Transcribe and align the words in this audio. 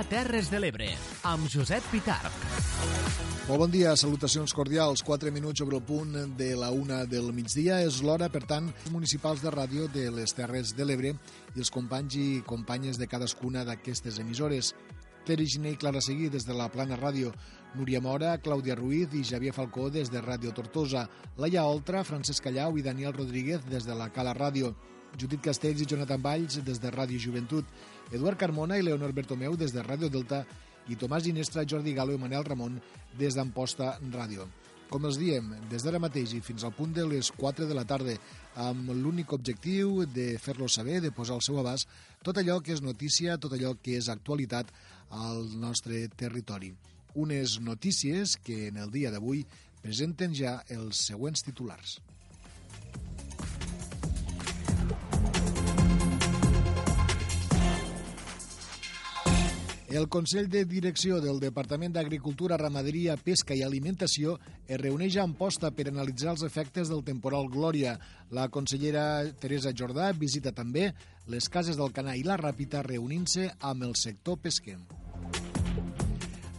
Dia 0.00 0.08
Terres 0.08 0.46
de 0.48 0.56
l'Ebre, 0.56 0.86
amb 1.28 1.44
Josep 1.52 1.84
Pitarch. 1.92 2.36
Molt 3.44 3.60
bon 3.60 3.68
dia, 3.68 3.90
salutacions 4.00 4.54
cordials. 4.56 5.02
4 5.04 5.28
minuts 5.28 5.60
sobre 5.60 5.76
el 5.76 5.82
punt 5.84 6.14
de 6.38 6.46
la 6.56 6.70
una 6.72 7.02
del 7.04 7.28
migdia. 7.36 7.82
És 7.84 7.98
l'hora, 8.00 8.30
per 8.32 8.46
tant, 8.48 8.70
municipals 8.94 9.42
de 9.44 9.52
ràdio 9.52 9.90
de 9.92 10.06
les 10.08 10.32
Terres 10.32 10.72
de 10.72 10.86
l'Ebre 10.88 11.10
i 11.12 11.60
els 11.60 11.68
companys 11.74 12.16
i 12.16 12.40
companyes 12.48 12.96
de 12.96 13.10
cadascuna 13.12 13.66
d'aquestes 13.68 14.16
emissores. 14.24 14.72
Pere 15.28 15.44
Giné 15.44 15.74
i 15.74 15.80
Clara 15.82 16.00
Seguí 16.00 16.30
des 16.32 16.48
de 16.48 16.56
la 16.56 16.70
Plana 16.72 16.96
Ràdio, 16.96 17.34
Núria 17.76 18.00
Mora, 18.00 18.38
Clàudia 18.40 18.78
Ruiz 18.80 19.12
i 19.12 19.20
Xavier 19.20 19.52
Falcó 19.52 19.90
des 19.92 20.08
de 20.08 20.24
Ràdio 20.24 20.54
Tortosa, 20.56 21.10
Laia 21.36 21.66
Oltra, 21.68 22.06
Francesc 22.08 22.48
Callau 22.48 22.80
i 22.80 22.86
Daniel 22.88 23.12
Rodríguez 23.12 23.68
des 23.68 23.84
de 23.84 24.00
la 24.00 24.08
Cala 24.08 24.32
Ràdio, 24.32 24.72
Judit 25.18 25.42
Castells 25.44 25.82
i 25.82 25.92
Jonathan 25.92 26.22
Valls 26.22 26.62
des 26.64 26.80
de 26.80 26.88
Ràdio 26.88 27.20
Joventut, 27.20 27.66
Eduard 28.10 28.38
Carmona 28.38 28.74
i 28.74 28.82
Leonor 28.82 29.12
Bertomeu 29.14 29.54
des 29.54 29.70
de 29.70 29.84
Ràdio 29.86 30.08
Delta 30.10 30.40
i 30.90 30.96
Tomàs 30.98 31.22
Ginestra, 31.22 31.62
Jordi 31.62 31.92
Galo 31.94 32.16
i 32.16 32.18
Manel 32.18 32.42
Ramon 32.42 32.80
des 33.18 33.36
d'Amposta 33.38 33.92
Ràdio. 34.10 34.48
Com 34.90 35.06
els 35.06 35.20
diem, 35.20 35.52
des 35.70 35.84
d'ara 35.86 36.00
mateix 36.02 36.32
i 36.34 36.40
fins 36.42 36.64
al 36.66 36.74
punt 36.74 36.90
de 36.96 37.04
les 37.06 37.30
4 37.38 37.68
de 37.70 37.76
la 37.78 37.84
tarda, 37.86 38.16
amb 38.58 38.90
l'únic 38.90 39.30
objectiu 39.36 40.02
de 40.10 40.34
fer-lo 40.42 40.66
saber, 40.66 40.98
de 41.04 41.14
posar 41.14 41.36
al 41.38 41.46
seu 41.46 41.60
abast 41.62 41.86
tot 42.26 42.42
allò 42.42 42.58
que 42.58 42.74
és 42.74 42.82
notícia, 42.82 43.38
tot 43.38 43.54
allò 43.54 43.76
que 43.78 43.94
és 44.00 44.10
actualitat 44.10 44.74
al 45.14 45.46
nostre 45.62 46.08
territori. 46.18 46.74
Unes 47.14 47.60
notícies 47.62 48.34
que 48.42 48.66
en 48.74 48.82
el 48.82 48.90
dia 48.90 49.14
d'avui 49.14 49.46
presenten 49.84 50.34
ja 50.34 50.58
els 50.66 51.06
següents 51.06 51.46
titulars. 51.46 52.00
El 59.90 60.06
Consell 60.08 60.46
de 60.46 60.60
Direcció 60.70 61.16
del 61.18 61.40
Departament 61.42 61.90
d'Agricultura, 61.96 62.54
Ramaderia, 62.60 63.16
Pesca 63.18 63.56
i 63.58 63.64
Alimentació 63.66 64.36
es 64.68 64.78
reuneix 64.78 65.16
a 65.18 65.24
Amposta 65.26 65.72
per 65.74 65.88
analitzar 65.90 66.30
els 66.30 66.44
efectes 66.46 66.92
del 66.92 67.02
temporal 67.02 67.48
Glòria. 67.50 67.96
La 68.30 68.44
consellera 68.54 69.24
Teresa 69.42 69.72
Jordà 69.74 70.12
visita 70.14 70.52
també 70.54 70.92
les 71.26 71.50
cases 71.50 71.74
del 71.80 71.90
Canà 71.96 72.14
i 72.14 72.22
la 72.22 72.36
Ràpita 72.38 72.84
reunint-se 72.86 73.48
amb 73.58 73.82
el 73.88 73.96
sector 73.98 74.38
pesquer. 74.38 74.78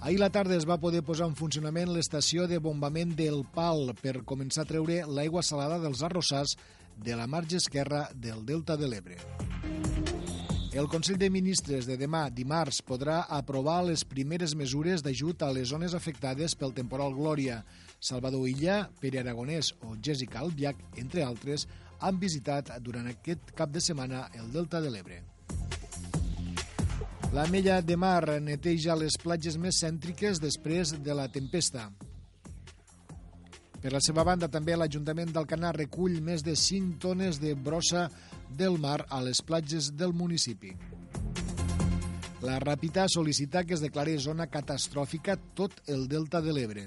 Ahir 0.02 0.20
la 0.20 0.32
tarda 0.34 0.58
es 0.58 0.68
va 0.68 0.82
poder 0.84 1.00
posar 1.08 1.30
en 1.32 1.38
funcionament 1.40 1.94
l'estació 1.96 2.50
de 2.52 2.60
bombament 2.60 3.16
del 3.16 3.46
Pal 3.56 3.94
per 4.02 4.26
començar 4.28 4.66
a 4.66 4.72
treure 4.74 5.06
l'aigua 5.08 5.46
salada 5.46 5.80
dels 5.80 6.04
arrossars 6.04 6.58
de 7.00 7.16
la 7.16 7.32
marge 7.32 7.64
esquerra 7.64 8.10
del 8.12 8.44
Delta 8.44 8.76
de 8.76 8.92
l'Ebre. 8.92 9.22
El 10.72 10.88
Consell 10.88 11.18
de 11.20 11.28
Ministres 11.28 11.84
de 11.84 11.98
demà, 12.00 12.30
dimarts, 12.32 12.78
podrà 12.88 13.26
aprovar 13.36 13.82
les 13.84 14.06
primeres 14.08 14.54
mesures 14.56 15.02
d'ajut 15.04 15.42
a 15.44 15.50
les 15.52 15.68
zones 15.68 15.92
afectades 15.98 16.54
pel 16.56 16.72
temporal 16.72 17.12
Glòria. 17.12 17.58
Salvador 18.00 18.46
Illa, 18.48 18.78
Pere 19.02 19.20
Aragonès 19.20 19.74
o 19.84 19.98
Jessica 20.00 20.40
Albiach, 20.40 20.80
entre 21.02 21.26
altres, 21.26 21.66
han 22.00 22.22
visitat 22.22 22.72
durant 22.80 23.10
aquest 23.12 23.52
cap 23.58 23.74
de 23.74 23.84
setmana 23.84 24.30
el 24.40 24.48
Delta 24.54 24.80
de 24.80 24.94
l'Ebre. 24.94 25.20
La 27.36 27.44
Mella 27.52 27.82
de 27.84 28.00
Mar 28.00 28.40
neteja 28.40 28.96
les 28.96 29.20
platges 29.20 29.60
més 29.60 29.84
cèntriques 29.84 30.40
després 30.40 30.96
de 31.04 31.20
la 31.20 31.28
tempesta. 31.28 31.90
Per 33.82 33.90
la 33.90 34.00
seva 34.06 34.22
banda, 34.22 34.46
també 34.46 34.76
l'Ajuntament 34.78 35.32
d'Alcanar 35.34 35.74
recull 35.74 36.20
més 36.22 36.44
de 36.46 36.54
5 36.54 37.00
tones 37.02 37.40
de 37.42 37.56
brossa 37.58 38.08
del 38.58 38.78
mar 38.78 39.00
a 39.10 39.22
les 39.26 39.42
platges 39.42 39.90
del 39.98 40.14
municipi. 40.14 40.76
La 42.46 42.60
Ràpita 42.62 43.08
sol·licita 43.10 43.64
que 43.66 43.74
es 43.78 43.82
declari 43.82 44.20
zona 44.22 44.48
catastròfica 44.50 45.36
tot 45.58 45.82
el 45.90 46.08
delta 46.10 46.42
de 46.42 46.54
l'Ebre. 46.54 46.86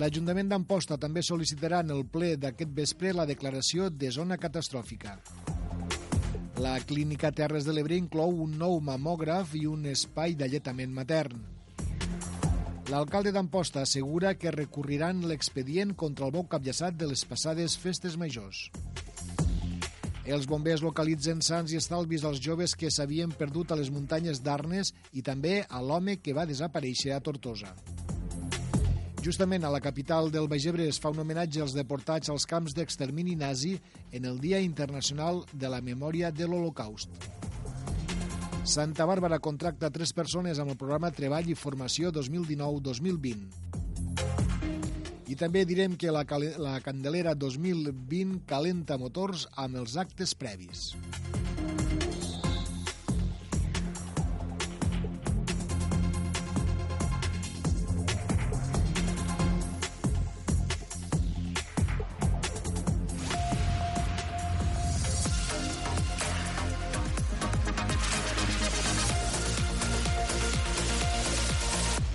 L'Ajuntament 0.00 0.48
d'Amposta 0.48 0.96
també 1.00 1.20
sol·licitarà 1.24 1.82
en 1.84 1.92
el 1.92 2.06
ple 2.08 2.34
d'aquest 2.40 2.72
vespre 2.76 3.12
la 3.12 3.28
declaració 3.28 3.90
de 3.92 4.12
zona 4.12 4.38
catastròfica. 4.40 5.18
La 6.64 6.78
Clínica 6.80 7.32
Terres 7.32 7.64
de 7.68 7.72
l'Ebre 7.76 7.96
inclou 8.00 8.36
un 8.44 8.56
nou 8.60 8.80
mamògraf 8.84 9.56
i 9.60 9.66
un 9.68 9.84
espai 9.92 10.36
d'alletament 10.36 10.92
matern. 10.96 11.51
L'alcalde 12.92 13.30
d'Amposta 13.32 13.86
assegura 13.86 14.34
que 14.36 14.50
recurriran 14.52 15.22
l'expedient 15.24 15.94
contra 15.96 16.26
el 16.26 16.32
bou 16.34 16.42
capllaçat 16.44 16.98
de 17.00 17.06
les 17.08 17.22
passades 17.24 17.72
festes 17.80 18.18
majors. 18.20 18.66
Els 20.28 20.44
bombers 20.50 20.84
localitzen 20.84 21.40
sants 21.40 21.72
i 21.72 21.78
estalvis 21.80 22.26
als 22.28 22.42
joves 22.44 22.76
que 22.76 22.90
s'havien 22.92 23.32
perdut 23.32 23.72
a 23.72 23.78
les 23.80 23.88
muntanyes 23.88 24.42
d'Arnes 24.44 24.92
i 25.16 25.24
també 25.24 25.62
a 25.64 25.80
l'home 25.80 26.18
que 26.20 26.36
va 26.36 26.44
desaparèixer 26.44 27.16
a 27.16 27.22
Tortosa. 27.24 27.72
Justament 29.24 29.64
a 29.64 29.72
la 29.72 29.80
capital 29.80 30.28
del 30.34 30.50
Baix 30.52 30.68
Ebre 30.68 30.84
es 30.92 31.00
fa 31.00 31.14
un 31.16 31.24
homenatge 31.24 31.64
als 31.64 31.72
deportats 31.72 32.28
als 32.28 32.44
camps 32.44 32.76
d'extermini 32.76 33.38
nazi 33.40 33.78
en 34.12 34.28
el 34.28 34.36
Dia 34.42 34.60
Internacional 34.60 35.46
de 35.54 35.72
la 35.72 35.80
Memòria 35.80 36.28
de 36.28 36.44
l'Holocaust. 36.44 37.08
Santa 38.62 39.02
Bàrbara 39.10 39.40
contracta 39.42 39.90
tres 39.90 40.12
persones 40.14 40.60
amb 40.62 40.70
el 40.70 40.76
programa 40.78 41.10
Treball 41.10 41.48
i 41.50 41.56
Formació 41.58 42.12
2019-2020. 42.14 43.42
I 45.34 45.38
també 45.40 45.64
direm 45.66 45.96
que 45.98 46.14
la, 46.14 46.22
la 46.62 46.78
Candelera 46.84 47.34
2020 47.34 48.46
calenta 48.46 48.98
motors 49.02 49.48
amb 49.58 49.82
els 49.82 49.98
actes 49.98 50.36
previs. 50.38 50.92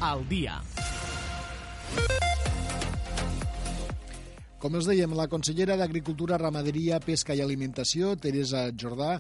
Al 0.08 0.24
dia. 0.30 0.56
Com 4.58 4.74
els 4.80 4.88
dèiem, 4.90 5.12
la 5.14 5.28
consellera 5.30 5.76
d'Agricultura, 5.78 6.40
Ramaderia, 6.42 7.02
Pesca 7.04 7.36
i 7.38 7.44
Alimentació, 7.44 8.16
Teresa 8.18 8.70
Jordà, 8.72 9.18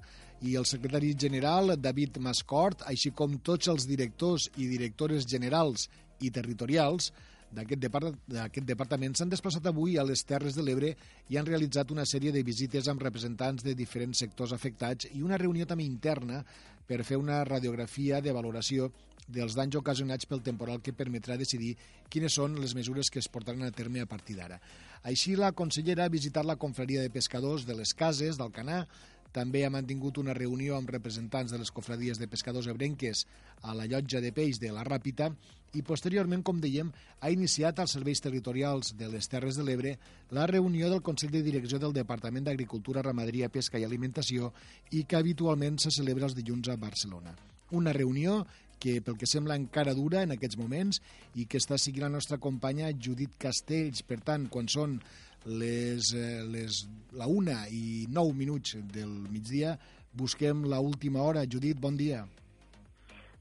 i 0.48 0.56
el 0.56 0.66
secretari 0.70 1.14
general, 1.20 1.76
David 1.82 2.20
Mascort, 2.24 2.86
així 2.90 3.12
com 3.12 3.36
tots 3.44 3.70
els 3.74 3.88
directors 3.90 4.48
i 4.58 4.70
directores 4.70 5.28
generals 5.30 5.90
i 6.22 6.32
territorials 6.34 7.12
d'aquest 7.48 7.80
depart 7.80 8.66
departament 8.68 9.14
s'han 9.16 9.30
desplaçat 9.32 9.70
avui 9.70 9.96
a 9.98 10.04
les 10.04 10.24
Terres 10.28 10.56
de 10.58 10.66
l'Ebre 10.66 10.90
i 11.32 11.38
han 11.40 11.48
realitzat 11.48 11.94
una 11.96 12.04
sèrie 12.06 12.34
de 12.36 12.44
visites 12.44 12.90
amb 12.92 13.04
representants 13.06 13.64
de 13.64 13.76
diferents 13.78 14.20
sectors 14.20 14.52
afectats 14.52 15.08
i 15.14 15.24
una 15.24 15.40
reunió 15.40 15.66
també 15.66 15.86
interna 15.88 16.42
per 16.88 17.06
fer 17.08 17.20
una 17.20 17.44
radiografia 17.48 18.20
de 18.22 18.36
valoració 18.36 18.92
dels 19.28 19.56
danys 19.58 19.76
ocasionats 19.76 20.26
pel 20.26 20.42
temporal 20.44 20.82
que 20.82 20.96
permetrà 20.96 21.38
decidir 21.38 21.76
quines 22.10 22.34
són 22.40 22.56
les 22.62 22.74
mesures 22.76 23.12
que 23.12 23.20
es 23.20 23.28
portaran 23.28 23.68
a 23.68 23.76
terme 23.76 24.02
a 24.02 24.10
partir 24.10 24.38
d'ara. 24.40 24.60
Així, 25.04 25.36
la 25.36 25.52
consellera 25.52 26.06
ha 26.06 26.14
visitat 26.14 26.48
la 26.48 26.58
confraria 26.58 27.04
de 27.04 27.14
pescadors 27.14 27.68
de 27.68 27.76
les 27.76 27.94
cases 27.94 28.40
d'Alcanar, 28.40 28.86
també 29.38 29.66
ha 29.66 29.70
mantingut 29.70 30.18
una 30.18 30.34
reunió 30.34 30.78
amb 30.78 30.90
representants 30.90 31.52
de 31.52 31.60
les 31.62 31.72
cofradies 31.72 32.18
de 32.18 32.30
pescadors 32.32 32.68
ebrenques 32.72 33.26
a 33.62 33.76
la 33.76 33.86
llotja 33.86 34.22
de 34.24 34.32
peix 34.34 34.60
de 34.60 34.72
la 34.74 34.86
Ràpita 34.88 35.30
i 35.76 35.84
posteriorment, 35.86 36.42
com 36.48 36.62
dèiem, 36.64 36.90
ha 37.20 37.30
iniciat 37.30 37.80
als 37.80 37.94
serveis 37.98 38.24
territorials 38.24 38.94
de 38.98 39.10
les 39.12 39.28
Terres 39.30 39.60
de 39.60 39.66
l'Ebre 39.68 39.98
la 40.34 40.48
reunió 40.48 40.90
del 40.90 41.04
Consell 41.04 41.34
de 41.36 41.44
Direcció 41.46 41.78
del 41.78 41.94
Departament 41.94 42.48
d'Agricultura, 42.48 43.04
Ramaderia, 43.06 43.52
Pesca 43.54 43.78
i 43.78 43.86
Alimentació 43.86 44.54
i 44.92 45.04
que 45.04 45.20
habitualment 45.20 45.78
se 45.84 45.92
celebra 45.92 46.30
els 46.32 46.38
dilluns 46.38 46.72
a 46.72 46.80
Barcelona. 46.80 47.36
Una 47.78 47.92
reunió 47.94 48.46
que 48.80 49.00
pel 49.02 49.18
que 49.20 49.30
sembla 49.30 49.58
encara 49.60 49.96
dura 49.98 50.24
en 50.26 50.36
aquests 50.36 50.60
moments 50.60 51.02
i 51.36 51.48
que 51.50 51.62
està 51.62 51.80
seguint 51.82 52.08
la 52.08 52.14
nostra 52.14 52.40
companya 52.42 52.94
Judit 52.94 53.38
Castells. 53.42 54.04
Per 54.08 54.20
tant, 54.26 54.48
quan 54.54 54.70
són 54.72 54.98
les, 55.48 56.14
eh, 56.14 56.42
les, 56.48 56.84
la 57.18 57.28
una 57.28 57.64
i 57.70 58.06
nou 58.10 58.34
minuts 58.34 58.78
del 58.94 59.14
migdia, 59.32 59.78
busquem 60.18 60.66
la 60.66 60.80
última 60.84 61.22
hora. 61.24 61.46
Judit, 61.46 61.80
bon 61.80 61.98
dia. 61.98 62.26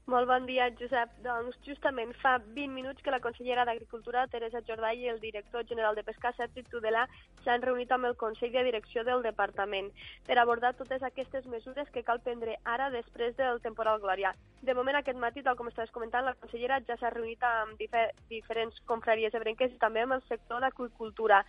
Molt 0.07 0.23
bon 0.29 0.45
dia, 0.47 0.69
Josep. 0.79 1.17
Doncs 1.19 1.57
justament 1.65 2.13
fa 2.21 2.37
20 2.39 2.71
minuts 2.71 3.03
que 3.03 3.11
la 3.11 3.19
consellera 3.19 3.65
d'Agricultura, 3.67 4.21
Teresa 4.31 4.61
Jordà, 4.63 4.93
i 4.95 5.09
el 5.11 5.19
director 5.19 5.65
general 5.67 5.97
de 5.99 6.05
Pesca, 6.07 6.31
Sergi 6.37 6.63
Tudelà, 6.63 7.01
s'han 7.43 7.65
reunit 7.65 7.91
amb 7.91 8.07
el 8.07 8.15
Consell 8.15 8.53
de 8.53 8.63
Direcció 8.63 9.03
del 9.03 9.25
Departament 9.25 9.89
per 10.23 10.37
abordar 10.39 10.77
totes 10.79 11.03
aquestes 11.03 11.45
mesures 11.51 11.91
que 11.91 12.05
cal 12.07 12.21
prendre 12.23 12.55
ara 12.63 12.87
després 12.93 13.35
del 13.35 13.59
temporal 13.59 13.99
Glòria. 13.99 14.31
De 14.61 14.73
moment, 14.73 14.95
aquest 14.95 15.19
matí, 15.19 15.43
tal 15.43 15.59
com 15.59 15.67
estaves 15.67 15.91
comentant, 15.91 16.23
la 16.23 16.37
consellera 16.39 16.79
ja 16.87 16.95
s'ha 16.95 17.11
reunit 17.11 17.43
amb 17.43 17.75
difer 17.77 18.07
diferents 18.31 18.79
confraries 18.87 19.35
ebrenques 19.35 19.75
i 19.75 19.81
també 19.83 20.05
amb 20.05 20.15
el 20.15 20.23
sector 20.31 20.63
d'agricultura. 20.63 21.43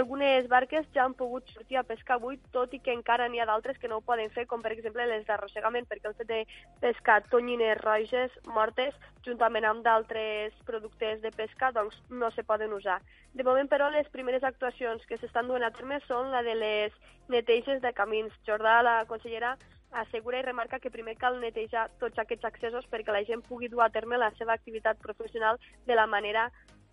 Algunes 0.00 0.46
barques 0.50 0.86
ja 0.94 1.06
han 1.06 1.14
pogut 1.18 1.46
sortir 1.54 1.78
a 1.78 1.86
pescar 1.86 2.18
avui, 2.18 2.38
tot 2.54 2.74
i 2.74 2.82
que 2.82 2.92
encara 2.94 3.30
n'hi 3.30 3.40
ha 3.40 3.46
d'altres 3.46 3.78
que 3.78 3.88
no 3.88 3.98
ho 3.98 4.06
poden 4.06 4.30
fer, 4.34 4.46
com 4.50 4.62
per 4.62 4.74
exemple 4.74 5.06
les 5.06 5.24
d'arrossegament, 5.26 5.88
perquè 5.90 6.10
el 6.10 6.18
fet 6.18 6.28
de 6.30 6.44
pescar 6.82 7.22
tonyines 7.30 7.78
roges 8.00 8.32
mortes, 8.46 8.94
juntament 9.24 9.66
amb 9.68 9.84
d'altres 9.84 10.54
productes 10.66 11.20
de 11.22 11.30
pesca, 11.36 11.70
doncs 11.72 11.96
no 12.08 12.30
se 12.32 12.44
poden 12.44 12.72
usar. 12.72 13.00
De 13.34 13.44
moment, 13.44 13.68
però, 13.68 13.90
les 13.90 14.08
primeres 14.08 14.44
actuacions 14.44 15.04
que 15.06 15.18
s'estan 15.18 15.48
duent 15.48 15.64
a 15.64 15.70
terme 15.70 16.00
són 16.06 16.30
la 16.32 16.42
de 16.42 16.54
les 16.54 16.96
neteges 17.28 17.82
de 17.82 17.92
camins. 17.92 18.32
Jordà, 18.46 18.80
la 18.82 19.04
consellera, 19.06 19.56
assegura 19.92 20.38
i 20.38 20.46
remarca 20.46 20.78
que 20.78 20.90
primer 20.90 21.16
cal 21.18 21.40
netejar 21.42 21.88
tots 22.00 22.18
aquests 22.18 22.46
accessos 22.46 22.86
perquè 22.90 23.12
la 23.12 23.24
gent 23.26 23.42
pugui 23.42 23.68
dur 23.68 23.82
a 23.82 23.90
terme 23.90 24.18
la 24.18 24.30
seva 24.38 24.54
activitat 24.54 25.00
professional 25.02 25.58
de 25.86 25.96
la 25.98 26.06
manera 26.06 26.46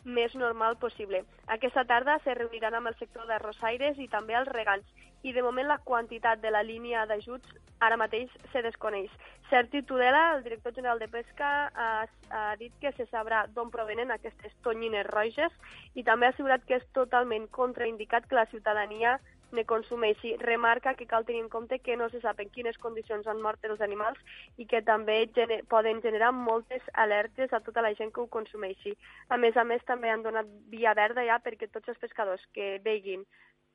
més 0.07 0.33
normal 0.36 0.77
possible. 0.81 1.24
Aquesta 1.54 1.83
tarda 1.86 2.18
se 2.24 2.33
reuniran 2.33 2.75
amb 2.77 2.88
el 2.92 2.98
sector 2.98 3.27
de 3.27 3.38
Rosaires 3.44 4.00
i 4.00 4.07
també 4.07 4.38
els 4.39 4.50
regants 4.50 5.06
i 5.27 5.33
de 5.33 5.44
moment 5.44 5.68
la 5.68 5.80
quantitat 5.83 6.39
de 6.42 6.51
la 6.54 6.63
línia 6.63 7.06
d'ajuts 7.09 7.56
ara 7.83 7.98
mateix 8.00 8.31
se 8.51 8.62
desconeix. 8.65 9.12
Sergi 9.50 9.81
Tudela, 9.83 10.36
el 10.36 10.44
director 10.44 10.74
general 10.74 11.00
de 11.00 11.07
Pesca, 11.07 11.50
ha, 11.74 12.06
ha 12.30 12.56
dit 12.59 12.74
que 12.81 12.92
se 12.98 13.06
sabrà 13.12 13.45
d'on 13.54 13.71
provenen 13.71 14.12
aquestes 14.12 14.56
tonyines 14.63 15.07
roges 15.12 15.54
i 15.95 16.04
també 16.07 16.27
ha 16.27 16.33
assegurat 16.33 16.63
que 16.65 16.80
és 16.80 16.88
totalment 16.98 17.48
contraindicat 17.51 18.27
que 18.27 18.39
la 18.39 18.48
ciutadania 18.51 19.18
ne 19.51 19.65
consumeixi. 19.65 20.35
Remarca 20.41 20.94
que 20.95 21.07
cal 21.07 21.25
tenir 21.25 21.41
en 21.41 21.49
compte 21.49 21.79
que 21.79 21.97
no 21.97 22.09
se 22.09 22.21
sap 22.21 22.39
en 22.39 22.49
quines 22.49 22.77
condicions 22.77 23.27
han 23.27 23.41
mort 23.41 23.63
els 23.65 23.81
animals 23.81 24.19
i 24.57 24.65
que 24.65 24.81
també 24.81 25.19
gener 25.35 25.61
poden 25.69 26.01
generar 26.01 26.31
moltes 26.35 26.83
alertes 26.94 27.53
a 27.53 27.61
tota 27.65 27.81
la 27.81 27.94
gent 27.95 28.13
que 28.13 28.21
ho 28.21 28.27
consumeixi. 28.27 28.95
A 29.29 29.38
més 29.38 29.57
a 29.57 29.63
més, 29.63 29.83
també 29.85 30.09
han 30.09 30.23
donat 30.23 30.49
via 30.71 30.95
verda 30.97 31.25
ja 31.25 31.39
perquè 31.44 31.69
tots 31.71 31.89
els 31.89 32.01
pescadors 32.01 32.44
que 32.53 32.77
veguin 32.83 33.25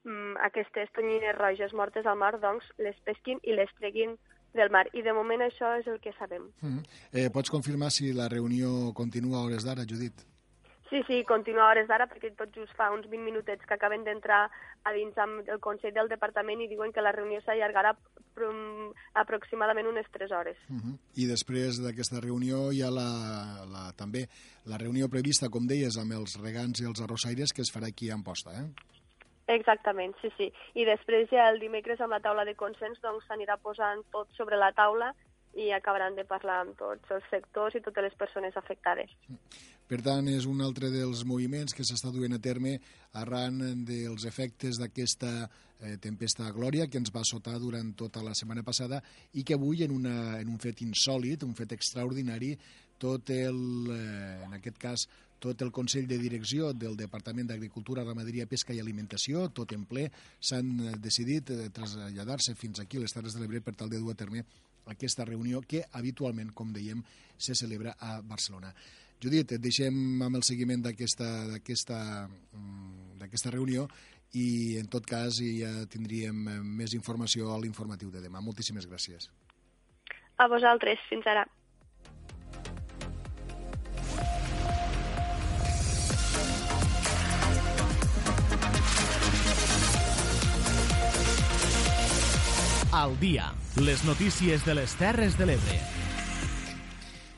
mm, 0.04 0.36
aquestes 0.50 0.92
tonyines 0.96 1.36
roges 1.38 1.72
mortes 1.72 2.06
al 2.06 2.18
mar, 2.18 2.38
doncs 2.40 2.68
les 2.78 2.98
pesquin 3.06 3.40
i 3.42 3.56
les 3.56 3.72
treguin 3.78 4.18
del 4.54 4.70
mar. 4.70 4.86
I 4.92 5.02
de 5.02 5.14
moment 5.16 5.40
això 5.40 5.72
és 5.78 5.86
el 5.88 6.00
que 6.00 6.12
sabem. 6.18 6.50
Mm 6.60 6.78
-hmm. 6.78 6.84
eh, 7.12 7.30
pots 7.30 7.50
confirmar 7.50 7.90
si 7.90 8.12
la 8.12 8.28
reunió 8.28 8.92
continua 8.94 9.38
a 9.38 9.44
hores 9.44 9.64
d'ara, 9.64 9.88
Judit? 9.88 10.31
Sí, 10.92 11.00
sí, 11.06 11.22
continua 11.24 11.70
hores 11.70 11.86
d'ara 11.88 12.04
perquè 12.04 12.28
tot 12.36 12.50
just 12.52 12.74
fa 12.76 12.90
uns 12.92 13.06
20 13.08 13.24
minutets 13.24 13.64
que 13.64 13.72
acaben 13.78 14.02
d'entrar 14.04 14.42
a 14.84 14.90
dins 14.92 15.16
amb 15.16 15.48
el 15.48 15.60
Consell 15.64 15.94
del 15.96 16.10
Departament 16.10 16.60
i 16.60 16.68
diuen 16.68 16.92
que 16.92 17.00
la 17.00 17.14
reunió 17.16 17.40
s'allargarà 17.40 17.94
aproximadament 19.16 19.88
unes 19.88 20.10
3 20.12 20.34
hores. 20.36 20.58
Uh 20.68 20.76
-huh. 20.76 20.94
I 21.16 21.24
després 21.26 21.80
d'aquesta 21.80 22.20
reunió 22.20 22.70
hi 22.72 22.82
ha 22.82 22.90
la, 22.90 23.08
la, 23.72 23.92
també 23.96 24.28
la 24.66 24.76
reunió 24.76 25.08
prevista, 25.08 25.48
com 25.48 25.66
deies, 25.66 25.96
amb 25.96 26.12
els 26.12 26.36
regants 26.36 26.82
i 26.82 26.84
els 26.84 27.00
arrossaires 27.00 27.54
que 27.54 27.62
es 27.62 27.72
farà 27.72 27.88
aquí 27.88 28.10
a 28.10 28.14
Amposta, 28.14 28.50
eh? 28.52 28.68
Exactament, 29.46 30.14
sí, 30.20 30.28
sí. 30.36 30.52
I 30.74 30.84
després 30.84 31.30
ja 31.30 31.48
el 31.48 31.58
dimecres 31.58 32.00
amb 32.00 32.12
la 32.12 32.20
taula 32.20 32.44
de 32.44 32.54
consens 32.54 33.00
doncs 33.00 33.24
s'anirà 33.26 33.56
posant 33.56 34.04
tot 34.10 34.28
sobre 34.36 34.56
la 34.56 34.72
taula 34.72 35.14
i 35.54 35.70
acabaran 35.72 36.16
de 36.16 36.24
parlar 36.24 36.62
amb 36.62 36.78
tots 36.78 37.12
els 37.12 37.24
sectors 37.30 37.76
i 37.76 37.82
totes 37.84 38.08
les 38.08 38.16
persones 38.18 38.56
afectades. 38.56 39.12
Per 39.92 39.98
tant, 40.00 40.28
és 40.30 40.46
un 40.48 40.62
altre 40.64 40.88
dels 40.88 41.24
moviments 41.28 41.74
que 41.76 41.84
s'està 41.84 42.08
duent 42.14 42.32
a 42.32 42.40
terme 42.40 42.78
arran 43.20 43.58
dels 43.84 44.24
efectes 44.24 44.78
d'aquesta 44.80 45.32
eh, 45.42 45.98
tempesta 46.00 46.48
Glòria 46.56 46.86
que 46.88 46.96
ens 47.02 47.12
va 47.12 47.26
sotar 47.28 47.58
durant 47.60 47.90
tota 47.98 48.22
la 48.24 48.32
setmana 48.38 48.64
passada 48.64 49.02
i 49.36 49.44
que 49.44 49.58
avui, 49.58 49.82
en, 49.84 49.92
una, 49.92 50.38
en 50.40 50.48
un 50.48 50.62
fet 50.62 50.80
insòlid, 50.86 51.44
un 51.44 51.52
fet 51.58 51.76
extraordinari, 51.76 52.54
tot 53.02 53.34
el, 53.34 53.60
eh, 53.92 54.40
en 54.46 54.56
aquest 54.56 54.80
cas, 54.80 55.06
tot 55.42 55.60
el 55.60 55.72
Consell 55.74 56.06
de 56.06 56.20
Direcció 56.22 56.72
del 56.72 56.96
Departament 56.96 57.50
d'Agricultura, 57.50 58.06
Ramaderia, 58.06 58.46
Pesca 58.46 58.72
i 58.72 58.80
Alimentació, 58.80 59.48
tot 59.50 59.74
en 59.74 59.84
ple, 59.90 60.06
s'han 60.40 60.76
decidit 61.02 61.50
eh, 61.50 61.68
traslladar-se 61.74 62.54
fins 62.56 62.80
aquí 62.80 62.96
a 62.96 63.04
les 63.04 63.12
Terres 63.12 63.34
de 63.34 63.42
l'Ebre 63.42 63.60
per 63.60 63.74
tal 63.74 63.90
de 63.90 64.00
dur 64.00 64.14
a 64.14 64.20
terme 64.24 64.46
aquesta 64.86 65.24
reunió 65.28 65.62
que 65.62 65.84
habitualment, 65.92 66.52
com 66.54 66.72
dèiem, 66.72 67.02
se 67.36 67.54
celebra 67.54 67.96
a 67.98 68.20
Barcelona. 68.22 68.72
Judit, 69.22 69.54
et 69.54 69.62
deixem 69.62 70.22
amb 70.24 70.36
el 70.36 70.42
seguiment 70.42 70.82
d'aquesta 70.82 71.28
mm, 72.26 73.52
reunió 73.54 73.86
i 74.34 74.78
en 74.80 74.88
tot 74.88 75.06
cas 75.06 75.38
ja 75.38 75.70
tindríem 75.92 76.46
eh, 76.48 76.58
més 76.80 76.94
informació 76.96 77.52
a 77.52 77.58
l'informatiu 77.60 78.10
de 78.10 78.22
demà. 78.24 78.40
Moltíssimes 78.40 78.88
gràcies. 78.88 79.28
A 80.38 80.48
vosaltres, 80.48 80.98
fins 81.10 81.26
ara. 81.28 81.44
Al 92.92 93.14
dia, 93.18 93.46
les 93.80 94.02
notícies 94.04 94.66
de 94.66 94.74
les 94.76 94.92
Terres 95.00 95.38
de 95.38 95.46
l'Ebre. 95.48 95.76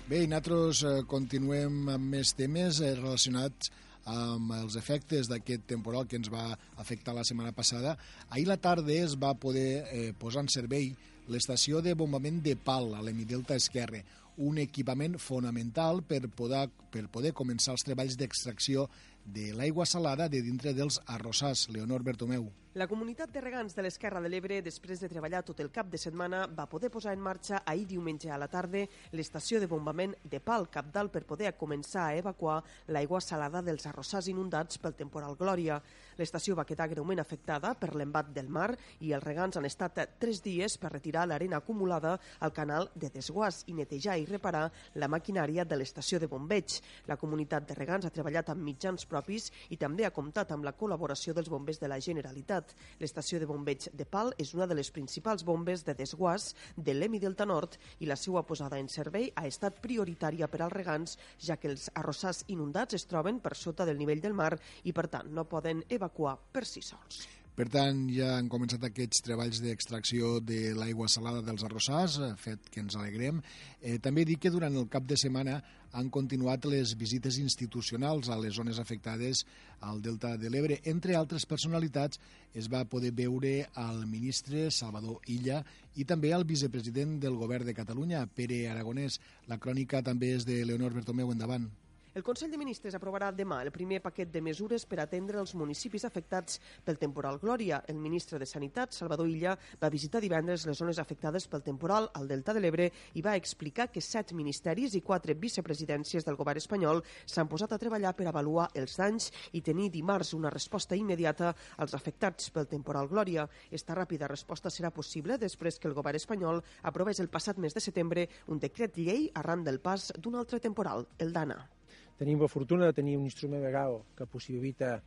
Bé, 0.08 0.24
i 0.24 0.26
nosaltres 0.26 0.80
eh, 0.82 0.94
continuem 1.06 1.92
amb 1.92 2.08
més 2.16 2.32
temes 2.34 2.80
eh, 2.82 2.90
relacionats 2.98 3.70
amb 4.10 4.50
els 4.56 4.74
efectes 4.74 5.30
d'aquest 5.30 5.62
temporal 5.70 6.08
que 6.10 6.18
ens 6.18 6.26
va 6.32 6.48
afectar 6.82 7.14
la 7.14 7.22
setmana 7.22 7.54
passada. 7.54 7.94
Ahir 8.34 8.48
la 8.50 8.58
tarda 8.58 8.98
es 8.98 9.14
va 9.14 9.30
poder 9.38 9.84
eh, 9.94 10.10
posar 10.18 10.42
en 10.42 10.50
servei 10.50 10.90
l'estació 11.30 11.78
de 11.86 11.94
bombament 11.94 12.42
de 12.42 12.56
Pal 12.58 12.90
a 12.98 13.06
l'Emidelta 13.06 13.54
Esquerre, 13.54 14.02
un 14.42 14.58
equipament 14.58 15.20
fonamental 15.22 16.02
per 16.02 16.24
poder, 16.34 16.66
per 16.90 17.06
poder 17.14 17.30
començar 17.30 17.78
els 17.78 17.86
treballs 17.86 18.18
d'extracció 18.18 18.88
de 19.24 19.52
l'aigua 19.54 19.86
salada 19.86 20.28
de 20.28 20.42
dintre 20.42 20.74
dels 20.74 21.00
arrossars. 21.06 21.68
Leonor 21.70 22.02
Bertomeu. 22.02 22.52
La 22.74 22.88
comunitat 22.90 23.30
de 23.30 23.38
regants 23.38 23.76
de 23.76 23.82
l'Esquerra 23.86 24.18
de 24.18 24.26
l'Ebre, 24.26 24.56
després 24.66 24.98
de 24.98 25.06
treballar 25.06 25.44
tot 25.46 25.60
el 25.62 25.68
cap 25.70 25.86
de 25.86 25.98
setmana, 26.00 26.40
va 26.50 26.64
poder 26.66 26.88
posar 26.90 27.12
en 27.14 27.20
marxa 27.22 27.60
ahir 27.70 27.84
diumenge 27.86 28.32
a 28.34 28.38
la 28.42 28.48
tarda 28.50 28.80
l'estació 29.14 29.60
de 29.62 29.68
bombament 29.70 30.16
de 30.26 30.40
Pal 30.42 30.66
Capdalt 30.74 31.12
per 31.14 31.22
poder 31.22 31.52
començar 31.54 32.08
a 32.08 32.16
evacuar 32.18 32.56
l'aigua 32.88 33.20
salada 33.22 33.62
dels 33.62 33.86
arrossars 33.86 34.26
inundats 34.32 34.80
pel 34.82 34.96
temporal 34.98 35.36
Glòria. 35.38 35.76
L'estació 36.18 36.56
va 36.58 36.64
quedar 36.66 36.88
greument 36.90 37.22
afectada 37.22 37.76
per 37.78 37.92
l'embat 37.94 38.32
del 38.34 38.50
mar 38.50 38.72
i 39.06 39.14
els 39.14 39.22
regants 39.22 39.56
han 39.56 39.70
estat 39.70 40.02
tres 40.18 40.42
dies 40.42 40.74
per 40.82 40.90
retirar 40.90 41.28
l'arena 41.28 41.62
acumulada 41.62 42.16
al 42.40 42.52
canal 42.52 42.90
de 42.96 43.12
desguàs 43.14 43.62
i 43.70 43.76
netejar 43.78 44.18
i 44.18 44.26
reparar 44.26 44.64
la 44.98 45.06
maquinària 45.06 45.62
de 45.62 45.78
l'estació 45.78 46.18
de 46.18 46.26
bombeig. 46.26 46.80
La 47.06 47.20
comunitat 47.22 47.70
de 47.70 47.78
regants 47.78 48.10
ha 48.10 48.14
treballat 48.18 48.50
amb 48.50 48.66
mitjans 48.66 49.06
propis 49.14 49.50
i 49.70 49.78
també 49.80 50.06
ha 50.06 50.12
comptat 50.14 50.52
amb 50.54 50.66
la 50.66 50.74
col·laboració 50.74 51.34
dels 51.36 51.50
bombers 51.52 51.80
de 51.82 51.90
la 51.90 52.00
Generalitat. 52.02 52.74
L'estació 53.00 53.38
de 53.40 53.48
bombeig 53.50 53.88
de 53.94 54.06
Pal 54.08 54.34
és 54.42 54.54
una 54.58 54.66
de 54.70 54.78
les 54.78 54.90
principals 54.94 55.46
bombes 55.46 55.86
de 55.86 55.94
desguàs 55.94 56.50
de 56.76 56.96
l'Emi 56.96 57.22
Delta 57.22 57.46
Nord 57.46 57.78
i 58.00 58.10
la 58.10 58.18
seva 58.18 58.42
posada 58.48 58.80
en 58.82 58.90
servei 58.90 59.30
ha 59.36 59.46
estat 59.46 59.78
prioritària 59.84 60.50
per 60.50 60.64
als 60.64 60.74
regants, 60.74 61.18
ja 61.38 61.56
que 61.60 61.70
els 61.70 61.88
arrossars 61.94 62.44
inundats 62.48 62.98
es 62.98 63.06
troben 63.10 63.40
per 63.44 63.54
sota 63.54 63.86
del 63.86 64.00
nivell 64.02 64.24
del 64.24 64.34
mar 64.34 64.52
i, 64.82 64.92
per 64.92 65.08
tant, 65.08 65.30
no 65.30 65.48
poden 65.48 65.86
evacuar 65.88 66.36
per 66.52 66.66
si 66.66 66.82
sols. 66.82 67.43
Per 67.54 67.68
tant, 67.70 68.00
ja 68.10 68.32
han 68.34 68.48
començat 68.50 68.82
aquests 68.82 69.22
treballs 69.22 69.60
d'extracció 69.62 70.40
de 70.42 70.72
l'aigua 70.74 71.06
salada 71.06 71.38
dels 71.46 71.62
arrossars, 71.62 72.16
eh, 72.18 72.32
fet 72.34 72.66
que 72.66 72.80
ens 72.82 72.96
alegrem. 72.98 73.38
Eh, 73.80 74.00
també 74.02 74.24
dic 74.26 74.40
que 74.42 74.50
durant 74.50 74.74
el 74.74 74.88
cap 74.90 75.06
de 75.06 75.16
setmana 75.16 75.60
han 75.92 76.10
continuat 76.10 76.66
les 76.66 76.96
visites 76.98 77.38
institucionals 77.38 78.28
a 78.28 78.40
les 78.42 78.56
zones 78.58 78.80
afectades 78.82 79.44
al 79.80 80.02
Delta 80.02 80.36
de 80.36 80.50
l'Ebre. 80.50 80.80
Entre 80.82 81.14
altres 81.14 81.46
personalitats 81.46 82.18
es 82.54 82.66
va 82.66 82.84
poder 82.90 83.12
veure 83.12 83.68
al 83.74 84.04
ministre 84.06 84.70
Salvador 84.72 85.22
Illa 85.26 85.62
i 85.94 86.04
també 86.04 86.32
al 86.34 86.44
vicepresident 86.44 87.20
del 87.20 87.38
govern 87.38 87.70
de 87.70 87.74
Catalunya, 87.78 88.26
Pere 88.26 88.64
Aragonès. 88.68 89.20
La 89.46 89.58
crònica 89.58 90.02
també 90.02 90.34
és 90.34 90.44
de 90.44 90.64
Leonor 90.64 90.92
Bertomeu. 90.92 91.30
Endavant. 91.30 91.70
El 92.14 92.22
Consell 92.22 92.52
de 92.52 92.58
Ministres 92.60 92.94
aprovarà 92.94 93.32
demà 93.34 93.56
el 93.64 93.72
primer 93.74 93.96
paquet 94.02 94.28
de 94.30 94.38
mesures 94.46 94.84
per 94.86 95.00
atendre 95.02 95.40
els 95.42 95.52
municipis 95.58 96.04
afectats 96.06 96.60
pel 96.86 97.00
temporal 97.00 97.40
Glòria. 97.42 97.80
El 97.90 97.98
ministre 97.98 98.38
de 98.38 98.46
Sanitat, 98.46 98.94
Salvador 98.94 99.26
Illa, 99.26 99.56
va 99.80 99.90
visitar 99.90 100.20
divendres 100.22 100.62
les 100.68 100.78
zones 100.78 101.00
afectades 101.02 101.48
pel 101.50 101.66
temporal 101.66 102.06
al 102.14 102.30
Delta 102.30 102.54
de 102.54 102.62
l'Ebre 102.62 102.86
i 103.18 103.26
va 103.26 103.34
explicar 103.34 103.88
que 103.90 104.04
set 104.12 104.30
ministeris 104.30 104.94
i 104.94 105.02
quatre 105.02 105.34
vicepresidències 105.34 106.22
del 106.22 106.38
govern 106.38 106.62
espanyol 106.62 107.02
s'han 107.26 107.50
posat 107.50 107.74
a 107.74 107.82
treballar 107.82 108.14
per 108.14 108.30
avaluar 108.30 108.70
els 108.78 108.94
danys 109.02 109.32
i 109.50 109.66
tenir 109.72 109.90
dimarts 109.90 110.36
una 110.38 110.54
resposta 110.54 110.94
immediata 110.94 111.50
als 111.82 111.98
afectats 111.98 112.54
pel 112.54 112.70
temporal 112.70 113.10
Glòria. 113.10 113.50
Esta 113.74 113.98
ràpida 113.98 114.30
resposta 114.30 114.70
serà 114.70 114.94
possible 114.94 115.34
després 115.34 115.82
que 115.82 115.90
el 115.90 115.98
govern 115.98 116.22
espanyol 116.22 116.62
aprovés 116.82 117.18
el 117.18 117.34
passat 117.38 117.58
mes 117.58 117.74
de 117.74 117.82
setembre 117.82 118.30
un 118.46 118.62
decret 118.62 119.02
llei 119.02 119.32
arran 119.34 119.66
del 119.66 119.82
pas 119.82 120.12
d'un 120.14 120.38
altre 120.38 120.62
temporal, 120.62 121.08
el 121.18 121.34
DANA. 121.34 121.73
Tenim 122.18 122.40
la 122.40 122.48
fortuna 122.48 122.86
de 122.86 122.94
tenir 122.94 123.16
un 123.18 123.26
instrument 123.26 123.62
legal 123.64 124.00
que 124.14 124.26
possibilita 124.30 125.00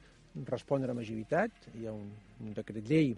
respondre 0.50 0.92
amb 0.92 1.02
agilitat. 1.02 1.70
Hi 1.80 1.88
ha 1.88 1.96
un, 1.96 2.12
un 2.44 2.54
decret 2.58 2.86
llei 2.90 3.14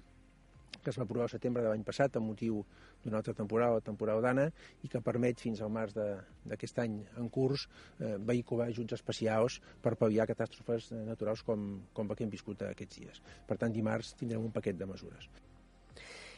que 0.80 0.92
es 0.92 1.00
va 1.00 1.04
aprovar 1.04 1.26
al 1.26 1.32
setembre 1.34 1.64
de 1.64 1.72
l'any 1.72 1.84
passat 1.84 2.16
amb 2.16 2.30
motiu 2.30 2.62
d'una 3.04 3.20
altra 3.20 3.34
temporada, 3.34 3.80
la 3.80 3.86
temporada 3.86 4.22
d'Anna, 4.24 4.46
i 4.86 4.92
que 4.92 5.02
permet 5.04 5.42
fins 5.42 5.62
al 5.62 5.74
març 5.74 5.98
d'aquest 5.98 6.80
any 6.86 7.00
en 7.20 7.30
curs 7.34 7.66
eh, 8.00 8.16
vehicular 8.32 8.70
ajuts 8.70 8.96
especials 9.00 9.60
per 9.84 9.98
pal·liar 10.00 10.30
catàstrofes 10.30 10.92
naturals 11.10 11.44
com, 11.44 11.70
com 11.94 12.08
la 12.08 12.16
que 12.16 12.28
hem 12.28 12.34
viscut 12.34 12.64
aquests 12.70 13.02
dies. 13.02 13.24
Per 13.48 13.58
tant, 13.58 13.76
dimarts 13.76 14.14
tindrem 14.20 14.46
un 14.46 14.56
paquet 14.56 14.80
de 14.80 14.88
mesures. 14.90 15.30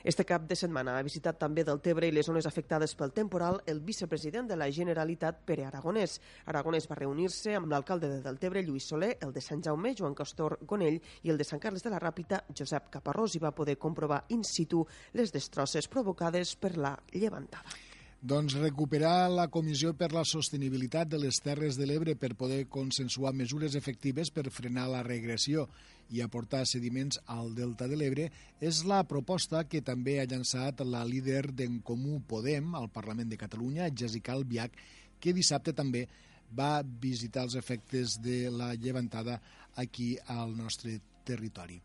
Este 0.04 0.26
cap 0.26 0.48
de 0.50 0.56
setmana 0.58 0.96
ha 0.98 1.04
visitat 1.06 1.38
també 1.38 1.62
del 1.66 1.80
Tebre 1.86 2.08
i 2.10 2.14
les 2.16 2.26
zones 2.26 2.48
afectades 2.50 2.96
pel 2.98 3.14
temporal 3.14 3.60
el 3.70 3.84
vicepresident 3.86 4.48
de 4.50 4.58
la 4.58 4.70
Generalitat, 4.74 5.44
Pere 5.46 5.68
Aragonès. 5.68 6.18
Aragonès 6.50 6.90
va 6.90 6.98
reunir-se 6.98 7.54
amb 7.60 7.70
l'alcalde 7.70 8.10
de 8.10 8.22
Deltebre, 8.26 8.64
Lluís 8.66 8.90
Soler, 8.90 9.12
el 9.22 9.34
de 9.36 9.46
Sant 9.46 9.62
Jaume, 9.62 9.94
Joan 9.98 10.18
Castor 10.18 10.58
Gonell, 10.66 10.98
i 11.22 11.30
el 11.30 11.38
de 11.38 11.46
Sant 11.46 11.62
Carles 11.62 11.86
de 11.86 11.94
la 11.94 12.02
Ràpita, 12.02 12.42
Josep 12.50 12.90
Caparrós, 12.98 13.38
i 13.38 13.44
va 13.46 13.54
poder 13.54 13.78
comprovar 13.78 14.24
in 14.34 14.42
situ 14.44 14.82
les 15.14 15.32
destrosses 15.32 15.88
provocades 15.88 16.56
per 16.58 16.78
la 16.78 16.98
llevantada. 17.14 17.78
Doncs 18.22 18.54
recuperar 18.54 19.32
la 19.34 19.48
Comissió 19.50 19.96
per 19.98 20.12
la 20.14 20.22
Sostenibilitat 20.22 21.10
de 21.10 21.18
les 21.18 21.40
Terres 21.42 21.78
de 21.78 21.88
l'Ebre 21.90 22.14
per 22.14 22.36
poder 22.38 22.68
consensuar 22.70 23.34
mesures 23.34 23.74
efectives 23.74 24.30
per 24.30 24.52
frenar 24.54 24.86
la 24.92 25.02
regressió 25.02 25.66
i 26.12 26.22
aportar 26.22 26.66
sediments 26.70 27.20
al 27.26 27.54
Delta 27.56 27.88
de 27.88 27.98
l'Ebre 27.98 28.30
és 28.60 28.84
la 28.88 29.02
proposta 29.08 29.64
que 29.68 29.82
també 29.82 30.20
ha 30.20 30.28
llançat 30.30 30.84
la 30.86 31.04
líder 31.08 31.48
d'en 31.56 31.80
Comú 31.88 32.20
Podem 32.28 32.76
al 32.76 32.90
Parlament 32.94 33.32
de 33.32 33.40
Catalunya, 33.40 33.90
Jessica 33.90 34.36
Albiach, 34.36 34.76
que 35.20 35.34
dissabte 35.34 35.74
també 35.74 36.06
va 36.52 36.82
visitar 36.84 37.48
els 37.48 37.56
efectes 37.56 38.20
de 38.22 38.50
la 38.52 38.74
llevantada 38.76 39.40
aquí 39.80 40.18
al 40.28 40.58
nostre 40.58 41.00
territori 41.24 41.80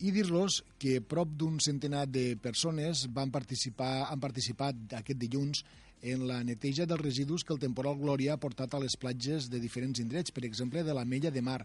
i 0.00 0.10
dir-los 0.14 0.62
que 0.80 1.00
prop 1.04 1.28
d'un 1.36 1.58
centenar 1.60 2.06
de 2.08 2.32
persones 2.40 3.04
van 3.12 3.30
participar, 3.32 4.08
han 4.08 4.20
participat 4.20 4.96
aquest 4.96 5.20
dilluns 5.20 5.60
en 6.00 6.24
la 6.28 6.38
neteja 6.44 6.86
dels 6.88 7.02
residus 7.02 7.44
que 7.44 7.52
el 7.52 7.60
temporal 7.60 7.98
Glòria 8.00 8.34
ha 8.34 8.40
portat 8.40 8.74
a 8.74 8.80
les 8.80 8.96
platges 8.96 9.50
de 9.52 9.60
diferents 9.60 10.00
indrets, 10.00 10.32
per 10.32 10.46
exemple, 10.48 10.84
de 10.86 10.94
la 10.96 11.04
Mella 11.04 11.30
de 11.30 11.42
Mar. 11.44 11.60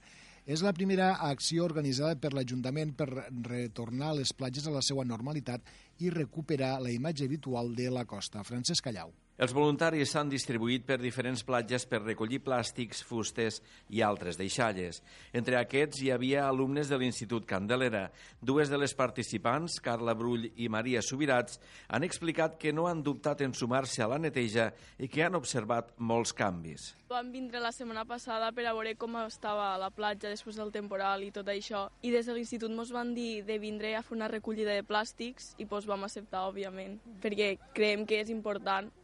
És 0.45 0.61
la 0.61 0.75
primera 0.77 1.07
acció 1.25 1.63
organitzada 1.65 2.19
per 2.21 2.29
l'Ajuntament 2.37 2.91
per 2.93 3.07
retornar 3.49 4.13
les 4.13 4.33
platges 4.37 4.67
a 4.69 4.73
la 4.75 4.83
seva 4.85 5.05
normalitat 5.09 5.65
i 6.05 6.13
recuperar 6.13 6.75
la 6.85 6.93
imatge 6.93 7.25
habitual 7.25 7.73
de 7.73 7.89
la 7.89 8.05
costa. 8.05 8.45
Francesc 8.45 8.85
Callau. 8.85 9.09
Els 9.35 9.51
voluntaris 9.51 10.13
s'han 10.13 10.29
distribuït 10.31 10.85
per 10.87 10.95
diferents 11.01 11.41
platges 11.43 11.83
per 11.91 11.99
recollir 11.99 12.37
plàstics, 12.39 13.01
fustes 13.03 13.57
i 13.91 13.99
altres 13.99 14.37
deixalles. 14.39 15.01
Entre 15.35 15.57
aquests 15.59 15.99
hi 15.99 16.11
havia 16.15 16.45
alumnes 16.47 16.87
de 16.87 16.95
l'Institut 17.01 17.43
Candelera. 17.49 18.05
Dues 18.39 18.71
de 18.71 18.79
les 18.79 18.95
participants, 18.95 19.75
Carla 19.83 20.15
Brull 20.15 20.47
i 20.55 20.71
Maria 20.71 21.03
Subirats, 21.03 21.59
han 21.91 22.07
explicat 22.07 22.55
que 22.61 22.71
no 22.71 22.87
han 22.87 23.03
dubtat 23.03 23.43
en 23.43 23.51
sumar-se 23.51 24.05
a 24.05 24.07
la 24.07 24.21
neteja 24.23 24.69
i 25.03 25.11
que 25.11 25.27
han 25.27 25.35
observat 25.35 25.91
molts 25.99 26.31
canvis. 26.31 26.93
Vam 27.11 27.35
vindre 27.35 27.59
la 27.59 27.75
setmana 27.75 28.07
passada 28.07 28.53
per 28.55 28.63
a 28.63 28.71
veure 28.71 28.95
com 28.95 29.19
estava 29.25 29.73
la 29.75 29.91
platja 29.91 30.31
després 30.31 30.55
del 30.55 30.71
temporal 30.71 31.27
i 31.27 31.33
tot 31.35 31.51
això, 31.51 31.89
i 32.07 32.15
des 32.15 32.23
de 32.23 32.39
l'institut 32.39 32.71
ens 32.71 32.95
van 32.95 33.11
dir 33.11 33.43
de 33.43 33.59
vindre 33.59 33.97
a 33.99 34.01
fer 34.01 34.15
una 34.15 34.31
recollida 34.31 34.79
de 34.79 34.87
plàstics 34.87 35.57
i 35.59 35.67
doncs 35.67 35.91
vam 35.91 36.07
acceptar, 36.07 36.47
òbviament, 36.47 37.01
perquè 37.19 37.57
creiem 37.75 38.07
que 38.07 38.23
és 38.23 38.31
important 38.31 38.95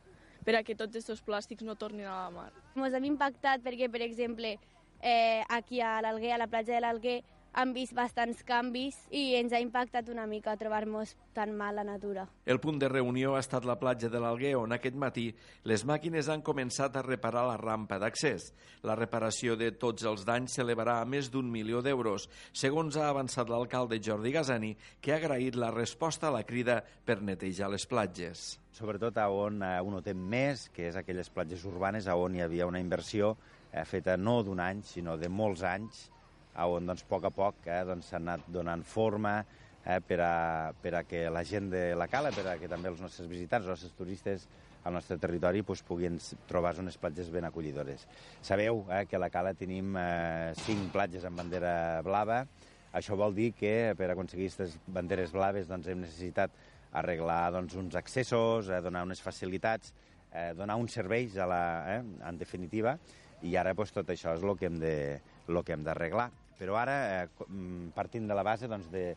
per 0.45 0.55
a 0.57 0.63
que 0.63 0.75
tots 0.75 0.97
aquests 0.97 1.23
plàstics 1.25 1.65
no 1.67 1.75
tornin 1.75 2.07
a 2.07 2.17
la 2.23 2.31
mar. 2.33 2.49
Ens 2.75 2.97
hem 2.97 3.07
impactat 3.11 3.63
perquè, 3.65 3.89
per 3.91 4.01
exemple, 4.05 4.55
eh, 5.01 5.43
aquí 5.49 5.81
a 5.81 5.99
l'Alguer, 6.01 6.33
a 6.35 6.41
la 6.41 6.47
platja 6.47 6.75
de 6.75 6.81
l'Alguer, 6.81 7.21
han 7.53 7.73
vist 7.75 7.93
bastants 7.95 8.43
canvis 8.47 8.95
i 9.11 9.35
ens 9.39 9.53
ha 9.53 9.59
impactat 9.59 10.09
una 10.09 10.25
mica 10.27 10.55
trobar-nos 10.57 11.15
tan 11.35 11.51
mal 11.57 11.75
la 11.75 11.83
natura. 11.83 12.27
El 12.45 12.61
punt 12.63 12.79
de 12.79 12.89
reunió 12.89 13.35
ha 13.35 13.41
estat 13.43 13.65
la 13.67 13.77
platja 13.79 14.09
de 14.09 14.21
l'Alguer, 14.21 14.55
on 14.59 14.71
aquest 14.75 14.95
matí 14.95 15.27
les 15.67 15.83
màquines 15.85 16.29
han 16.31 16.43
començat 16.45 16.95
a 16.95 17.03
reparar 17.05 17.45
la 17.49 17.59
rampa 17.59 17.99
d'accés. 17.99 18.51
La 18.87 18.95
reparació 18.95 19.57
de 19.59 19.71
tots 19.71 20.07
els 20.07 20.25
danys 20.27 20.55
s'elevarà 20.55 21.01
a 21.01 21.05
més 21.05 21.31
d'un 21.31 21.51
milió 21.51 21.81
d'euros, 21.81 22.29
segons 22.53 22.97
ha 22.97 23.09
avançat 23.09 23.49
l'alcalde 23.49 23.99
Jordi 24.01 24.31
Gazani, 24.31 24.75
que 25.01 25.13
ha 25.13 25.19
agraït 25.19 25.59
la 25.59 25.71
resposta 25.75 26.29
a 26.29 26.35
la 26.37 26.43
crida 26.47 26.81
per 27.05 27.21
netejar 27.21 27.71
les 27.71 27.85
platges 27.85 28.57
sobretot 28.71 29.17
a 29.19 29.27
on 29.29 29.59
eh, 29.61 29.75
ho 29.83 29.91
notem 29.91 30.17
més, 30.17 30.69
que 30.73 30.87
és 30.87 30.95
aquelles 30.97 31.29
platges 31.29 31.65
urbanes 31.67 32.07
on 32.07 32.35
hi 32.35 32.41
havia 32.41 32.65
una 32.65 32.79
inversió 32.79 33.35
eh, 33.71 33.83
feta 33.85 34.15
no 34.17 34.41
d'un 34.43 34.59
any, 34.63 34.81
sinó 34.87 35.17
de 35.19 35.29
molts 35.29 35.61
anys, 35.67 36.07
a 36.07 36.20
on 36.67 36.89
doncs, 36.89 37.03
a 37.05 37.09
poc 37.09 37.27
a 37.27 37.33
poc 37.33 37.67
eh, 37.67 37.83
doncs, 37.87 38.09
s'ha 38.09 38.19
doncs, 38.19 38.27
anat 38.27 38.49
donant 38.51 38.83
forma 38.83 39.39
eh, 39.41 39.99
per, 40.05 40.19
a, 40.21 40.73
per 40.81 40.95
a 40.99 41.03
que 41.03 41.27
la 41.29 41.43
gent 41.47 41.69
de 41.71 41.85
la 41.95 42.07
cala, 42.11 42.33
per 42.35 42.47
a 42.47 42.57
que 42.61 42.69
també 42.71 42.91
els 42.91 43.01
nostres 43.01 43.29
visitants, 43.29 43.65
els 43.65 43.79
nostres 43.79 43.95
turistes 43.97 44.47
al 44.83 44.95
nostre 44.97 45.17
territori 45.21 45.61
doncs, 45.61 45.83
puguin 45.85 46.17
trobar 46.49 46.73
unes 46.81 46.97
platges 46.97 47.29
ben 47.29 47.45
acollidores. 47.45 48.07
Sabeu 48.41 48.85
eh, 48.89 49.05
que 49.05 49.17
a 49.17 49.21
la 49.21 49.29
cala 49.29 49.53
tenim 49.53 49.95
eh, 49.97 50.53
platges 50.91 51.25
amb 51.25 51.37
bandera 51.37 52.01
blava, 52.05 52.45
això 52.91 53.15
vol 53.15 53.33
dir 53.33 53.53
que 53.55 53.93
per 53.95 54.09
aconseguir 54.11 54.49
aquestes 54.49 54.77
banderes 54.87 55.31
blaves 55.31 55.69
doncs, 55.69 55.87
hem 55.87 56.01
necessitat 56.03 56.51
arreglar 56.91 57.51
doncs, 57.55 57.75
uns 57.79 57.95
accessos, 57.95 58.69
eh, 58.69 58.81
donar 58.81 59.05
unes 59.07 59.21
facilitats, 59.21 59.93
eh, 60.33 60.51
donar 60.57 60.75
uns 60.75 60.91
serveis, 60.91 61.37
a 61.37 61.45
la, 61.47 61.63
eh, 61.95 62.03
en 62.27 62.37
definitiva, 62.37 62.97
i 63.41 63.55
ara 63.55 63.73
doncs, 63.73 63.91
tot 63.91 64.09
això 64.09 64.35
és 64.35 64.43
que 64.59 64.65
hem 64.65 64.79
de, 64.79 65.21
el 65.47 65.63
que 65.63 65.73
hem 65.73 65.83
d'arreglar. 65.83 66.29
Però 66.61 66.77
ara, 66.77 66.97
eh, 67.23 67.29
mm, 67.47 67.93
partint 67.97 68.27
de 68.29 68.37
la 68.37 68.45
base 68.45 68.69
doncs, 68.69 68.91
de, 68.93 69.15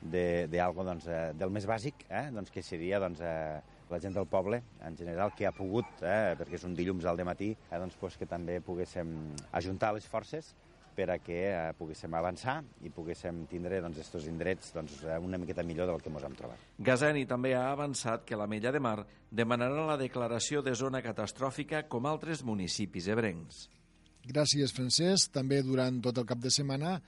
de, 0.00 0.46
de 0.48 0.60
algo, 0.64 0.86
doncs, 0.86 1.04
eh, 1.06 1.34
del 1.36 1.52
més 1.52 1.66
bàsic, 1.68 2.06
eh, 2.08 2.28
doncs, 2.32 2.52
que 2.54 2.64
seria 2.64 3.00
doncs, 3.02 3.20
eh, 3.20 3.58
la 3.90 4.00
gent 4.00 4.16
del 4.16 4.28
poble, 4.28 4.62
en 4.84 4.96
general, 4.96 5.34
que 5.36 5.46
ha 5.48 5.52
pogut, 5.52 6.00
eh, 6.00 6.32
perquè 6.38 6.56
és 6.56 6.64
un 6.64 6.76
dilluns 6.76 7.04
al 7.04 7.20
matí, 7.28 7.50
eh, 7.52 7.76
doncs, 7.76 7.96
pues, 8.00 8.16
que 8.16 8.26
també 8.26 8.60
poguéssim 8.64 9.12
ajuntar 9.52 9.92
les 9.96 10.08
forces 10.08 10.54
per 10.98 11.10
a 11.12 11.18
que 11.22 11.38
eh, 11.46 11.72
poguéssim 11.78 12.14
avançar 12.18 12.56
i 12.82 12.90
poguéssim 12.90 13.44
tindre 13.50 13.78
doncs, 13.84 14.00
estos 14.02 14.26
indrets 14.26 14.72
doncs, 14.74 14.98
eh, 15.04 15.18
una 15.22 15.38
miqueta 15.38 15.62
millor 15.62 15.86
del 15.92 16.02
que 16.02 16.10
ens 16.10 16.24
hem 16.26 16.34
trobat. 16.40 16.68
Gazeni 16.78 17.24
també 17.30 17.54
ha 17.54 17.68
avançat 17.70 18.24
que 18.26 18.38
la 18.38 18.48
Mella 18.50 18.72
de 18.74 18.82
Mar 18.82 18.98
demanarà 19.30 19.86
la 19.92 19.98
declaració 20.00 20.64
de 20.64 20.74
zona 20.74 21.04
catastròfica 21.04 21.84
com 21.86 22.08
altres 22.10 22.42
municipis 22.42 23.06
ebrencs. 23.14 23.68
Gràcies, 24.28 24.74
Francesc. 24.76 25.32
També 25.32 25.62
durant 25.64 26.02
tot 26.04 26.18
el 26.20 26.26
cap 26.28 26.40
de 26.42 26.52
setmana 26.52 26.98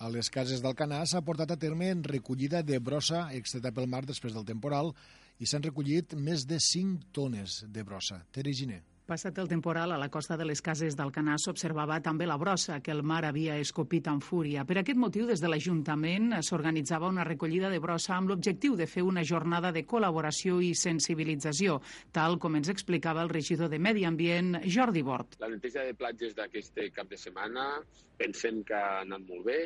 a 0.00 0.08
les 0.08 0.30
cases 0.32 0.62
d'Alcanar 0.62 1.02
s'ha 1.08 1.24
portat 1.26 1.50
a 1.50 1.58
terme 1.60 1.90
en 1.90 2.04
recollida 2.06 2.62
de 2.62 2.78
brossa 2.78 3.26
extreta 3.36 3.72
pel 3.74 3.90
mar 3.90 4.04
després 4.06 4.36
del 4.36 4.46
temporal 4.48 4.94
i 5.40 5.48
s'han 5.48 5.66
recollit 5.66 6.14
més 6.14 6.46
de 6.46 6.60
5 6.62 7.10
tones 7.16 7.64
de 7.66 7.84
brossa. 7.84 8.22
Tere 8.32 8.54
Giner. 8.54 8.80
Passat 9.10 9.40
el 9.42 9.48
temporal, 9.50 9.90
a 9.90 9.98
la 9.98 10.06
costa 10.08 10.36
de 10.38 10.44
les 10.46 10.60
cases 10.62 10.94
d'Alcanar 10.94 11.34
s'observava 11.42 11.96
també 11.98 12.28
la 12.30 12.36
brossa 12.38 12.76
que 12.78 12.92
el 12.94 13.00
mar 13.02 13.24
havia 13.26 13.56
escopit 13.58 14.06
amb 14.06 14.22
fúria. 14.22 14.62
Per 14.62 14.76
aquest 14.78 15.00
motiu, 15.02 15.24
des 15.26 15.42
de 15.42 15.50
l'Ajuntament 15.50 16.36
s'organitzava 16.46 17.08
una 17.10 17.24
recollida 17.26 17.72
de 17.72 17.80
brossa 17.82 18.14
amb 18.14 18.30
l'objectiu 18.30 18.76
de 18.78 18.86
fer 18.86 19.02
una 19.02 19.24
jornada 19.26 19.74
de 19.74 19.82
col·laboració 19.82 20.60
i 20.62 20.70
sensibilització, 20.78 21.80
tal 22.14 22.38
com 22.38 22.60
ens 22.60 22.70
explicava 22.70 23.26
el 23.26 23.34
regidor 23.34 23.72
de 23.74 23.82
Medi 23.82 24.06
Ambient, 24.06 24.60
Jordi 24.76 25.02
Bort. 25.02 25.34
La 25.42 25.50
neteja 25.50 25.82
de 25.90 25.98
platges 25.98 26.38
d'aquest 26.38 26.78
cap 26.94 27.10
de 27.10 27.18
setmana 27.18 27.66
pensem 28.22 28.62
que 28.62 28.78
ha 28.78 29.00
anat 29.02 29.26
molt 29.26 29.42
bé, 29.50 29.60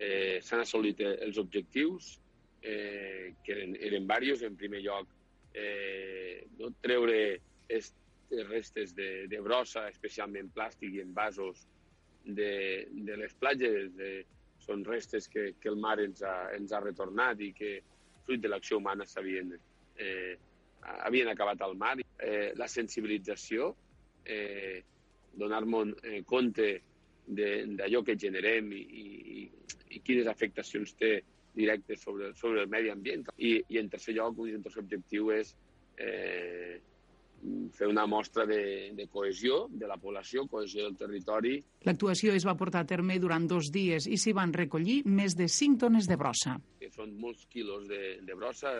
eh, 0.00 0.40
s'han 0.40 0.64
assolit 0.64 1.04
els 1.04 1.36
objectius, 1.36 2.14
eh, 2.62 3.34
que 3.44 3.58
eren, 3.60 3.76
eren 3.76 4.08
diversos. 4.08 4.48
En 4.48 4.56
primer 4.56 4.80
lloc, 4.88 5.12
eh, 5.52 6.46
no, 6.56 6.72
treure 6.80 7.42
est 7.68 7.92
restes 8.48 8.94
de, 8.94 9.26
de 9.30 9.40
brossa, 9.44 9.88
especialment 9.90 10.50
plàstic 10.54 10.94
i 10.94 11.02
envasos 11.02 11.64
de, 12.24 12.86
de 12.90 13.16
les 13.18 13.34
platges. 13.40 13.90
De, 13.96 14.12
són 14.60 14.84
restes 14.84 15.26
que, 15.32 15.54
que 15.60 15.70
el 15.70 15.78
mar 15.80 15.96
ens 16.02 16.20
ha, 16.22 16.50
ens 16.54 16.72
ha 16.72 16.82
retornat 16.84 17.40
i 17.40 17.50
que, 17.56 17.78
fruit 18.26 18.42
de 18.42 18.50
l'acció 18.52 18.76
humana, 18.78 19.06
s'havien 19.08 19.54
eh, 19.56 20.36
havien 20.82 21.28
acabat 21.28 21.62
al 21.62 21.76
mar. 21.76 21.96
Eh, 22.18 22.52
la 22.56 22.68
sensibilització, 22.68 23.74
eh, 24.24 24.82
donar-nos 25.32 25.94
eh, 26.04 26.22
compte 26.26 26.70
d'allò 27.30 28.02
que 28.02 28.16
generem 28.18 28.72
i, 28.74 28.80
i, 28.82 29.42
i 29.96 30.00
quines 30.02 30.26
afectacions 30.26 30.96
té 30.98 31.20
directes 31.54 32.02
sobre, 32.02 32.32
sobre 32.34 32.64
el 32.64 32.70
medi 32.70 32.90
ambient. 32.90 33.26
I, 33.38 33.60
i 33.68 33.78
en 33.78 33.90
tercer 33.90 34.16
lloc, 34.16 34.38
un 34.42 34.64
tercer 34.64 34.82
objectiu 34.82 35.30
és 35.34 35.54
eh, 35.98 36.80
fer 37.72 37.88
una 37.88 38.06
mostra 38.06 38.44
de, 38.46 38.92
de 38.96 39.06
cohesió 39.08 39.66
de 39.70 39.88
la 39.88 39.96
població, 39.96 40.46
cohesió 40.50 40.84
del 40.86 40.96
territori. 41.00 41.54
L'actuació 41.88 42.34
es 42.36 42.46
va 42.46 42.56
portar 42.60 42.84
a 42.84 42.88
terme 42.88 43.18
durant 43.22 43.46
dos 43.48 43.70
dies 43.72 44.06
i 44.06 44.18
s'hi 44.20 44.34
van 44.36 44.52
recollir 44.56 45.00
més 45.08 45.36
de 45.38 45.48
5 45.48 45.80
tones 45.86 46.08
de 46.10 46.18
brossa. 46.20 46.58
Que 46.80 46.90
són 46.92 47.14
molts 47.20 47.46
quilos 47.52 47.86
de, 47.88 48.18
de 48.26 48.36
brossa. 48.36 48.74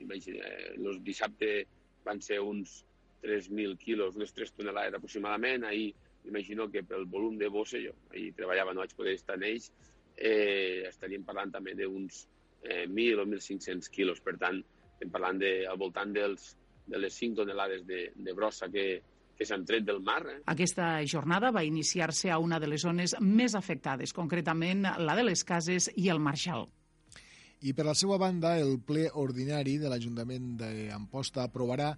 Imagina, 0.00 0.48
el 0.76 1.02
dissabte 1.04 1.66
van 2.06 2.22
ser 2.24 2.40
uns 2.40 2.80
3.000 3.22 3.76
quilos, 3.76 4.16
unes 4.16 4.32
3 4.32 4.56
tonelades 4.56 4.96
aproximadament. 4.96 5.68
Ahir 5.68 5.92
imagino 6.24 6.70
que 6.70 6.82
pel 6.84 7.06
volum 7.06 7.38
de 7.38 7.48
bossa, 7.48 7.78
jo 7.80 7.94
ahir 8.12 8.32
treballava, 8.36 8.74
no 8.74 8.84
vaig 8.84 8.92
poder 8.96 9.14
estar 9.16 9.38
en 9.38 9.46
ells, 9.48 9.70
eh, 10.16 10.84
estaríem 10.88 11.24
parlant 11.24 11.52
també 11.54 11.74
d'uns 11.78 12.26
eh, 12.62 12.86
1.000 12.86 13.22
o 13.22 13.26
1.500 13.26 13.88
quilos. 13.92 14.20
Per 14.20 14.36
tant, 14.40 14.60
estem 14.92 15.12
parlant 15.12 15.40
de, 15.40 15.52
al 15.68 15.78
voltant 15.80 16.12
dels, 16.12 16.54
de 16.90 16.98
les 16.98 17.14
5 17.14 17.38
tonelades 17.42 17.86
de, 17.86 18.02
de 18.14 18.34
brossa 18.36 18.68
que, 18.72 18.86
que 19.38 19.46
s'han 19.48 19.64
tret 19.64 19.86
del 19.86 20.02
mar. 20.04 20.20
Eh? 20.28 20.36
Aquesta 20.52 20.92
jornada 21.08 21.48
va 21.54 21.64
iniciar-se 21.64 22.28
a 22.30 22.38
una 22.38 22.60
de 22.60 22.68
les 22.68 22.84
zones 22.84 23.16
més 23.24 23.56
afectades, 23.56 24.12
concretament 24.12 24.84
la 25.00 25.16
de 25.16 25.24
les 25.24 25.44
Cases 25.48 25.88
i 25.96 26.10
el 26.12 26.20
Marxal. 26.20 26.68
I 27.60 27.74
per 27.76 27.84
la 27.84 27.96
seva 27.96 28.16
banda, 28.20 28.54
el 28.60 28.78
ple 28.84 29.06
ordinari 29.20 29.78
de 29.80 29.88
l'Ajuntament 29.92 30.54
d'Amposta 30.60 31.44
aprovarà 31.44 31.90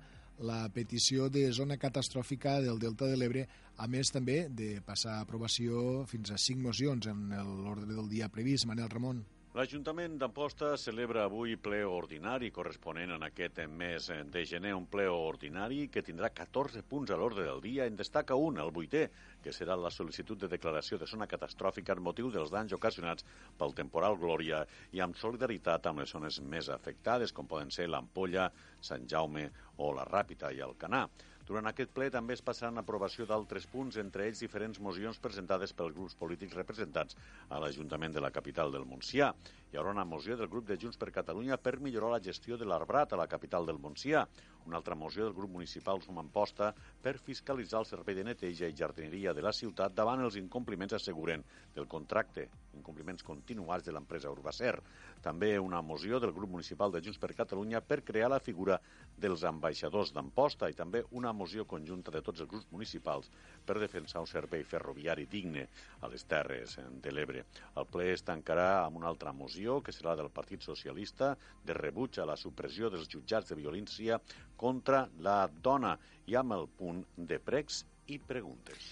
la 0.43 0.65
petició 0.75 1.29
de 1.31 1.45
zona 1.55 1.77
catastròfica 1.79 2.57
del 2.63 2.81
Delta 2.83 3.07
de 3.07 3.19
l'Ebre, 3.19 3.45
a 3.79 3.87
més 3.91 4.11
també 4.15 4.47
de 4.51 4.81
passar 4.87 5.19
a 5.19 5.27
aprovació 5.27 6.03
fins 6.11 6.31
a 6.31 6.39
cinc 6.39 6.63
mocions 6.63 7.07
en 7.11 7.29
l'ordre 7.63 7.95
del 7.95 8.11
dia 8.11 8.31
previst. 8.31 8.67
Manel 8.67 8.91
Ramon. 8.91 9.23
L'Ajuntament 9.53 10.15
d'Amposta 10.17 10.71
celebra 10.81 11.27
avui 11.29 11.59
ple 11.61 11.83
ordinari 11.85 12.49
corresponent 12.57 13.11
en 13.13 13.27
aquest 13.27 13.59
mes 13.69 14.07
de 14.33 14.45
gener, 14.49 14.71
un 14.73 14.87
ple 14.89 15.05
ordinari 15.13 15.91
que 15.93 16.01
tindrà 16.07 16.31
14 16.33 16.81
punts 16.89 17.11
a 17.13 17.19
l'ordre 17.21 17.45
del 17.45 17.61
dia. 17.61 17.85
En 17.85 17.99
destaca 17.99 18.39
un, 18.41 18.57
el 18.63 18.73
vuitè, 18.73 19.03
que 19.45 19.53
serà 19.53 19.77
la 19.77 19.91
sol·licitud 19.93 20.41
de 20.41 20.49
declaració 20.49 20.97
de 20.97 21.09
zona 21.11 21.29
catastròfica 21.29 21.93
en 21.93 22.01
motiu 22.07 22.31
dels 22.33 22.55
danys 22.55 22.73
ocasionats 22.73 23.27
pel 23.61 23.77
temporal 23.77 24.17
Glòria 24.23 24.63
i 24.97 25.05
amb 25.05 25.21
solidaritat 25.21 25.91
amb 25.91 26.01
les 26.01 26.17
zones 26.17 26.41
més 26.41 26.73
afectades, 26.73 27.37
com 27.37 27.45
poden 27.45 27.69
ser 27.77 27.91
l'Ampolla, 27.93 28.49
Sant 28.81 29.05
Jaume 29.05 29.51
o 29.77 29.93
la 29.93 30.09
Ràpita 30.09 30.49
i 30.57 30.65
el 30.65 30.79
Canà. 30.81 31.05
Durant 31.47 31.67
aquest 31.67 31.91
ple 31.91 32.07
també 32.15 32.37
es 32.37 32.43
passaran 32.47 32.79
a 32.79 32.85
aprovació 32.85 33.27
d'altres 33.27 33.65
punts, 33.71 33.97
entre 33.99 34.29
ells 34.29 34.43
diferents 34.45 34.79
mocions 34.87 35.19
presentades 35.25 35.73
pels 35.75 35.97
grups 35.97 36.15
polítics 36.21 36.55
representats 36.55 37.19
a 37.49 37.59
l'Ajuntament 37.59 38.15
de 38.15 38.23
la 38.23 38.31
capital 38.31 38.71
del 38.71 38.87
Montsià. 38.87 39.33
Hi 39.73 39.79
haurà 39.81 39.91
una 39.91 40.05
moció 40.05 40.37
del 40.37 40.51
grup 40.53 40.69
de 40.69 40.77
Junts 40.79 41.01
per 41.01 41.11
Catalunya 41.11 41.57
per 41.59 41.79
millorar 41.81 42.13
la 42.13 42.23
gestió 42.23 42.59
de 42.61 42.69
l'arbrat 42.69 43.13
a 43.13 43.19
la 43.19 43.27
capital 43.27 43.67
del 43.67 43.81
Montsià. 43.83 44.23
Una 44.69 44.77
altra 44.79 44.95
moció 44.95 45.25
del 45.25 45.35
grup 45.35 45.51
municipal 45.51 45.99
Sumamposta 46.05 46.69
per 47.03 47.17
fiscalitzar 47.19 47.81
el 47.81 47.89
servei 47.89 48.15
de 48.15 48.27
neteja 48.29 48.69
i 48.69 48.77
jardineria 48.79 49.33
de 49.35 49.43
la 49.43 49.55
ciutat 49.57 49.97
davant 49.97 50.23
els 50.23 50.37
incompliments 50.39 50.95
asseguren 50.95 51.43
del 51.75 51.89
contracte, 51.89 52.47
incompliments 52.79 53.27
continuats 53.27 53.89
de 53.89 53.97
l'empresa 53.97 54.31
Urbacer. 54.31 54.77
També 55.25 55.57
una 55.59 55.83
moció 55.83 56.21
del 56.21 56.37
grup 56.37 56.53
municipal 56.53 56.93
de 56.93 57.03
Junts 57.03 57.19
per 57.19 57.33
Catalunya 57.35 57.81
per 57.81 58.05
crear 58.05 58.31
la 58.31 58.43
figura 58.45 58.79
dels 59.23 59.45
ambaixadors 59.47 60.11
d'Amposta 60.15 60.69
i 60.71 60.77
també 60.79 61.05
una 61.19 61.33
moció 61.33 61.65
conjunta 61.69 62.11
de 62.15 62.23
tots 62.27 62.43
els 62.43 62.51
grups 62.51 62.69
municipals 62.75 63.31
per 63.67 63.79
defensar 63.79 64.23
un 64.25 64.31
servei 64.31 64.65
ferroviari 64.67 65.29
digne 65.31 65.69
a 66.01 66.11
les 66.13 66.27
Terres 66.29 66.79
de 67.05 67.15
l'Ebre. 67.15 67.45
El 67.79 67.87
ple 67.91 68.11
es 68.13 68.27
tancarà 68.27 68.85
amb 68.85 68.99
una 69.01 69.11
altra 69.13 69.33
moció, 69.33 69.81
que 69.81 69.95
serà 69.95 70.17
del 70.19 70.33
Partit 70.35 70.67
Socialista, 70.67 71.37
de 71.65 71.77
rebuig 71.79 72.19
a 72.19 72.27
la 72.29 72.37
supressió 72.37 72.91
dels 72.91 73.09
jutjats 73.09 73.53
de 73.53 73.61
violència 73.61 74.19
contra 74.57 75.07
la 75.23 75.47
dona 75.63 75.97
i 76.27 76.37
amb 76.39 76.59
el 76.59 76.69
punt 76.79 77.05
de 77.17 77.39
pregs 77.43 77.85
i 78.11 78.19
preguntes. 78.19 78.91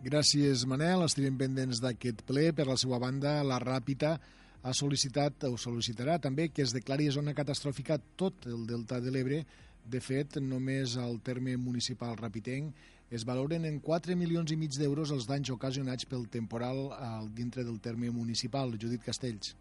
Gràcies, 0.00 0.64
Manel. 0.64 1.04
Estarem 1.04 1.36
pendents 1.36 1.80
d'aquest 1.82 2.22
ple. 2.28 2.50
Per 2.56 2.64
la 2.68 2.76
seva 2.80 3.00
banda, 3.02 3.40
la 3.44 3.58
Ràpita 3.60 4.14
ha 4.60 4.72
sol·licitat 4.76 5.44
o 5.48 5.56
sol·licitarà 5.60 6.18
també 6.20 6.48
que 6.52 6.64
es 6.64 6.72
declari 6.76 7.10
zona 7.12 7.34
catastròfica 7.36 7.98
tot 8.20 8.48
el 8.48 8.66
delta 8.68 9.00
de 9.00 9.12
l'Ebre. 9.12 9.42
De 9.90 9.98
fet, 9.98 10.36
només 10.38 10.96
al 11.00 11.16
terme 11.26 11.56
municipal 11.58 12.12
rapitenc 12.18 12.76
es 13.16 13.24
valoren 13.26 13.64
en 13.66 13.80
4 13.82 14.14
milions 14.18 14.52
i 14.54 14.58
mig 14.60 14.76
d'euros 14.78 15.10
els 15.16 15.26
danys 15.26 15.50
ocasionats 15.50 16.06
pel 16.06 16.28
temporal 16.30 16.92
al 16.94 17.26
dintre 17.34 17.64
del 17.66 17.80
terme 17.82 18.12
municipal. 18.14 18.76
Judit 18.78 19.02
Castells. 19.02 19.56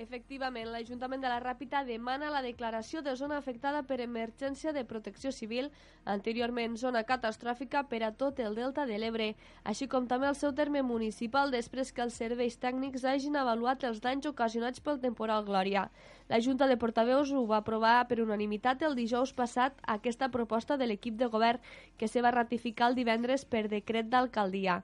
Efectivament, 0.00 0.70
l'Ajuntament 0.72 1.20
de 1.20 1.28
la 1.28 1.42
Ràpita 1.42 1.82
demana 1.84 2.30
la 2.32 2.40
declaració 2.40 3.02
de 3.04 3.12
zona 3.20 3.36
afectada 3.36 3.82
per 3.84 3.98
emergència 4.00 4.72
de 4.72 4.84
protecció 4.92 5.28
civil, 5.38 5.66
anteriorment 6.08 6.78
zona 6.80 7.02
catastròfica 7.10 7.82
per 7.90 8.00
a 8.06 8.10
tot 8.22 8.40
el 8.40 8.56
delta 8.56 8.86
de 8.88 8.96
l'Ebre, 9.02 9.26
així 9.72 9.90
com 9.94 10.06
també 10.08 10.30
el 10.30 10.38
seu 10.40 10.54
terme 10.60 10.80
municipal 10.92 11.52
després 11.52 11.92
que 11.92 12.00
els 12.06 12.16
serveis 12.22 12.56
tècnics 12.62 13.04
hagin 13.04 13.36
avaluat 13.36 13.84
els 13.90 14.00
danys 14.00 14.30
ocasionats 14.32 14.80
pel 14.80 15.02
temporal 15.04 15.44
Glòria. 15.44 15.84
La 16.32 16.40
Junta 16.40 16.70
de 16.70 16.78
Portaveus 16.80 17.34
ho 17.36 17.44
va 17.52 17.60
aprovar 17.60 18.08
per 18.08 18.22
unanimitat 18.24 18.80
el 18.88 18.96
dijous 18.96 19.36
passat 19.36 19.84
aquesta 19.98 20.30
proposta 20.32 20.80
de 20.80 20.88
l'equip 20.88 21.20
de 21.20 21.28
govern 21.28 21.60
que 22.00 22.08
se 22.08 22.24
va 22.24 22.32
ratificar 22.32 22.88
el 22.88 22.96
divendres 23.02 23.44
per 23.44 23.66
decret 23.68 24.08
d'alcaldia. 24.08 24.80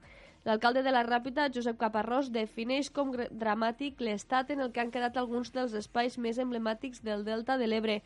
L'alcalde 0.47 0.79
de 0.83 0.91
la 0.95 1.01
Ràpita, 1.03 1.49
Josep 1.55 1.75
Caparrós, 1.79 2.29
defineix 2.31 2.87
com 2.97 3.09
dramàtic 3.41 3.99
l'estat 4.07 4.53
en 4.53 4.61
el 4.63 4.71
que 4.71 4.79
han 4.79 4.93
quedat 4.93 5.19
alguns 5.19 5.51
dels 5.57 5.75
espais 5.75 6.15
més 6.25 6.39
emblemàtics 6.39 7.03
del 7.03 7.25
Delta 7.27 7.57
de 7.59 7.67
l'Ebre, 7.67 7.97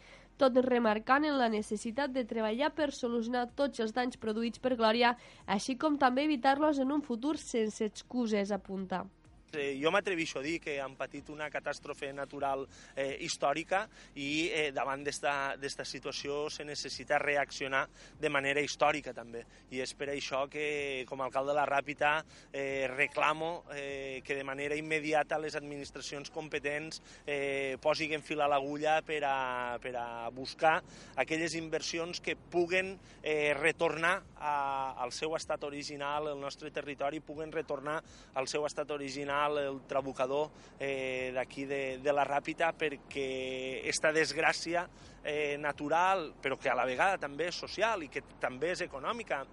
tot 0.41 0.58
remarcant 0.65 1.30
en 1.30 1.38
la 1.38 1.51
necessitat 1.54 2.17
de 2.17 2.25
treballar 2.34 2.71
per 2.82 2.89
solucionar 2.97 3.45
tots 3.62 3.86
els 3.86 3.93
danys 3.93 4.17
produïts 4.25 4.65
per 4.65 4.73
Glòria, 4.82 5.13
així 5.45 5.77
com 5.77 6.01
també 6.01 6.25
evitar-los 6.25 6.82
en 6.82 6.97
un 6.97 7.06
futur 7.06 7.38
sense 7.38 7.86
excuses, 7.86 8.49
apunta. 8.62 9.06
Eh, 9.54 9.76
jo 9.82 9.92
m'atreveixo 9.92 10.40
a 10.40 10.44
dir 10.46 10.60
que 10.64 10.78
han 10.80 10.94
patit 10.96 11.28
una 11.34 11.50
catàstrofe 11.52 12.14
natural 12.16 12.64
eh, 12.96 13.18
històrica 13.26 13.82
i 14.16 14.48
eh, 14.48 14.70
davant 14.72 15.04
d'esta 15.04 15.86
situació 15.88 16.46
se 16.50 16.64
necessita 16.64 17.20
reaccionar 17.20 17.82
de 18.20 18.32
manera 18.32 18.64
històrica 18.64 19.12
també. 19.12 19.44
I 19.76 19.82
és 19.84 19.92
per 19.98 20.08
això 20.14 20.46
que 20.52 21.04
com 21.10 21.20
a 21.20 21.28
alcalde 21.28 21.52
de 21.52 21.58
la 21.58 21.66
Ràpita 21.68 22.14
eh, 22.54 22.88
reclamo 22.94 23.66
eh, 23.76 24.22
que 24.24 24.38
de 24.40 24.46
manera 24.48 24.78
immediata 24.80 25.40
les 25.40 25.58
administracions 25.60 26.32
competents 26.32 27.02
eh, 27.26 27.76
posin 27.82 28.24
fil 28.24 28.42
a 28.42 28.48
l'agulla 28.48 29.02
per, 29.04 29.20
a, 29.28 29.78
per 29.84 29.96
a 30.00 30.30
buscar 30.32 30.78
aquelles 31.20 31.56
inversions 31.60 32.22
que 32.24 32.38
puguen 32.38 32.96
eh, 33.22 33.54
retornar 33.58 34.22
a, 34.40 34.96
al 35.04 35.12
seu 35.12 35.36
estat 35.36 35.64
original, 35.68 36.32
el 36.32 36.40
nostre 36.40 36.72
territori, 36.72 37.20
puguen 37.20 37.52
retornar 37.52 38.00
al 38.36 38.48
seu 38.48 38.66
estat 38.66 38.92
original 38.96 39.40
nacional, 39.41 39.58
el 39.58 39.82
trabucador 39.88 40.49
eh, 40.80 41.32
d'aquí 41.34 41.65
de, 41.65 41.99
de 42.01 42.13
la 42.13 42.25
Ràpita, 42.25 42.73
perquè 42.73 43.82
esta 43.88 44.12
desgràcia 44.12 44.88
eh, 45.23 45.58
natural, 45.60 46.34
però 46.41 46.58
que 46.58 46.69
a 46.69 46.75
la 46.75 46.86
vegada 46.86 47.17
també 47.17 47.49
és 47.49 47.56
social 47.56 48.04
i 48.04 48.10
que 48.10 48.23
també 48.39 48.71
és 48.71 48.82
econòmica, 48.82 49.45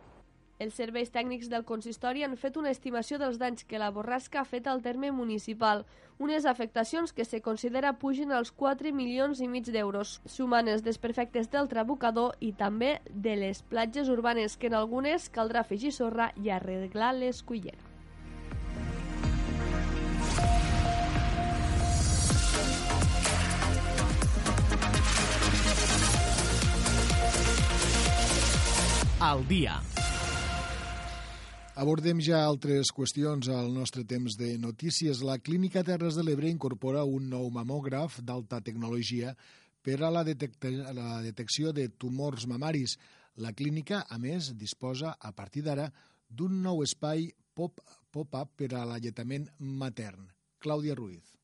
els 0.58 0.74
serveis 0.74 1.12
tècnics 1.14 1.46
del 1.46 1.62
consistori 1.62 2.24
han 2.26 2.32
fet 2.34 2.56
una 2.58 2.72
estimació 2.74 3.14
dels 3.22 3.36
danys 3.38 3.62
que 3.62 3.78
la 3.78 3.92
borrasca 3.94 4.40
ha 4.40 4.44
fet 4.44 4.66
al 4.66 4.82
terme 4.82 5.12
municipal, 5.14 5.84
unes 6.18 6.48
afectacions 6.50 7.12
que 7.14 7.24
se 7.24 7.38
considera 7.40 7.92
pugen 8.02 8.32
als 8.32 8.50
4 8.50 8.90
milions 8.90 9.38
i 9.38 9.46
mig 9.46 9.70
d'euros, 9.70 10.16
sumant 10.26 10.66
els 10.66 10.82
desperfectes 10.82 11.46
del 11.52 11.70
trabucador 11.70 12.34
i 12.40 12.50
també 12.58 12.96
de 13.08 13.36
les 13.38 13.62
platges 13.62 14.10
urbanes, 14.10 14.58
que 14.58 14.66
en 14.66 14.74
algunes 14.74 15.30
caldrà 15.30 15.62
afegir 15.62 15.94
sorra 15.94 16.32
i 16.42 16.50
arreglar 16.50 17.14
l'escullera. 17.14 17.87
Al 29.20 29.42
dia. 29.48 29.78
Abordem 31.78 32.18
ja 32.22 32.40
altres 32.46 32.90
qüestions 32.94 33.48
al 33.50 33.70
nostre 33.74 34.02
temps 34.06 34.34
de 34.38 34.56
notícies. 34.58 35.22
La 35.26 35.38
Clínica 35.38 35.84
Terres 35.86 36.18
de 36.18 36.24
l'Ebre 36.26 36.50
incorpora 36.50 37.04
un 37.06 37.28
nou 37.30 37.46
mamògraf 37.54 38.20
d'alta 38.26 38.60
tecnologia 38.62 39.34
per 39.82 40.00
a 40.02 40.10
la, 40.10 40.24
la 40.24 41.20
detecció 41.22 41.72
de 41.72 41.88
tumors 41.88 42.46
mamaris. 42.50 42.98
La 43.38 43.52
clínica, 43.54 44.04
a 44.10 44.18
més, 44.18 44.52
disposa, 44.58 45.14
a 45.18 45.30
partir 45.32 45.62
d'ara, 45.62 45.86
d'un 46.28 46.62
nou 46.62 46.82
espai 46.82 47.30
pop-up 47.54 47.96
pop 48.10 48.54
per 48.56 48.72
a 48.74 48.84
l'alletament 48.88 49.50
matern. 49.58 50.30
Clàudia 50.58 50.96
Ruiz. 50.98 51.37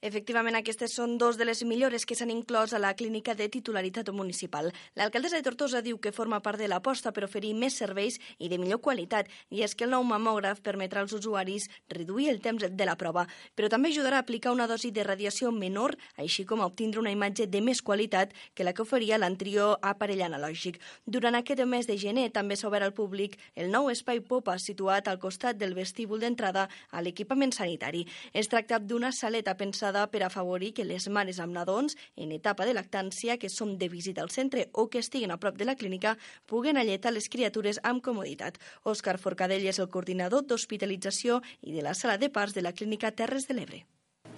Efectivament, 0.00 0.56
aquestes 0.56 0.94
són 0.96 1.18
dos 1.20 1.36
de 1.36 1.44
les 1.44 1.58
millores 1.68 2.06
que 2.08 2.16
s'han 2.16 2.30
inclòs 2.32 2.72
a 2.72 2.78
la 2.80 2.94
clínica 2.96 3.34
de 3.36 3.50
titularitat 3.52 4.08
municipal. 4.16 4.70
L'alcaldessa 4.96 5.36
de 5.36 5.44
Tortosa 5.44 5.82
diu 5.84 5.98
que 6.00 6.12
forma 6.16 6.38
part 6.40 6.56
de 6.56 6.68
l'aposta 6.72 7.10
per 7.12 7.26
oferir 7.26 7.50
més 7.52 7.74
serveis 7.76 8.16
i 8.38 8.48
de 8.48 8.56
millor 8.56 8.80
qualitat, 8.80 9.28
i 9.52 9.60
és 9.60 9.74
que 9.76 9.84
el 9.84 9.92
nou 9.92 10.06
mamògraf 10.08 10.62
permetrà 10.64 11.02
als 11.04 11.12
usuaris 11.12 11.66
reduir 11.92 12.30
el 12.32 12.40
temps 12.40 12.64
de 12.64 12.86
la 12.88 12.94
prova, 12.96 13.26
però 13.54 13.68
també 13.68 13.90
ajudarà 13.90 14.16
a 14.16 14.24
aplicar 14.24 14.54
una 14.56 14.66
dosi 14.70 14.88
de 14.90 15.04
radiació 15.04 15.52
menor, 15.52 15.98
així 16.16 16.46
com 16.48 16.64
a 16.64 16.70
obtindre 16.72 17.04
una 17.04 17.12
imatge 17.12 17.44
de 17.44 17.60
més 17.60 17.84
qualitat 17.84 18.32
que 18.54 18.64
la 18.64 18.72
que 18.72 18.80
oferia 18.88 19.20
l'anterior 19.20 19.76
aparell 19.82 20.24
analògic. 20.30 20.80
Durant 21.04 21.36
aquest 21.36 21.60
mes 21.68 21.84
de 21.84 21.98
gener 22.00 22.30
també 22.32 22.56
s'ha 22.56 22.70
obert 22.72 22.88
al 22.88 22.96
públic 22.96 23.36
el 23.54 23.68
nou 23.68 23.92
espai 23.92 24.24
Popa 24.24 24.56
situat 24.56 25.12
al 25.12 25.20
costat 25.20 25.60
del 25.60 25.76
vestíbul 25.76 26.24
d'entrada 26.24 26.70
a 26.88 27.04
l'equipament 27.04 27.52
sanitari. 27.52 28.06
Es 28.32 28.48
tracta 28.48 28.80
d'una 28.80 29.12
saleta 29.12 29.58
pensada 29.60 29.89
pensada 29.90 30.10
per 30.10 30.22
afavorir 30.22 30.72
que 30.72 30.84
les 30.84 31.08
mares 31.08 31.40
amb 31.40 31.52
nadons 31.52 31.96
en 32.16 32.30
etapa 32.32 32.64
de 32.64 32.74
lactància 32.74 33.38
que 33.38 33.48
són 33.50 33.76
de 33.78 33.88
visita 33.88 34.22
al 34.22 34.30
centre 34.30 34.68
o 34.72 34.88
que 34.88 35.00
estiguin 35.00 35.30
a 35.30 35.38
prop 35.38 35.56
de 35.58 35.64
la 35.64 35.74
clínica 35.74 36.16
puguen 36.46 36.76
alletar 36.76 37.12
les 37.12 37.28
criatures 37.28 37.80
amb 37.82 38.02
comoditat. 38.02 38.58
Òscar 38.84 39.18
Forcadell 39.18 39.66
és 39.66 39.78
el 39.80 39.88
coordinador 39.88 40.46
d'hospitalització 40.46 41.40
i 41.62 41.74
de 41.74 41.82
la 41.82 41.94
sala 41.94 42.18
de 42.18 42.30
parts 42.30 42.54
de 42.54 42.62
la 42.62 42.72
clínica 42.72 43.10
Terres 43.10 43.48
de 43.48 43.54
l'Ebre. 43.54 43.86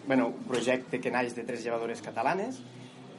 bueno, 0.06 0.28
un 0.28 0.44
projecte 0.48 1.00
que 1.00 1.10
naix 1.10 1.34
de 1.36 1.44
tres 1.44 1.62
llevadores 1.62 2.02
catalanes 2.02 2.60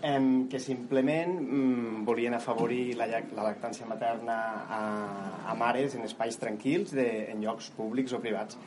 eh, 0.02 0.48
que 0.50 0.60
simplement 0.60 1.40
mm, 1.40 2.04
volien 2.04 2.34
afavorir 2.34 2.98
la, 2.98 3.08
la 3.08 3.44
lactància 3.44 3.86
materna 3.86 4.66
a, 4.68 4.82
a 5.48 5.54
mares 5.56 5.96
en 5.96 6.04
espais 6.04 6.38
tranquils, 6.38 6.92
de, 6.92 7.32
en 7.32 7.42
llocs 7.42 7.70
públics 7.78 8.12
o 8.12 8.20
privats. 8.20 8.58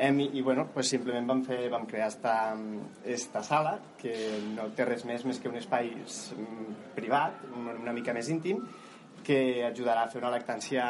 Eh, 0.00 0.30
i, 0.32 0.42
bueno, 0.42 0.68
pues 0.72 0.86
simplement 0.86 1.26
vam, 1.26 1.40
fer, 1.42 1.64
vam 1.72 1.84
crear 1.90 2.06
esta, 2.06 2.54
esta 3.04 3.42
sala 3.42 3.72
que 3.98 4.14
no 4.54 4.68
té 4.78 4.86
res 4.86 5.02
més 5.08 5.24
més 5.26 5.42
que 5.42 5.50
un 5.50 5.58
espai 5.58 5.90
mm, 5.90 6.78
privat, 6.94 7.42
una 7.58 7.96
mica 7.96 8.14
més 8.14 8.30
íntim, 8.30 8.62
que 9.26 9.64
ajudarà 9.66 10.06
a 10.06 10.12
fer 10.12 10.22
una 10.22 10.30
lactància 10.30 10.86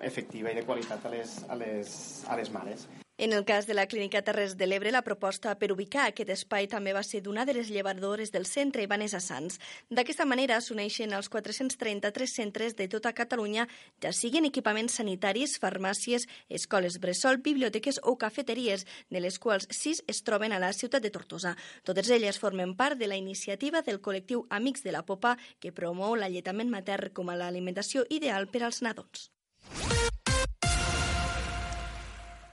efectiva 0.00 0.54
i 0.54 0.60
de 0.60 0.66
qualitat 0.68 1.10
a 1.10 1.16
les, 1.18 1.40
a 1.50 1.58
les, 1.58 1.96
a 2.30 2.38
les 2.38 2.54
mares. 2.54 2.86
En 3.18 3.34
el 3.34 3.44
cas 3.44 3.66
de 3.66 3.74
la 3.74 3.86
Clínica 3.86 4.22
Terres 4.22 4.56
de 4.56 4.66
l'Ebre, 4.66 4.90
la 4.90 5.02
proposta 5.04 5.52
per 5.60 5.68
ubicar 5.70 6.06
aquest 6.08 6.30
espai 6.32 6.64
també 6.66 6.94
va 6.96 7.02
ser 7.04 7.20
d'una 7.20 7.44
de 7.44 7.52
les 7.52 7.68
llevadores 7.68 8.32
del 8.32 8.46
centre, 8.48 8.86
Vanessa 8.88 9.20
Sanz. 9.20 9.58
D'aquesta 9.90 10.24
manera 10.24 10.56
s'uneixen 10.64 11.12
els 11.12 11.28
433 11.28 12.32
centres 12.32 12.74
de 12.74 12.88
tota 12.88 13.12
Catalunya, 13.12 13.66
ja 14.00 14.14
siguin 14.16 14.48
equipaments 14.48 14.96
sanitaris, 14.96 15.58
farmàcies, 15.60 16.24
escoles 16.48 16.96
bressol, 17.04 17.42
biblioteques 17.44 18.00
o 18.02 18.16
cafeteries, 18.16 18.86
de 19.10 19.20
les 19.20 19.38
quals 19.38 19.68
sis 19.68 20.00
es 20.08 20.24
troben 20.24 20.56
a 20.56 20.58
la 20.58 20.72
ciutat 20.72 21.04
de 21.04 21.12
Tortosa. 21.12 21.52
Totes 21.84 22.08
elles 22.10 22.40
formen 22.40 22.72
part 22.80 22.96
de 22.96 23.12
la 23.12 23.20
iniciativa 23.20 23.84
del 23.84 24.00
col·lectiu 24.00 24.46
Amics 24.48 24.88
de 24.88 24.96
la 24.96 25.04
Popa, 25.04 25.36
que 25.60 25.70
promou 25.76 26.16
l'alletament 26.16 26.72
matern 26.72 27.12
com 27.12 27.28
a 27.28 27.36
l'alimentació 27.36 28.08
ideal 28.08 28.48
per 28.48 28.64
als 28.64 28.80
nadons. 28.80 29.28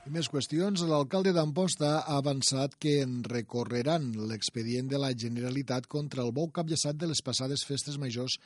I 0.09 0.13
més 0.15 0.25
qüestions. 0.33 0.81
L'alcalde 0.89 1.29
d'Amposta 1.35 1.89
ha 1.99 2.15
avançat 2.17 2.73
que 2.81 2.95
en 3.03 3.19
recorreran 3.27 4.07
l'expedient 4.31 4.87
de 4.89 4.97
la 4.97 5.11
Generalitat 5.23 5.85
contra 5.85 6.23
el 6.23 6.31
bou 6.33 6.47
capllaçat 6.55 6.97
de 6.97 7.09
les 7.11 7.21
passades 7.27 7.61
festes 7.69 7.99
majors 8.01 8.39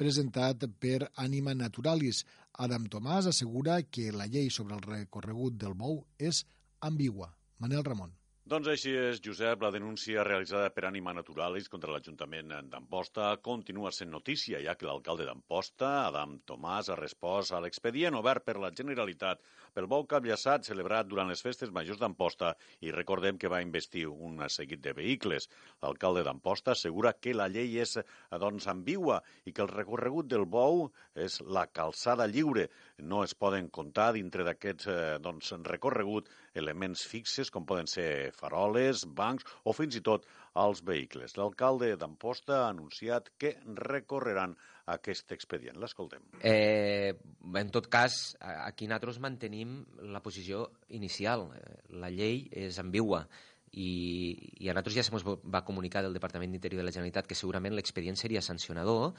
presentat 0.00 0.64
per 0.80 1.10
Anima 1.26 1.52
Naturalis. 1.52 2.22
Adam 2.66 2.86
Tomàs 2.94 3.28
assegura 3.28 3.82
que 3.82 4.06
la 4.16 4.30
llei 4.32 4.48
sobre 4.48 4.78
el 4.78 4.86
recorregut 4.86 5.60
del 5.60 5.76
bou 5.84 6.00
és 6.30 6.40
ambigua. 6.88 7.28
Manel 7.60 7.84
Ramon. 7.84 8.16
Doncs 8.50 8.66
així 8.66 8.90
és, 8.98 9.20
Josep. 9.22 9.60
La 9.62 9.68
denúncia 9.70 10.24
realitzada 10.26 10.72
per 10.74 10.82
Anima 10.88 11.12
Naturalis 11.14 11.68
contra 11.70 11.92
l'Ajuntament 11.94 12.48
d'Amposta 12.72 13.28
continua 13.46 13.92
sent 13.94 14.10
notícia, 14.10 14.58
ja 14.64 14.74
que 14.74 14.88
l'alcalde 14.88 15.28
d'Amposta, 15.28 15.90
Adam 16.08 16.32
Tomàs, 16.48 16.88
ha 16.90 16.96
respost 16.98 17.54
a 17.54 17.60
l'expedient 17.62 18.18
obert 18.18 18.42
per 18.48 18.56
la 18.58 18.72
Generalitat 18.80 19.44
pel 19.74 19.86
bou 19.90 20.04
capllaçat 20.10 20.66
celebrat 20.66 21.08
durant 21.10 21.28
les 21.30 21.42
festes 21.44 21.70
majors 21.74 22.00
d'Amposta 22.00 22.52
i 22.84 22.92
recordem 22.94 23.38
que 23.38 23.50
va 23.52 23.62
investir 23.64 24.06
un 24.10 24.42
seguit 24.48 24.82
de 24.84 24.94
vehicles. 24.96 25.48
L'alcalde 25.82 26.24
d'Amposta 26.26 26.74
assegura 26.74 27.14
que 27.18 27.34
la 27.36 27.48
llei 27.48 27.78
és 27.82 27.96
doncs, 28.42 28.66
ambigua 28.72 29.20
i 29.46 29.54
que 29.54 29.62
el 29.64 29.72
recorregut 29.72 30.28
del 30.30 30.46
bou 30.46 30.88
és 31.14 31.40
la 31.46 31.66
calçada 31.66 32.26
lliure. 32.26 32.68
No 32.98 33.22
es 33.24 33.34
poden 33.34 33.70
comptar 33.70 34.12
dintre 34.16 34.44
d'aquest 34.46 34.86
eh, 34.88 34.98
doncs, 35.22 35.52
recorregut 35.70 36.28
elements 36.54 37.04
fixes 37.06 37.50
com 37.50 37.66
poden 37.66 37.86
ser 37.90 38.32
faroles, 38.36 39.06
bancs 39.06 39.46
o 39.64 39.74
fins 39.76 39.96
i 39.96 40.04
tot 40.04 40.26
els 40.58 40.82
vehicles. 40.82 41.36
L'alcalde 41.38 41.92
d'Amposta 41.96 42.64
ha 42.64 42.70
anunciat 42.70 43.30
que 43.38 43.54
recorreran 43.78 44.56
aquest 44.90 45.30
expedient. 45.32 45.78
L'escoltem. 45.78 46.24
Eh, 46.42 47.14
en 47.54 47.70
tot 47.70 47.86
cas, 47.92 48.36
aquí 48.40 48.88
nosaltres 48.88 49.20
mantenim 49.22 49.84
la 50.10 50.22
posició 50.24 50.66
inicial. 50.88 51.46
La 51.90 52.10
llei 52.10 52.48
és 52.50 52.80
ambigua 52.82 53.26
i, 53.70 54.34
i 54.58 54.68
a 54.68 54.74
nosaltres 54.74 54.96
ja 54.96 55.04
se 55.06 55.14
va 55.14 55.62
comunicar 55.64 56.02
del 56.02 56.16
Departament 56.16 56.50
d'Interior 56.50 56.82
de 56.82 56.88
la 56.88 56.94
Generalitat 56.94 57.28
que 57.30 57.38
segurament 57.38 57.76
l'expedient 57.76 58.18
seria 58.18 58.42
sancionador, 58.42 59.14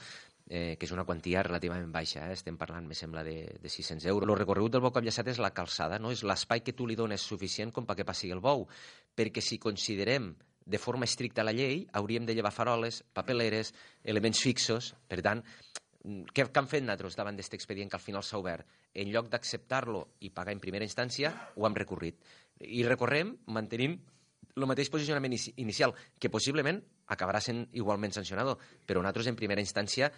eh, 0.48 0.76
que 0.76 0.84
és 0.84 0.92
una 0.92 1.06
quantia 1.08 1.44
relativament 1.46 1.88
baixa, 1.94 2.26
eh? 2.28 2.36
estem 2.36 2.58
parlant, 2.60 2.86
me 2.86 2.98
sembla, 2.98 3.24
de, 3.24 3.56
de 3.62 3.72
600 3.72 4.04
euros. 4.12 4.28
El 4.28 4.36
recorregut 4.36 4.76
del 4.76 4.84
bou 4.84 4.92
capllaçat 4.92 5.32
és 5.32 5.40
la 5.40 5.54
calçada, 5.56 5.98
no? 5.98 6.12
és 6.12 6.24
l'espai 6.28 6.60
que 6.60 6.76
tu 6.76 6.86
li 6.86 6.98
dones 6.98 7.24
suficient 7.24 7.72
com 7.72 7.88
perquè 7.88 8.04
passi 8.04 8.30
el 8.30 8.44
bou, 8.44 8.66
perquè 9.16 9.40
si 9.40 9.56
considerem 9.62 10.34
de 10.64 10.78
forma 10.78 11.04
estricta 11.04 11.44
la 11.44 11.54
llei, 11.56 11.86
hauríem 11.92 12.26
de 12.26 12.34
llevar 12.34 12.52
faroles, 12.52 13.02
papeleres, 13.12 13.72
elements 14.04 14.42
fixos, 14.42 14.92
per 15.08 15.20
tant, 15.22 15.42
què, 16.02 16.46
què 16.48 16.58
han 16.58 16.70
fet 16.70 16.84
nosaltres 16.84 17.18
davant 17.18 17.36
d'aquest 17.38 17.58
expedient 17.58 17.90
que 17.90 17.98
al 17.98 18.04
final 18.04 18.24
s'ha 18.26 18.40
obert? 18.40 18.66
En 18.94 19.10
lloc 19.12 19.28
d'acceptar-lo 19.30 20.06
i 20.26 20.32
pagar 20.34 20.54
en 20.54 20.62
primera 20.62 20.86
instància, 20.86 21.32
ho 21.56 21.66
hem 21.66 21.78
recorrit. 21.78 22.18
I 22.62 22.82
recorrem, 22.86 23.36
mantenim 23.54 24.00
el 24.56 24.66
mateix 24.68 24.90
posicionament 24.92 25.32
inicial, 25.56 25.94
que 26.20 26.28
possiblement 26.30 26.82
acabarà 27.12 27.40
sent 27.40 27.64
igualment 27.78 28.12
sancionador, 28.12 28.58
però 28.86 29.00
nosaltres 29.00 29.30
en 29.30 29.38
primera 29.38 29.62
instància 29.64 30.10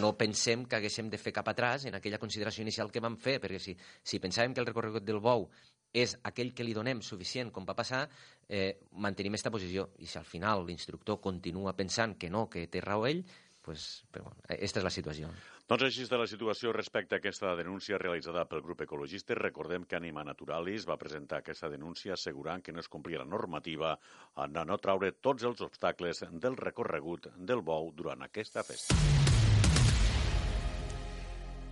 no 0.00 0.14
pensem 0.18 0.64
que 0.64 0.78
haguéssim 0.78 1.10
de 1.12 1.20
fer 1.20 1.34
cap 1.36 1.48
atràs 1.52 1.86
en 1.88 1.96
aquella 1.98 2.20
consideració 2.22 2.64
inicial 2.64 2.90
que 2.92 3.02
vam 3.04 3.18
fer, 3.20 3.38
perquè 3.42 3.60
si, 3.60 3.76
si 3.76 4.20
pensàvem 4.22 4.54
que 4.54 4.64
el 4.64 4.68
recorregut 4.68 5.04
del 5.04 5.20
bou 5.20 5.48
és 5.92 6.16
aquell 6.24 6.52
que 6.56 6.64
li 6.64 6.74
donem 6.74 7.02
suficient 7.04 7.52
com 7.52 7.68
va 7.68 7.76
passar, 7.76 8.08
eh, 8.48 8.80
mantenim 8.92 9.36
aquesta 9.36 9.52
posició. 9.52 9.90
I 9.98 10.06
si 10.06 10.18
al 10.18 10.28
final 10.28 10.66
l'instructor 10.66 11.20
continua 11.20 11.76
pensant 11.76 12.16
que 12.18 12.30
no, 12.30 12.48
que 12.48 12.66
té 12.66 12.80
raó 12.80 13.06
ell, 13.06 13.24
pues, 13.62 14.04
però, 14.10 14.24
bueno, 14.24 14.42
aquesta 14.48 14.80
és 14.80 14.84
la 14.84 14.90
situació. 14.90 15.28
Doncs 15.70 15.84
així 15.86 16.02
està 16.04 16.18
la 16.18 16.26
situació 16.26 16.72
respecte 16.74 17.14
a 17.14 17.20
aquesta 17.22 17.54
denúncia 17.56 17.96
realitzada 18.02 18.42
pel 18.50 18.64
grup 18.66 18.82
ecologista. 18.84 19.36
Recordem 19.38 19.86
que 19.88 19.96
Anima 19.96 20.24
Naturalis 20.26 20.84
va 20.88 20.98
presentar 21.00 21.40
aquesta 21.40 21.70
denúncia 21.70 22.18
assegurant 22.18 22.60
que 22.66 22.74
no 22.74 22.82
es 22.82 22.90
complia 22.92 23.22
la 23.22 23.30
normativa 23.30 23.94
en 24.44 24.58
no 24.66 24.78
traure 24.82 25.14
tots 25.14 25.46
els 25.48 25.62
obstacles 25.64 26.24
del 26.32 26.58
recorregut 26.58 27.30
del 27.38 27.62
bou 27.62 27.92
durant 27.94 28.26
aquesta 28.26 28.66
festa. 28.66 29.21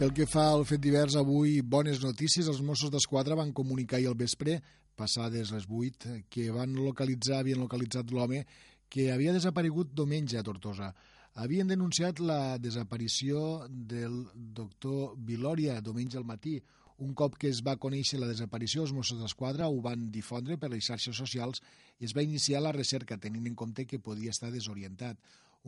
Pel 0.01 0.15
que 0.17 0.25
fa 0.25 0.47
al 0.49 0.63
fet 0.65 0.81
divers, 0.81 1.13
avui 1.21 1.59
bones 1.61 1.99
notícies. 2.01 2.47
Els 2.49 2.63
Mossos 2.65 2.89
d'Esquadra 2.89 3.37
van 3.37 3.51
comunicar 3.53 3.99
ahir 3.99 4.09
al 4.09 4.17
vespre, 4.17 4.55
passades 4.97 5.53
les 5.53 5.67
8, 5.69 6.15
que 6.33 6.47
van 6.55 6.73
localitzar, 6.73 7.43
havien 7.43 7.61
localitzat 7.61 8.09
l'home 8.17 8.47
que 8.89 9.11
havia 9.13 9.35
desaparegut 9.37 9.93
diumenge 9.93 10.41
a 10.41 10.43
Tortosa 10.47 10.89
havien 11.35 11.69
denunciat 11.69 12.21
la 12.21 12.59
desaparició 12.59 13.67
del 13.69 14.25
doctor 14.35 15.15
Vilòria 15.17 15.81
diumenge 15.81 16.19
al 16.19 16.27
matí. 16.27 16.59
Un 17.01 17.15
cop 17.15 17.37
que 17.41 17.49
es 17.49 17.63
va 17.65 17.79
conèixer 17.81 18.19
la 18.21 18.29
desaparició, 18.29 18.83
els 18.83 18.93
Mossos 18.93 19.21
d'Esquadra 19.23 19.69
ho 19.69 19.79
van 19.81 20.11
difondre 20.13 20.59
per 20.61 20.69
les 20.73 20.85
xarxes 20.85 21.17
socials 21.17 21.63
i 21.99 22.05
es 22.05 22.17
va 22.17 22.25
iniciar 22.25 22.61
la 22.61 22.73
recerca, 22.77 23.17
tenint 23.17 23.47
en 23.49 23.55
compte 23.55 23.87
que 23.87 24.01
podia 24.01 24.35
estar 24.35 24.51
desorientat. 24.53 25.17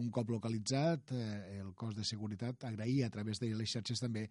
Un 0.00 0.08
cop 0.10 0.30
localitzat, 0.32 1.12
eh, 1.12 1.58
el 1.60 1.74
cos 1.74 1.94
de 1.94 2.04
seguretat 2.04 2.64
agraïa 2.64 3.06
a 3.06 3.12
través 3.12 3.40
de 3.40 3.50
les 3.52 3.68
xarxes 3.68 4.00
també 4.00 4.28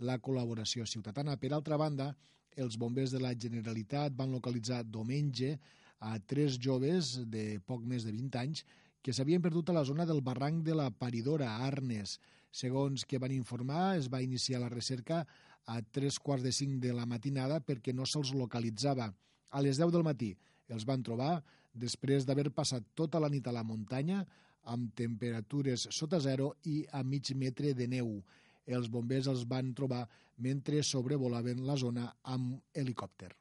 la 0.00 0.18
col·laboració 0.18 0.86
ciutadana. 0.90 1.36
Per 1.38 1.52
altra 1.52 1.76
banda, 1.78 2.14
els 2.56 2.76
bombers 2.78 3.12
de 3.14 3.20
la 3.22 3.34
Generalitat 3.34 4.14
van 4.18 4.32
localitzar 4.34 4.82
diumenge 4.84 5.58
a 6.00 6.18
tres 6.18 6.58
joves 6.58 7.20
de 7.30 7.60
poc 7.66 7.84
més 7.86 8.04
de 8.04 8.12
20 8.12 8.40
anys 8.40 8.64
que 9.04 9.12
s'havien 9.12 9.42
perdut 9.42 9.70
a 9.70 9.76
la 9.76 9.84
zona 9.84 10.06
del 10.08 10.22
barranc 10.24 10.64
de 10.64 10.74
la 10.74 10.90
Paridora, 10.90 11.50
a 11.52 11.66
Arnes. 11.66 12.18
Segons 12.50 13.04
que 13.04 13.18
van 13.18 13.34
informar, 13.34 13.98
es 13.98 14.08
va 14.08 14.22
iniciar 14.22 14.62
la 14.62 14.70
recerca 14.72 15.24
a 15.66 15.80
tres 15.82 16.18
quarts 16.18 16.44
de 16.44 16.52
cinc 16.52 16.80
de 16.82 16.92
la 16.92 17.06
matinada 17.06 17.60
perquè 17.60 17.94
no 17.94 18.06
se'ls 18.06 18.32
localitzava. 18.34 19.10
A 19.50 19.60
les 19.62 19.78
10 19.78 19.92
del 19.92 20.06
matí 20.06 20.32
els 20.72 20.86
van 20.88 21.02
trobar 21.04 21.42
després 21.74 22.24
d'haver 22.24 22.50
passat 22.54 22.86
tota 22.94 23.20
la 23.20 23.28
nit 23.28 23.46
a 23.46 23.52
la 23.52 23.64
muntanya 23.66 24.24
amb 24.64 24.94
temperatures 24.96 25.88
sota 25.90 26.20
zero 26.20 26.54
i 26.64 26.82
a 26.92 27.02
mig 27.02 27.34
metre 27.36 27.74
de 27.74 27.88
neu. 27.88 28.18
Els 28.66 28.88
bombers 28.88 29.28
els 29.28 29.44
van 29.48 29.72
trobar 29.76 30.04
mentre 30.38 30.82
sobrevolaven 30.82 31.64
la 31.66 31.76
zona 31.76 32.10
amb 32.22 32.60
helicòpter. 32.74 33.32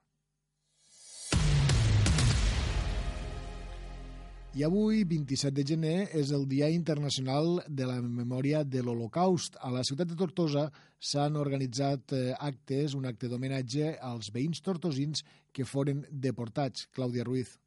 I 4.54 4.62
avui, 4.68 5.00
27 5.10 5.56
de 5.58 5.64
gener, 5.66 6.00
és 6.14 6.30
el 6.30 6.44
Dia 6.46 6.68
Internacional 6.70 7.64
de 7.66 7.88
la 7.90 7.96
Memòria 8.06 8.62
de 8.62 8.84
l'Holocaust. 8.86 9.58
A 9.58 9.72
la 9.74 9.82
ciutat 9.82 10.12
de 10.12 10.18
Tortosa 10.20 10.68
s'han 11.02 11.42
organitzat 11.42 12.14
eh, 12.14 12.36
actes, 12.38 12.94
un 12.94 13.10
acte 13.10 13.32
d'homenatge 13.32 13.96
als 13.98 14.30
veïns 14.36 14.62
tortosins 14.62 15.26
que 15.50 15.66
foren 15.66 16.06
deportats. 16.12 16.86
Clàudia 16.94 17.26
Ruiz. 17.26 17.58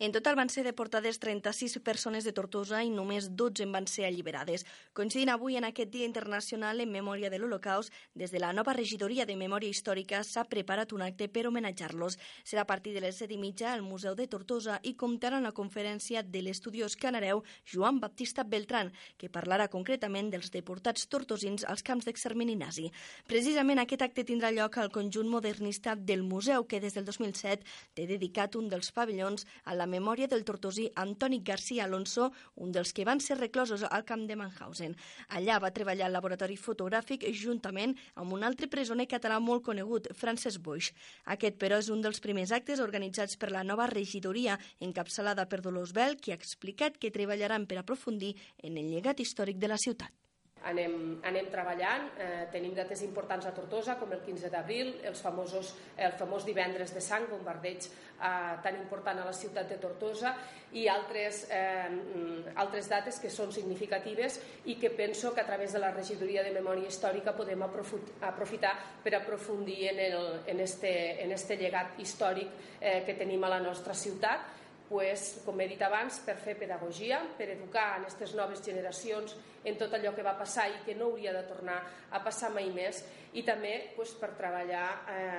En 0.00 0.12
total 0.12 0.36
van 0.38 0.46
ser 0.46 0.62
deportades 0.62 1.16
36 1.18 1.80
persones 1.82 2.22
de 2.22 2.30
Tortosa 2.30 2.84
i 2.86 2.90
només 2.94 3.32
12 3.34 3.64
en 3.64 3.72
van 3.74 3.86
ser 3.90 4.04
alliberades. 4.06 4.62
Coincidint 4.94 5.32
avui 5.32 5.56
en 5.58 5.64
aquest 5.66 5.90
Dia 5.90 6.06
Internacional 6.06 6.78
en 6.78 6.92
Memòria 6.94 7.30
de 7.32 7.40
l'Holocaust, 7.42 7.90
des 8.14 8.30
de 8.30 8.38
la 8.38 8.52
nova 8.54 8.76
regidoria 8.78 9.26
de 9.26 9.34
Memòria 9.34 9.74
Històrica 9.74 10.20
s'ha 10.22 10.44
preparat 10.46 10.94
un 10.94 11.02
acte 11.02 11.26
per 11.26 11.48
homenatjar-los. 11.48 12.14
Serà 12.46 12.62
a 12.62 12.68
partir 12.70 12.92
de 12.94 13.02
les 13.02 13.18
7 13.18 13.34
i 13.34 13.40
mitja 13.42 13.72
al 13.72 13.82
Museu 13.82 14.14
de 14.14 14.28
Tortosa 14.30 14.76
i 14.84 14.94
comptarà 14.94 15.40
la 15.42 15.50
conferència 15.50 16.22
de 16.22 16.44
l'estudiós 16.46 16.94
canareu 16.94 17.42
Joan 17.66 17.98
Baptista 17.98 18.46
Beltran, 18.46 18.92
que 19.18 19.32
parlarà 19.34 19.66
concretament 19.66 20.30
dels 20.30 20.54
deportats 20.54 21.08
tortosins 21.10 21.66
als 21.66 21.82
camps 21.82 22.06
d'extermini 22.06 22.54
nazi. 22.54 22.92
Precisament 23.26 23.82
aquest 23.82 24.06
acte 24.06 24.22
tindrà 24.22 24.54
lloc 24.54 24.78
al 24.78 24.94
conjunt 24.94 25.26
modernista 25.26 25.98
del 25.98 26.22
museu, 26.22 26.68
que 26.70 26.78
des 26.78 26.94
del 26.94 27.04
2007 27.10 27.66
té 27.98 28.06
dedicat 28.06 28.54
un 28.54 28.70
dels 28.70 28.94
pavellons 28.94 29.42
a 29.64 29.74
la 29.74 29.87
memòria 29.88 30.28
del 30.30 30.44
tortosí 30.44 30.86
Antoni 30.94 31.40
García 31.44 31.84
Alonso, 31.84 32.28
un 32.56 32.70
dels 32.72 32.92
que 32.92 33.06
van 33.08 33.20
ser 33.24 33.38
reclosos 33.38 33.82
al 33.88 34.04
camp 34.04 34.26
de 34.28 34.36
Mannhausen. 34.36 34.94
Allà 35.38 35.58
va 35.58 35.72
treballar 35.74 36.06
al 36.06 36.14
laboratori 36.16 36.58
fotogràfic 36.60 37.26
juntament 37.42 37.96
amb 38.14 38.36
un 38.36 38.46
altre 38.46 38.68
presoner 38.68 39.08
català 39.10 39.40
molt 39.40 39.64
conegut, 39.66 40.12
Francesc 40.14 40.62
Boix. 40.62 40.92
Aquest, 41.24 41.58
però, 41.58 41.80
és 41.82 41.90
un 41.90 42.04
dels 42.04 42.20
primers 42.20 42.52
actes 42.52 42.84
organitzats 42.84 43.40
per 43.40 43.50
la 43.54 43.64
nova 43.64 43.88
regidoria 43.90 44.58
encapçalada 44.78 45.48
per 45.48 45.62
Dolors 45.64 45.96
Bel, 45.96 46.16
qui 46.20 46.32
ha 46.32 46.38
explicat 46.38 47.00
que 47.00 47.14
treballaran 47.14 47.66
per 47.66 47.82
aprofundir 47.82 48.36
en 48.62 48.76
el 48.76 48.94
llegat 48.94 49.20
històric 49.24 49.58
de 49.58 49.74
la 49.74 49.80
ciutat 49.80 50.27
anem, 50.66 51.20
anem 51.26 51.48
treballant. 51.52 52.08
Eh, 52.18 52.46
tenim 52.52 52.74
dates 52.74 53.02
importants 53.06 53.46
a 53.46 53.52
Tortosa, 53.54 53.96
com 54.00 54.12
el 54.12 54.22
15 54.24 54.50
d'abril, 54.50 54.94
els 55.06 55.22
famosos, 55.22 55.74
el 55.96 56.14
famós 56.18 56.46
divendres 56.46 56.94
de 56.94 57.02
sang, 57.04 57.28
bombardeig 57.30 57.86
eh, 57.86 58.56
tan 58.64 58.78
important 58.80 59.22
a 59.22 59.28
la 59.28 59.36
ciutat 59.36 59.68
de 59.70 59.78
Tortosa, 59.78 60.34
i 60.72 60.86
altres, 60.88 61.46
eh, 61.50 62.52
altres 62.56 62.90
dates 62.90 63.20
que 63.22 63.30
són 63.32 63.52
significatives 63.54 64.40
i 64.66 64.76
que 64.80 64.90
penso 64.90 65.32
que 65.34 65.40
a 65.40 65.46
través 65.46 65.72
de 65.72 65.80
la 65.80 65.92
Regidoria 65.94 66.42
de 66.44 66.52
Memòria 66.52 66.90
Històrica 66.90 67.36
podem 67.36 67.62
aprofitar 67.62 68.74
per 69.04 69.14
aprofundir 69.16 69.88
en, 69.94 70.04
el, 70.10 70.30
en, 70.46 70.60
este, 70.60 70.92
en 71.24 71.32
este 71.32 71.56
llegat 71.56 71.98
històric 71.98 72.48
eh, 72.80 73.02
que 73.06 73.16
tenim 73.16 73.44
a 73.44 73.54
la 73.56 73.62
nostra 73.64 73.94
ciutat 73.94 74.58
pues, 74.88 75.42
com 75.44 75.60
he 75.60 75.68
dit 75.68 75.82
abans, 75.84 76.20
per 76.24 76.38
fer 76.40 76.56
pedagogia, 76.58 77.20
per 77.36 77.50
educar 77.52 77.98
en 77.98 78.06
aquestes 78.06 78.34
noves 78.36 78.62
generacions 78.64 79.36
en 79.64 79.78
tot 79.78 79.94
allò 79.94 80.14
que 80.14 80.26
va 80.26 80.36
passar 80.38 80.68
i 80.70 80.82
que 80.86 80.94
no 80.94 81.12
hauria 81.12 81.32
de 81.34 81.44
tornar 81.48 81.80
a 82.10 82.22
passar 82.24 82.52
mai 82.54 82.70
més 82.74 83.02
i 83.36 83.44
també 83.44 83.92
pues, 83.96 84.14
per 84.18 84.32
treballar 84.38 84.84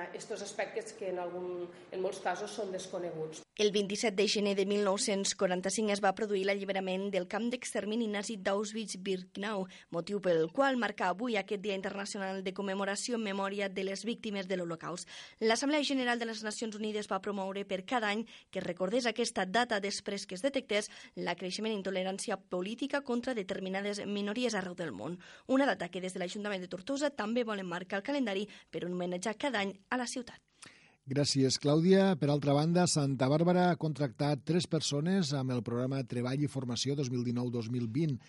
aquests 0.08 0.36
eh, 0.36 0.42
aspectes 0.44 0.92
que 0.98 1.10
en, 1.10 1.18
algun, 1.22 1.66
en 1.90 2.02
molts 2.02 2.20
casos 2.22 2.52
són 2.54 2.70
desconeguts. 2.72 3.42
El 3.60 3.72
27 3.74 4.14
de 4.16 4.26
gener 4.30 4.54
de 4.56 4.64
1945 4.64 5.92
es 5.92 6.00
va 6.00 6.14
produir 6.16 6.46
l'alliberament 6.46 7.10
del 7.12 7.26
camp 7.28 7.50
d'extermini 7.52 8.06
nazi 8.08 8.38
d'Auschwitz-Birkenau, 8.40 9.66
motiu 9.92 10.20
pel 10.24 10.46
qual 10.54 10.78
marca 10.80 11.10
avui 11.10 11.36
aquest 11.36 11.60
Dia 11.60 11.76
Internacional 11.76 12.44
de 12.46 12.54
Commemoració 12.56 13.18
en 13.18 13.26
memòria 13.26 13.68
de 13.68 13.84
les 13.84 14.04
víctimes 14.06 14.48
de 14.48 14.56
l'Holocaust. 14.56 15.08
L'Assemblea 15.44 15.84
General 15.84 16.18
de 16.18 16.30
les 16.30 16.44
Nacions 16.46 16.78
Unides 16.78 17.10
va 17.10 17.20
promoure 17.20 17.66
per 17.68 17.82
cada 17.84 18.08
any 18.14 18.24
que 18.50 18.64
recordés 18.64 19.04
aquesta 19.06 19.44
data 19.44 19.80
després 19.80 20.24
que 20.26 20.38
es 20.38 20.46
detectés 20.46 20.88
la 21.16 21.36
creixement 21.36 21.74
intolerància 21.74 22.38
política 22.38 23.02
contra 23.02 23.34
determinades 23.34 24.00
minories 24.12 24.54
arreu 24.58 24.74
del 24.74 24.92
món. 24.92 25.18
Una 25.46 25.66
data 25.66 25.88
que 25.88 26.02
des 26.04 26.14
de 26.14 26.20
l'Ajuntament 26.22 26.62
de 26.62 26.68
Tortosa 26.68 27.10
també 27.10 27.44
volen 27.44 27.66
marcar 27.66 28.00
el 28.00 28.06
calendari 28.06 28.46
per 28.70 28.84
homenatjar 28.84 29.38
cada 29.38 29.64
any 29.64 29.74
a 29.90 29.98
la 30.00 30.06
ciutat. 30.06 30.40
Gràcies, 31.10 31.56
Clàudia. 31.58 32.12
Per 32.20 32.28
altra 32.30 32.52
banda, 32.54 32.84
Santa 32.86 33.26
Bàrbara 33.26 33.64
ha 33.70 33.78
contractat 33.80 34.44
tres 34.46 34.68
persones 34.70 35.32
amb 35.34 35.50
el 35.50 35.62
programa 35.66 36.02
Treball 36.06 36.44
i 36.44 36.50
Formació 36.52 36.94
2019-2020. 37.00 38.20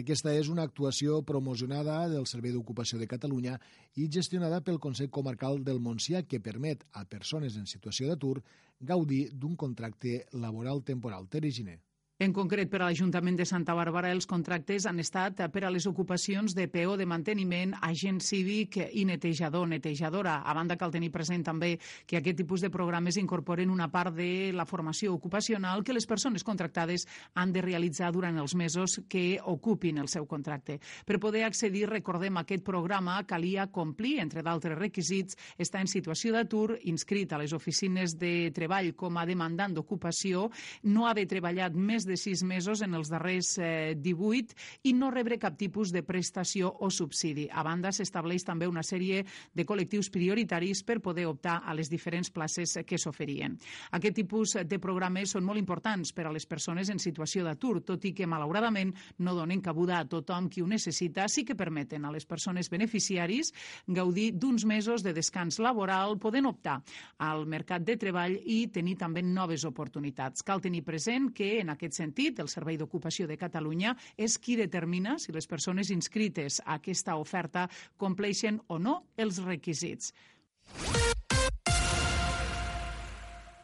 Aquesta 0.00 0.32
és 0.38 0.48
una 0.48 0.64
actuació 0.64 1.18
promocionada 1.26 1.98
del 2.08 2.24
Servei 2.30 2.54
d'Ocupació 2.54 2.96
de 3.02 3.10
Catalunya 3.10 3.58
i 3.98 4.08
gestionada 4.08 4.62
pel 4.64 4.80
Consell 4.80 5.10
Comarcal 5.10 5.60
del 5.66 5.82
Montsià 5.84 6.22
que 6.24 6.40
permet 6.40 6.86
a 6.94 7.04
persones 7.04 7.60
en 7.60 7.68
situació 7.68 8.08
d'atur 8.08 8.38
gaudir 8.80 9.26
d'un 9.34 9.56
contracte 9.56 10.24
laboral 10.32 10.80
temporal. 10.80 11.28
Tere 11.28 11.50
Giner. 11.50 11.80
En 12.20 12.34
concret, 12.36 12.68
per 12.68 12.82
a 12.82 12.84
l'Ajuntament 12.84 13.38
de 13.38 13.46
Santa 13.48 13.72
Bàrbara, 13.72 14.10
els 14.12 14.26
contractes 14.28 14.84
han 14.84 14.98
estat 15.00 15.38
per 15.48 15.62
a 15.64 15.70
les 15.72 15.86
ocupacions 15.88 16.52
de 16.52 16.66
peó 16.68 16.98
de 17.00 17.06
manteniment, 17.08 17.70
agent 17.80 18.18
cívic 18.20 18.76
i 18.76 19.06
netejador, 19.08 19.64
netejadora. 19.70 20.34
A 20.44 20.52
banda, 20.52 20.76
cal 20.76 20.92
tenir 20.92 21.08
present 21.14 21.46
també 21.46 21.78
que 22.04 22.18
aquest 22.18 22.36
tipus 22.42 22.60
de 22.60 22.68
programes 22.68 23.16
incorporen 23.16 23.72
una 23.72 23.86
part 23.88 24.12
de 24.18 24.50
la 24.52 24.66
formació 24.68 25.14
ocupacional 25.14 25.80
que 25.80 25.94
les 25.96 26.04
persones 26.04 26.44
contractades 26.44 27.06
han 27.40 27.54
de 27.54 27.62
realitzar 27.64 28.12
durant 28.12 28.36
els 28.36 28.52
mesos 28.52 28.98
que 29.08 29.40
ocupin 29.40 30.04
el 30.04 30.12
seu 30.12 30.28
contracte. 30.28 30.76
Per 31.08 31.16
poder 31.24 31.46
accedir, 31.48 31.86
recordem, 31.88 32.36
a 32.36 32.44
aquest 32.44 32.68
programa 32.68 33.16
calia 33.24 33.70
complir, 33.72 34.18
entre 34.20 34.44
d'altres 34.44 34.76
requisits, 34.76 35.40
estar 35.56 35.80
en 35.80 35.88
situació 35.88 36.36
d'atur, 36.36 36.76
inscrit 36.84 37.32
a 37.32 37.40
les 37.40 37.56
oficines 37.56 38.18
de 38.20 38.52
treball 38.52 38.92
com 38.92 39.16
a 39.16 39.24
demandant 39.24 39.72
d'ocupació, 39.72 40.50
no 40.84 41.08
haver 41.08 41.24
treballat 41.24 41.72
més 41.72 42.04
de 42.04 42.09
sis 42.16 42.42
mesos 42.42 42.82
en 42.82 42.94
els 42.98 43.10
darrers 43.12 43.56
eh, 43.58 43.94
18 43.98 44.56
i 44.88 44.94
no 44.96 45.10
rebre 45.10 45.38
cap 45.38 45.58
tipus 45.58 45.92
de 45.92 46.02
prestació 46.06 46.72
o 46.80 46.90
subsidi. 46.90 47.48
A 47.50 47.62
banda, 47.66 47.92
s'estableix 47.92 48.44
també 48.46 48.68
una 48.70 48.84
sèrie 48.86 49.24
de 49.54 49.66
col·lectius 49.66 50.10
prioritaris 50.10 50.82
per 50.86 51.00
poder 51.04 51.26
optar 51.30 51.60
a 51.64 51.74
les 51.74 51.90
diferents 51.90 52.30
places 52.30 52.78
que 52.86 52.98
s'oferien. 52.98 53.56
Aquest 53.96 54.16
tipus 54.20 54.56
de 54.64 54.80
programes 54.82 55.34
són 55.34 55.44
molt 55.46 55.60
importants 55.60 56.12
per 56.16 56.26
a 56.26 56.34
les 56.34 56.46
persones 56.46 56.90
en 56.90 56.98
situació 57.02 57.44
d'atur, 57.46 57.80
tot 57.86 58.04
i 58.04 58.14
que, 58.16 58.28
malauradament, 58.28 58.94
no 59.18 59.34
donen 59.36 59.60
cabuda 59.60 60.00
a 60.00 60.08
tothom 60.08 60.48
qui 60.50 60.62
ho 60.62 60.68
necessita, 60.68 61.28
sí 61.28 61.44
que 61.44 61.58
permeten 61.58 62.04
a 62.04 62.12
les 62.14 62.26
persones 62.26 62.70
beneficiaris 62.70 63.52
gaudir 63.86 64.30
d'uns 64.32 64.64
mesos 64.66 65.04
de 65.04 65.14
descans 65.16 65.58
laboral, 65.58 66.18
poden 66.18 66.46
optar 66.46 66.80
al 67.18 67.46
mercat 67.46 67.84
de 67.86 67.96
treball 68.00 68.36
i 68.40 68.66
tenir 68.72 68.96
també 69.00 69.22
noves 69.22 69.64
oportunitats. 69.68 70.44
Cal 70.46 70.62
tenir 70.62 70.82
present 70.86 71.30
que 71.34 71.60
en 71.60 71.72
aquest 71.74 71.99
sentit, 72.00 72.40
el 72.40 72.48
Servei 72.48 72.80
d'Ocupació 72.80 73.28
de 73.28 73.38
Catalunya 73.40 73.94
és 74.16 74.38
qui 74.40 74.56
determina 74.58 75.18
si 75.20 75.36
les 75.36 75.48
persones 75.50 75.92
inscrites 75.92 76.60
a 76.64 76.80
aquesta 76.80 77.18
oferta 77.20 77.68
compleixen 78.00 78.60
o 78.68 78.80
no 78.80 79.00
els 79.20 79.42
requisits. 79.44 80.14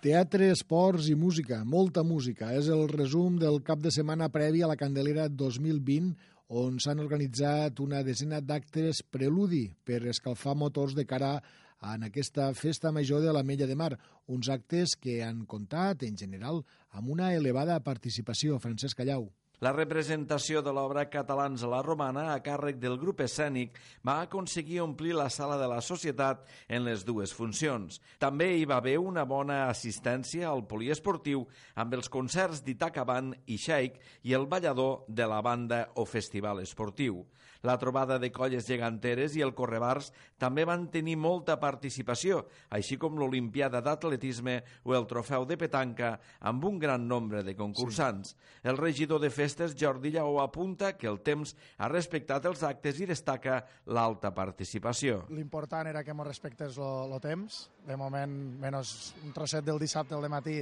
Teatre, 0.06 0.52
esports 0.52 1.08
i 1.10 1.16
música, 1.18 1.64
molta 1.66 2.04
música. 2.06 2.52
És 2.54 2.68
el 2.70 2.84
resum 2.92 3.40
del 3.40 3.58
cap 3.66 3.80
de 3.82 3.90
setmana 3.90 4.28
previ 4.30 4.60
a 4.62 4.68
la 4.70 4.76
Candelera 4.78 5.24
2020, 5.26 6.12
on 6.46 6.76
s'han 6.78 7.00
organitzat 7.02 7.80
una 7.82 8.04
desena 8.06 8.38
d'actes 8.38 9.00
preludi 9.10 9.64
per 9.82 10.04
escalfar 10.06 10.54
motors 10.54 10.94
de 10.94 11.02
cara 11.10 11.40
en 11.82 12.04
aquesta 12.08 12.52
festa 12.54 12.92
major 12.92 13.22
de 13.22 13.32
la 13.32 13.42
Mella 13.42 13.66
de 13.66 13.76
Mar, 13.76 13.96
uns 14.26 14.48
actes 14.48 14.96
que 14.96 15.22
han 15.24 15.44
comptat, 15.46 16.02
en 16.02 16.16
general, 16.16 16.64
amb 16.90 17.10
una 17.10 17.32
elevada 17.34 17.78
participació. 17.80 18.58
Francesc 18.58 18.98
Callau. 18.98 19.28
La 19.64 19.70
representació 19.72 20.60
de 20.60 20.72
l'obra 20.76 21.06
Catalans 21.08 21.62
a 21.64 21.68
la 21.72 21.78
Romana 21.80 22.26
a 22.34 22.40
càrrec 22.44 22.76
del 22.76 22.98
grup 23.00 23.22
escènic 23.24 23.78
va 24.04 24.18
aconseguir 24.20 24.82
omplir 24.82 25.14
la 25.16 25.30
sala 25.32 25.56
de 25.56 25.68
la 25.70 25.78
societat 25.80 26.42
en 26.68 26.84
les 26.84 27.06
dues 27.08 27.32
funcions. 27.32 27.96
També 28.20 28.50
hi 28.58 28.66
va 28.68 28.76
haver 28.82 28.98
una 29.00 29.24
bona 29.24 29.62
assistència 29.70 30.50
al 30.50 30.66
poliesportiu 30.68 31.46
amb 31.74 31.96
els 31.96 32.12
concerts 32.12 32.60
d'Itacaban 32.66 33.32
i 33.46 33.56
Sheik 33.56 33.96
i 34.28 34.36
el 34.36 34.44
ballador 34.44 35.06
de 35.08 35.24
la 35.24 35.40
banda 35.40 35.86
o 35.96 36.04
festival 36.04 36.60
esportiu. 36.60 37.24
La 37.66 37.76
trobada 37.82 38.20
de 38.22 38.30
colles 38.30 38.66
geganteres 38.68 39.34
i 39.34 39.42
el 39.42 39.52
Correbars 39.58 40.12
també 40.38 40.64
van 40.68 40.86
tenir 40.92 41.16
molta 41.18 41.56
participació, 41.58 42.44
així 42.70 42.98
com 43.00 43.18
l'Olimpiada 43.18 43.80
d'Atletisme 43.82 44.60
o 44.86 44.94
el 44.94 45.08
Trofeu 45.10 45.46
de 45.48 45.58
Petanca 45.58 46.12
amb 46.46 46.64
un 46.68 46.78
gran 46.78 47.08
nombre 47.08 47.42
de 47.42 47.56
concursants. 47.58 48.36
Sí. 48.36 48.68
El 48.70 48.78
regidor 48.78 49.20
de 49.22 49.30
festes, 49.34 49.74
Jordi 49.78 50.14
Lleó, 50.14 50.38
apunta 50.42 50.92
que 50.96 51.10
el 51.10 51.20
temps 51.26 51.56
ha 51.78 51.90
respectat 51.90 52.46
els 52.46 52.62
actes 52.66 53.00
i 53.00 53.08
destaca 53.10 53.62
l'alta 53.90 54.32
participació. 54.34 55.24
L'important 55.34 55.90
era 55.90 56.04
que 56.04 56.14
mos 56.14 56.28
respectés 56.28 56.78
el 56.78 57.18
temps. 57.24 57.64
De 57.86 57.96
moment, 57.98 58.36
menys 58.62 59.14
un 59.24 59.34
trosset 59.34 59.64
del 59.66 59.82
dissabte 59.82 60.14
al 60.14 60.28
matí 60.30 60.60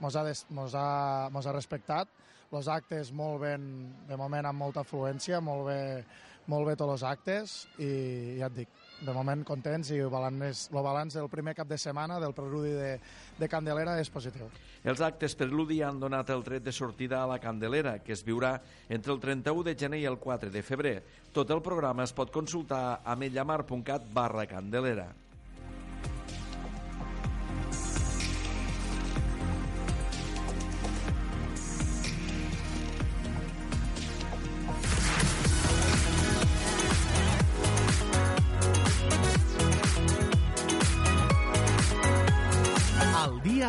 mos 0.00 0.16
ha, 0.16 0.24
des, 0.24 0.44
mos 0.50 0.74
ha, 0.74 1.28
mos 1.32 1.46
ha 1.46 1.54
respectat. 1.56 2.08
Els 2.56 2.68
actes 2.72 3.10
molt 3.12 3.42
ben, 3.42 3.64
de 4.08 4.16
moment 4.16 4.46
amb 4.48 4.62
molta 4.62 4.84
afluència, 4.86 5.40
molt 5.44 5.66
bé, 5.66 5.80
molt 6.50 6.68
bé 6.68 6.76
tots 6.78 6.94
els 6.94 7.04
actes 7.06 7.54
i 7.82 8.38
ja 8.38 8.48
et 8.48 8.56
dic, 8.56 8.70
de 9.04 9.12
moment 9.12 9.42
contents 9.44 9.90
i 9.92 9.98
el 10.00 10.10
balanç, 10.12 10.66
el 10.72 10.80
balanç 10.84 11.18
del 11.18 11.28
primer 11.32 11.54
cap 11.58 11.68
de 11.68 11.78
setmana 11.78 12.20
del 12.22 12.34
preludi 12.36 12.72
de, 12.76 12.92
de 13.38 13.48
Candelera 13.50 13.98
és 14.00 14.10
positiu. 14.12 14.48
Els 14.86 15.02
actes 15.04 15.34
preludi 15.36 15.82
han 15.82 16.00
donat 16.00 16.30
el 16.30 16.44
tret 16.46 16.64
de 16.64 16.72
sortida 16.72 17.22
a 17.22 17.28
la 17.28 17.40
Candelera, 17.42 17.98
que 17.98 18.14
es 18.14 18.24
viurà 18.24 18.56
entre 18.88 19.12
el 19.12 19.20
31 19.20 19.66
de 19.66 19.76
gener 19.76 20.00
i 20.04 20.08
el 20.08 20.18
4 20.22 20.50
de 20.54 20.62
febrer. 20.62 20.96
Tot 21.34 21.50
el 21.50 21.62
programa 21.62 22.06
es 22.06 22.14
pot 22.16 22.32
consultar 22.32 23.02
a 23.04 23.16
mellamar.cat 23.18 24.10
barra 24.14 24.46
Candelera. 24.46 25.10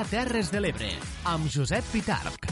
Terres 0.08 0.48
de 0.54 0.62
l'Ebre, 0.63 0.88
amb 1.28 1.50
Josep 1.52 1.84
Pitarch. 1.91 2.48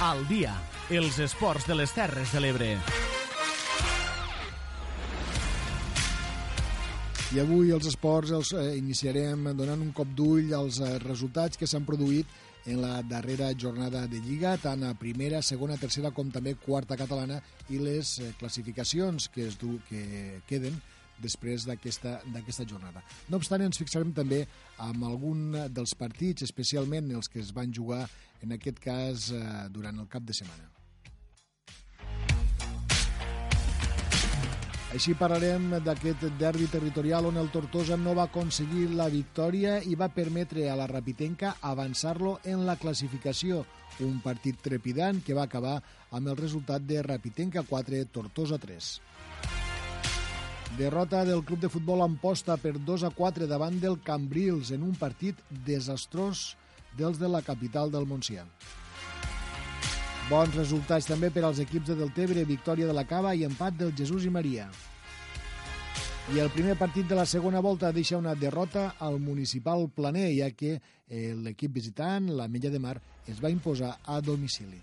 Al 0.00 0.24
dia, 0.24 0.56
els 0.88 1.20
esports 1.20 1.68
de 1.68 1.76
les 1.76 1.92
Terres 1.92 2.32
de 2.32 2.40
l'Ebre. 2.40 2.72
I 7.30 7.38
avui 7.38 7.68
els 7.70 7.86
esports 7.86 8.32
els 8.34 8.48
eh, 8.58 8.72
iniciarem 8.74 9.52
donant 9.54 9.78
un 9.84 9.92
cop 9.94 10.08
d'ull 10.18 10.48
als 10.56 10.80
eh, 10.82 10.96
resultats 11.04 11.60
que 11.60 11.68
s'han 11.70 11.84
produït 11.86 12.26
en 12.66 12.80
la 12.82 13.04
darrera 13.06 13.52
jornada 13.54 14.00
de 14.10 14.18
Lliga, 14.24 14.56
tant 14.58 14.82
a 14.82 14.96
primera, 14.98 15.38
segona, 15.38 15.76
tercera 15.78 16.10
com 16.16 16.32
també 16.34 16.56
quarta 16.58 16.98
catalana 16.98 17.38
i 17.70 17.78
les 17.78 18.16
eh, 18.18 18.32
classificacions 18.40 19.28
que, 19.30 19.46
es 19.46 19.60
du, 19.62 19.76
que 19.86 20.40
queden 20.50 20.74
després 21.22 21.68
d'aquesta 21.70 22.66
jornada. 22.66 23.04
No 23.30 23.38
obstant, 23.38 23.62
ens 23.62 23.78
fixarem 23.78 24.10
també 24.16 24.42
amb 24.82 25.06
algun 25.06 25.54
dels 25.70 25.94
partits, 25.94 26.48
especialment 26.50 27.14
els 27.14 27.30
que 27.30 27.38
es 27.44 27.54
van 27.54 27.70
jugar, 27.70 28.08
en 28.42 28.58
aquest 28.58 28.82
cas, 28.82 29.30
eh, 29.30 29.48
durant 29.70 30.02
el 30.02 30.10
cap 30.10 30.26
de 30.26 30.34
setmana. 30.34 30.79
Així 34.90 35.12
parlarem 35.14 35.68
d'aquest 35.86 36.24
derbi 36.34 36.64
territorial 36.66 37.28
on 37.28 37.36
el 37.38 37.52
Tortosa 37.54 37.94
no 37.94 38.10
va 38.18 38.24
aconseguir 38.26 38.88
la 38.98 39.06
victòria 39.12 39.76
i 39.86 39.94
va 39.94 40.08
permetre 40.10 40.64
a 40.66 40.74
la 40.74 40.88
Rapitenca 40.90 41.52
avançar-lo 41.70 42.40
en 42.50 42.64
la 42.66 42.74
classificació. 42.74 43.60
Un 44.02 44.18
partit 44.24 44.58
trepidant 44.58 45.20
que 45.22 45.36
va 45.36 45.44
acabar 45.46 45.76
amb 46.10 46.32
el 46.32 46.36
resultat 46.40 46.82
de 46.82 47.04
Rapitenca 47.06 47.62
4, 47.68 48.02
Tortosa 48.10 48.58
3. 48.58 48.90
Derrota 50.80 51.22
del 51.24 51.44
club 51.46 51.62
de 51.62 51.70
futbol 51.70 52.02
Amposta 52.02 52.58
per 52.58 52.74
2 52.74 53.06
a 53.06 53.14
4 53.14 53.46
davant 53.46 53.78
del 53.78 54.00
Cambrils 54.02 54.74
en 54.74 54.82
un 54.82 54.98
partit 54.98 55.38
desastrós 55.70 56.56
dels 56.98 57.22
de 57.22 57.30
la 57.30 57.46
capital 57.46 57.94
del 57.94 58.10
Montsià. 58.10 58.42
Bons 60.30 60.54
resultats 60.54 61.08
també 61.10 61.26
per 61.34 61.42
als 61.42 61.58
equips 61.58 61.88
de 61.90 61.96
Deltebre, 61.98 62.44
victòria 62.46 62.86
de 62.86 62.94
la 62.94 63.02
Cava 63.02 63.32
i 63.34 63.42
empat 63.42 63.74
del 63.80 63.90
Jesús 63.98 64.22
i 64.28 64.30
Maria. 64.30 64.68
I 66.30 66.38
el 66.38 66.52
primer 66.54 66.76
partit 66.78 67.08
de 67.10 67.18
la 67.18 67.24
segona 67.26 67.58
volta 67.58 67.90
deixa 67.90 68.20
una 68.20 68.36
derrota 68.38 68.92
al 69.02 69.18
municipal 69.18 69.88
planer, 69.90 70.28
ja 70.36 70.52
que 70.54 70.76
eh, 70.76 71.34
l'equip 71.34 71.74
visitant, 71.80 72.30
la 72.38 72.46
Mella 72.46 72.70
de 72.70 72.78
Mar, 72.78 72.94
es 73.26 73.42
va 73.42 73.50
imposar 73.50 73.96
a 74.06 74.20
domicili. 74.22 74.78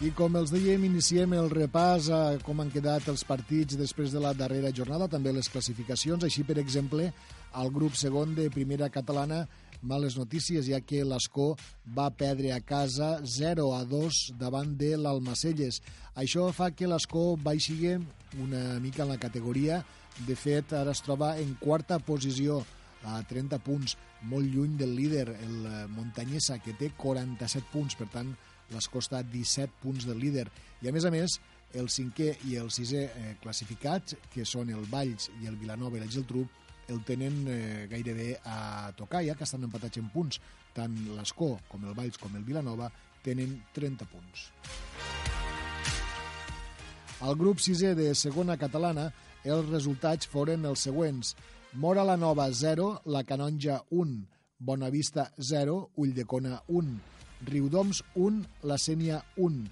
I 0.00 0.08
com 0.16 0.32
els 0.38 0.48
dèiem, 0.48 0.86
iniciem 0.88 1.34
el 1.36 1.50
repàs 1.52 2.06
a 2.08 2.18
com 2.40 2.62
han 2.62 2.70
quedat 2.72 3.04
els 3.12 3.20
partits 3.28 3.76
després 3.76 4.14
de 4.14 4.22
la 4.24 4.30
darrera 4.32 4.70
jornada, 4.72 5.10
també 5.12 5.28
les 5.36 5.50
classificacions. 5.52 6.24
Així, 6.24 6.40
per 6.40 6.56
exemple, 6.56 7.10
al 7.52 7.68
grup 7.68 7.98
segon 8.00 8.32
de 8.32 8.46
primera 8.48 8.88
catalana, 8.88 9.42
males 9.82 10.16
notícies, 10.16 10.64
ja 10.72 10.80
que 10.80 11.02
l'Escó 11.04 11.50
va 11.92 12.08
perdre 12.16 12.54
a 12.56 12.62
casa 12.64 13.18
0 13.20 13.74
a 13.76 13.84
2 13.84 14.22
davant 14.40 14.72
de 14.80 14.94
l'Almacelles. 14.96 15.82
Això 16.16 16.48
fa 16.56 16.70
que 16.72 16.88
l'Escó 16.88 17.34
baixi 17.36 17.92
una 18.40 18.80
mica 18.80 19.04
en 19.04 19.12
la 19.12 19.20
categoria. 19.20 19.82
De 20.24 20.32
fet, 20.32 20.72
ara 20.72 20.96
es 20.96 21.04
troba 21.04 21.34
en 21.36 21.58
quarta 21.60 21.98
posició 22.00 22.62
a 23.04 23.20
30 23.20 23.60
punts, 23.60 23.98
molt 24.32 24.48
lluny 24.48 24.78
del 24.80 24.96
líder, 24.96 25.28
el 25.44 25.88
Montanyesa, 25.92 26.56
que 26.64 26.72
té 26.72 26.94
47 26.96 27.68
punts. 27.68 28.00
Per 28.00 28.08
tant, 28.08 28.32
les 28.70 28.88
costa 28.88 29.22
17 29.22 29.80
punts 29.82 30.06
del 30.08 30.20
líder. 30.22 30.46
I 30.82 30.88
a 30.88 30.94
més 30.94 31.04
a 31.04 31.12
més, 31.14 31.38
el 31.74 31.90
cinquè 31.92 32.32
i 32.50 32.56
el 32.58 32.70
sisè 32.74 33.04
eh, 33.06 33.34
classificats, 33.42 34.16
que 34.32 34.46
són 34.48 34.72
el 34.74 34.86
Valls 34.90 35.30
i 35.40 35.50
el 35.50 35.58
Vilanova 35.60 35.98
i 35.98 36.02
la 36.02 36.10
Geltrú, 36.10 36.46
el 36.90 37.04
tenen 37.06 37.44
eh, 37.46 37.86
gairebé 37.90 38.32
a 38.44 38.90
tocar, 38.98 39.22
ja 39.26 39.36
que 39.38 39.46
estan 39.46 39.66
empatats 39.66 40.00
en 40.00 40.10
punts. 40.10 40.40
Tant 40.74 40.96
l'Escó 41.16 41.56
com 41.70 41.86
el 41.86 41.94
Valls 41.94 42.18
com 42.18 42.34
el 42.38 42.46
Vilanova 42.46 42.90
tenen 43.24 43.60
30 43.76 44.08
punts. 44.10 44.48
Al 47.20 47.36
grup 47.36 47.60
sisè 47.60 47.92
de 47.94 48.14
segona 48.16 48.56
catalana, 48.56 49.10
els 49.44 49.68
resultats 49.68 50.28
foren 50.30 50.64
els 50.68 50.86
següents. 50.88 51.34
Mora 51.76 52.02
la 52.04 52.16
Nova 52.16 52.48
0, 52.50 53.02
la 53.06 53.22
Canonja 53.28 53.82
1, 53.90 54.16
Bonavista 54.58 55.28
0, 55.38 55.90
Ulldecona 55.96 56.62
1, 56.68 56.96
Riudoms 57.46 58.02
1, 58.14 58.44
la 58.68 58.76
Sènia 58.76 59.22
1. 59.36 59.64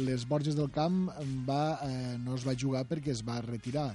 Les 0.00 0.24
Borges 0.28 0.56
del 0.56 0.70
Camp 0.72 1.10
va, 1.48 1.78
eh, 1.84 2.16
no 2.18 2.36
es 2.38 2.46
va 2.48 2.56
jugar 2.56 2.86
perquè 2.88 3.12
es 3.12 3.22
va 3.26 3.42
retirar. 3.44 3.90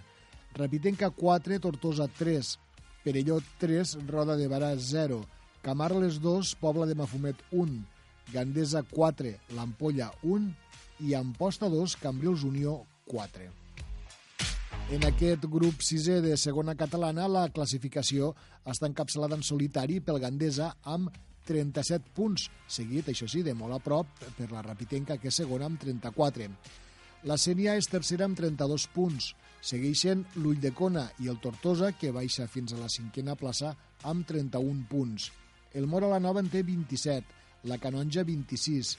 Rapitenca 0.53 1.09
4, 1.09 1.59
Tortosa 1.59 2.07
3, 2.07 2.57
Perelló 3.03 3.39
3, 3.59 3.97
Roda 4.07 4.35
de 4.37 4.47
Barà 4.47 4.75
0, 4.77 5.21
Camarles 5.61 6.21
2, 6.21 6.55
Pobla 6.61 6.85
de 6.85 6.95
Mafumet 6.95 7.41
1, 7.51 7.83
Gandesa 8.33 8.83
4, 8.83 9.33
l'Ampolla 9.55 10.11
1 10.23 10.51
i 11.07 11.13
Amposta 11.13 11.69
2, 11.69 11.95
Cambrils 12.01 12.43
Unió 12.43 12.83
4. 13.05 13.49
En 14.91 15.03
aquest 15.03 15.43
grup 15.51 15.81
sisè 15.83 16.21
de 16.23 16.37
segona 16.39 16.75
catalana, 16.79 17.25
la 17.27 17.49
classificació 17.51 18.33
està 18.63 18.87
encapçalada 18.87 19.35
en 19.35 19.43
solitari 19.43 19.99
pel 19.99 20.21
Gandesa 20.23 20.69
amb 20.83 21.11
37 21.47 22.13
punts, 22.15 22.49
seguit, 22.67 23.07
això 23.09 23.27
sí, 23.31 23.41
de 23.43 23.55
molt 23.55 23.77
a 23.77 23.79
prop 23.83 24.11
per 24.37 24.51
la 24.51 24.61
Rapitenca, 24.65 25.17
que 25.17 25.31
és 25.31 25.39
segona 25.41 25.69
amb 25.69 25.79
34. 25.81 26.49
La 27.27 27.37
Sènia 27.41 27.73
és 27.79 27.89
tercera 27.89 28.27
amb 28.27 28.37
32 28.37 28.85
punts. 28.93 29.31
Segueixen 29.65 30.21
l'Ull 30.37 30.59
de 30.61 30.71
Cona 30.75 31.07
i 31.23 31.31
el 31.31 31.39
Tortosa, 31.43 31.93
que 31.97 32.13
baixa 32.13 32.45
fins 32.47 32.75
a 32.75 32.81
la 32.81 32.91
cinquena 32.93 33.35
plaça 33.35 33.73
amb 34.03 34.27
31 34.29 34.85
punts. 34.91 35.31
El 35.73 35.87
Mora 35.89 36.11
la 36.11 36.21
Nova 36.23 36.43
en 36.43 36.51
té 36.53 36.61
27, 36.63 37.25
la 37.67 37.79
Canonja 37.81 38.23
26, 38.23 38.93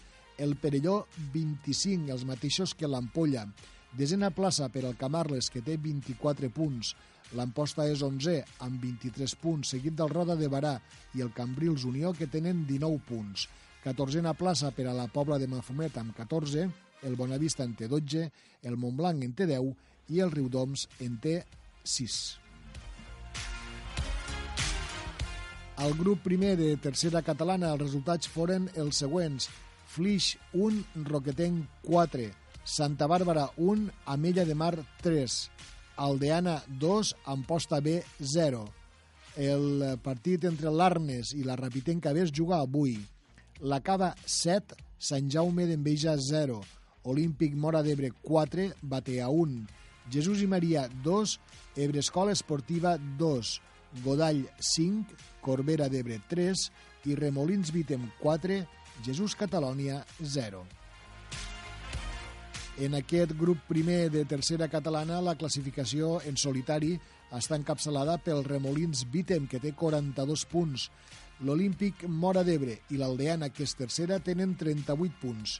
el 0.44 0.56
Perelló 0.56 1.06
25, 1.32 2.11
els 2.12 2.26
mateixos 2.26 2.74
que 2.74 2.90
l'Ampolla. 2.90 3.46
Desena 3.98 4.30
plaça 4.34 4.68
per 4.68 4.84
al 4.84 4.98
Camarles, 4.98 5.48
que 5.50 5.62
té 5.64 5.78
24 5.80 6.50
punts. 6.54 6.92
L'Amposta 7.36 7.84
és 7.90 8.00
11 8.04 8.38
amb 8.64 8.80
23 8.80 9.34
punts, 9.42 9.74
seguit 9.74 9.96
del 9.98 10.08
Roda 10.12 10.36
de 10.38 10.48
Barà 10.48 10.78
i 11.14 11.24
el 11.24 11.32
Cambrils 11.36 11.84
Unió, 11.84 12.14
que 12.16 12.30
tenen 12.30 12.64
19 12.68 13.02
punts. 13.08 13.48
14a 13.84 14.34
plaça 14.36 14.72
per 14.74 14.88
a 14.88 14.96
la 14.96 15.06
Pobla 15.12 15.38
de 15.38 15.48
Mafumet 15.50 15.98
amb 16.00 16.16
14, 16.16 16.66
el 17.04 17.14
Bonavista 17.16 17.64
en 17.64 17.76
té 17.78 17.88
12, 17.88 18.24
el 18.64 18.76
Montblanc 18.80 19.22
en 19.24 19.36
té 19.36 19.46
10 19.46 19.72
i 20.14 20.20
el 20.24 20.32
Riudoms 20.32 20.88
en 21.04 21.20
té 21.20 21.38
6. 21.84 22.18
Al 25.78 25.94
grup 25.94 26.24
primer 26.24 26.56
de 26.58 26.72
tercera 26.82 27.22
catalana 27.22 27.70
els 27.70 27.84
resultats 27.84 28.26
foren 28.26 28.66
els 28.74 28.98
següents. 29.04 29.46
Flix 29.88 30.34
1, 30.52 31.04
Roquetenc 31.06 31.84
4, 31.86 32.26
Santa 32.64 33.06
Bàrbara 33.08 33.46
1, 33.56 33.86
Amella 34.10 34.44
de 34.44 34.56
Mar 34.58 34.74
3, 35.04 35.36
Aldeana 35.98 36.62
2, 36.80 37.14
Amposta 37.26 37.80
B 37.82 37.98
0. 38.22 38.62
El 39.38 39.98
partit 40.02 40.46
entre 40.48 40.70
l'Arnes 40.70 41.34
i 41.34 41.42
la 41.46 41.58
Rapitenca 41.58 42.14
B 42.14 42.22
es 42.22 42.32
juga 42.34 42.62
avui. 42.62 42.96
La 43.61 43.80
Cava 43.82 44.12
7, 44.24 44.78
Sant 44.98 45.28
Jaume 45.30 45.66
d'Enveja 45.66 46.14
0, 46.16 46.61
Olímpic 47.11 47.54
Mora 47.54 47.82
d'Ebre 47.82 48.12
4, 48.22 48.70
Batea 48.82 49.28
1, 49.28 49.61
Jesús 50.11 50.42
i 50.42 50.46
Maria 50.46 50.87
2, 51.04 51.37
Ebre 51.76 51.98
Escola 51.98 52.32
Esportiva 52.32 52.96
2, 53.18 53.52
Godall 54.04 54.44
5, 54.62 55.18
Corbera 55.42 55.90
d'Ebre 55.90 56.22
3 56.30 56.66
i 57.11 57.18
Remolins 57.18 57.74
Vitem 57.74 58.06
4, 58.22 58.62
Jesús 59.04 59.34
Catalònia 59.38 60.04
0. 60.22 60.77
En 62.78 62.94
aquest 62.94 63.32
grup 63.34 63.58
primer 63.66 64.06
de 64.14 64.20
tercera 64.30 64.68
catalana, 64.70 65.16
la 65.18 65.35
classificació 65.35 66.20
en 66.31 66.37
solitari 66.38 66.92
està 67.35 67.56
encapçalada 67.58 68.14
pel 68.22 68.44
Remolins 68.46 69.00
Vitem, 69.10 69.48
que 69.50 69.58
té 69.58 69.72
42 69.74 70.44
punts. 70.46 70.85
L'Olímpic 71.42 72.04
Mora 72.06 72.44
d'Ebre 72.46 72.76
i 72.94 73.00
l'Aldeana, 73.00 73.48
que 73.50 73.66
és 73.66 73.74
tercera, 73.74 74.20
tenen 74.22 74.54
38 74.60 75.18
punts. 75.18 75.56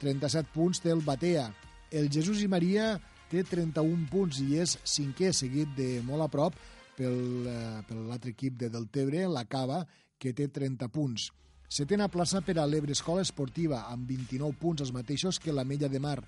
37 0.00 0.48
punts 0.54 0.80
té 0.80 0.94
el 0.96 1.04
Batea. 1.04 1.50
El 1.92 2.08
Jesús 2.08 2.40
i 2.40 2.48
Maria 2.48 2.94
té 3.28 3.44
31 3.44 4.08
punts 4.08 4.40
i 4.40 4.56
és 4.64 4.78
cinquè, 4.80 5.34
seguit 5.36 5.76
de 5.76 6.00
molt 6.08 6.24
a 6.24 6.32
prop 6.32 6.56
pel, 6.96 7.20
eh, 7.52 7.82
per 7.84 8.00
l'altre 8.00 8.32
equip 8.32 8.56
de 8.56 8.72
Deltebre, 8.72 9.28
la 9.28 9.44
Cava, 9.44 9.84
que 10.16 10.32
té 10.32 10.48
30 10.48 10.88
punts. 10.88 11.28
Setena 11.68 12.06
plaça 12.06 12.40
per 12.46 12.60
a 12.62 12.64
l'Ebre 12.66 12.94
Escola 12.94 13.24
Esportiva, 13.26 13.86
amb 13.90 14.06
29 14.06 14.54
punts, 14.60 14.84
els 14.84 14.92
mateixos 14.94 15.40
que 15.42 15.54
la 15.54 15.64
Mella 15.66 15.88
de 15.90 15.98
Mar. 15.98 16.20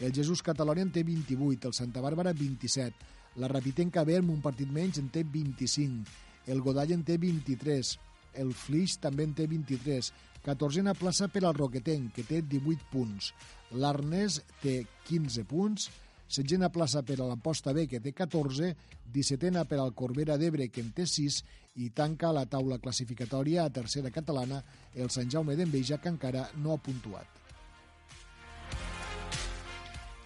El 0.00 0.14
Jesús 0.16 0.40
Catalònia 0.42 0.86
en 0.86 0.92
té 0.92 1.02
28, 1.04 1.68
el 1.68 1.76
Santa 1.76 2.00
Bàrbara 2.00 2.32
27, 2.32 3.10
la 3.36 3.50
Rapitenca 3.52 4.04
B 4.08 4.16
amb 4.16 4.32
un 4.32 4.40
partit 4.44 4.72
menys 4.72 5.00
en 5.02 5.10
té 5.12 5.22
25, 5.24 6.16
el 6.48 6.64
Godall 6.64 6.94
en 6.96 7.04
té 7.04 7.18
23, 7.20 7.92
el 8.40 8.54
Flix 8.56 8.96
també 9.02 9.28
en 9.28 9.36
té 9.36 9.46
23, 9.50 10.10
14a 10.46 10.96
plaça 10.96 11.28
per 11.28 11.44
al 11.44 11.56
Roquetenc, 11.58 12.14
que 12.16 12.24
té 12.24 12.40
18 12.40 12.88
punts, 12.92 13.32
l'Arnès 13.76 14.40
té 14.64 14.80
15 15.10 15.44
punts, 15.50 15.90
Setgena 16.26 16.72
plaça 16.74 17.04
per 17.06 17.20
a 17.20 17.26
l'Amposta 17.28 17.70
B, 17.70 17.84
que 17.86 18.00
té 18.02 18.10
14, 18.10 18.72
17a 19.14 19.62
per 19.70 19.78
al 19.78 19.92
Corbera 19.94 20.34
d'Ebre, 20.40 20.66
que 20.74 20.82
en 20.82 20.90
té 20.90 21.06
6, 21.06 21.36
i 21.76 21.90
tanca 21.92 22.32
la 22.32 22.46
taula 22.48 22.78
classificatòria 22.80 23.64
a 23.64 23.72
tercera 23.72 24.10
catalana 24.10 24.62
el 24.94 25.10
Sant 25.12 25.28
Jaume 25.32 25.56
d'Enveja, 25.56 25.98
que 26.00 26.08
encara 26.12 26.46
no 26.62 26.72
ha 26.72 26.80
puntuat. 26.80 27.28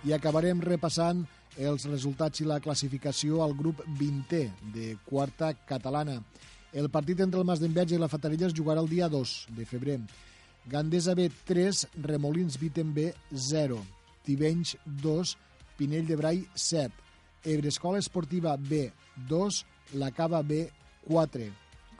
I 0.06 0.14
acabarem 0.16 0.62
repassant 0.64 1.26
els 1.60 1.84
resultats 1.90 2.40
i 2.40 2.46
la 2.48 2.60
classificació 2.62 3.42
al 3.44 3.56
grup 3.58 3.82
20è 3.98 4.46
de 4.72 4.94
quarta 5.04 5.52
catalana. 5.66 6.20
El 6.72 6.88
partit 6.88 7.20
entre 7.20 7.40
el 7.42 7.46
Mas 7.46 7.60
d'Enveja 7.60 7.96
i 7.96 8.00
la 8.00 8.08
Fatarella 8.08 8.46
es 8.46 8.56
jugarà 8.56 8.80
el 8.80 8.88
dia 8.88 9.10
2 9.10 9.36
de 9.56 9.66
febrer. 9.66 9.98
Gandesa 10.70 11.16
B 11.18 11.28
3, 11.48 11.86
Remolins 12.06 12.58
Vitem 12.60 12.94
B 12.94 13.10
0, 13.34 13.80
Tivenys 14.24 14.76
2, 15.02 15.36
Pinell 15.76 16.06
de 16.06 16.16
Brai 16.16 16.44
7, 16.54 16.92
Ebrescola 17.44 17.98
Esportiva 17.98 18.56
B 18.56 18.92
2, 19.28 19.64
La 19.98 20.12
Cava 20.12 20.42
B 20.42 20.68
4, 21.08 21.50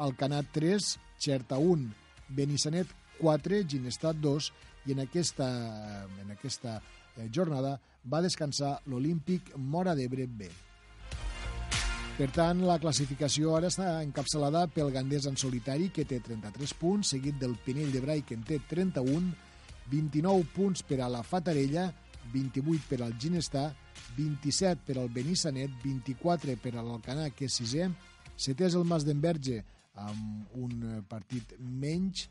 Alcanat 0.01 0.49
3, 0.55 0.97
Xerta 1.21 1.59
1, 1.59 1.91
Benissanet 2.29 2.89
4, 3.21 3.63
Ginestat 3.69 4.17
2 4.21 4.51
i 4.89 4.95
en 4.95 5.05
aquesta, 5.05 5.47
en 6.23 6.33
aquesta 6.33 6.79
eh, 6.81 7.29
jornada 7.33 7.77
va 8.09 8.23
descansar 8.25 8.79
l'Olímpic 8.89 9.53
Mora 9.57 9.95
d'Ebre 9.95 10.27
B. 10.27 10.49
Per 12.21 12.29
tant, 12.37 12.59
la 12.69 12.77
classificació 12.81 13.55
ara 13.57 13.71
està 13.73 13.95
encapçalada 14.05 14.67
pel 14.75 14.91
Gandés 14.93 15.25
en 15.29 15.39
solitari, 15.41 15.89
que 15.89 16.05
té 16.05 16.19
33 16.21 16.75
punts, 16.77 17.15
seguit 17.15 17.39
del 17.41 17.55
Pinell 17.65 17.93
de 17.95 18.03
Brai, 18.05 18.21
que 18.29 18.37
en 18.37 18.43
té 18.45 18.59
31, 18.69 19.31
29 19.89 20.45
punts 20.53 20.85
per 20.85 21.01
a 21.01 21.09
la 21.09 21.23
Fatarella, 21.25 21.87
28 22.35 22.91
per 22.91 23.01
al 23.07 23.15
Ginestar, 23.17 23.71
27 24.19 24.85
per 24.87 24.99
al 25.01 25.09
Benissanet, 25.09 25.73
24 25.83 26.59
per 26.61 26.75
a 26.75 26.85
l'Alcanar, 26.85 27.31
que 27.33 27.49
és 27.49 27.57
sisè, 27.57 27.89
setè 28.41 28.69
és 28.71 28.77
el 28.79 28.87
Mas 28.89 29.05
d'Enverge, 29.07 29.61
amb 30.01 30.55
un 30.57 31.03
partit 31.09 31.57
menys, 31.61 32.29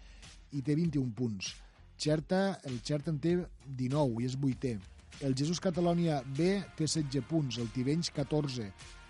i 0.56 0.64
té 0.66 0.76
21 0.78 1.14
punts. 1.16 1.54
Xerta, 2.00 2.60
el 2.66 2.80
Xerta 2.86 3.12
en 3.14 3.20
té 3.22 3.36
19 3.78 4.24
i 4.24 4.30
és 4.30 4.38
vuitè. 4.40 4.78
El 5.26 5.36
Jesús 5.36 5.60
Catalònia 5.62 6.22
B 6.24 6.56
té 6.78 6.88
16 6.88 7.26
punts, 7.28 7.60
el 7.60 7.70
Tivenys 7.76 8.10
14, 8.16 8.70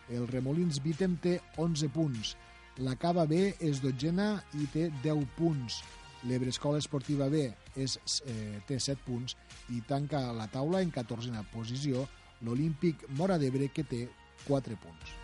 el 0.10 0.26
Remolins 0.32 0.80
Vitem 0.82 1.16
té 1.22 1.38
11 1.62 1.92
punts, 1.94 2.34
la 2.82 2.96
Cava 2.98 3.28
B 3.30 3.54
és 3.60 3.82
dotzena 3.84 4.32
i 4.58 4.66
té 4.74 4.88
10 5.04 5.28
punts, 5.38 5.84
l'Ebrescola 6.26 6.82
Esportiva 6.82 7.30
B 7.30 7.46
és, 7.76 8.00
eh, 8.26 8.60
té 8.68 8.80
7 8.80 9.06
punts 9.06 9.38
i 9.70 9.82
tanca 9.88 10.32
la 10.34 10.48
taula 10.48 10.82
en 10.82 10.92
14a 10.92 11.46
posició 11.54 12.08
l'Olímpic 12.42 13.08
Mora 13.16 13.38
d'Ebre 13.38 13.70
que 13.70 13.84
té 13.84 14.08
4 14.48 14.80
punts. 14.80 15.19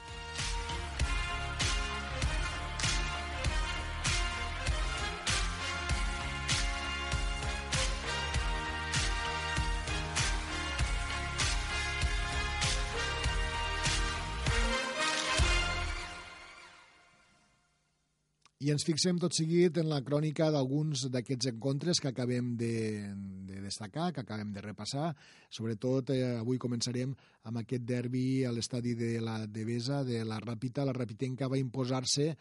I 18.66 18.72
ens 18.74 18.82
fixem 18.82 19.20
tot 19.22 19.36
seguit 19.38 19.76
en 19.78 19.92
la 19.92 20.00
crònica 20.02 20.48
d'alguns 20.50 21.04
d'aquests 21.14 21.52
encontres 21.52 22.00
que 22.02 22.10
acabem 22.10 22.56
de, 22.58 23.12
de 23.46 23.60
destacar, 23.62 24.08
que 24.10 24.24
acabem 24.24 24.56
de 24.56 24.64
repassar. 24.64 25.12
Sobretot, 25.54 26.10
eh, 26.16 26.40
avui 26.40 26.58
començarem 26.58 27.12
amb 27.46 27.60
aquest 27.62 27.86
derbi 27.86 28.42
a 28.42 28.54
l'estadi 28.56 28.96
de 28.98 29.12
la 29.22 29.36
Devesa, 29.46 30.00
de 30.08 30.24
la 30.26 30.40
Ràpita. 30.42 30.82
La 30.82 30.96
Rapitenca 30.98 31.46
va 31.52 31.60
imposar-se 31.62 32.32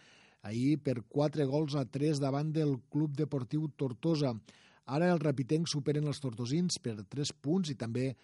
ahir 0.49 0.79
per 0.87 1.03
4 1.12 1.45
gols 1.51 1.77
a 1.77 1.85
3 1.85 2.22
davant 2.25 2.55
del 2.57 2.72
Club 2.89 3.12
Deportiu 3.20 3.68
Tortosa. 3.77 4.33
Ara 4.97 5.12
el 5.12 5.20
Rapitenc 5.20 5.68
superen 5.68 6.09
els 6.09 6.25
tortosins 6.25 6.81
per 6.81 7.03
3 7.05 7.35
punts 7.45 7.75
i 7.75 7.77
també 7.77 8.14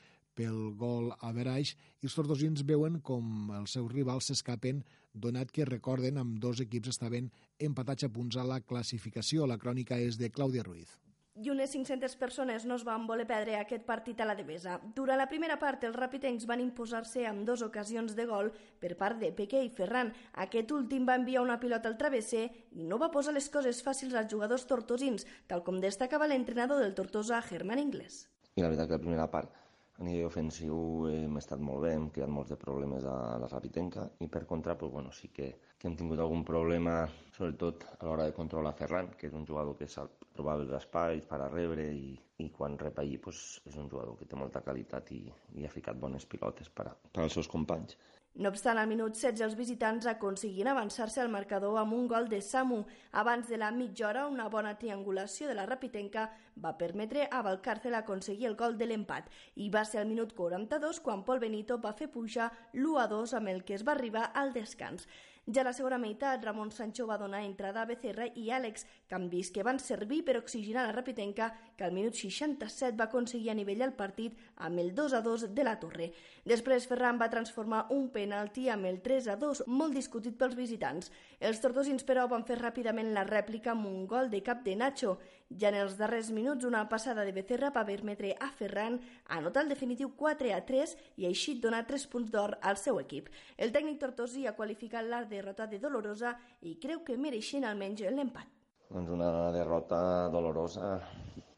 pel 0.41 0.73
gol 0.81 1.13
a 1.21 1.35
Veraix 1.37 1.75
i 2.01 2.09
els 2.09 2.17
tortosins 2.17 2.65
veuen 2.65 3.03
com 3.05 3.53
els 3.61 3.77
seus 3.77 3.93
rivals 3.93 4.31
s'escapen 4.31 4.81
donat 5.13 5.51
que 5.51 5.69
recorden 5.69 6.19
amb 6.19 6.39
dos 6.43 6.61
equips 6.65 6.95
estaven 6.95 7.31
empatats 7.59 8.05
a 8.05 8.13
punts 8.13 8.37
a 8.37 8.47
la 8.47 8.61
classificació. 8.61 9.47
La 9.47 9.59
crònica 9.59 9.99
és 9.99 10.19
de 10.19 10.31
Clàudia 10.31 10.67
Ruiz 10.67 10.99
i 11.41 11.49
unes 11.49 11.71
500 11.73 12.17
persones 12.21 12.67
no 12.69 12.77
es 12.77 12.83
van 12.85 13.07
voler 13.09 13.25
perdre 13.29 13.55
aquest 13.57 13.87
partit 13.89 14.19
a 14.21 14.27
la 14.29 14.35
Devesa. 14.37 14.77
Durant 14.97 15.19
la 15.21 15.29
primera 15.31 15.57
part, 15.63 15.85
els 15.89 15.97
rapitencs 15.97 16.45
van 16.51 16.61
imposar-se 16.61 17.25
amb 17.29 17.47
dues 17.49 17.63
ocasions 17.65 18.17
de 18.19 18.27
gol 18.29 18.51
per 18.83 18.93
part 19.01 19.21
de 19.23 19.31
Peque 19.37 19.63
i 19.65 19.71
Ferran. 19.77 20.13
Aquest 20.45 20.75
últim 20.77 21.07
va 21.09 21.17
enviar 21.21 21.45
una 21.47 21.61
pilota 21.63 21.89
al 21.89 21.97
travesser 22.01 22.45
i 22.77 22.85
no 22.85 22.99
va 23.01 23.13
posar 23.15 23.35
les 23.37 23.49
coses 23.49 23.81
fàcils 23.87 24.17
als 24.19 24.33
jugadors 24.33 24.67
tortosins, 24.69 25.27
tal 25.47 25.65
com 25.65 25.81
destacava 25.81 26.29
l'entrenador 26.29 26.83
del 26.83 26.95
Tortosa, 26.99 27.41
Germán 27.49 27.81
Inglés. 27.81 28.27
I 28.57 28.67
la 28.67 28.69
veritat 28.69 28.91
que 28.91 28.99
la 28.99 29.07
primera 29.07 29.31
part 29.33 29.60
a 30.01 30.05
nivell 30.05 30.31
ofensiu 30.31 30.77
hem 31.13 31.35
estat 31.37 31.61
molt 31.61 31.83
bé, 31.85 31.91
hem 31.93 32.07
creat 32.15 32.31
molts 32.33 32.51
de 32.53 32.57
problemes 32.61 33.05
a 33.05 33.17
la 33.43 33.49
Rapitenca 33.51 34.07
i 34.25 34.29
per 34.33 34.47
contra 34.49 34.77
pues, 34.81 34.93
bueno, 34.95 35.13
sí 35.13 35.29
que, 35.29 35.51
que 35.77 35.89
hem 35.89 35.97
tingut 35.99 36.23
algun 36.25 36.45
problema 36.49 36.95
sobretot 37.37 37.85
a 37.99 38.07
l'hora 38.07 38.25
de 38.29 38.37
controlar 38.37 38.73
Ferran, 38.79 39.11
que 39.19 39.29
és 39.29 39.37
un 39.37 39.45
jugador 39.51 39.77
que 39.77 39.89
sap 39.93 40.25
trobar 40.33 40.57
els 40.61 40.73
espais 40.79 41.27
per 41.29 41.43
a 41.45 41.51
rebre 41.53 41.85
i, 41.93 42.15
i 42.41 42.49
quan 42.57 42.79
rep 42.81 43.03
allí 43.03 43.19
pues, 43.21 43.61
és 43.69 43.77
un 43.77 43.91
jugador 43.93 44.17
que 44.17 44.29
té 44.31 44.41
molta 44.41 44.65
qualitat 44.65 45.13
i, 45.13 45.21
i 45.61 45.69
ha 45.69 45.75
ficat 45.75 46.01
bones 46.01 46.25
pilotes 46.25 46.73
per, 46.73 46.89
a, 46.89 46.97
per 46.97 47.27
als 47.27 47.37
seus 47.37 47.51
companys. 47.53 47.99
No 48.35 48.49
obstant, 48.49 48.79
al 48.79 48.87
minut 48.87 49.17
16 49.19 49.43
els 49.43 49.57
visitants 49.59 50.07
aconseguien 50.07 50.69
avançar-se 50.71 51.19
al 51.21 51.33
marcador 51.35 51.81
amb 51.81 51.97
un 51.97 52.07
gol 52.09 52.29
de 52.31 52.39
Samu. 52.41 52.85
Abans 53.11 53.49
de 53.51 53.59
la 53.59 53.73
mitja 53.75 54.07
hora, 54.07 54.29
una 54.31 54.47
bona 54.49 54.77
triangulació 54.79 55.49
de 55.49 55.57
la 55.59 55.67
Rapitenca 55.67 56.29
va 56.63 56.77
permetre 56.79 57.27
a 57.27 57.43
Valcárcel 57.43 57.99
aconseguir 57.99 58.47
el 58.47 58.55
gol 58.55 58.79
de 58.79 58.87
l'empat 58.87 59.27
i 59.57 59.67
va 59.69 59.83
ser 59.85 60.01
al 60.01 60.09
minut 60.09 60.37
42 60.39 61.03
quan 61.03 61.25
Pol 61.27 61.43
Benito 61.43 61.81
va 61.83 61.93
fer 61.93 62.09
pujar 62.15 62.53
l'1 62.73 63.03
a 63.03 63.09
2 63.11 63.35
amb 63.41 63.51
el 63.51 63.65
que 63.65 63.75
es 63.75 63.87
va 63.87 63.99
arribar 63.99 64.31
al 64.33 64.55
descans. 64.55 65.09
Ja 65.51 65.63
a 65.63 65.67
la 65.67 65.73
segona 65.75 65.97
meitat, 65.99 66.45
Ramon 66.45 66.69
Sancho 66.71 67.09
va 67.09 67.17
donar 67.19 67.41
entrada 67.43 67.81
a 67.83 67.89
Becerra 67.89 68.29
i 68.39 68.53
Àlex, 68.55 68.85
canvis 69.11 69.49
que 69.51 69.65
van 69.67 69.81
servir 69.83 70.21
per 70.23 70.37
oxigenar 70.39 70.85
la 70.87 70.93
Rapitenca, 70.95 71.49
que 71.75 71.83
al 71.83 71.95
minut 71.97 72.15
67 72.15 72.95
va 73.01 73.09
aconseguir 73.09 73.51
anivellar 73.51 73.89
el 73.89 73.97
partit 73.99 74.37
amb 74.69 74.79
el 74.79 74.93
2 74.95 75.17
a 75.19 75.23
2 75.27 75.49
de 75.57 75.65
la 75.67 75.75
Torre. 75.83 76.13
Després, 76.47 76.87
Ferran 76.87 77.19
va 77.19 77.31
transformar 77.33 77.87
un 77.91 78.07
penalti 78.15 78.69
amb 78.71 78.87
el 78.87 79.01
3 79.03 79.27
a 79.33 79.37
2, 79.41 79.65
molt 79.67 79.99
discutit 79.99 80.39
pels 80.39 80.55
visitants. 80.55 81.11
Els 81.41 81.59
tortosins, 81.59 82.07
però, 82.07 82.29
van 82.31 82.47
fer 82.47 82.61
ràpidament 82.61 83.11
la 83.17 83.27
rèplica 83.27 83.75
amb 83.75 83.91
un 83.91 84.07
gol 84.07 84.31
de 84.31 84.45
cap 84.47 84.63
de 84.63 84.77
Nacho. 84.77 85.19
Ja 85.59 85.73
en 85.73 85.81
els 85.81 85.97
darrers 85.99 86.29
minuts, 86.31 86.63
una 86.65 86.85
passada 86.89 87.25
de 87.27 87.33
Becerra 87.35 87.73
va 87.75 87.83
permetre 87.87 88.37
a 88.39 88.53
Ferran 88.55 89.01
anotar 89.35 89.65
el 89.65 89.73
definitiu 89.73 90.13
4 90.17 90.53
a 90.55 90.61
3 90.67 90.93
i 91.19 91.27
així 91.27 91.57
donar 91.59 91.81
3 91.89 92.05
punts 92.13 92.31
d'or 92.31 92.55
al 92.63 92.77
seu 92.79 93.01
equip. 93.03 93.27
El 93.59 93.73
tècnic 93.75 93.99
tortosí 93.99 94.45
ha 94.47 94.55
qualificat 94.55 95.09
la 95.11 95.25
derrota 95.25 95.67
de 95.67 95.81
dolorosa 95.83 96.37
i 96.63 96.77
creu 96.79 97.03
que 97.03 97.19
mereixen 97.19 97.67
almenys 97.67 98.05
l'empat. 98.15 98.47
Doncs 98.91 99.11
una 99.11 99.51
derrota 99.51 100.29
dolorosa, 100.31 100.93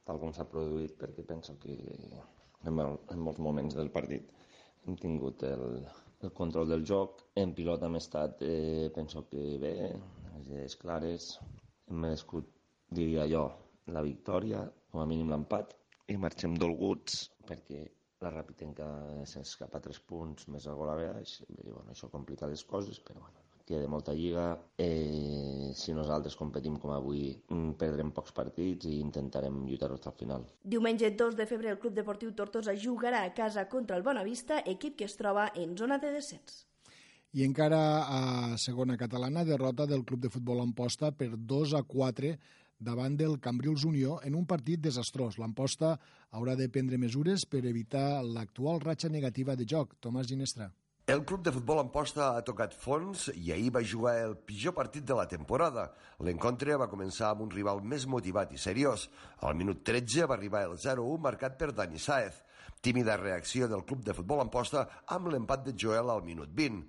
tal 0.08 0.20
com 0.22 0.32
s'ha 0.32 0.48
produït, 0.48 0.96
perquè 0.96 1.24
penso 1.28 1.58
que 1.60 1.76
en, 2.64 2.80
en 2.80 3.20
molts 3.20 3.40
moments 3.44 3.76
del 3.76 3.92
partit 3.92 4.30
hem 4.86 4.96
tingut 4.96 5.44
el, 5.44 5.82
el 6.24 6.32
control 6.32 6.72
del 6.72 6.86
joc. 6.88 7.26
En 7.36 7.52
pilota 7.52 7.92
hem 7.92 8.00
estat, 8.00 8.40
eh, 8.40 8.88
penso 8.94 9.26
que 9.28 9.58
bé, 9.60 9.74
les 10.48 10.80
clares, 10.80 11.34
hem 11.90 12.00
merescut, 12.06 12.48
diria 12.88 13.28
jo, 13.28 13.50
la 13.86 14.02
victòria, 14.06 14.62
com 14.92 15.02
a 15.02 15.08
mínim 15.08 15.32
l'empat, 15.32 15.74
i 16.12 16.18
marxem 16.20 16.54
dolguts 16.58 17.28
perquè 17.48 17.84
la 18.22 18.30
Rapitenca 18.30 18.86
s'escapa 19.26 19.80
tres 19.82 19.98
punts 19.98 20.46
més 20.54 20.66
el 20.70 20.78
gol 20.78 20.92
a 20.92 20.98
baix, 20.98 21.40
i, 21.48 21.62
bueno, 21.68 21.88
això 21.90 22.10
complica 22.10 22.50
les 22.50 22.62
coses, 22.64 23.00
però 23.02 23.24
bueno, 23.24 23.42
queda 23.66 23.88
molta 23.88 24.12
lliga. 24.14 24.46
Eh, 24.78 25.72
si 25.74 25.94
nosaltres 25.96 26.36
competim 26.36 26.76
com 26.82 26.92
avui, 26.94 27.32
mm, 27.48 27.74
perdrem 27.80 28.12
pocs 28.12 28.32
partits 28.32 28.86
i 28.86 28.98
intentarem 29.00 29.64
lluitar 29.66 29.90
fins 29.90 30.06
al 30.06 30.18
final. 30.18 30.46
Diumenge 30.62 31.10
2 31.10 31.36
de 31.36 31.46
febrer 31.46 31.72
el 31.72 31.78
Club 31.78 31.94
Deportiu 31.94 32.32
Tortosa 32.32 32.74
jugarà 32.74 33.24
a 33.24 33.34
casa 33.34 33.68
contra 33.68 33.96
el 33.96 34.02
Bonavista, 34.02 34.62
equip 34.66 34.96
que 34.96 35.04
es 35.04 35.16
troba 35.16 35.50
en 35.54 35.76
zona 35.76 35.98
de 35.98 36.12
descens. 36.12 36.66
I 37.32 37.46
encara 37.46 38.04
a 38.04 38.58
segona 38.58 38.98
catalana, 38.98 39.44
derrota 39.44 39.86
del 39.86 40.04
Club 40.04 40.20
de 40.20 40.28
Futbol 40.28 40.60
Amposta 40.60 41.12
per 41.12 41.30
2 41.38 41.72
a 41.74 41.82
4 41.82 42.36
davant 42.82 43.16
del 43.16 43.38
Cambrils 43.40 43.86
Unió 43.88 44.18
en 44.26 44.34
un 44.34 44.44
partit 44.50 44.82
desastrós. 44.82 45.38
L'Amposta 45.38 45.96
haurà 46.30 46.58
de 46.58 46.68
prendre 46.68 46.98
mesures 46.98 47.46
per 47.48 47.64
evitar 47.64 48.22
l'actual 48.26 48.82
ratxa 48.82 49.08
negativa 49.08 49.56
de 49.56 49.66
joc. 49.68 49.96
Tomàs 50.02 50.28
Ginestra. 50.28 50.72
El 51.10 51.24
club 51.26 51.42
de 51.42 51.50
futbol 51.50 51.80
Amposta 51.80 52.28
ha 52.36 52.42
tocat 52.46 52.76
fons 52.78 53.24
i 53.34 53.50
ahir 53.50 53.72
va 53.74 53.80
jugar 53.92 54.12
el 54.22 54.36
pitjor 54.46 54.74
partit 54.76 55.02
de 55.02 55.16
la 55.18 55.24
temporada. 55.26 55.88
L'encontre 56.22 56.76
va 56.78 56.86
començar 56.92 57.32
amb 57.32 57.42
un 57.42 57.50
rival 57.50 57.82
més 57.82 58.06
motivat 58.06 58.52
i 58.54 58.60
seriós. 58.64 59.08
Al 59.42 59.58
minut 59.58 59.82
13 59.82 60.28
va 60.30 60.36
arribar 60.38 60.62
el 60.68 60.76
0-1 60.78 61.18
marcat 61.26 61.58
per 61.58 61.72
Dani 61.74 61.98
Saez. 61.98 62.38
Tímida 62.82 63.14
reacció 63.16 63.68
del 63.70 63.84
club 63.86 64.00
de 64.02 64.10
futbol 64.10 64.40
Amposta 64.42 64.80
amb 65.14 65.28
l'empat 65.30 65.60
de 65.62 65.72
Joel 65.78 66.08
al 66.10 66.24
minut 66.26 66.50
20. 66.50 66.80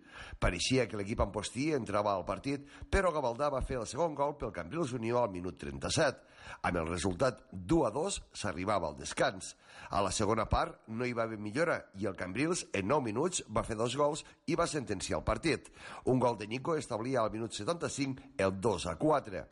Pareixia 0.41 0.87
que 0.89 0.97
l'equip 0.97 1.19
ampostí 1.21 1.67
entrava 1.77 2.15
al 2.17 2.25
partit, 2.25 2.63
però 2.89 3.11
Gavaldà 3.13 3.51
va 3.53 3.61
fer 3.61 3.77
el 3.77 3.85
segon 3.85 4.15
gol 4.17 4.33
pel 4.41 4.55
Cambrils 4.55 4.95
Unió 4.97 5.21
al 5.21 5.29
minut 5.29 5.59
37. 5.61 6.17
Amb 6.65 6.81
el 6.81 6.89
resultat 6.89 7.45
2 7.53 7.85
a 7.85 7.93
2 7.93 8.19
s'arribava 8.41 8.89
al 8.89 8.97
descans. 8.97 9.53
A 9.93 10.01
la 10.01 10.09
segona 10.09 10.47
part 10.49 10.81
no 10.87 11.05
hi 11.05 11.13
va 11.13 11.27
haver 11.27 11.37
millora 11.37 11.77
i 12.01 12.09
el 12.09 12.17
Cambrils 12.17 12.65
en 12.73 12.89
9 12.89 13.11
minuts 13.11 13.45
va 13.53 13.61
fer 13.67 13.77
dos 13.77 13.93
gols 13.93 14.25
i 14.49 14.57
va 14.57 14.65
sentenciar 14.65 15.19
el 15.21 15.27
partit. 15.29 15.69
Un 16.09 16.17
gol 16.17 16.41
de 16.41 16.49
Nico 16.49 16.73
establia 16.73 17.21
al 17.21 17.29
minut 17.29 17.53
75 17.53 18.33
el 18.41 18.57
2 18.57 18.89
a 18.89 18.95
4. 18.97 19.45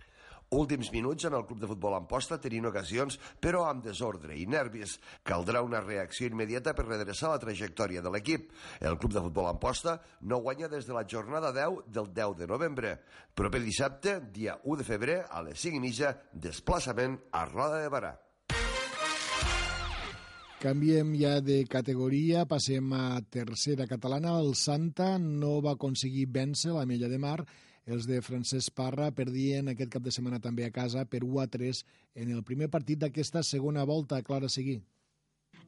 Últims 0.51 0.89
minuts 0.91 1.23
en 1.23 1.35
el 1.37 1.45
club 1.47 1.61
de 1.61 1.67
futbol 1.69 1.93
Amposta 1.95 2.35
tenint 2.43 2.65
ocasions, 2.67 3.15
però 3.39 3.61
amb 3.69 3.85
desordre 3.85 4.35
i 4.35 4.43
nervis. 4.51 4.97
Caldrà 5.23 5.61
una 5.63 5.79
reacció 5.79 6.27
immediata 6.27 6.73
per 6.75 6.89
redreçar 6.89 7.29
la 7.31 7.39
trajectòria 7.39 8.01
de 8.03 8.11
l'equip. 8.11 8.49
El 8.81 8.97
club 8.99 9.15
de 9.15 9.23
futbol 9.23 9.47
Amposta 9.47 9.93
no 10.27 10.41
guanya 10.43 10.67
des 10.67 10.89
de 10.89 10.97
la 10.97 11.05
jornada 11.07 11.53
10 11.55 11.87
del 11.87 12.11
10 12.11 12.35
de 12.41 12.49
novembre. 12.51 12.91
Proper 13.33 13.63
dissabte, 13.63 14.17
dia 14.35 14.57
1 14.65 14.81
de 14.81 14.89
febrer, 14.91 15.17
a 15.31 15.39
les 15.47 15.55
5 15.55 15.79
i 15.79 15.83
mitja, 15.87 16.11
desplaçament 16.33 17.15
a 17.31 17.45
Roda 17.47 17.79
de 17.79 17.95
Barà. 17.95 18.11
Canviem 20.59 21.15
ja 21.15 21.37
de 21.39 21.63
categoria, 21.63 22.43
passem 22.43 22.91
a 22.91 23.21
tercera 23.23 23.87
catalana. 23.87 24.35
El 24.43 24.51
Santa 24.59 25.15
no 25.15 25.61
va 25.63 25.79
aconseguir 25.79 26.27
vèncer 26.27 26.75
la 26.75 26.83
Mella 26.85 27.07
de 27.07 27.23
Mar. 27.23 27.39
Els 27.91 28.05
de 28.07 28.21
Francesc 28.23 28.71
Parra 28.77 29.09
perdien 29.11 29.67
aquest 29.67 29.89
cap 29.91 30.03
de 30.05 30.13
setmana 30.15 30.39
també 30.39 30.63
a 30.63 30.71
casa 30.71 31.03
per 31.11 31.25
1 31.27 31.41
a 31.43 31.47
3 31.51 31.83
en 32.23 32.29
el 32.31 32.43
primer 32.47 32.69
partit 32.71 33.01
d'aquesta 33.01 33.43
segona 33.43 33.83
volta. 33.83 34.21
Clara 34.23 34.47
Seguí. 34.47 34.77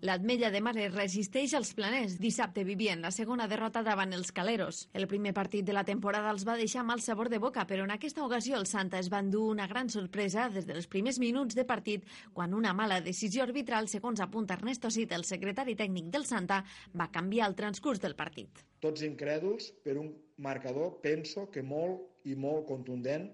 L'Atmella 0.03 0.49
de 0.51 0.59
Mar 0.63 0.73
es 0.79 0.93
resisteix 0.93 1.53
als 1.55 1.73
planers. 1.75 2.17
Dissabte 2.19 2.63
vivien 2.67 3.03
la 3.03 3.11
segona 3.15 3.47
derrota 3.51 3.83
davant 3.83 4.15
els 4.15 4.31
Caleros. 4.35 4.81
El 4.93 5.07
primer 5.07 5.33
partit 5.35 5.67
de 5.67 5.75
la 5.75 5.83
temporada 5.87 6.31
els 6.31 6.45
va 6.47 6.55
deixar 6.59 6.83
mal 6.87 7.03
sabor 7.03 7.29
de 7.31 7.39
boca, 7.43 7.65
però 7.67 7.83
en 7.87 7.91
aquesta 7.95 8.23
ocasió 8.23 8.55
el 8.59 8.67
Santa 8.67 8.99
es 8.99 9.11
va 9.11 9.19
endur 9.23 9.45
una 9.51 9.67
gran 9.67 9.91
sorpresa 9.91 10.49
des 10.51 10.67
dels 10.67 10.87
primers 10.87 11.19
minuts 11.23 11.55
de 11.59 11.67
partit, 11.67 12.07
quan 12.33 12.55
una 12.55 12.73
mala 12.73 13.01
decisió 13.01 13.43
arbitral, 13.43 13.87
segons 13.87 14.23
apunta 14.23 14.55
Ernesto 14.59 14.91
Cid, 14.91 15.11
el 15.11 15.27
secretari 15.27 15.75
tècnic 15.75 16.07
del 16.11 16.27
Santa, 16.27 16.63
va 16.95 17.11
canviar 17.11 17.51
el 17.51 17.59
transcurs 17.59 18.03
del 18.03 18.15
partit. 18.15 18.63
Tots 18.83 19.03
incrèduls 19.07 19.71
per 19.83 19.95
un 19.99 20.11
marcador, 20.35 20.99
penso 21.03 21.49
que 21.51 21.63
molt 21.63 22.12
i 22.29 22.35
molt 22.35 22.67
contundent 22.69 23.29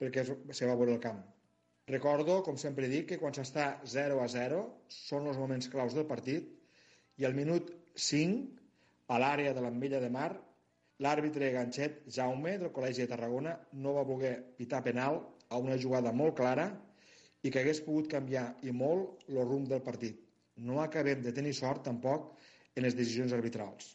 perquè 0.00 0.24
se 0.26 0.68
va 0.68 0.76
veure 0.78 0.96
el 0.96 1.02
camp. 1.02 1.20
Recordo, 1.90 2.40
com 2.46 2.56
sempre 2.58 2.88
dic, 2.88 3.08
que 3.10 3.18
quan 3.18 3.34
s'està 3.34 3.66
0 3.92 4.20
a 4.22 4.28
0 4.30 4.62
són 4.94 5.26
els 5.30 5.38
moments 5.38 5.68
claus 5.70 5.96
del 5.98 6.06
partit 6.06 6.48
i 7.18 7.26
al 7.26 7.34
minut 7.34 7.72
5, 7.98 8.62
a 9.12 9.18
l'àrea 9.20 9.52
de 9.52 9.64
l'Ametlla 9.64 10.00
de 10.00 10.10
Mar, 10.14 10.30
l'àrbitre 11.02 11.50
Ganxet 11.52 12.00
Jaume 12.16 12.54
del 12.62 12.70
Col·legi 12.76 13.02
de 13.02 13.10
Tarragona 13.10 13.56
no 13.84 13.94
va 13.96 14.06
voler 14.08 14.36
pitar 14.58 14.82
penal 14.86 15.18
a 15.50 15.58
una 15.58 15.76
jugada 15.84 16.12
molt 16.14 16.36
clara 16.38 16.68
i 17.42 17.50
que 17.50 17.60
hagués 17.60 17.82
pogut 17.84 18.08
canviar 18.12 18.46
i 18.62 18.72
molt 18.72 19.26
el 19.28 19.42
rumb 19.42 19.68
del 19.68 19.82
partit. 19.82 20.20
No 20.56 20.80
acabem 20.80 21.22
de 21.24 21.32
tenir 21.34 21.54
sort 21.58 21.82
tampoc 21.88 22.30
en 22.74 22.86
les 22.86 22.96
decisions 22.96 23.32
arbitrals. 23.36 23.92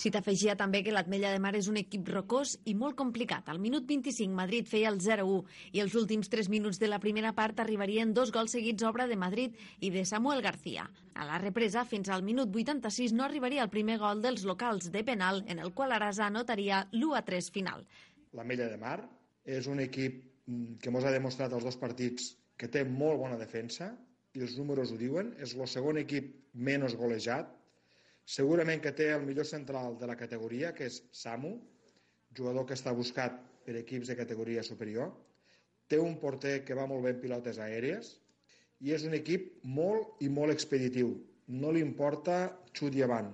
Si 0.00 0.10
t'afegia 0.12 0.54
també 0.56 0.82
que 0.84 0.92
l'Atmella 0.94 1.32
de 1.32 1.40
Mar 1.42 1.52
és 1.58 1.68
un 1.70 1.78
equip 1.80 2.08
rocós 2.12 2.54
i 2.70 2.74
molt 2.78 2.96
complicat. 2.96 3.48
Al 3.50 3.58
minut 3.60 3.86
25 3.88 4.32
Madrid 4.36 4.68
feia 4.70 4.90
el 4.92 5.00
0-1 5.02 5.42
i 5.76 5.82
els 5.82 5.96
últims 5.98 6.30
3 6.32 6.48
minuts 6.52 6.80
de 6.80 6.88
la 6.88 7.00
primera 7.02 7.32
part 7.36 7.60
arribarien 7.60 8.14
dos 8.14 8.32
gols 8.32 8.54
seguits 8.56 8.86
obra 8.86 9.08
de 9.10 9.18
Madrid 9.20 9.56
i 9.80 9.90
de 9.90 10.04
Samuel 10.08 10.42
García. 10.46 10.86
A 11.14 11.26
la 11.26 11.40
represa, 11.42 11.84
fins 11.84 12.08
al 12.08 12.22
minut 12.22 12.54
86 12.54 13.12
no 13.16 13.26
arribaria 13.26 13.64
el 13.66 13.72
primer 13.72 13.98
gol 13.98 14.22
dels 14.22 14.46
locals 14.48 14.90
de 14.94 15.04
penal 15.04 15.44
en 15.48 15.58
el 15.58 15.74
qual 15.74 15.92
Arasa 15.92 16.28
anotaria 16.30 16.86
l'1-3 16.92 17.50
final. 17.50 17.86
L'Ametlla 18.32 18.70
de 18.70 18.78
Mar 18.78 18.98
és 19.44 19.66
un 19.66 19.80
equip 19.82 20.22
mm, 20.46 20.78
que 20.80 20.92
ens 20.92 21.04
ha 21.04 21.16
demostrat 21.16 21.52
els 21.52 21.66
dos 21.66 21.80
partits 21.80 22.36
que 22.56 22.68
té 22.68 22.84
molt 22.84 23.18
bona 23.18 23.40
defensa 23.40 23.90
i 24.36 24.44
els 24.44 24.54
números 24.56 24.92
ho 24.92 24.98
diuen, 25.00 25.34
és 25.42 25.56
el 25.56 25.66
segon 25.66 25.98
equip 25.98 26.36
menys 26.54 26.94
golejat 26.94 27.50
Segurament 28.30 28.82
que 28.84 28.92
té 28.94 29.08
el 29.10 29.24
millor 29.26 29.46
central 29.48 29.96
de 29.98 30.06
la 30.06 30.16
categoria, 30.18 30.70
que 30.76 30.86
és 30.86 31.00
Samu, 31.20 31.56
jugador 32.38 32.66
que 32.68 32.76
està 32.78 32.92
buscat 32.94 33.40
per 33.66 33.74
equips 33.80 34.10
de 34.12 34.16
categoria 34.18 34.62
superior. 34.66 35.10
Té 35.90 35.98
un 35.98 36.14
porter 36.22 36.60
que 36.66 36.76
va 36.78 36.86
molt 36.86 37.02
bé 37.06 37.14
en 37.16 37.22
pilotes 37.24 37.58
aèries 37.58 38.12
i 38.86 38.94
és 38.94 39.06
un 39.08 39.16
equip 39.18 39.48
molt 39.78 40.22
i 40.22 40.28
molt 40.30 40.54
expeditiu. 40.54 41.16
No 41.62 41.72
li 41.74 41.82
importa 41.82 42.36
xut 42.78 42.94
i 42.94 43.02
avant. 43.06 43.32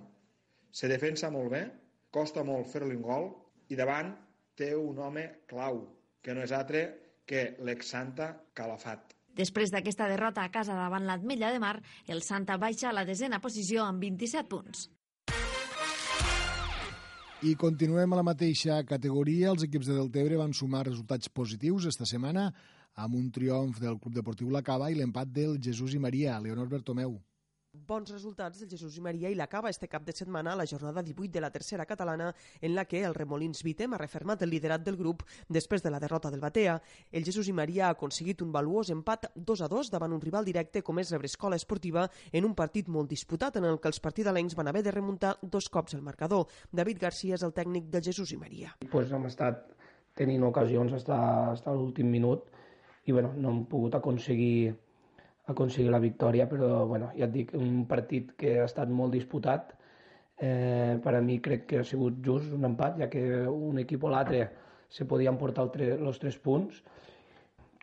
Se 0.73 0.89
defensa 0.89 1.31
molt 1.35 1.53
bé, 1.53 1.63
costa 2.11 2.45
molt 2.45 2.73
fer-li 2.73 2.97
un 2.97 3.05
gol 3.05 3.29
i 3.69 3.77
davant 3.77 4.15
té 4.57 4.73
un 4.81 4.97
home 4.97 5.27
clau, 5.51 5.83
que 6.23 6.33
no 6.33 6.47
és 6.47 6.57
altre 6.57 6.87
que 7.29 7.51
l'ex-Santa 7.61 8.33
Calafat. 8.57 9.16
Després 9.37 9.73
d'aquesta 9.73 10.09
derrota 10.09 10.45
a 10.45 10.51
casa 10.53 10.77
davant 10.77 11.05
l'Atmella 11.05 11.53
de 11.53 11.61
Mar, 11.61 11.77
el 12.09 12.23
Santa 12.25 12.57
baixa 12.57 12.89
a 12.91 12.95
la 12.97 13.05
desena 13.05 13.41
posició 13.45 13.85
amb 13.85 14.01
27 14.01 14.49
punts. 14.49 14.89
I 17.45 17.53
continuem 17.61 18.13
a 18.13 18.17
la 18.17 18.25
mateixa 18.25 18.81
categoria. 18.89 19.53
Els 19.53 19.67
equips 19.69 19.91
de 19.91 19.99
Deltebre 19.99 20.41
van 20.41 20.57
sumar 20.57 20.87
resultats 20.89 21.29
positius 21.29 21.87
esta 21.93 22.09
setmana 22.09 22.49
amb 22.97 23.15
un 23.15 23.31
triomf 23.31 23.79
del 23.79 24.01
Club 24.01 24.17
Deportiu 24.17 24.51
La 24.51 24.65
Cava 24.65 24.89
i 24.91 24.97
l'empat 24.97 25.29
del 25.29 25.59
Jesús 25.61 25.93
i 25.93 26.01
Maria, 26.01 26.41
Leonor 26.41 26.73
Bertomeu 26.73 27.19
bons 27.87 28.11
resultats 28.11 28.61
del 28.61 28.71
Jesús 28.71 28.97
i 28.97 29.03
Maria 29.05 29.31
i 29.31 29.37
l'acaba 29.37 29.71
este 29.71 29.89
cap 29.89 30.05
de 30.07 30.15
setmana 30.17 30.53
a 30.53 30.57
la 30.57 30.67
jornada 30.67 31.03
18 31.03 31.33
de 31.33 31.41
la 31.41 31.51
tercera 31.51 31.87
catalana 31.87 32.33
en 32.61 32.75
la 32.75 32.85
que 32.85 33.03
el 33.05 33.15
Remolins 33.15 33.63
Vitem 33.63 33.95
ha 33.95 34.01
refermat 34.01 34.43
el 34.43 34.51
liderat 34.51 34.85
del 34.85 34.97
grup 34.97 35.25
després 35.49 35.83
de 35.83 35.91
la 35.91 36.01
derrota 36.01 36.31
del 36.31 36.41
Batea. 36.41 36.81
El 37.11 37.25
Jesús 37.25 37.49
i 37.49 37.53
Maria 37.53 37.89
ha 37.89 37.97
aconseguit 37.97 38.43
un 38.43 38.53
valuós 38.53 38.91
empat 38.91 39.31
2 39.35 39.63
a 39.63 39.69
2 39.69 39.91
davant 39.93 40.13
un 40.13 40.23
rival 40.23 40.45
directe 40.45 40.83
com 40.83 40.99
és 40.99 41.11
Rebre 41.13 41.31
Escola 41.31 41.57
Esportiva 41.57 42.09
en 42.33 42.45
un 42.45 42.55
partit 42.55 42.89
molt 42.89 43.11
disputat 43.11 43.57
en 43.57 43.69
el 43.69 43.81
que 43.81 43.93
els 43.93 44.01
partidalencs 44.01 44.57
van 44.57 44.69
haver 44.69 44.83
de 44.83 44.95
remuntar 44.95 45.37
dos 45.43 45.69
cops 45.69 45.95
el 45.95 46.03
marcador. 46.03 46.47
David 46.73 47.03
Garcia 47.03 47.35
és 47.35 47.43
el 47.43 47.53
tècnic 47.53 47.91
del 47.91 48.03
Jesús 48.03 48.33
i 48.33 48.41
Maria. 48.41 48.77
Pues 48.91 49.13
hem 49.13 49.27
estat 49.29 49.67
tenint 50.17 50.45
ocasions 50.49 50.93
fins, 50.93 51.07
fins 51.07 51.67
l'últim 51.67 52.11
minut 52.11 52.49
i 53.07 53.13
bueno, 53.13 53.33
no 53.37 53.53
hem 53.53 53.65
pogut 53.71 53.95
aconseguir 53.95 54.75
aconseguir 55.53 55.91
la 55.91 56.03
victòria, 56.03 56.47
però 56.51 56.87
bueno, 56.87 57.11
ja 57.17 57.27
et 57.29 57.35
dic, 57.35 57.53
un 57.55 57.85
partit 57.91 58.33
que 58.39 58.59
ha 58.61 58.67
estat 58.67 58.91
molt 58.91 59.15
disputat. 59.15 59.75
Eh, 60.37 60.99
per 61.03 61.15
a 61.17 61.23
mi 61.25 61.39
crec 61.41 61.67
que 61.71 61.81
ha 61.81 61.85
sigut 61.87 62.19
just 62.25 62.53
un 62.53 62.67
empat, 62.69 62.99
ja 63.01 63.09
que 63.13 63.23
un 63.49 63.79
equip 63.81 64.05
o 64.05 64.13
l'altre 64.13 64.43
se 64.89 65.07
podien 65.09 65.39
portar 65.39 65.69
els 65.71 66.19
tres 66.23 66.39
punts. 66.39 66.83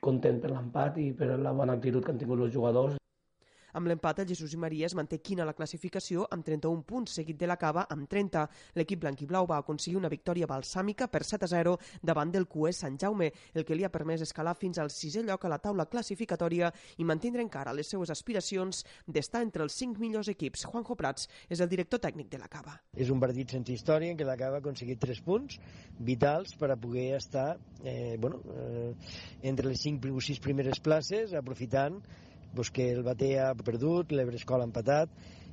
Content 0.04 0.42
per 0.44 0.52
l'empat 0.52 1.00
i 1.00 1.12
per 1.16 1.38
la 1.40 1.54
bona 1.56 1.80
actitud 1.80 2.04
que 2.04 2.12
han 2.12 2.20
tingut 2.20 2.44
els 2.44 2.54
jugadors. 2.54 3.00
Amb 3.74 3.90
l'empat, 3.90 4.20
el 4.22 4.28
Jesús 4.30 4.54
i 4.54 4.60
Maria 4.62 4.86
es 4.86 4.94
manté 4.94 5.18
quina 5.26 5.46
la 5.48 5.56
classificació 5.58 6.28
amb 6.36 6.46
31 6.46 6.84
punts, 6.86 7.16
seguit 7.18 7.40
de 7.40 7.48
la 7.50 7.58
Cava 7.58 7.88
amb 7.90 8.06
30. 8.10 8.44
L'equip 8.78 9.02
blanc 9.02 9.22
i 9.24 9.28
blau 9.30 9.48
va 9.50 9.58
aconseguir 9.58 9.98
una 9.98 10.12
victòria 10.14 10.46
balsàmica 10.50 11.08
per 11.10 11.24
7 11.26 11.48
a 11.48 11.50
0 11.50 11.74
davant 12.06 12.30
del 12.34 12.46
QE 12.46 12.70
Sant 12.78 13.00
Jaume, 13.02 13.32
el 13.54 13.66
que 13.66 13.74
li 13.74 13.86
ha 13.86 13.90
permès 13.94 14.22
escalar 14.28 14.54
fins 14.60 14.78
al 14.78 14.92
sisè 14.94 15.24
lloc 15.26 15.46
a 15.46 15.52
la 15.56 15.58
taula 15.64 15.88
classificatòria 15.90 16.70
i 17.02 17.08
mantindre 17.10 17.42
encara 17.42 17.74
les 17.74 17.90
seues 17.90 18.14
aspiracions 18.14 18.84
d'estar 19.08 19.42
entre 19.42 19.66
els 19.66 19.74
5 19.82 19.98
millors 20.04 20.30
equips. 20.30 20.68
Juanjo 20.70 20.94
Prats 21.00 21.26
és 21.50 21.64
el 21.66 21.72
director 21.72 22.02
tècnic 22.04 22.30
de 22.30 22.42
la 22.42 22.52
Cava. 22.52 22.76
És 22.94 23.10
un 23.10 23.22
partit 23.24 23.56
sense 23.58 23.74
història 23.74 24.14
en 24.14 24.20
què 24.20 24.28
la 24.28 24.38
Cava 24.38 24.60
ha 24.60 24.64
aconseguit 24.64 25.02
3 25.02 25.24
punts 25.26 25.58
vitals 25.98 26.54
per 26.62 26.70
a 26.70 26.78
poder 26.78 27.16
estar 27.18 27.58
eh, 27.84 28.18
bueno, 28.20 28.44
eh, 28.54 28.94
entre 29.42 29.74
les 29.74 29.82
5 29.82 30.14
o 30.14 30.22
6 30.22 30.44
primeres 30.46 30.80
places, 30.84 31.34
aprofitant 31.34 32.04
pues 32.56 32.72
que 32.72 32.92
el 32.92 33.04
Batea 33.04 33.50
ha 33.52 33.56
perdut, 33.56 34.12
l'Ebre 34.12 34.38
Escola 34.40 34.64
ha 34.66 34.70
empatat 34.70 35.10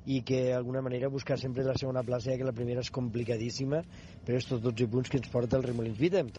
i 0.06 0.22
que 0.26 0.40
d'alguna 0.50 0.82
manera 0.82 1.08
buscar 1.12 1.38
sempre 1.38 1.64
la 1.64 1.76
segona 1.76 2.02
plaça, 2.02 2.30
ja 2.30 2.38
que 2.40 2.46
la 2.46 2.56
primera 2.56 2.80
és 2.84 2.90
complicadíssima, 2.90 3.82
però 4.24 4.38
estos 4.38 4.62
12 4.64 4.88
punts 4.88 5.10
que 5.10 5.20
ens 5.20 5.28
porta 5.32 5.58
el 5.58 5.66
Remolins 5.66 5.98
Vitem. 5.98 6.32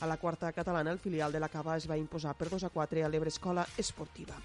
A 0.00 0.06
la 0.06 0.16
quarta 0.16 0.52
catalana, 0.52 0.92
el 0.92 0.98
filial 0.98 1.32
de 1.32 1.40
la 1.40 1.50
Cava 1.52 1.76
es 1.76 1.88
va 1.90 1.98
imposar 1.98 2.36
per 2.38 2.48
2 2.48 2.64
a 2.64 2.70
4 2.72 3.04
a 3.04 3.10
l'Ebre 3.10 3.28
Escola 3.28 3.66
Esportiva. 3.76 4.38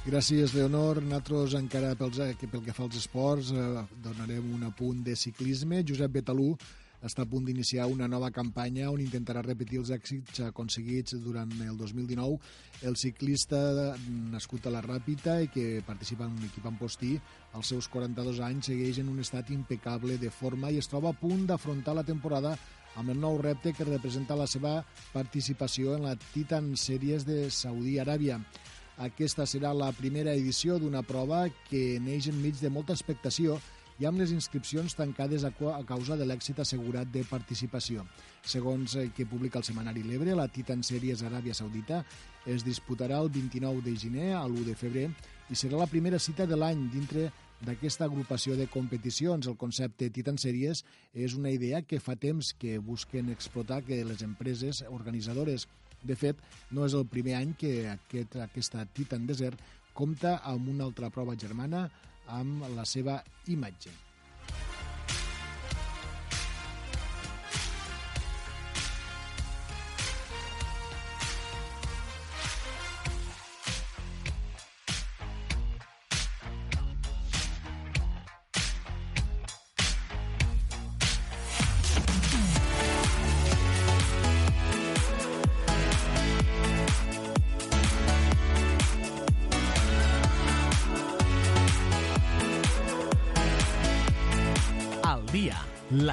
Gràcies, 0.00 0.54
Leonor. 0.56 1.02
Nosaltres 1.04 1.54
encara 1.58 1.90
pels, 1.98 2.20
pel 2.40 2.62
que 2.64 2.72
fa 2.72 2.86
als 2.86 2.96
esports 3.02 3.50
eh, 3.52 3.64
donarem 4.00 4.46
un 4.56 4.62
apunt 4.70 5.02
de 5.04 5.12
ciclisme. 5.14 5.82
Josep 5.86 6.14
Betalú 6.14 6.54
està 7.06 7.24
a 7.24 7.28
punt 7.28 7.46
d'iniciar 7.48 7.86
una 7.88 8.08
nova 8.08 8.28
campanya 8.30 8.90
on 8.92 9.00
intentarà 9.00 9.40
repetir 9.44 9.78
els 9.80 9.92
èxits 9.94 10.42
aconseguits 10.44 11.16
durant 11.24 11.52
el 11.64 11.76
2019. 11.78 12.36
El 12.88 12.96
ciclista 13.00 13.60
nascut 14.32 14.66
a 14.66 14.74
la 14.74 14.82
Ràpita 14.84 15.38
i 15.40 15.48
que 15.52 15.84
participa 15.86 16.26
en 16.28 16.36
un 16.36 16.44
equip 16.48 16.68
Postí, 16.80 17.14
als 17.52 17.72
seus 17.72 17.88
42 17.88 18.40
anys, 18.44 18.68
segueix 18.70 19.00
en 19.00 19.08
un 19.08 19.20
estat 19.20 19.50
impecable 19.50 20.18
de 20.18 20.30
forma 20.30 20.70
i 20.70 20.78
es 20.78 20.88
troba 20.88 21.10
a 21.10 21.16
punt 21.16 21.46
d'afrontar 21.48 21.96
la 21.96 22.04
temporada 22.04 22.56
amb 22.96 23.10
el 23.10 23.20
nou 23.20 23.38
repte 23.40 23.72
que 23.72 23.86
representa 23.86 24.36
la 24.36 24.46
seva 24.50 24.80
participació 25.14 25.96
en 25.96 26.04
la 26.08 26.16
Titan 26.34 26.74
Series 26.76 27.24
de 27.26 27.48
Saudi 27.50 27.98
Aràbia. 28.02 28.40
Aquesta 29.00 29.46
serà 29.48 29.72
la 29.72 29.92
primera 29.96 30.34
edició 30.36 30.76
d'una 30.78 31.00
prova 31.06 31.46
que 31.70 31.98
neix 32.04 32.28
enmig 32.28 32.58
de 32.60 32.68
molta 32.68 32.92
expectació 32.92 33.56
amb 34.08 34.20
les 34.20 34.30
inscripcions 34.32 34.94
tancades 34.96 35.44
a, 35.44 35.50
causa 35.84 36.16
de 36.16 36.24
l'èxit 36.24 36.60
assegurat 36.62 37.08
de 37.12 37.20
participació. 37.28 38.06
Segons 38.40 38.94
eh, 38.96 39.10
que 39.16 39.26
publica 39.28 39.60
el 39.60 39.66
setmanari 39.66 40.04
L'Ebre, 40.06 40.32
la 40.38 40.48
Titan 40.48 40.84
Series 40.86 41.20
Aràbia 41.26 41.52
Saudita 41.56 42.00
es 42.48 42.64
disputarà 42.64 43.18
el 43.20 43.28
29 43.28 43.84
de 43.84 43.96
gener 44.00 44.30
a 44.38 44.46
l'1 44.46 44.64
de 44.70 44.76
febrer 44.78 45.06
i 45.50 45.58
serà 45.58 45.76
la 45.76 45.90
primera 45.90 46.18
cita 46.18 46.46
de 46.48 46.56
l'any 46.56 46.86
dintre 46.92 47.28
d'aquesta 47.60 48.06
agrupació 48.06 48.56
de 48.56 48.70
competicions. 48.72 49.46
El 49.46 49.58
concepte 49.60 50.08
Titan 50.08 50.38
Series 50.40 50.84
és 51.12 51.36
una 51.36 51.52
idea 51.52 51.82
que 51.82 52.00
fa 52.00 52.16
temps 52.16 52.54
que 52.56 52.78
busquen 52.78 53.28
explotar 53.28 53.82
que 53.84 54.00
les 54.04 54.24
empreses 54.24 54.84
organitzadores. 54.88 55.68
De 56.00 56.16
fet, 56.16 56.38
no 56.70 56.86
és 56.86 56.96
el 56.96 57.04
primer 57.04 57.36
any 57.36 57.52
que 57.60 57.90
aquest, 57.90 58.38
aquesta 58.40 58.86
Titan 58.96 59.26
Desert 59.28 59.60
compta 59.92 60.38
amb 60.48 60.70
una 60.72 60.86
altra 60.88 61.10
prova 61.12 61.36
germana 61.36 61.90
amb 62.38 62.66
la 62.76 62.86
seva 62.88 63.18
imatge. 63.50 63.92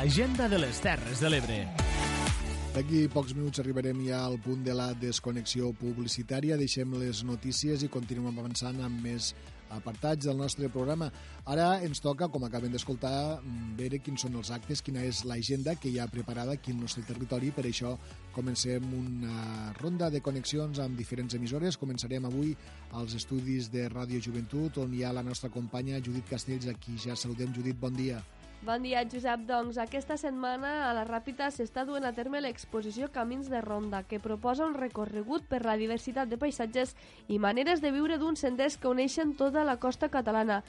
L'agenda 0.08 0.48
de 0.48 0.56
les 0.56 0.78
Terres 0.80 1.20
de 1.20 1.28
l'Ebre. 1.28 1.56
D'aquí 2.72 3.02
pocs 3.12 3.34
minuts 3.36 3.60
arribarem 3.60 3.98
ja 4.06 4.22
al 4.24 4.38
punt 4.40 4.62
de 4.64 4.72
la 4.72 4.86
desconnexió 4.96 5.74
publicitària. 5.76 6.56
Deixem 6.56 6.94
les 6.96 7.26
notícies 7.28 7.84
i 7.84 7.90
continuem 7.92 8.40
avançant 8.40 8.80
amb 8.86 9.04
més 9.04 9.34
apartats 9.76 10.30
del 10.30 10.40
nostre 10.40 10.70
programa. 10.72 11.10
Ara 11.44 11.82
ens 11.84 12.00
toca, 12.00 12.30
com 12.32 12.48
acaben 12.48 12.72
d'escoltar, 12.72 13.42
veure 13.76 14.00
quins 14.00 14.24
són 14.24 14.40
els 14.40 14.54
actes, 14.56 14.80
quina 14.80 15.04
és 15.04 15.26
l'agenda 15.28 15.76
que 15.76 15.92
hi 15.92 16.00
ha 16.00 16.08
preparada 16.08 16.56
aquí 16.56 16.72
al 16.72 16.80
nostre 16.86 17.04
territori. 17.04 17.52
Per 17.52 17.68
això 17.68 17.98
comencem 18.32 18.88
una 19.02 19.74
ronda 19.82 20.08
de 20.08 20.24
connexions 20.24 20.80
amb 20.80 20.96
diferents 20.96 21.36
emissores. 21.36 21.76
Començarem 21.84 22.32
avui 22.32 22.56
als 22.96 23.20
estudis 23.20 23.68
de 23.76 23.90
Ràdio 23.92 24.24
Joventut, 24.24 24.80
on 24.88 24.96
hi 24.96 25.04
ha 25.04 25.12
la 25.12 25.28
nostra 25.34 25.52
companya 25.52 26.00
Judit 26.00 26.32
Castells, 26.32 26.72
a 26.72 26.80
qui 26.80 26.96
ja 26.96 27.20
saludem. 27.20 27.52
Judit, 27.60 27.76
bon 27.76 28.00
dia. 28.00 28.24
Bon 28.66 28.82
dia, 28.82 29.04
Josep. 29.06 29.44
Doncs 29.46 29.78
aquesta 29.78 30.16
setmana 30.18 30.88
a 30.88 30.94
la 30.98 31.04
Ràpita 31.06 31.52
s'està 31.54 31.84
duent 31.86 32.08
a 32.08 32.12
terme 32.18 32.40
l'exposició 32.42 33.08
Camins 33.14 33.52
de 33.54 33.60
Ronda, 33.62 34.02
que 34.10 34.20
proposa 34.20 34.66
un 34.66 34.74
recorregut 34.74 35.46
per 35.46 35.62
la 35.64 35.76
diversitat 35.78 36.28
de 36.28 36.40
paisatges 36.42 36.96
i 37.30 37.38
maneres 37.38 37.84
de 37.86 37.92
viure 37.94 38.18
d'uns 38.18 38.42
senders 38.42 38.80
que 38.82 38.90
uneixen 38.90 39.36
tota 39.38 39.64
la 39.64 39.78
costa 39.78 40.10
catalana. 40.10 40.64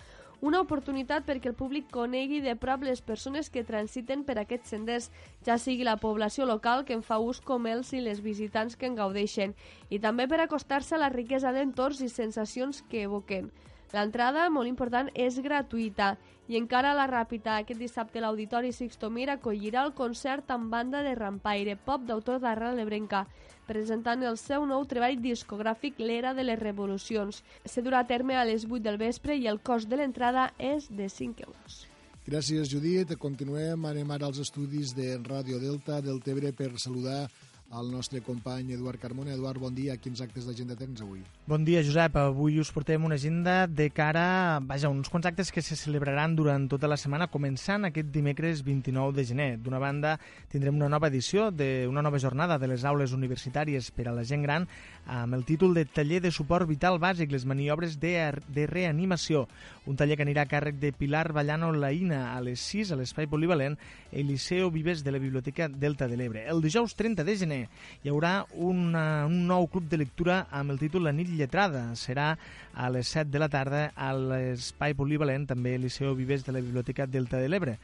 Una 0.45 0.61
oportunitat 0.61 1.25
perquè 1.27 1.49
el 1.51 1.57
públic 1.57 1.89
conegui 1.91 2.43
de 2.45 2.55
prop 2.61 2.85
les 2.85 3.01
persones 3.01 3.49
que 3.49 3.65
transiten 3.65 4.21
per 4.29 4.37
aquests 4.39 4.75
senders, 4.77 5.09
ja 5.49 5.57
sigui 5.59 5.89
la 5.89 5.97
població 5.97 6.45
local 6.47 6.85
que 6.85 6.95
en 6.95 7.03
fa 7.03 7.19
ús 7.19 7.41
com 7.41 7.67
els 7.67 7.95
i 7.97 8.05
les 8.05 8.21
visitants 8.21 8.77
que 8.77 8.87
en 8.87 9.01
gaudeixen, 9.01 9.57
i 9.89 9.99
també 9.99 10.29
per 10.29 10.43
acostar-se 10.45 10.95
a 10.95 11.01
la 11.01 11.09
riquesa 11.09 11.57
d'entorns 11.57 12.05
i 12.05 12.13
sensacions 12.13 12.85
que 12.93 13.03
evoquen. 13.09 13.49
L'entrada, 13.95 14.49
molt 14.53 14.69
important, 14.69 15.09
és 15.15 15.39
gratuïta 15.41 16.17
i 16.49 16.57
encara 16.57 16.91
a 16.93 16.97
la 16.97 17.07
Ràpita, 17.09 17.59
aquest 17.59 17.81
dissabte 17.81 18.21
l'Auditori 18.21 18.73
Sixto 18.73 19.11
Mir 19.13 19.29
acollirà 19.33 19.83
el 19.85 19.93
concert 19.97 20.49
amb 20.55 20.71
banda 20.73 21.03
de 21.05 21.15
rampaire 21.17 21.77
pop 21.77 22.07
d'autor 22.09 22.41
d'Arrel 22.41 22.77
Lebrenca, 22.81 23.27
presentant 23.69 24.25
el 24.25 24.39
seu 24.41 24.65
nou 24.69 24.87
treball 24.89 25.21
discogràfic 25.21 26.01
L'era 26.01 26.33
de 26.33 26.47
les 26.49 26.61
revolucions. 26.61 27.43
Se 27.65 27.85
durà 27.85 28.01
a 28.01 28.09
terme 28.09 28.37
a 28.37 28.47
les 28.49 28.65
8 28.65 28.81
del 28.85 28.97
vespre 28.97 29.37
i 29.37 29.47
el 29.47 29.61
cost 29.61 29.89
de 29.93 30.01
l'entrada 30.01 30.51
és 30.59 30.89
de 30.89 31.09
5 31.13 31.45
euros. 31.45 31.85
Gràcies, 32.29 32.69
Judit. 32.69 33.15
Continuem. 33.17 33.85
Anem 33.89 34.11
ara 34.13 34.29
als 34.29 34.41
estudis 34.41 34.95
de 34.97 35.15
Ràdio 35.25 35.61
Delta 35.61 36.03
del 36.05 36.21
Tebre 36.21 36.53
per 36.53 36.75
saludar 36.77 37.23
el 37.69 37.91
nostre 37.93 38.21
company 38.23 38.73
Eduard 38.73 38.99
Carmona. 38.99 39.35
Eduard, 39.35 39.61
bon 39.61 39.75
dia. 39.75 39.97
Quins 40.01 40.21
actes 40.25 40.47
d'agenda 40.49 40.77
tens 40.79 41.03
avui? 41.05 41.21
Bon 41.47 41.65
dia, 41.65 41.83
Josep. 41.85 42.17
Avui 42.17 42.59
us 42.63 42.71
portem 42.73 43.05
una 43.05 43.19
agenda 43.21 43.67
de 43.67 43.91
cara, 43.93 44.59
vaja, 44.65 44.89
uns 44.89 45.11
quants 45.13 45.29
actes 45.29 45.53
que 45.53 45.63
se 45.63 45.77
celebraran 45.77 46.37
durant 46.37 46.69
tota 46.71 46.89
la 46.89 46.97
setmana, 46.97 47.29
començant 47.29 47.85
aquest 47.85 48.09
dimecres 48.15 48.63
29 48.65 49.17
de 49.19 49.27
gener. 49.29 49.51
D'una 49.61 49.81
banda, 49.83 50.17
tindrem 50.53 50.81
una 50.81 50.89
nova 50.89 51.13
edició 51.13 51.51
d'una 51.53 52.03
nova 52.03 52.21
jornada 52.23 52.59
de 52.59 52.73
les 52.73 52.85
aules 52.89 53.13
universitàries 53.13 53.93
per 53.93 54.09
a 54.09 54.17
la 54.17 54.25
gent 54.25 54.47
gran 54.47 54.69
amb 55.09 55.35
el 55.35 55.45
títol 55.49 55.73
de 55.73 55.87
Taller 55.89 56.21
de 56.21 56.31
Suport 56.31 56.69
Vital 56.69 56.99
Bàsic, 57.01 57.33
les 57.33 57.47
maniobres 57.49 57.97
de, 57.99 58.13
de 58.53 58.67
reanimació. 58.69 59.47
Un 59.89 59.97
taller 59.97 60.19
que 60.21 60.25
anirà 60.27 60.45
a 60.45 60.51
càrrec 60.51 60.77
de 60.77 60.93
Pilar 60.93 61.33
Ballano 61.33 61.71
Laïna 61.73 62.35
a 62.35 62.43
les 62.45 62.61
6 62.61 62.93
a 62.93 62.99
l'Espai 63.01 63.27
Polivalent 63.27 63.79
Eliseo 64.13 64.69
Vives 64.71 65.01
de 65.05 65.15
la 65.15 65.23
Biblioteca 65.23 65.71
Delta 65.73 66.07
de 66.13 66.19
l'Ebre. 66.21 66.45
El 66.45 66.61
dijous 66.61 66.93
30 66.95 67.25
de 67.25 67.37
gener 67.41 67.63
hi 68.05 68.13
haurà 68.13 68.45
una, 68.53 69.25
un 69.27 69.47
nou 69.49 69.67
club 69.73 69.89
de 69.89 70.03
lectura 70.05 70.43
amb 70.53 70.77
el 70.77 70.83
títol 70.83 71.09
La 71.09 71.17
nit 71.17 71.33
lletrada. 71.33 71.87
Serà 71.97 72.35
a 72.77 72.93
les 72.93 73.09
7 73.09 73.33
de 73.33 73.41
la 73.41 73.49
tarda 73.49 73.89
a 73.97 74.13
l'Espai 74.13 74.93
Polivalent, 74.95 75.49
també 75.49 75.79
Eliseo 75.81 76.13
Vives 76.15 76.45
de 76.45 76.53
la 76.53 76.61
Biblioteca 76.61 77.09
Delta 77.09 77.41
de 77.41 77.49
l'Ebre. 77.49 77.79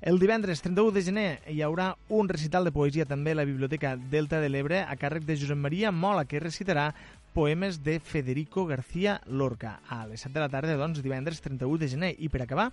El 0.00 0.18
divendres 0.18 0.62
31 0.64 0.94
de 0.96 1.00
gener 1.04 1.30
hi 1.52 1.58
haurà 1.60 1.90
un 2.08 2.28
recital 2.30 2.64
de 2.64 2.70
poesia 2.72 3.04
també 3.04 3.34
a 3.34 3.36
la 3.36 3.44
Biblioteca 3.44 3.98
Delta 4.00 4.38
de 4.40 4.48
l'Ebre 4.48 4.78
a 4.80 4.94
càrrec 4.96 5.26
de 5.28 5.36
Josep 5.36 5.60
Maria 5.60 5.90
Mola, 5.92 6.24
que 6.24 6.40
recitarà 6.40 6.86
poemes 7.34 7.82
de 7.84 7.98
Federico 8.00 8.64
García 8.64 9.18
Lorca. 9.26 9.74
A 9.92 10.06
les 10.08 10.24
7 10.24 10.32
de 10.38 10.40
la 10.40 10.48
tarda, 10.48 10.78
doncs, 10.80 11.02
divendres 11.04 11.44
31 11.44 11.76
de 11.84 11.90
gener. 11.92 12.10
I 12.16 12.32
per 12.32 12.40
acabar, 12.46 12.70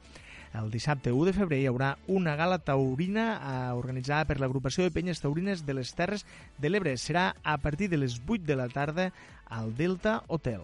el 0.55 0.71
dissabte 0.71 1.11
1 1.11 1.27
de 1.27 1.35
febrer 1.35 1.59
hi 1.59 1.67
haurà 1.67 1.91
una 2.07 2.37
gala 2.39 2.61
taurina 2.63 3.27
eh, 3.35 3.59
organitzada 3.75 4.23
per 4.23 4.39
l'agrupació 4.39 4.87
de 4.87 4.95
penyes 4.95 5.19
taurines 5.19 5.65
de 5.67 5.75
les 5.75 5.91
Terres 5.99 6.23
de 6.55 6.71
l'Ebre. 6.71 6.95
Serà 6.95 7.33
a 7.43 7.59
partir 7.59 7.91
de 7.91 7.99
les 7.99 8.21
8 8.23 8.47
de 8.47 8.55
la 8.55 8.71
tarda 8.71 9.11
al 9.51 9.75
Delta 9.75 10.21
Hotel. 10.31 10.63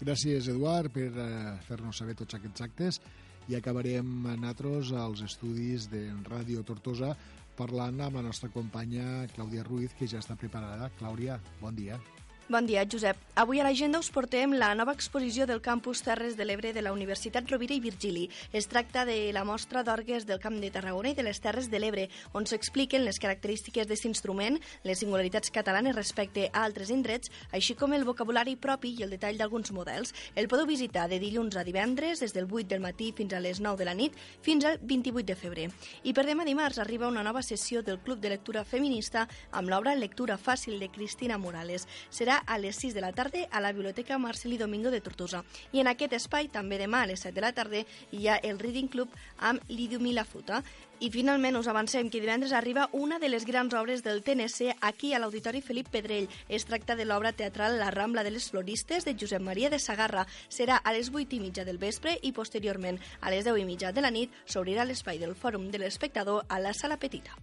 Gràcies, 0.00 0.48
Eduard, 0.48 0.88
per 0.88 1.12
eh, 1.12 1.56
fer-nos 1.68 2.00
saber 2.00 2.16
tots 2.16 2.40
aquests 2.40 2.64
actes 2.64 3.02
i 3.48 3.56
acabarem 3.56 4.06
nosaltres 4.28 4.92
als 4.92 5.24
estudis 5.24 5.88
de 5.92 6.04
Ràdio 6.28 6.64
Tortosa 6.68 7.14
parlant 7.58 7.98
amb 8.04 8.20
la 8.20 8.22
nostra 8.28 8.52
companya 8.54 9.26
Clàudia 9.34 9.66
Ruiz, 9.66 9.96
que 9.98 10.06
ja 10.06 10.22
està 10.22 10.36
preparada. 10.38 10.92
Clàudia, 11.00 11.40
bon 11.60 11.74
dia. 11.74 11.98
Bon 12.50 12.64
dia, 12.64 12.86
Josep. 12.88 13.18
Avui 13.36 13.60
a 13.60 13.64
l'agenda 13.66 13.98
us 14.00 14.08
portem 14.08 14.54
la 14.56 14.70
nova 14.74 14.94
exposició 14.96 15.44
del 15.46 15.60
campus 15.60 16.00
Terres 16.00 16.32
de 16.34 16.46
l'Ebre 16.48 16.70
de 16.72 16.80
la 16.80 16.94
Universitat 16.96 17.44
Rovira 17.52 17.74
i 17.76 17.80
Virgili. 17.84 18.22
Es 18.56 18.70
tracta 18.72 19.02
de 19.04 19.34
la 19.36 19.42
mostra 19.44 19.82
d'orgues 19.84 20.24
del 20.24 20.40
Camp 20.40 20.56
de 20.56 20.70
Tarragona 20.72 21.12
i 21.12 21.14
de 21.14 21.26
les 21.26 21.42
Terres 21.44 21.68
de 21.68 21.78
l'Ebre, 21.78 22.06
on 22.32 22.48
s'expliquen 22.48 23.04
les 23.04 23.20
característiques 23.20 23.84
d'aquest 23.84 24.08
instrument, 24.08 24.56
les 24.82 24.98
singularitats 24.98 25.52
catalanes 25.52 25.94
respecte 25.94 26.46
a 26.48 26.62
altres 26.64 26.88
indrets, 26.88 27.28
així 27.52 27.76
com 27.76 27.92
el 27.92 28.06
vocabulari 28.08 28.56
propi 28.56 28.94
i 28.96 29.04
el 29.04 29.12
detall 29.12 29.36
d'alguns 29.36 29.74
models. 29.76 30.14
El 30.34 30.48
podeu 30.48 30.64
visitar 30.64 31.04
de 31.12 31.20
dilluns 31.20 31.60
a 31.60 31.66
divendres, 31.68 32.24
des 32.24 32.32
del 32.32 32.48
8 32.48 32.72
del 32.72 32.80
matí 32.80 33.12
fins 33.12 33.36
a 33.36 33.42
les 33.44 33.60
9 33.60 33.76
de 33.76 33.90
la 33.90 33.94
nit, 33.94 34.16
fins 34.40 34.64
al 34.64 34.80
28 34.80 35.26
de 35.28 35.36
febrer. 35.36 35.68
I 36.02 36.16
per 36.16 36.24
demà 36.24 36.48
dimarts 36.48 36.80
arriba 36.80 37.12
una 37.12 37.22
nova 37.28 37.44
sessió 37.44 37.84
del 37.84 38.00
Club 38.00 38.24
de 38.24 38.32
Lectura 38.32 38.64
Feminista 38.64 39.28
amb 39.52 39.68
l'obra 39.68 39.94
Lectura 39.94 40.40
Fàcil 40.40 40.80
de 40.80 40.88
Cristina 40.88 41.36
Morales. 41.36 41.84
Serà 42.08 42.37
a 42.46 42.58
les 42.58 42.76
6 42.76 42.94
de 42.94 43.00
la 43.00 43.12
tarda 43.12 43.46
a 43.50 43.60
la 43.60 43.72
Biblioteca 43.72 44.18
Marcelí 44.18 44.58
Domingo 44.58 44.90
de 44.90 45.00
Tortosa. 45.00 45.44
I 45.72 45.80
en 45.80 45.88
aquest 45.88 46.12
espai, 46.12 46.48
també 46.48 46.78
demà 46.78 47.02
a 47.02 47.08
les 47.10 47.20
7 47.20 47.34
de 47.34 47.44
la 47.44 47.52
tarda, 47.52 47.84
hi 48.12 48.28
ha 48.28 48.36
el 48.36 48.58
Reading 48.58 48.88
Club 48.88 49.14
amb 49.38 49.62
Lidio 49.68 50.00
Milafuta. 50.00 50.62
I 51.00 51.12
finalment 51.14 51.54
us 51.54 51.68
avancem 51.70 52.08
que 52.10 52.18
divendres 52.18 52.52
arriba 52.52 52.88
una 52.92 53.20
de 53.22 53.28
les 53.28 53.44
grans 53.46 53.74
obres 53.78 54.02
del 54.02 54.24
TNC 54.26 54.74
aquí 54.80 55.12
a 55.14 55.20
l'Auditori 55.22 55.60
Felip 55.62 55.88
Pedrell. 55.94 56.26
Es 56.48 56.66
tracta 56.66 56.96
de 56.96 57.04
l'obra 57.04 57.32
teatral 57.32 57.78
La 57.78 57.92
Rambla 57.92 58.24
de 58.24 58.32
les 58.34 58.50
Floristes 58.50 59.04
de 59.04 59.14
Josep 59.14 59.42
Maria 59.42 59.70
de 59.70 59.78
Sagarra. 59.78 60.26
Serà 60.48 60.80
a 60.82 60.92
les 60.92 61.12
8 61.14 61.36
i 61.36 61.40
mitja 61.40 61.64
del 61.64 61.78
vespre 61.78 62.18
i 62.22 62.32
posteriorment 62.32 62.98
a 63.20 63.30
les 63.30 63.46
10 63.46 63.62
i 63.62 63.68
mitja 63.68 63.92
de 63.92 64.02
la 64.02 64.10
nit 64.10 64.34
s'obrirà 64.44 64.84
l'espai 64.84 65.22
del 65.22 65.38
Fòrum 65.38 65.70
de 65.70 65.78
l'Espectador 65.78 66.46
a 66.48 66.58
la 66.58 66.74
Sala 66.74 66.98
Petita. 66.98 67.38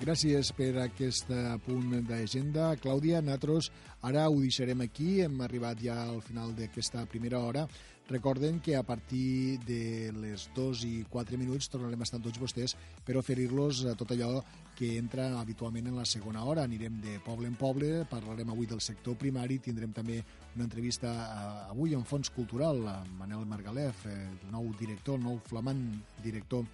Gràcies 0.00 0.48
per 0.56 0.70
aquest 0.80 1.28
punt 1.66 1.90
d'agenda. 2.08 2.70
Clàudia, 2.80 3.18
nosaltres 3.20 3.66
ara 4.08 4.22
ho 4.30 4.38
deixarem 4.40 4.80
aquí. 4.80 5.18
Hem 5.20 5.42
arribat 5.44 5.82
ja 5.84 5.98
al 6.06 6.22
final 6.24 6.54
d'aquesta 6.56 7.02
primera 7.04 7.42
hora. 7.44 7.66
Recorden 8.08 8.62
que 8.64 8.78
a 8.78 8.82
partir 8.82 9.60
de 9.68 10.08
les 10.16 10.48
2 10.56 10.86
i 10.88 10.94
4 11.12 11.36
minuts 11.36 11.68
tornarem 11.68 12.00
a 12.00 12.08
estar 12.08 12.22
tots 12.24 12.40
vostès 12.40 12.78
per 13.04 13.18
oferir-los 13.20 13.84
tot 14.00 14.16
allò 14.16 14.40
que 14.78 14.96
entra 14.96 15.28
habitualment 15.38 15.92
en 15.92 16.00
la 16.00 16.08
segona 16.08 16.46
hora. 16.48 16.64
Anirem 16.64 16.96
de 17.04 17.20
poble 17.20 17.52
en 17.52 17.60
poble, 17.60 18.06
parlarem 18.08 18.56
avui 18.56 18.66
del 18.66 18.80
sector 18.80 19.20
primari, 19.20 19.60
tindrem 19.60 19.92
també 19.92 20.22
una 20.56 20.64
entrevista 20.64 21.12
eh, 21.12 21.70
avui 21.76 21.92
en 21.92 22.08
Fons 22.08 22.32
Cultural 22.32 22.86
amb 22.88 23.18
Manel 23.20 23.44
Margalef, 23.44 24.06
el 24.08 24.48
nou 24.48 24.72
director, 24.80 25.20
el 25.20 25.28
nou 25.28 25.42
flamant 25.44 25.84
director 26.24 26.64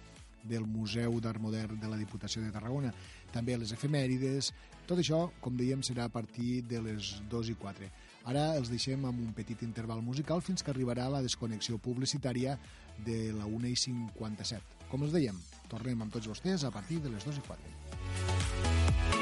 del 0.47 0.65
Museu 0.65 1.19
d'Art 1.19 1.41
Modern 1.43 1.79
de 1.79 1.89
la 1.91 1.99
Diputació 1.99 2.41
de 2.41 2.51
Tarragona 2.55 2.93
també 3.33 3.57
les 3.57 3.73
efemèrides. 3.75 4.51
Tot 4.87 5.01
això, 5.01 5.25
com 5.43 5.57
dèiem, 5.59 5.83
serà 5.83 6.07
a 6.07 6.13
partir 6.13 6.61
de 6.67 6.81
les 6.83 7.17
2 7.31 7.51
i 7.51 7.57
4. 7.59 7.89
Ara 8.27 8.45
els 8.59 8.71
deixem 8.71 9.05
amb 9.07 9.19
un 9.23 9.33
petit 9.35 9.61
interval 9.63 10.01
musical 10.03 10.41
fins 10.43 10.63
que 10.63 10.71
arribarà 10.71 11.07
la 11.11 11.23
desconnexió 11.23 11.77
publicitària 11.79 12.57
de 13.05 13.31
la 13.35 13.47
1 13.47 13.71
i 13.71 13.75
57. 13.87 14.87
Com 14.91 15.03
els 15.03 15.15
dèiem, 15.15 15.39
tornem 15.71 16.03
amb 16.03 16.13
tots 16.13 16.27
vostès 16.31 16.63
a 16.63 16.71
partir 16.71 16.99
de 17.03 17.13
les 17.13 17.27
2 17.27 17.39
i 17.43 17.47
4. 17.47 19.16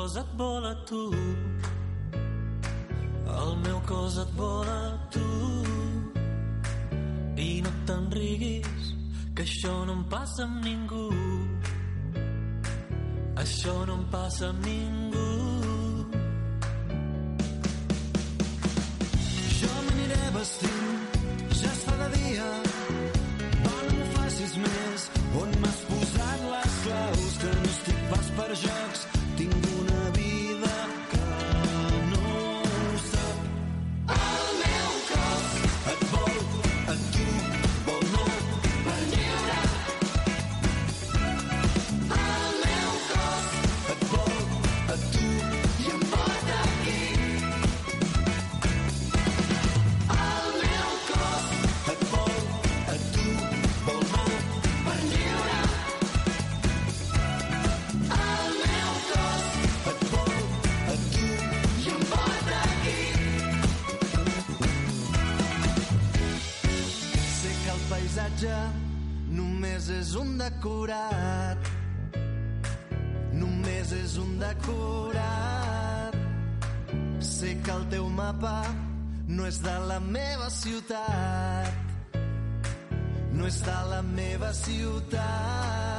Cos 0.00 0.16
et 0.16 0.28
vol 0.36 0.64
a 0.64 0.74
tu. 0.88 1.12
El 3.40 3.50
meu 3.64 3.80
cos 3.86 4.16
et 4.22 4.30
vol 4.36 4.68
a 4.68 4.84
tu. 5.12 5.26
I 7.36 7.60
no 7.64 7.72
te'n 7.88 8.06
riguis, 8.16 8.94
que 9.34 9.44
això 9.44 9.74
no 9.84 9.98
em 9.98 10.04
passa 10.14 10.46
amb 10.46 10.64
ningú. 10.64 11.08
Això 13.44 13.76
no 13.90 13.98
em 14.00 14.06
passa 14.14 14.48
amb 14.48 14.64
ningú. 14.64 15.29
Només 73.90 74.04
és 74.06 74.18
un 74.22 74.38
decorat. 74.38 76.14
Sé 77.26 77.56
que 77.64 77.72
el 77.74 77.88
teu 77.90 78.06
mapa 78.08 78.62
no 79.26 79.46
és 79.48 79.58
de 79.64 79.74
la 79.90 79.98
meva 79.98 80.46
ciutat. 80.50 81.74
No 83.34 83.50
és 83.50 83.62
de 83.66 83.78
la 83.90 84.02
meva 84.14 84.52
ciutat. 84.54 85.89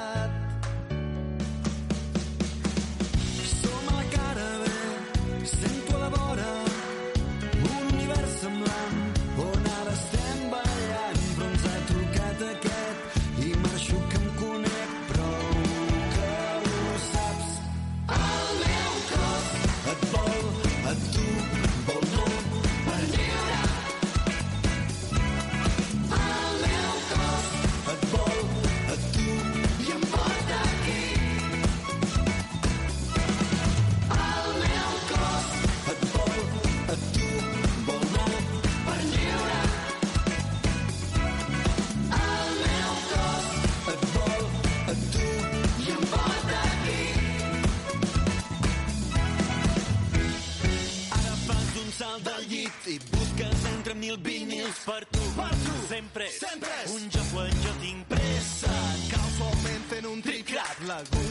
I 52.91 52.99
busques 53.11 53.65
entre 53.71 53.93
4.000 53.93 54.17
vinils 54.21 54.79
per 54.85 55.05
tu. 55.11 55.19
Per 55.35 55.49
tu. 55.63 55.73
Sempre 55.87 56.27
Sempre 56.27 56.71
un 56.95 57.09
joc 57.09 57.27
quan 57.33 57.51
jo 57.63 57.73
tinc 57.79 58.07
pressa. 58.11 58.71
Casualment 59.11 59.85
fent 59.91 60.07
un 60.11 60.23
tric-trac, 60.25 60.83
l'agulla 60.87 61.30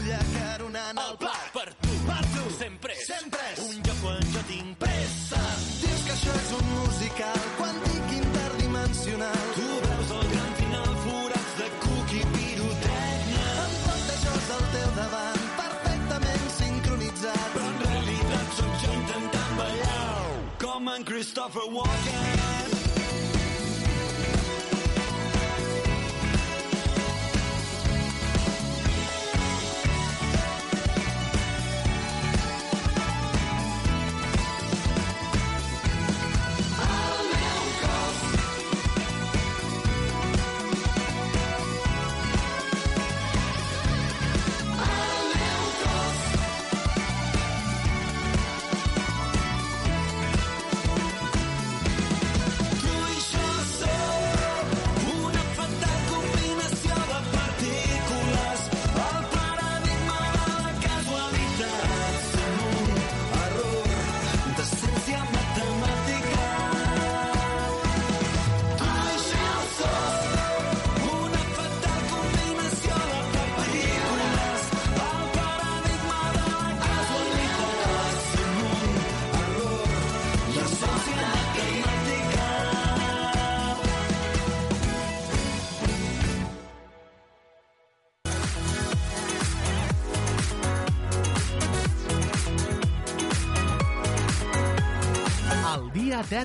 Christopher 20.99 21.61
Walken. 21.71 22.30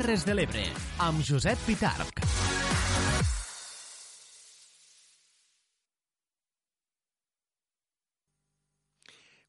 Terres 0.06 0.22
de 0.22 0.34
l'Ebre, 0.38 0.62
amb 1.02 1.18
Josep 1.26 1.58
Pitarc. 1.66 2.20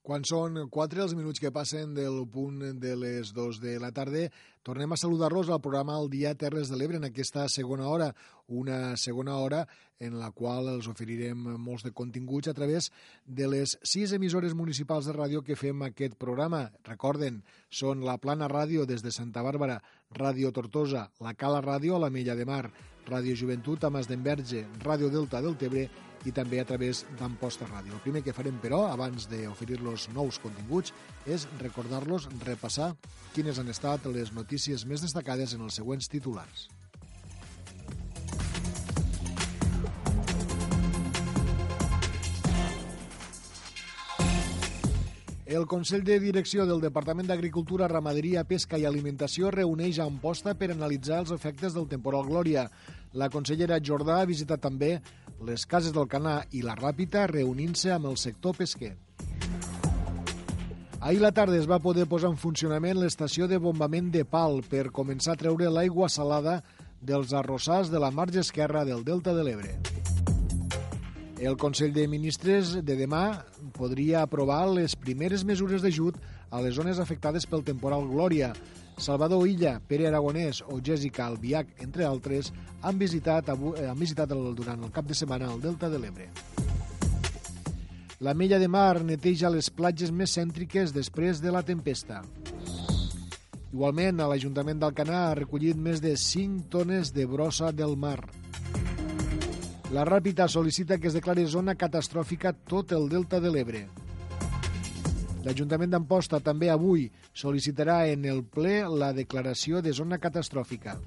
Quan 0.08 0.24
són 0.26 0.58
4 0.74 1.04
els 1.04 1.14
minuts 1.14 1.44
que 1.44 1.52
passen 1.54 1.94
del 1.94 2.24
punt 2.34 2.64
de 2.82 2.96
les 2.98 3.36
2 3.36 3.60
de 3.62 3.76
la 3.84 3.92
tarda, 3.94 4.24
tornem 4.66 4.96
a 4.96 4.98
saludar-los 4.98 5.52
al 5.52 5.62
programa 5.62 6.00
El 6.02 6.10
Dia 6.10 6.34
Terres 6.34 6.72
de 6.72 6.80
l'Ebre 6.80 6.98
en 6.98 7.06
aquesta 7.06 7.46
segona 7.52 7.92
hora, 7.92 8.14
una 8.48 8.96
segona 8.98 9.36
hora 9.38 9.66
en 10.00 10.16
la 10.18 10.32
qual 10.32 10.72
els 10.72 10.88
oferirem 10.88 11.44
molts 11.60 11.84
de 11.84 11.92
continguts 11.92 12.48
a 12.48 12.56
través 12.58 12.90
de 13.26 13.52
les 13.52 13.76
sis 13.84 14.16
emissores 14.16 14.56
municipals 14.56 15.06
de 15.06 15.14
ràdio 15.14 15.44
que 15.44 15.60
fem 15.60 15.84
aquest 15.86 16.16
programa. 16.16 16.70
Recorden, 16.88 17.44
són 17.70 18.08
la 18.08 18.18
Plana 18.18 18.48
Ràdio 18.48 18.88
des 18.88 19.04
de 19.04 19.12
Santa 19.12 19.44
Bàrbara, 19.44 19.82
Ràdio 20.16 20.52
Tortosa, 20.56 21.10
la 21.20 21.34
Cala 21.34 21.60
Ràdio 21.62 21.96
a 21.96 22.00
la 22.06 22.10
Mella 22.10 22.36
de 22.36 22.46
Mar, 22.48 22.70
Ràdio 23.08 23.36
Joventut 23.36 23.84
a 23.84 23.90
Mas 23.90 24.08
d'Enverge, 24.08 24.66
Ràdio 24.84 25.10
Delta 25.12 25.42
del 25.44 25.58
Tebre 25.60 25.88
i 26.26 26.34
també 26.36 26.60
a 26.60 26.66
través 26.68 27.06
d'Amposta 27.20 27.68
Ràdio. 27.68 27.94
El 27.94 28.04
primer 28.04 28.24
que 28.24 28.36
farem, 28.36 28.58
però, 28.64 28.86
abans 28.92 29.28
d'oferir-los 29.32 30.10
nous 30.16 30.40
continguts, 30.44 30.94
és 31.26 31.48
recordar-los, 31.62 32.28
repassar 32.46 32.94
quines 33.36 33.60
han 33.60 33.70
estat 33.72 34.08
les 34.12 34.34
notícies 34.34 34.86
més 34.86 35.04
destacades 35.06 35.54
en 35.54 35.64
els 35.68 35.80
següents 35.80 36.10
titulars. 36.12 36.68
El 45.48 45.66
Consell 45.66 46.04
de 46.04 46.18
Direcció 46.20 46.66
del 46.68 46.82
Departament 46.84 47.30
d'Agricultura, 47.30 47.88
Ramaderia, 47.88 48.42
Pesca 48.44 48.76
i 48.76 48.84
Alimentació 48.84 49.48
reuneix 49.56 49.96
a 49.96 50.08
Amposta 50.10 50.52
per 50.60 50.68
analitzar 50.74 51.22
els 51.24 51.32
efectes 51.32 51.72
del 51.72 51.86
temporal 51.88 52.26
Glòria. 52.28 52.66
La 53.16 53.30
consellera 53.32 53.78
Jordà 53.80 54.18
ha 54.20 54.28
visitat 54.28 54.60
també 54.66 54.98
les 55.48 55.64
cases 55.66 55.96
del 55.96 56.10
Canà 56.12 56.42
i 56.52 56.66
la 56.68 56.76
Ràpita 56.76 57.24
reunint-se 57.32 57.94
amb 57.96 58.10
el 58.12 58.18
sector 58.20 58.58
pesquer. 58.60 58.98
Ahir 61.00 61.22
la 61.24 61.32
tarda 61.32 61.56
es 61.56 61.70
va 61.72 61.80
poder 61.80 62.10
posar 62.12 62.34
en 62.34 62.42
funcionament 62.42 63.00
l'estació 63.00 63.48
de 63.48 63.62
bombament 63.64 64.12
de 64.12 64.26
Pal 64.28 64.60
per 64.68 64.90
començar 64.92 65.38
a 65.38 65.40
treure 65.46 65.72
l'aigua 65.72 66.12
salada 66.12 66.60
dels 67.00 67.32
arrossars 67.32 67.88
de 67.88 68.04
la 68.04 68.12
marge 68.12 68.44
esquerra 68.44 68.84
del 68.84 69.08
Delta 69.08 69.32
de 69.32 69.48
l'Ebre. 69.48 69.97
El 71.40 71.56
Consell 71.56 71.94
de 71.94 72.08
Ministres 72.10 72.72
de 72.82 72.96
demà 72.98 73.44
podria 73.78 74.24
aprovar 74.26 74.64
les 74.74 74.96
primeres 74.98 75.44
mesures 75.46 75.84
d'ajut 75.84 76.16
a 76.50 76.62
les 76.66 76.74
zones 76.74 76.98
afectades 76.98 77.46
pel 77.46 77.62
temporal 77.68 78.08
Glòria. 78.10 78.56
Salvador 78.98 79.46
Illa, 79.46 79.76
Pere 79.78 80.08
Aragonès 80.10 80.64
o 80.66 80.80
Jessica 80.82 81.28
Albiach, 81.28 81.76
entre 81.86 82.08
altres, 82.10 82.50
han 82.82 82.98
visitat, 82.98 83.52
han 83.54 84.00
visitat 84.00 84.34
el, 84.34 84.48
durant 84.58 84.82
el 84.82 84.94
cap 84.96 85.06
de 85.06 85.14
setmana 85.14 85.52
el 85.54 85.62
Delta 85.62 85.92
de 85.94 86.02
l'Ebre. 86.02 86.32
La 88.26 88.34
Mella 88.34 88.58
de 88.58 88.68
Mar 88.68 89.04
neteja 89.06 89.54
les 89.54 89.70
platges 89.70 90.10
més 90.10 90.34
cèntriques 90.34 90.90
després 90.96 91.38
de 91.44 91.54
la 91.54 91.62
tempesta. 91.62 92.24
Igualment, 93.70 94.26
l'Ajuntament 94.26 94.82
d'Alcanar 94.82 95.22
ha 95.28 95.38
recollit 95.38 95.78
més 95.78 96.02
de 96.02 96.16
5 96.18 96.66
tones 96.74 97.14
de 97.14 97.30
brossa 97.30 97.70
del 97.70 97.94
mar. 97.94 98.24
La 99.96 100.04
Ràpita 100.04 100.50
sol·licita 100.52 100.98
que 101.00 101.08
es 101.08 101.14
declari 101.16 101.46
zona 101.48 101.78
catastròfica 101.80 102.52
tot 102.68 102.92
el 102.92 103.06
delta 103.08 103.40
de 103.40 103.48
l'Ebre. 103.54 103.86
L'Ajuntament 105.46 105.94
d'Amposta 105.94 106.42
també 106.44 106.68
avui 106.68 107.06
sol·licitarà 107.32 108.02
en 108.12 108.26
el 108.28 108.42
ple 108.44 108.82
la 108.92 109.14
declaració 109.16 109.80
de 109.80 109.94
zona 109.96 110.20
catastròfica. 110.20 110.98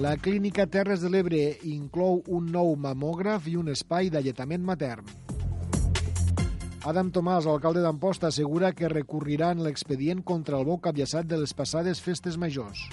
La 0.00 0.14
Clínica 0.16 0.64
Terres 0.72 1.04
de 1.04 1.10
l'Ebre 1.12 1.42
inclou 1.68 2.22
un 2.32 2.48
nou 2.54 2.72
mamògraf 2.80 3.50
i 3.52 3.58
un 3.60 3.68
espai 3.74 4.08
d'alletament 4.08 4.64
matern. 4.64 5.04
Adam 6.88 7.12
Tomàs, 7.12 7.44
alcalde 7.44 7.84
d'Amposta, 7.84 8.32
assegura 8.32 8.72
que 8.72 8.88
recurriran 8.88 9.60
l'expedient 9.60 10.24
contra 10.24 10.56
el 10.56 10.64
bou 10.64 10.80
capllaçat 10.80 11.28
de 11.28 11.42
les 11.42 11.52
passades 11.52 12.00
festes 12.00 12.40
majors. 12.40 12.86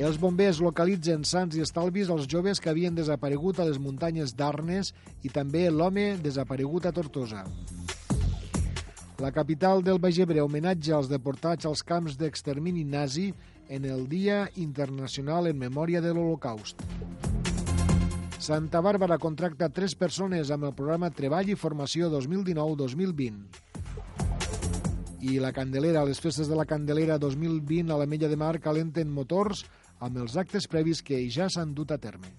Els 0.00 0.16
bombers 0.16 0.62
localitzen 0.64 1.26
sants 1.28 1.58
i 1.58 1.60
estalvis 1.60 2.08
els 2.08 2.24
joves 2.24 2.56
que 2.56 2.70
havien 2.70 2.94
desaparegut 2.96 3.58
a 3.60 3.66
les 3.68 3.76
muntanyes 3.76 4.32
d'Arnes 4.32 4.94
i 5.20 5.28
també 5.28 5.66
l'home 5.68 6.16
desaparegut 6.24 6.86
a 6.88 6.92
Tortosa. 6.96 7.42
La 9.20 9.28
capital 9.36 9.84
del 9.84 10.00
Baix 10.00 10.16
Ebre 10.24 10.40
homenatja 10.40 10.94
als 10.96 11.10
deportats 11.12 11.68
als 11.68 11.82
camps 11.84 12.16
d'extermini 12.16 12.80
nazi 12.88 13.34
en 13.68 13.84
el 13.84 14.08
Dia 14.08 14.48
Internacional 14.56 15.50
en 15.50 15.58
Memòria 15.60 16.00
de 16.00 16.14
l'Holocaust. 16.16 16.80
Santa 18.40 18.80
Bàrbara 18.80 19.18
contracta 19.20 19.68
tres 19.68 19.92
persones 19.92 20.48
amb 20.48 20.64
el 20.64 20.72
programa 20.72 21.10
Treball 21.12 21.52
i 21.52 21.58
Formació 21.60 22.08
2019-2020. 22.14 23.36
I 25.28 25.36
la 25.44 25.52
Candelera, 25.52 26.06
les 26.08 26.16
festes 26.24 26.48
de 26.48 26.56
la 26.56 26.64
Candelera 26.64 27.20
2020 27.20 27.92
a 27.92 28.00
la 28.00 28.08
Mella 28.08 28.32
de 28.32 28.40
Mar 28.40 28.56
calenten 28.64 29.12
motors 29.12 29.66
amb 30.00 30.16
els 30.22 30.36
actes 30.40 30.66
previs 30.70 31.02
que 31.04 31.20
ja 31.28 31.48
s'han 31.52 31.74
dut 31.76 31.92
a 31.92 31.98
terme. 32.00 32.32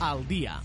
Al 0.00 0.24
dia. 0.26 0.56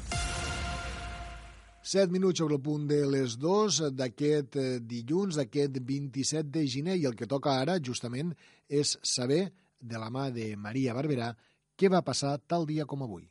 7 1.86 2.10
minuts 2.10 2.40
sobre 2.42 2.56
el 2.58 2.64
punt 2.66 2.88
de 2.90 3.04
les 3.06 3.36
2 3.38 3.92
d'aquest 3.94 4.56
eh, 4.58 4.64
dilluns, 4.82 5.38
d'aquest 5.38 5.78
27 5.86 6.50
de 6.50 6.64
gener, 6.66 6.96
i 6.98 7.06
el 7.06 7.14
que 7.18 7.28
toca 7.30 7.54
ara, 7.62 7.76
justament, 7.78 8.32
és 8.66 8.96
saber, 9.06 9.44
de 9.86 10.00
la 10.02 10.10
mà 10.10 10.32
de 10.34 10.56
Maria 10.58 10.96
Barberà, 10.98 11.30
què 11.76 11.92
va 11.92 12.04
passar 12.08 12.38
tal 12.48 12.66
dia 12.68 12.86
com 12.88 13.04
avui. 13.04 13.26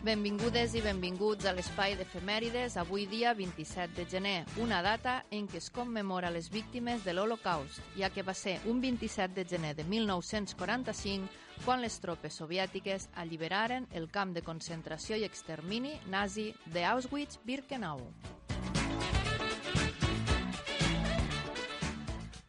Benvingudes 0.00 0.72
i 0.74 0.80
benvinguts 0.80 1.44
a 1.44 1.52
l'espai 1.52 1.92
d'efemèrides 1.98 2.78
avui 2.80 3.04
dia 3.06 3.34
27 3.36 3.92
de 3.98 4.06
gener, 4.08 4.38
una 4.58 4.80
data 4.82 5.18
en 5.30 5.44
què 5.46 5.60
es 5.60 5.68
commemora 5.70 6.30
les 6.32 6.48
víctimes 6.50 7.04
de 7.04 7.12
l'Holocaust, 7.12 7.82
ja 7.98 8.08
que 8.10 8.24
va 8.24 8.32
ser 8.34 8.56
un 8.66 8.80
27 8.80 9.34
de 9.36 9.44
gener 9.44 9.74
de 9.76 9.84
1945 9.84 11.28
quan 11.64 11.80
les 11.80 12.00
tropes 12.00 12.34
soviètiques 12.42 13.08
alliberaren 13.20 13.86
el 13.92 14.10
camp 14.10 14.34
de 14.34 14.42
concentració 14.42 15.16
i 15.20 15.24
extermini 15.24 15.94
nazi 16.08 16.50
d'Auschwitz-Birkenau. 16.72 18.00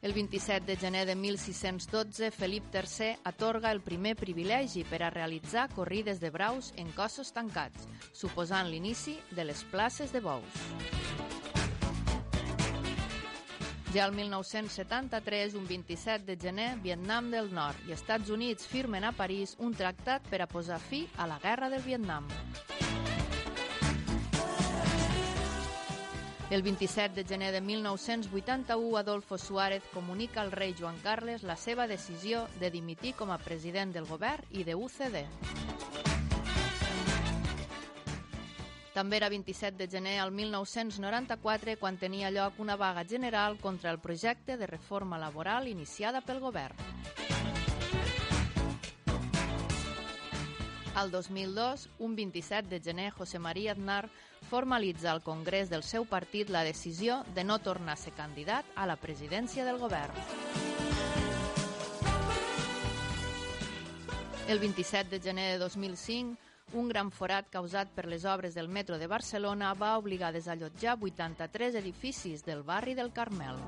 El 0.01 0.14
27 0.14 0.66
de 0.66 0.76
gener 0.78 1.05
de 1.05 1.16
1612, 1.16 2.32
Felip 2.32 2.74
III 2.74 3.20
atorga 3.24 3.72
el 3.72 3.82
primer 3.86 4.16
privilegi 4.18 4.82
per 4.84 5.03
a 5.03 5.12
realitzar 5.14 5.68
corrides 5.76 6.20
de 6.20 6.32
braus 6.34 6.74
en 6.76 6.89
cossos 6.97 7.30
tancats, 7.36 7.86
suposant 8.12 8.72
l'inici 8.72 9.20
de 9.30 9.45
les 9.45 9.64
places 9.70 10.12
de 10.12 10.26
bous. 10.26 11.61
Ja 13.94 14.06
el 14.06 14.14
1973, 14.14 15.54
un 15.54 15.68
27 15.68 16.24
de 16.24 16.38
gener, 16.38 16.78
Vietnam 16.80 17.30
del 17.30 17.50
Nord 17.54 17.76
i 17.89 17.92
Estats 17.92 18.30
Units 18.32 18.64
firmen 18.64 19.04
a 19.04 19.12
París 19.12 19.58
un 19.60 19.74
tractat 19.76 20.24
per 20.32 20.39
a 20.39 20.48
posar 20.48 20.78
fi 20.80 21.02
a 21.20 21.28
la 21.28 21.39
Guerra 21.44 21.68
del 21.68 21.84
Vietnam. 21.84 22.30
El 26.50 26.64
27 26.64 27.16
de 27.16 27.28
gener 27.28 27.52
de 27.52 27.60
1981, 27.60 28.98
Adolfo 28.98 29.38
Suárez 29.38 29.84
comunica 29.94 30.39
al 30.39 30.54
rei 30.54 30.74
Joan 30.80 31.00
Carles 31.04 31.44
la 31.44 31.58
seva 31.58 31.88
decisió 31.88 32.48
de 32.62 32.72
dimitir 32.72 33.12
com 33.20 33.32
a 33.32 33.39
president 33.44 33.92
del 33.92 34.08
govern 34.08 34.48
i 34.52 34.64
de 34.64 34.76
UCD. 34.76 35.26
També 38.94 39.18
era 39.18 39.30
27 39.32 39.78
de 39.80 39.88
gener 39.88 40.18
al 40.20 40.34
1994 40.36 41.78
quan 41.80 41.98
tenia 41.98 42.32
lloc 42.32 42.60
una 42.60 42.76
vaga 42.76 43.06
general 43.08 43.58
contra 43.58 43.92
el 43.92 44.00
projecte 44.00 44.58
de 44.58 44.68
reforma 44.68 45.18
laboral 45.18 45.70
iniciada 45.72 46.20
pel 46.20 46.42
govern. 46.44 46.76
Al 50.94 51.10
2002, 51.10 51.89
un 52.00 52.18
27 52.18 52.68
de 52.68 52.82
gener, 52.84 53.12
José 53.12 53.39
María 53.39 53.72
Aznar 53.72 54.10
formalitza 54.50 55.12
al 55.12 55.24
Congrés 55.24 55.70
del 55.70 55.84
seu 55.84 56.04
partit 56.04 56.50
la 56.50 56.66
decisió 56.68 57.24
de 57.34 57.46
no 57.46 57.60
tornar 57.60 57.94
a 57.94 58.02
ser 58.02 58.12
candidat 58.12 58.66
a 58.76 58.86
la 58.86 58.98
presidència 59.00 59.64
del 59.64 59.80
govern. 59.80 60.12
El 64.50 64.60
27 64.60 65.16
de 65.16 65.22
gener 65.24 65.54
de 65.54 65.60
2005, 65.64 66.36
un 66.74 66.88
gran 66.88 67.11
forat 67.11 67.49
causat 67.51 67.89
per 67.95 68.05
les 68.07 68.26
obres 68.26 68.55
del 68.55 68.69
metro 68.69 68.97
de 68.97 69.07
Barcelona 69.07 69.74
va 69.74 69.97
obligar 69.97 70.30
a 70.30 70.38
desallotjar 70.38 70.97
83 71.01 71.76
edificis 71.76 72.45
del 72.45 72.63
barri 72.63 72.93
del 72.95 73.11
Carmel. 73.11 73.59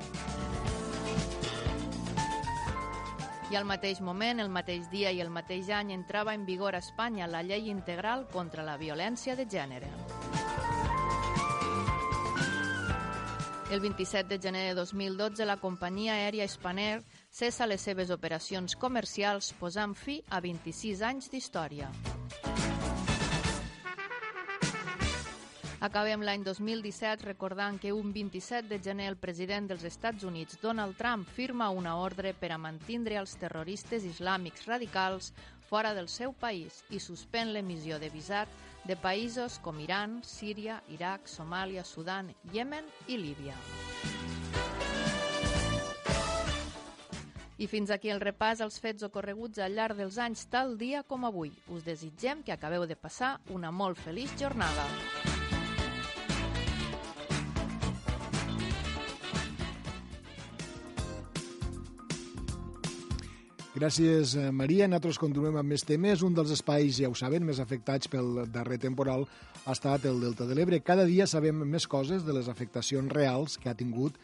I 3.51 3.55
al 3.55 3.65
mateix 3.69 3.99
moment, 4.01 4.39
el 4.39 4.49
mateix 4.49 4.87
dia 4.89 5.11
i 5.11 5.21
el 5.21 5.29
mateix 5.29 5.69
any 5.69 5.91
entrava 5.93 6.33
en 6.33 6.45
vigor 6.45 6.73
a 6.73 6.81
Espanya 6.81 7.27
la 7.27 7.43
llei 7.43 7.69
integral 7.69 8.25
contra 8.31 8.63
la 8.63 8.77
violència 8.77 9.35
de 9.35 9.45
gènere. 9.45 9.91
El 13.69 13.79
27 13.79 14.29
de 14.29 14.39
gener 14.41 14.67
de 14.69 14.73
2012, 14.75 15.45
la 15.45 15.57
companyia 15.57 16.13
aèria 16.13 16.47
Spanair 16.47 17.03
cessa 17.29 17.65
les 17.65 17.81
seves 17.81 18.11
operacions 18.13 18.75
comercials 18.77 19.53
posant 19.57 19.95
fi 19.97 20.19
a 20.29 20.41
26 20.45 21.01
anys 21.01 21.31
d'història. 21.33 21.89
Acabem 25.83 26.21
l'any 26.23 26.45
2017 26.47 27.25
recordant 27.27 27.75
que 27.75 27.91
un 27.91 28.13
27 28.15 28.69
de 28.69 28.77
gener 28.79 29.09
el 29.11 29.17
president 29.19 29.65
dels 29.67 29.83
Estats 29.83 30.23
Units, 30.23 30.55
Donald 30.61 30.95
Trump, 30.95 31.27
firma 31.27 31.67
una 31.75 31.97
ordre 31.99 32.31
per 32.31 32.53
a 32.55 32.57
mantindre 32.57 33.17
els 33.19 33.33
terroristes 33.35 34.05
islàmics 34.07 34.63
radicals 34.69 35.33
fora 35.67 35.91
del 35.91 36.07
seu 36.07 36.31
país 36.31 36.85
i 36.87 37.01
suspèn 37.03 37.51
l'emissió 37.51 37.99
de 37.99 38.07
visat 38.15 38.47
de 38.87 38.95
països 38.95 39.59
com 39.59 39.83
Iran, 39.83 40.21
Síria, 40.23 40.79
Iraq, 40.87 41.27
Somàlia, 41.27 41.83
Sudan, 41.83 42.31
Yemen 42.55 42.87
i 43.11 43.19
Líbia. 43.19 43.59
I 47.59 47.67
fins 47.67 47.91
aquí 47.91 48.07
el 48.07 48.23
repàs 48.23 48.63
als 48.63 48.79
fets 48.79 49.03
ocorreguts 49.03 49.59
al 49.59 49.75
llarg 49.75 49.99
dels 49.99 50.15
anys 50.15 50.47
tal 50.47 50.77
dia 50.79 51.03
com 51.03 51.27
avui. 51.27 51.51
Us 51.67 51.83
desitgem 51.83 52.39
que 52.39 52.55
acabeu 52.55 52.87
de 52.87 52.95
passar 52.95 53.35
una 53.51 53.75
molt 53.75 53.99
feliç 53.99 54.31
jornada. 54.39 54.87
Gràcies, 63.83 64.37
eh, 64.39 64.49
Maria. 64.49 64.85
Nosaltres 64.87 65.17
continuem 65.19 65.57
amb 65.59 65.73
més 65.73 65.81
temes. 65.83 66.21
Un 66.23 66.33
dels 66.33 66.53
espais, 66.55 67.01
ja 67.01 67.09
ho 67.11 67.15
saben, 67.19 67.43
més 67.43 67.57
afectats 67.59 68.07
pel 68.07 68.45
darrer 68.47 68.77
temporal 68.79 69.25
ha 69.65 69.73
estat 69.73 70.05
el 70.05 70.21
Delta 70.21 70.45
de 70.47 70.55
l'Ebre. 70.55 70.79
Cada 70.79 71.03
dia 71.03 71.27
sabem 71.27 71.65
més 71.67 71.85
coses 71.85 72.23
de 72.23 72.31
les 72.31 72.47
afectacions 72.47 73.11
reals 73.11 73.57
que 73.57 73.67
ha 73.67 73.75
tingut 73.75 74.15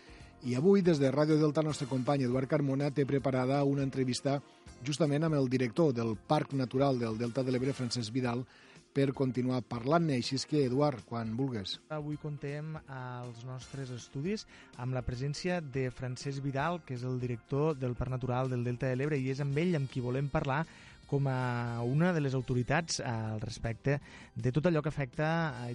i 0.47 0.55
avui, 0.55 0.79
des 0.81 0.97
de 0.97 1.11
Ràdio 1.11 1.35
Delta, 1.35 1.59
el 1.59 1.67
nostre 1.67 1.89
company 1.89 2.23
Eduard 2.23 2.47
Carmona 2.47 2.87
té 2.89 3.03
preparada 3.05 3.59
una 3.67 3.83
entrevista 3.83 4.37
justament 4.87 5.27
amb 5.27 5.35
el 5.35 5.49
director 5.49 5.91
del 5.91 6.15
Parc 6.15 6.53
Natural 6.53 6.97
del 6.97 7.17
Delta 7.19 7.43
de 7.43 7.51
l'Ebre, 7.51 7.75
Francesc 7.75 8.13
Vidal, 8.15 8.45
per 8.93 9.11
continuar 9.17 9.61
parlant-ne. 9.69 10.17
Així 10.19 10.37
és 10.39 10.45
que, 10.49 10.63
Eduard, 10.65 11.03
quan 11.07 11.35
vulgues. 11.37 11.77
Avui 11.93 12.19
contem 12.21 12.75
als 12.87 13.45
nostres 13.47 13.93
estudis 13.95 14.45
amb 14.77 14.97
la 14.97 15.03
presència 15.05 15.61
de 15.61 15.89
Francesc 15.93 16.43
Vidal, 16.45 16.81
que 16.85 16.97
és 16.97 17.05
el 17.07 17.19
director 17.21 17.75
del 17.77 17.97
Parc 17.99 18.15
Natural 18.17 18.49
del 18.51 18.65
Delta 18.67 18.89
de 18.89 18.99
l'Ebre, 18.99 19.19
i 19.19 19.31
és 19.33 19.41
amb 19.43 19.57
ell 19.57 19.77
amb 19.79 19.91
qui 19.91 20.03
volem 20.03 20.31
parlar 20.31 20.63
com 21.09 21.25
a 21.27 21.81
una 21.81 22.13
de 22.13 22.21
les 22.21 22.35
autoritats 22.37 22.99
al 23.01 23.41
respecte 23.41 23.97
de 24.35 24.51
tot 24.53 24.69
allò 24.69 24.83
que 24.85 24.91
afecta 24.93 25.29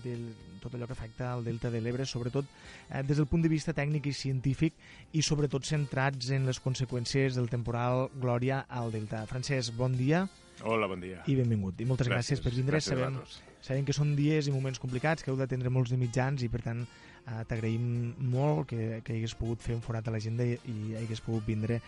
de 0.04 0.14
tot 0.62 0.76
allò 0.76 0.86
que 0.86 0.94
afecta 0.94 1.32
al 1.32 1.42
Delta 1.44 1.72
de 1.74 1.82
l'Ebre, 1.82 2.06
sobretot 2.06 2.46
eh, 2.46 3.02
des 3.02 3.18
del 3.18 3.26
punt 3.26 3.42
de 3.42 3.50
vista 3.50 3.74
tècnic 3.74 4.06
i 4.06 4.14
científic 4.14 4.78
i 5.12 5.26
sobretot 5.26 5.66
centrats 5.66 6.30
en 6.30 6.46
les 6.46 6.62
conseqüències 6.62 7.34
del 7.34 7.50
temporal 7.50 8.08
Glòria 8.14 8.64
al 8.70 8.94
Delta. 8.94 9.26
Francesc, 9.26 9.74
bon 9.76 9.98
dia. 9.98 10.28
Hola, 10.64 10.88
bon 10.88 11.00
dia. 11.00 11.20
I 11.28 11.34
benvingut. 11.36 11.80
I 11.80 11.86
moltes 11.88 12.08
gràcies, 12.08 12.40
gràcies 12.40 12.44
per 12.44 12.52
vindre. 12.54 12.78
Gràcies 12.78 12.96
sabem, 12.96 13.18
sabem 13.60 13.84
que 13.84 13.96
són 13.96 14.14
dies 14.16 14.48
i 14.48 14.54
moments 14.54 14.80
complicats, 14.80 15.22
que 15.22 15.28
heu 15.32 15.36
d'atendre 15.36 15.72
molts 15.72 15.92
de 15.92 15.98
mitjans 16.00 16.40
i, 16.40 16.48
per 16.48 16.62
tant, 16.64 16.80
eh, 17.24 17.42
t'agraïm 17.50 18.14
molt 18.32 18.70
que, 18.72 19.02
que 19.04 19.18
hagués 19.18 19.36
pogut 19.36 19.60
fer 19.60 19.76
un 19.76 19.82
forat 19.84 20.08
a 20.08 20.14
l'agenda 20.14 20.46
i, 20.48 20.56
i 20.72 20.94
hagués 21.02 21.20
pogut 21.24 21.44
vindre 21.44 21.82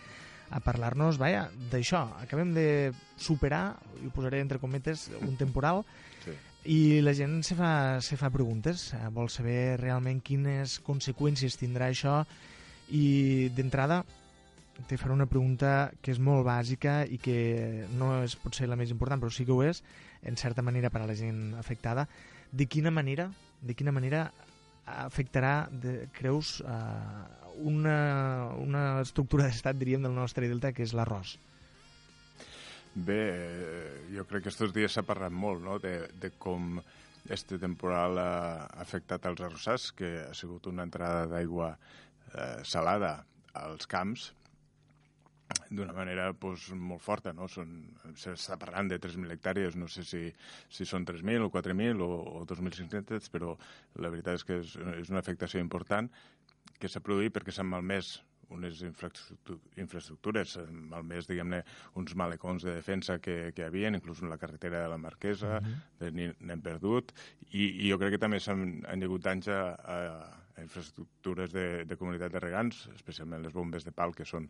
a 0.53 0.61
parlar-nos, 0.63 1.17
vaja, 1.17 1.47
d'això. 1.71 2.03
Acabem 2.21 2.53
de 2.55 2.67
superar, 3.19 3.79
i 4.01 4.07
ho 4.07 4.13
posaré 4.13 4.43
entre 4.45 4.61
cometes, 4.61 5.07
un 5.25 5.33
temporal 5.41 5.81
sí. 6.23 6.37
i 6.69 6.79
la 7.01 7.15
gent 7.17 7.41
se 7.47 7.57
fa, 7.57 7.71
se 8.05 8.19
fa 8.19 8.29
preguntes, 8.33 8.91
eh, 8.93 9.01
vol 9.15 9.33
saber 9.33 9.79
realment 9.81 10.21
quines 10.21 10.77
conseqüències 10.85 11.57
tindrà 11.59 11.89
això 11.89 12.21
i 12.93 13.49
d'entrada 13.57 14.03
te 14.85 14.97
faré 14.97 15.13
una 15.13 15.25
pregunta 15.25 15.91
que 16.01 16.13
és 16.13 16.19
molt 16.21 16.45
bàsica 16.45 16.99
i 17.09 17.17
que 17.21 17.87
no 17.97 18.21
és 18.23 18.35
potser 18.37 18.69
la 18.69 18.77
més 18.77 18.91
important, 18.93 19.19
però 19.21 19.33
sí 19.33 19.45
que 19.47 19.55
ho 19.55 19.63
és, 19.65 19.81
en 20.21 20.37
certa 20.37 20.61
manera 20.61 20.91
per 20.93 21.01
a 21.01 21.07
la 21.09 21.15
gent 21.17 21.55
afectada. 21.57 22.07
De 22.51 22.67
quina 22.69 22.93
manera, 22.93 23.31
de 23.61 23.73
quina 23.73 23.91
manera 23.91 24.27
afectarà, 24.87 25.67
de, 25.71 26.07
creus, 26.15 26.61
eh, 26.61 27.47
una, 27.67 27.97
una 28.61 28.83
estructura 29.01 29.47
d'estat, 29.47 29.77
diríem, 29.79 30.05
del 30.05 30.15
nostre 30.15 30.47
delta, 30.47 30.71
que 30.71 30.85
és 30.85 30.93
l'arròs? 30.95 31.35
Bé, 32.97 33.21
jo 34.13 34.23
crec 34.25 34.47
que 34.47 34.49
aquests 34.49 34.73
dies 34.73 34.95
s'ha 34.95 35.05
parlat 35.05 35.33
molt 35.33 35.61
no? 35.61 35.77
de, 35.81 36.07
de 36.17 36.31
com 36.41 36.79
este 37.29 37.59
temporal 37.59 38.17
ha 38.21 38.69
afectat 38.81 39.27
els 39.29 39.43
arrossars, 39.43 39.91
que 39.93 40.09
ha 40.23 40.33
sigut 40.37 40.69
una 40.71 40.85
entrada 40.87 41.25
d'aigua 41.29 41.73
eh, 41.75 42.63
salada 42.63 43.19
als 43.57 43.89
camps, 43.89 44.31
d'una 45.69 45.93
manera 45.95 46.31
pues, 46.33 46.69
molt 46.73 47.03
forta. 47.03 47.33
No? 47.35 47.47
S'està 47.49 48.57
parlant 48.59 48.89
de 48.91 48.99
3.000 49.03 49.35
hectàrees, 49.35 49.75
no 49.79 49.89
sé 49.91 50.05
si, 50.07 50.23
si 50.69 50.87
són 50.87 51.05
3.000 51.07 51.47
o 51.47 51.51
4.000 51.53 52.03
o, 52.03 52.11
o 52.41 52.45
2.500, 52.49 53.31
però 53.33 53.55
la 54.01 54.13
veritat 54.13 54.39
és 54.39 54.47
que 54.47 54.61
és, 54.63 54.77
és 55.01 55.13
una 55.13 55.23
afectació 55.23 55.63
important 55.63 56.09
que 56.77 56.89
s'ha 56.91 57.03
produït 57.03 57.33
perquè 57.33 57.53
s'han 57.55 57.69
malmès 57.69 58.17
unes 58.53 58.79
infraestructu- 58.87 59.59
infraestructures, 59.75 60.53
malmès, 60.71 61.27
diguem-ne, 61.27 61.61
uns 61.99 62.13
malecons 62.15 62.63
de 62.63 62.77
defensa 62.77 63.17
que, 63.19 63.51
que 63.55 63.63
hi 63.63 63.67
havia, 63.67 63.91
inclús 63.91 64.21
en 64.23 64.31
la 64.31 64.37
carretera 64.39 64.85
de 64.85 64.91
la 64.93 64.97
Marquesa, 64.97 65.57
uh 65.59 66.07
-huh. 66.07 66.33
n'hem 66.39 66.61
perdut, 66.61 67.11
i, 67.51 67.83
i 67.83 67.91
jo 67.91 67.97
crec 67.99 68.15
que 68.15 68.23
també 68.23 68.39
s'han 68.39 68.85
han 68.87 69.03
hagut 69.03 69.21
danys 69.21 69.47
a, 69.47 69.75
a, 69.75 69.97
a 69.97 70.46
infraestructures 70.63 71.53
de, 71.53 71.67
de 71.85 71.97
comunitat 71.99 72.33
de 72.33 72.41
regants, 72.43 72.85
especialment 72.95 73.43
les 73.45 73.55
bombes 73.55 73.85
de 73.85 73.93
pal, 73.95 74.15
que 74.15 74.25
són 74.25 74.49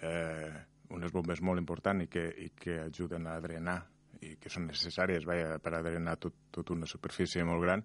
eh, 0.00 0.52
unes 0.94 1.12
bombes 1.14 1.42
molt 1.42 1.62
importants 1.62 2.04
i 2.04 2.10
que, 2.10 2.28
i 2.44 2.50
que 2.58 2.80
ajuden 2.86 3.28
a 3.30 3.40
drenar 3.44 3.80
i 4.24 4.34
que 4.40 4.50
són 4.52 4.68
necessàries 4.68 5.26
vaja, 5.28 5.58
per 5.62 5.72
a 5.76 5.82
drenar 5.84 6.14
tot, 6.22 6.36
tot 6.54 6.70
una 6.74 6.88
superfície 6.88 7.44
molt 7.46 7.62
gran 7.64 7.82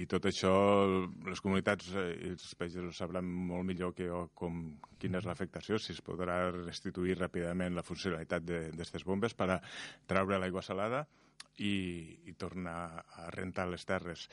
i 0.00 0.06
tot 0.10 0.28
això 0.30 0.52
les 1.26 1.42
comunitats 1.44 1.90
eh, 1.98 2.06
i 2.14 2.30
els 2.34 2.54
països 2.58 3.00
sabran 3.00 3.28
molt 3.50 3.66
millor 3.68 3.94
que 3.96 4.08
jo 4.08 4.24
com, 4.38 4.62
quina 5.00 5.20
és 5.20 5.28
l'afectació, 5.28 5.78
si 5.78 5.92
es 5.96 6.00
podrà 6.04 6.38
restituir 6.54 7.18
ràpidament 7.18 7.76
la 7.76 7.84
funcionalitat 7.86 8.46
d'aquestes 8.48 9.04
bombes 9.04 9.36
per 9.36 9.50
a 9.56 9.60
treure 10.10 10.40
l'aigua 10.40 10.64
salada 10.64 11.04
i, 11.58 11.74
i 12.26 12.34
tornar 12.38 13.04
a 13.20 13.28
rentar 13.34 13.68
les 13.70 13.84
terres. 13.86 14.26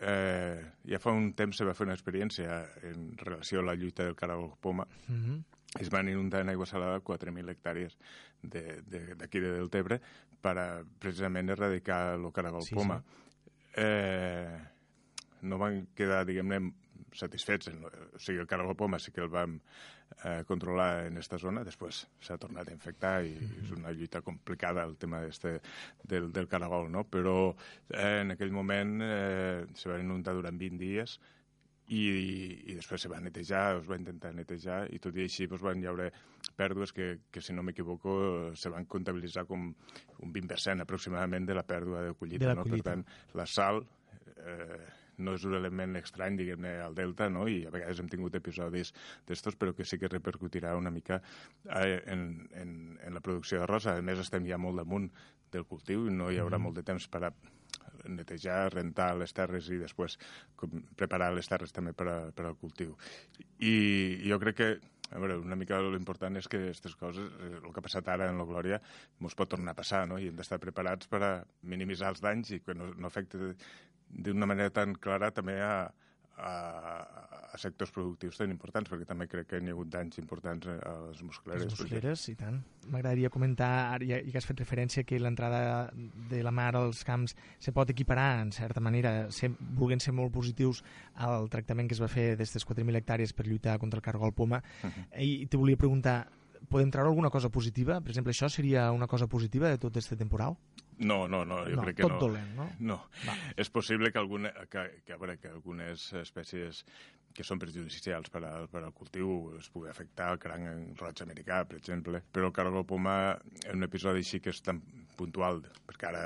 Eh, 0.00 0.60
ja 0.90 0.98
fa 0.98 1.12
un 1.14 1.32
temps 1.38 1.56
se 1.56 1.64
va 1.64 1.74
fer 1.74 1.86
una 1.86 1.94
experiència 1.94 2.64
en 2.82 3.12
relació 3.16 3.60
a 3.60 3.68
la 3.70 3.74
lluita 3.78 4.04
del 4.04 4.16
caragol 4.16 4.52
poma 4.60 4.86
Mm 5.08 5.20
-hmm. 5.24 5.42
es 5.80 5.90
van 5.90 6.08
inundar 6.08 6.40
en 6.40 6.48
aigua 6.48 6.66
salada 6.66 7.00
4.000 7.00 7.50
hectàrees 7.50 7.96
d'aquí 8.42 9.40
de, 9.40 9.48
de 9.48 9.56
Deltebre 9.58 10.00
per 10.40 10.58
a 10.58 10.84
precisament 10.98 11.48
erradicar 11.50 12.14
el 12.14 12.32
caragol 12.32 12.62
Sí, 12.62 12.74
poma. 12.74 13.02
Eh, 13.76 14.58
no 15.42 15.58
van 15.58 15.88
quedar, 15.94 16.24
diguem-ne, 16.26 16.72
satisfets. 17.14 17.70
En, 17.72 17.84
o 17.84 18.18
sigui, 18.18 18.40
el 18.42 18.48
caragol 18.50 18.76
poma 18.78 19.00
sí 19.02 19.12
que 19.14 19.22
el 19.24 19.30
vam 19.32 19.58
eh, 20.22 20.42
controlar 20.46 21.06
en 21.08 21.18
esta 21.18 21.38
zona, 21.38 21.64
després 21.66 22.04
s'ha 22.22 22.38
tornat 22.40 22.68
a 22.68 22.74
infectar 22.74 23.14
i 23.26 23.36
és 23.62 23.70
una 23.76 23.92
lluita 23.94 24.22
complicada 24.26 24.84
el 24.84 24.96
tema 25.00 25.24
este 25.26 25.58
del, 26.02 26.30
del 26.32 26.48
caragol, 26.48 26.90
no? 26.92 27.06
Però 27.08 27.54
eh, 27.90 28.20
en 28.22 28.34
aquell 28.34 28.52
moment 28.52 28.98
eh, 29.04 29.64
se 29.74 29.90
van 29.90 30.04
inundar 30.04 30.36
durant 30.36 30.60
20 30.60 30.82
dies 30.82 31.18
i, 31.92 32.04
i 32.70 32.74
després 32.74 33.04
se 33.04 33.10
va 33.12 33.20
netejar, 33.20 33.80
es 33.80 33.88
va 33.88 33.98
intentar 34.00 34.32
netejar 34.36 34.84
i 34.94 35.00
tot 35.02 35.16
i 35.18 35.26
així 35.26 35.48
doncs, 35.50 35.64
van 35.64 35.82
hi 35.82 35.88
haure 35.90 36.08
pèrdues 36.56 36.94
que, 36.96 37.08
que 37.32 37.42
si 37.44 37.52
no 37.52 37.64
m'equivoco, 37.66 38.16
se 38.56 38.72
van 38.72 38.86
comptabilitzar 38.88 39.44
com 39.48 39.68
un 39.68 40.32
20% 40.32 40.84
aproximadament 40.84 41.48
de 41.48 41.56
la 41.56 41.64
pèrdua 41.66 42.04
de 42.06 42.14
collita. 42.16 42.44
De 42.46 42.52
la 42.52 42.58
no? 42.60 42.66
collita. 42.68 42.84
Per 42.84 42.92
tant, 42.92 43.04
la 43.36 43.46
sal 43.50 43.82
eh, 44.36 44.84
no 45.18 45.34
és 45.34 45.44
un 45.44 45.54
element 45.58 45.96
estrany, 46.00 46.36
diguem-ne, 46.40 46.76
al 46.84 46.94
delta, 46.94 47.28
no? 47.30 47.46
i 47.48 47.64
a 47.66 47.72
vegades 47.74 48.00
hem 48.00 48.08
tingut 48.12 48.34
episodis 48.34 48.92
d'estos, 49.28 49.56
però 49.56 49.74
que 49.74 49.84
sí 49.84 49.98
que 49.98 50.08
repercutirà 50.08 50.76
una 50.76 50.90
mica 50.90 51.20
eh, 51.70 52.02
en, 52.06 52.48
en, 52.52 52.98
en 53.02 53.14
la 53.14 53.20
producció 53.24 53.60
d'arròs. 53.60 53.86
A 53.92 54.00
més, 54.02 54.18
estem 54.22 54.46
ja 54.48 54.58
molt 54.58 54.82
damunt 54.82 55.10
del 55.52 55.66
cultiu 55.70 56.08
i 56.08 56.14
no 56.14 56.30
hi 56.30 56.40
haurà 56.42 56.58
Mhm. 56.58 56.62
molt 56.64 56.76
de 56.76 56.82
temps 56.82 57.06
per 57.08 57.24
a 57.24 57.34
netejar, 58.08 58.72
rentar 58.74 59.14
les 59.16 59.32
terres 59.32 59.68
i 59.70 59.78
després 59.80 60.18
com, 60.56 60.82
preparar 60.96 61.32
les 61.34 61.48
terres 61.48 61.72
també 61.72 61.92
per, 61.92 62.08
a, 62.08 62.18
per 62.32 62.46
al 62.46 62.56
cultiu. 62.56 62.96
I 63.60 64.20
jo 64.28 64.38
crec 64.42 64.56
que 64.56 64.68
a 65.14 65.20
veure, 65.20 65.36
una 65.38 65.56
mica 65.56 65.78
l'important 65.80 66.36
és 66.40 66.48
que 66.48 66.58
aquestes 66.58 66.96
coses, 66.96 67.30
eh, 67.38 67.60
el 67.60 67.72
que 67.72 67.80
ha 67.80 67.84
passat 67.86 68.08
ara 68.08 68.28
en 68.30 68.38
la 68.40 68.46
Glòria, 68.48 68.80
ens 69.20 69.36
pot 69.38 69.50
tornar 69.52 69.74
a 69.74 69.78
passar, 69.78 70.06
no? 70.08 70.18
I 70.18 70.28
hem 70.28 70.36
d'estar 70.36 70.58
preparats 70.58 71.06
per 71.06 71.22
a 71.22 71.32
minimitzar 71.62 72.10
els 72.10 72.22
danys 72.24 72.50
i 72.56 72.60
que 72.64 72.74
no, 72.74 72.90
no 72.96 73.06
afecti 73.06 73.38
d'una 74.08 74.46
manera 74.46 74.70
tan 74.70 74.94
clara 74.94 75.30
també 75.34 75.60
a, 75.62 75.90
a, 76.36 76.52
a 77.54 77.58
sectors 77.58 77.92
productius 77.94 78.38
tan 78.40 78.50
importants, 78.50 78.90
perquè 78.90 79.06
també 79.06 79.26
crec 79.30 79.46
que 79.50 79.60
hi 79.62 79.68
ha 79.68 79.74
hagut 79.74 79.90
danys 79.92 80.18
importants 80.18 80.66
a 80.72 80.94
les 81.06 81.22
muscleres. 81.22 81.64
Les 81.68 81.78
muscleres, 81.78 82.26
i 82.32 82.34
tant. 82.38 82.58
M'agradaria 82.90 83.30
comentar, 83.30 83.70
ara 83.94 84.08
ja, 84.08 84.18
ja 84.18 84.34
que 84.34 84.40
has 84.40 84.48
fet 84.48 84.62
referència, 84.64 85.06
que 85.06 85.20
l'entrada 85.22 85.90
de 86.30 86.42
la 86.42 86.52
mar 86.54 86.72
als 86.80 87.04
camps 87.06 87.36
se 87.62 87.72
pot 87.72 87.90
equiparar, 87.94 88.42
en 88.42 88.52
certa 88.52 88.82
manera, 88.82 89.14
ser, 89.30 89.52
volent 89.78 90.02
ser 90.02 90.14
molt 90.16 90.34
positius 90.34 90.82
al 91.14 91.50
tractament 91.52 91.90
que 91.90 91.98
es 91.98 92.02
va 92.02 92.10
fer 92.10 92.32
d'aquestes 92.34 92.66
4.000 92.66 93.02
hectàrees 93.02 93.34
per 93.34 93.46
lluitar 93.46 93.78
contra 93.78 94.02
el 94.02 94.06
cargol 94.06 94.34
poma. 94.34 94.62
Mhm. 94.82 95.10
I 95.22 95.46
te 95.46 95.60
volia 95.60 95.78
preguntar, 95.78 96.24
podem 96.68 96.90
treure 96.90 97.08
alguna 97.08 97.30
cosa 97.30 97.50
positiva? 97.50 98.00
Per 98.00 98.10
exemple, 98.10 98.32
això 98.32 98.48
seria 98.48 98.90
una 98.92 99.06
cosa 99.06 99.28
positiva 99.28 99.68
de 99.68 99.78
tot 99.78 99.96
este 99.96 100.16
temporal? 100.16 100.56
No, 100.98 101.26
no, 101.28 101.44
no, 101.44 101.64
jo 101.66 101.76
No, 101.76 101.82
crec 101.82 101.96
que 101.98 102.06
tot 102.06 102.12
no. 102.14 102.20
dolent, 102.20 102.54
no? 102.54 102.68
No. 102.78 102.98
És 103.56 103.70
possible 103.70 104.12
que, 104.12 104.18
alguna, 104.20 104.52
que, 104.70 104.84
que, 105.04 105.14
a 105.14 105.18
veure, 105.18 105.38
que 105.42 105.50
algunes 105.50 106.12
espècies 106.20 106.84
que 107.34 107.42
són 107.42 107.58
perjudicials 107.58 108.30
per 108.30 108.44
al, 108.46 108.68
per 108.70 108.84
al 108.84 108.94
cultiu 108.94 109.56
es 109.58 109.66
pugui 109.74 109.90
afectar 109.90 110.30
el 110.32 110.38
cranc 110.38 111.00
roig 111.00 111.22
americà, 111.24 111.64
per 111.66 111.80
exemple. 111.80 112.22
Però 112.30 112.46
el 112.50 112.54
caragol 112.54 112.86
poma, 112.86 113.16
en 113.66 113.80
un 113.80 113.88
episodi 113.88 114.22
així 114.22 114.40
que 114.40 114.54
és 114.54 114.62
tan 114.62 114.80
puntual, 115.18 115.64
perquè 115.88 116.12
ara 116.12 116.24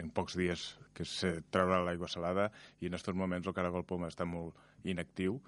en 0.00 0.10
pocs 0.10 0.34
dies 0.40 0.66
que 0.96 1.06
se 1.06 1.36
traurà 1.54 1.82
l'aigua 1.84 2.08
salada 2.10 2.50
i 2.80 2.88
en 2.88 2.96
aquests 2.98 3.16
moments 3.16 3.46
el 3.46 3.54
caragol 3.56 3.86
poma 3.86 4.10
està 4.10 4.26
molt 4.28 4.56
inactiu 4.88 5.38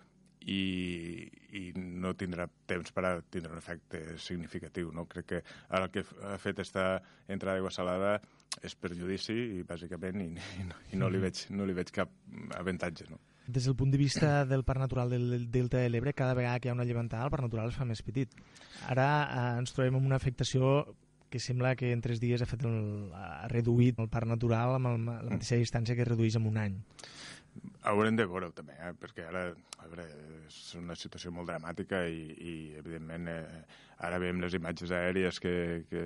i, 0.45 1.25
i 1.57 1.63
no 1.77 2.13
tindrà 2.21 2.47
temps 2.69 2.93
per 2.93 3.05
a 3.09 3.13
tindre 3.23 3.53
un 3.53 3.61
efecte 3.61 4.19
significatiu. 4.21 4.93
No? 4.93 5.07
Crec 5.11 5.29
que 5.33 5.43
ara 5.71 5.87
el 5.89 5.93
que 5.95 6.05
ha 6.29 6.37
fet 6.39 6.61
esta 6.61 7.01
entrada 7.27 7.57
d'aigua 7.57 7.73
salada 7.73 8.19
és 8.63 8.75
perjudici, 8.79 9.35
i, 9.59 9.63
bàsicament, 9.67 10.21
i, 10.23 10.29
i, 10.61 10.67
no, 10.69 10.81
i 10.93 11.01
no, 11.01 11.11
li 11.11 11.21
veig, 11.23 11.47
no 11.51 11.67
li 11.67 11.77
veig 11.77 11.91
cap 11.95 12.13
avantatge. 12.59 13.09
No? 13.11 13.21
Des 13.47 13.67
del 13.69 13.77
punt 13.77 13.91
de 13.93 14.01
vista 14.01 14.45
del 14.49 14.65
parc 14.65 14.81
natural 14.81 15.11
del 15.11 15.51
Delta 15.53 15.83
de 15.83 15.91
l'Ebre, 15.91 16.15
cada 16.17 16.35
vegada 16.35 16.61
que 16.61 16.69
hi 16.69 16.73
ha 16.73 16.77
una 16.77 16.87
llevantada, 16.89 17.27
el 17.27 17.33
parc 17.35 17.45
natural 17.45 17.73
es 17.73 17.77
fa 17.77 17.85
més 17.85 18.01
petit. 18.03 18.33
Ara 18.89 19.09
eh, 19.25 19.49
ens 19.61 19.75
trobem 19.77 19.99
amb 19.99 20.09
una 20.09 20.17
afectació 20.17 20.95
que 21.29 21.41
sembla 21.43 21.75
que 21.75 21.91
en 21.93 22.01
tres 22.01 22.21
dies 22.23 22.41
ha, 22.41 22.47
fet 22.47 22.63
el, 22.65 23.11
ha 23.13 23.49
reduït 23.51 23.99
el 23.99 24.09
parc 24.09 24.31
natural 24.31 24.77
amb 24.77 24.93
el, 24.93 25.01
la 25.11 25.35
mateixa 25.35 25.59
distància 25.59 25.97
que 25.99 26.07
redueix 26.07 26.39
en 26.39 26.47
un 26.47 26.61
any. 26.63 26.77
Haurem 27.91 28.17
de 28.17 28.27
veure-ho 28.29 28.53
també, 28.57 28.75
eh? 28.81 28.93
perquè 29.01 29.27
ara 29.29 29.45
a 29.53 29.89
veure, 29.91 30.07
és 30.49 30.59
una 30.81 30.97
situació 30.97 31.33
molt 31.35 31.51
dramàtica 31.51 32.03
i, 32.09 32.23
i 32.33 32.55
evidentment, 32.81 33.29
eh, 33.33 33.63
ara 34.07 34.21
veiem 34.23 34.41
les 34.43 34.57
imatges 34.57 34.93
aèries 34.97 35.41
que, 35.43 35.55
que, 35.91 36.05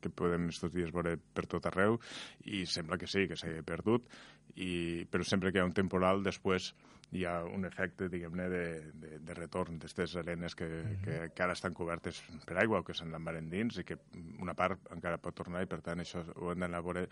que 0.00 0.12
podem 0.22 0.48
estos 0.52 0.72
dies 0.74 0.92
veure 0.94 1.16
per 1.34 1.46
tot 1.50 1.68
arreu 1.70 1.98
i 2.44 2.64
sembla 2.68 2.98
que 3.00 3.08
sí, 3.10 3.26
que 3.30 3.38
s'ha 3.40 3.52
perdut, 3.66 4.08
i, 4.56 5.06
però 5.10 5.26
sempre 5.26 5.52
que 5.52 5.60
hi 5.60 5.64
ha 5.64 5.68
un 5.68 5.76
temporal, 5.76 6.24
després 6.26 6.72
hi 7.12 7.24
ha 7.26 7.40
un 7.44 7.66
efecte, 7.66 8.08
diguem-ne, 8.12 8.46
de, 8.52 8.64
de, 9.02 9.18
de 9.26 9.34
retorn 9.34 9.80
d'aquestes 9.80 10.14
arenes 10.22 10.54
que, 10.54 10.68
que, 11.02 11.18
que 11.34 11.42
ara 11.42 11.56
estan 11.56 11.74
cobertes 11.74 12.20
per 12.46 12.60
aigua 12.62 12.80
o 12.80 12.86
que 12.86 12.94
se'n 12.94 13.10
van 13.10 13.40
endins 13.40 13.80
i 13.82 13.86
que 13.88 13.98
una 14.38 14.54
part 14.54 14.92
encara 14.94 15.18
pot 15.18 15.34
tornar 15.34 15.64
i 15.64 15.70
per 15.70 15.80
tant 15.86 16.02
això 16.02 16.22
ho 16.36 16.52
hem 16.52 16.62
d'anar 16.62 16.78
a 16.78 16.86
veure 16.86 17.06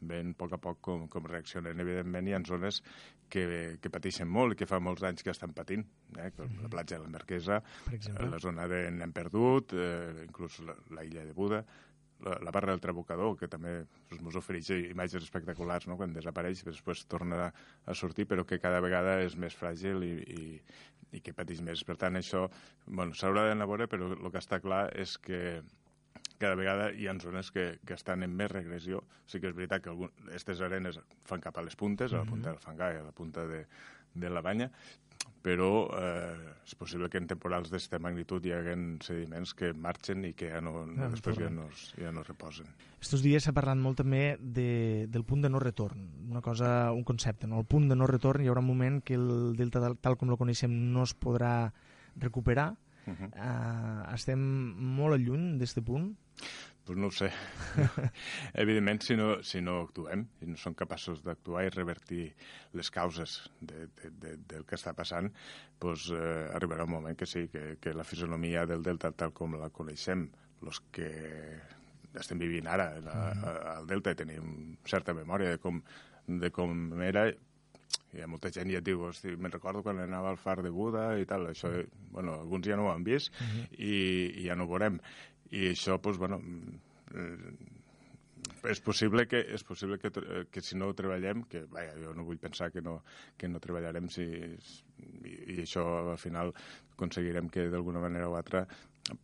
ben 0.00 0.30
a 0.30 0.38
poc 0.38 0.52
a 0.54 0.58
poc 0.62 0.80
com, 0.84 1.06
com 1.10 1.26
reaccionen. 1.26 1.80
Evidentment 1.80 2.28
hi 2.28 2.34
ha 2.36 2.42
zones 2.46 2.82
que, 3.32 3.78
que 3.82 3.90
pateixen 3.90 4.28
molt 4.30 4.54
i 4.54 4.60
que 4.60 4.68
fa 4.68 4.78
molts 4.78 5.02
anys 5.08 5.24
que 5.26 5.32
estan 5.34 5.54
patint, 5.56 5.84
eh? 6.16 6.30
com 6.36 6.52
la 6.62 6.70
platja 6.70 6.98
de 6.98 7.06
la 7.06 7.12
Marquesa, 7.16 7.60
Per 7.86 7.96
exemple. 7.96 8.28
la 8.30 8.38
zona 8.42 8.68
de 8.70 8.84
N'hem 8.94 9.12
perdut, 9.16 9.74
eh, 9.74 10.24
inclús 10.28 10.60
la, 10.68 10.76
la 10.94 11.04
illa 11.08 11.24
de 11.26 11.34
Buda, 11.34 11.64
la, 12.24 12.38
la 12.42 12.52
barra 12.54 12.72
del 12.72 12.82
Trabucador, 12.82 13.36
que 13.38 13.48
també 13.50 13.74
ens 14.14 14.38
ofereix 14.40 14.70
imatges 14.76 15.24
espectaculars 15.26 15.88
no? 15.88 15.96
quan 16.00 16.14
desapareix, 16.14 16.64
després 16.66 17.04
torna 17.10 17.48
a 17.48 17.96
sortir, 17.96 18.26
però 18.30 18.44
que 18.46 18.60
cada 18.62 18.82
vegada 18.84 19.18
és 19.24 19.36
més 19.36 19.56
fràgil 19.56 20.04
i, 20.06 20.14
i, 20.34 20.46
i 21.18 21.22
que 21.24 21.34
pateix 21.36 21.62
més. 21.64 21.84
Per 21.86 21.98
tant, 22.00 22.18
això 22.18 22.46
bueno, 22.86 23.14
s'haurà 23.14 23.48
veure, 23.64 23.88
però 23.90 24.12
el 24.16 24.30
que 24.32 24.42
està 24.42 24.60
clar 24.64 24.88
és 24.98 25.16
que 25.22 25.60
cada 26.38 26.54
vegada 26.54 26.90
hi 26.94 27.08
ha 27.10 27.14
zones 27.18 27.50
que, 27.50 27.78
que 27.86 27.94
estan 27.98 28.22
en 28.22 28.34
més 28.38 28.50
regressió. 28.50 29.02
Sí 29.26 29.40
que 29.42 29.50
és 29.50 29.56
veritat 29.56 29.82
que 29.84 29.94
aquestes 30.28 30.62
arenes 30.62 31.00
fan 31.26 31.42
cap 31.42 31.58
a 31.58 31.64
les 31.66 31.76
puntes, 31.76 32.12
a 32.12 32.22
la 32.22 32.28
punta 32.28 32.52
del 32.52 32.62
fangar 32.62 32.92
i 32.94 33.00
a 33.00 33.06
la 33.06 33.14
punta 33.14 33.46
de, 33.46 33.64
de 34.14 34.30
la 34.30 34.42
banya, 34.42 34.70
però 35.48 35.88
eh, 35.96 36.52
és 36.68 36.74
possible 36.76 37.08
que 37.08 37.16
en 37.16 37.26
temporals 37.30 37.70
d'aquesta 37.70 37.96
magnitud 38.04 38.44
hi 38.44 38.52
haguen 38.52 38.98
sediments 39.00 39.54
que 39.56 39.70
marxen 39.72 40.26
i 40.28 40.34
que 40.36 40.50
ja 40.52 40.60
no, 40.60 40.84
no, 40.84 40.92
Ja 40.98 41.06
no 41.08 41.14
després 41.16 41.38
ja 41.40 41.48
no, 41.50 41.64
es- 41.72 41.94
ja 41.96 42.12
no 42.12 42.20
es 42.20 42.28
reposen. 42.28 42.66
Estos 43.00 43.22
dies 43.24 43.46
s'ha 43.46 43.54
parlat 43.56 43.78
molt 43.80 43.96
també 44.02 44.36
de, 44.40 45.06
del 45.08 45.24
punt 45.24 45.40
de 45.46 45.48
no 45.48 45.60
retorn, 45.62 46.02
una 46.28 46.42
cosa, 46.44 46.92
un 46.92 47.04
concepte, 47.08 47.46
no? 47.48 47.60
El 47.62 47.66
punt 47.70 47.88
de 47.88 47.96
no 47.96 48.06
retorn 48.10 48.44
hi 48.44 48.48
haurà 48.52 48.60
un 48.60 48.68
moment 48.68 49.00
que 49.02 49.14
el 49.16 49.56
delta 49.56 49.80
tal, 49.80 49.96
tal 49.96 50.18
com 50.20 50.28
lo 50.28 50.36
coneixem 50.36 50.74
no 50.92 51.06
es 51.08 51.14
podrà 51.16 51.72
recuperar. 52.16 52.74
Uh 53.08 53.14
-huh. 53.14 53.28
uh, 53.40 54.14
estem 54.14 54.38
molt 54.98 55.16
lluny 55.16 55.56
d'aquest 55.56 55.80
punt. 55.86 56.10
Pues 56.88 56.96
no 56.96 57.08
ho 57.08 57.12
sé. 57.12 57.28
Evidentment, 58.54 59.02
si 59.04 59.14
no, 59.14 59.42
si 59.44 59.60
no 59.60 59.82
actuem, 59.82 60.22
si 60.40 60.46
no 60.48 60.56
som 60.56 60.72
capaços 60.72 61.18
d'actuar 61.20 61.66
i 61.66 61.72
revertir 61.74 62.30
les 62.72 62.88
causes 62.88 63.34
de, 63.60 63.82
de, 63.98 64.08
de, 64.22 64.30
del 64.48 64.64
que 64.64 64.78
està 64.78 64.94
passant, 64.96 65.28
pues, 65.82 66.06
eh, 66.16 66.46
arribarà 66.56 66.86
un 66.88 66.94
moment 66.94 67.18
que 67.20 67.28
sí, 67.28 67.44
que, 67.52 67.74
que 67.76 67.92
la 67.92 68.06
fisonomia 68.08 68.64
del 68.64 68.80
delta 68.86 69.12
tal 69.12 69.34
com 69.36 69.58
la 69.60 69.68
coneixem, 69.68 70.30
els 70.64 70.80
que 70.96 71.10
estem 72.16 72.40
vivint 72.40 72.72
ara 72.72 72.88
la, 73.04 73.18
a, 73.36 73.52
al 73.76 73.92
delta 73.92 74.16
i 74.16 74.18
tenim 74.24 74.78
certa 74.88 75.12
memòria 75.12 75.58
de 75.58 75.60
com, 75.60 75.82
de 76.40 76.48
com 76.56 76.72
era, 77.04 77.28
hi 78.16 78.24
ha 78.24 78.32
molta 78.32 78.48
gent 78.48 78.72
i 78.72 78.80
et 78.80 78.84
diu, 78.88 79.04
hosti, 79.10 79.36
me'n 79.36 79.52
recordo 79.52 79.84
quan 79.84 80.00
anava 80.00 80.32
al 80.32 80.40
far 80.40 80.62
de 80.64 80.72
Buda 80.72 81.10
i 81.20 81.28
tal, 81.28 81.50
això, 81.52 81.68
bueno, 82.16 82.40
alguns 82.40 82.64
ja 82.64 82.80
no 82.80 82.88
ho 82.88 82.94
han 82.96 83.04
vist 83.04 83.28
Mhm. 83.44 83.66
i, 83.76 83.96
i 84.40 84.48
ja 84.48 84.56
no 84.56 84.64
ho 84.64 84.72
veurem. 84.72 84.96
I 85.54 85.70
això, 85.72 85.96
doncs, 86.02 86.18
bueno, 86.20 86.40
eh, 87.14 87.52
és 88.68 88.80
possible 88.84 89.24
que, 89.28 89.40
és 89.54 89.64
possible 89.64 89.98
que, 90.02 90.10
que 90.50 90.62
si 90.64 90.76
no 90.76 90.88
ho 90.88 90.96
treballem, 90.96 91.44
que 91.50 91.64
vaja, 91.72 91.94
jo 92.02 92.12
no 92.16 92.26
vull 92.26 92.40
pensar 92.42 92.70
que 92.74 92.82
no, 92.84 92.98
que 93.38 93.48
no 93.48 93.62
treballarem 93.62 94.08
si, 94.12 94.26
i, 94.28 95.34
i 95.54 95.58
això 95.64 95.84
al 96.00 96.18
final 96.20 96.52
aconseguirem 96.92 97.48
que 97.52 97.68
d'alguna 97.72 98.02
manera 98.02 98.28
o 98.28 98.36
altra 98.36 98.66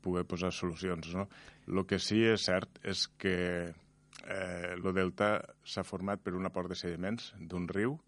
poder 0.05 0.25
posar 0.25 0.53
solucions. 0.53 1.13
No? 1.15 1.29
El 1.69 1.85
que 1.89 1.99
sí 2.01 2.23
és 2.25 2.47
cert 2.47 2.81
és 2.87 3.07
que 3.21 3.37
eh, 4.25 4.93
delta 4.95 5.37
s'ha 5.65 5.85
format 5.85 6.23
per 6.23 6.37
un 6.39 6.47
aport 6.49 6.73
de 6.73 6.79
sediments 6.79 7.33
d'un 7.41 7.69
riu 7.69 7.99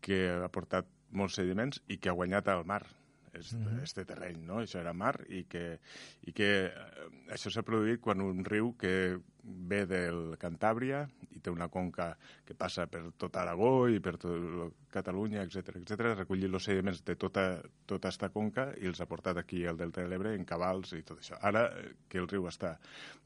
que 0.00 0.26
ha 0.30 0.48
portat 0.52 0.88
molts 1.10 1.40
sediments 1.40 1.82
i 1.88 1.98
que 1.98 2.10
ha 2.10 2.16
guanyat 2.16 2.48
al 2.48 2.64
mar 2.68 2.84
este, 3.32 3.56
mm. 3.56 3.66
-hmm. 3.66 3.82
este 3.82 4.04
terreny, 4.04 4.38
no? 4.46 4.60
Això 4.60 4.80
era 4.80 4.92
mar 4.92 5.24
i 5.28 5.44
que, 5.44 5.80
i 6.22 6.32
que 6.32 6.66
eh, 6.66 7.08
això 7.28 7.50
s'ha 7.50 7.62
produït 7.62 8.00
quan 8.00 8.20
un 8.20 8.44
riu 8.44 8.74
que 8.76 9.20
ve 9.42 9.86
del 9.86 10.36
Cantàbria 10.38 11.08
i 11.30 11.40
té 11.40 11.50
una 11.50 11.68
conca 11.68 12.16
que 12.44 12.54
passa 12.54 12.86
per 12.86 13.12
tot 13.16 13.36
Aragó 13.36 13.88
i 13.88 14.00
per 14.00 14.16
tot 14.18 14.74
Catalunya, 14.90 15.42
etc 15.42 15.76
etc, 15.76 16.00
ha 16.00 16.14
recollit 16.14 16.52
els 16.52 16.64
sediments 16.64 17.04
de 17.04 17.16
tota, 17.16 17.62
tota 17.86 18.08
esta 18.08 18.28
conca 18.28 18.72
i 18.80 18.86
els 18.86 19.00
ha 19.00 19.06
portat 19.06 19.36
aquí 19.36 19.64
al 19.66 19.76
Delta 19.76 20.02
de 20.02 20.08
l'Ebre 20.08 20.34
en 20.34 20.44
cabals 20.44 20.92
i 20.92 21.02
tot 21.02 21.18
això. 21.18 21.38
Ara 21.40 21.66
eh, 21.78 21.94
que 22.08 22.18
el 22.18 22.28
riu 22.28 22.46
està 22.46 22.78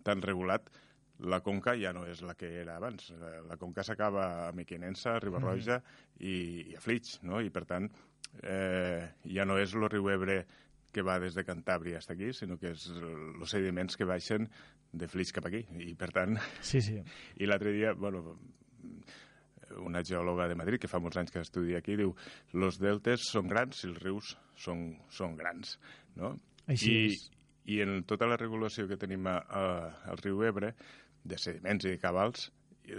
tan 0.02 0.22
regulat, 0.22 0.70
la 1.20 1.41
conca 1.47 1.77
ja 1.78 1.93
no 1.95 2.05
és 2.11 2.23
la 2.27 2.35
que 2.39 2.51
era 2.61 2.77
abans. 2.77 3.12
La 3.49 3.57
conca 3.61 3.85
s'acaba 3.86 4.49
a 4.49 4.53
Mequinensa, 4.53 5.15
a 5.15 5.23
Ribarroja 5.23 5.78
i, 6.19 6.35
i 6.73 6.77
a 6.77 6.82
Flix, 6.82 7.20
no? 7.23 7.41
I 7.41 7.53
per 7.55 7.65
tant, 7.70 7.89
eh, 8.43 9.07
ja 9.31 9.47
no 9.47 9.59
és 9.62 9.74
el 9.74 9.86
riu 9.89 10.11
Ebre 10.11 10.43
que 10.95 11.03
va 11.03 11.19
des 11.19 11.35
de 11.35 11.43
Cantàbria 11.47 11.99
fins 11.99 12.11
aquí, 12.12 12.32
sinó 12.32 12.59
que 12.59 12.70
és 12.70 12.86
els 12.95 13.51
sediments 13.51 13.97
que 13.99 14.07
baixen 14.07 14.47
de 14.93 15.09
Flix 15.11 15.32
cap 15.35 15.47
aquí. 15.51 15.65
I 15.82 15.95
per 15.99 16.11
tant... 16.15 16.39
Sí, 16.62 16.82
sí. 16.82 17.01
I 17.43 17.51
l'altre 17.51 17.73
dia, 17.74 17.95
bueno, 17.99 18.36
una 19.82 20.05
geòloga 20.07 20.49
de 20.49 20.55
Madrid 20.59 20.82
que 20.82 20.91
fa 20.91 21.01
molts 21.03 21.19
anys 21.19 21.35
que 21.35 21.43
estudia 21.43 21.81
aquí 21.81 21.97
diu 21.99 22.12
los 22.55 22.78
deltes 22.78 23.27
són 23.32 23.49
grans 23.51 23.81
si 23.81 23.89
els 23.91 23.99
rius 24.03 24.35
són, 24.61 24.93
són 25.11 25.35
grans, 25.39 25.78
no? 26.20 26.36
Així 26.70 26.93
I, 26.93 27.07
és. 27.09 27.24
I 27.74 27.81
en 27.81 28.03
tota 28.05 28.28
la 28.28 28.36
regulació 28.36 28.85
que 28.86 28.99
tenim 29.01 29.27
a, 29.27 29.39
a, 29.41 29.65
al 30.12 30.20
riu 30.20 30.43
Ebre, 30.45 30.74
de 31.24 31.38
sediments 31.40 31.84
i 31.86 31.94
de 31.94 31.98
cabals, 31.98 32.51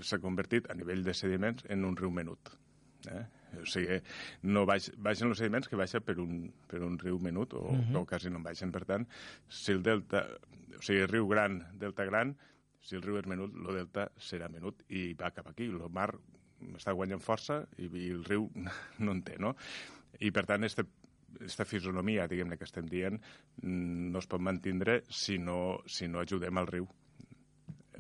s'ha 0.02 0.18
convertit 0.20 0.70
a 0.70 0.74
nivell 0.78 1.04
de 1.06 1.14
sediments 1.14 1.66
en 1.70 1.86
un 1.86 1.96
riu 1.98 2.10
menut. 2.12 2.50
Eh? 3.12 3.24
O 3.62 3.66
sigui, 3.70 4.00
no 4.50 4.66
baix, 4.66 4.90
baixen 4.98 5.30
els 5.30 5.38
sediments 5.40 5.70
que 5.70 5.78
baixa 5.80 6.02
per 6.04 6.18
un, 6.20 6.48
per 6.68 6.82
un 6.84 6.98
riu 7.00 7.20
menut, 7.22 7.54
o, 7.54 7.62
uh 7.62 7.72
Mhm. 7.76 7.94
-huh. 7.94 8.02
o 8.02 8.06
quasi 8.06 8.30
no 8.30 8.38
en 8.38 8.44
baixen. 8.44 8.72
Per 8.72 8.84
tant, 8.86 9.08
si 9.48 9.72
el 9.72 9.84
delta, 9.84 10.26
o 10.78 10.82
sigui, 10.82 11.02
el 11.02 11.08
riu 11.08 11.28
gran, 11.28 11.64
delta 11.78 12.04
gran, 12.06 12.36
si 12.82 12.96
el 12.96 13.02
riu 13.02 13.18
és 13.18 13.26
menut, 13.26 13.54
el 13.56 13.76
delta 13.76 14.12
serà 14.18 14.50
menut 14.50 14.84
i 14.90 15.14
va 15.14 15.32
cap 15.32 15.48
aquí. 15.48 15.66
El 15.66 15.90
mar 15.90 16.14
està 16.78 16.94
guanyant 16.94 17.22
força 17.22 17.68
i, 17.78 17.86
i 17.86 18.10
el 18.10 18.24
riu 18.26 18.50
no 19.00 19.12
en 19.12 19.22
té, 19.24 19.38
no? 19.40 19.56
I 20.20 20.32
per 20.32 20.46
tant, 20.46 20.64
este, 20.64 20.84
esta 21.42 21.66
fisonomia, 21.66 22.28
diguem-ne, 22.28 22.58
que 22.58 22.64
estem 22.64 22.86
dient, 22.88 23.22
mm, 23.62 24.12
no 24.12 24.20
es 24.20 24.28
pot 24.28 24.40
mantindre 24.42 25.04
si 25.10 25.38
no, 25.38 25.82
si 25.86 26.08
no 26.08 26.20
ajudem 26.20 26.58
al 26.58 26.68
riu 26.68 26.88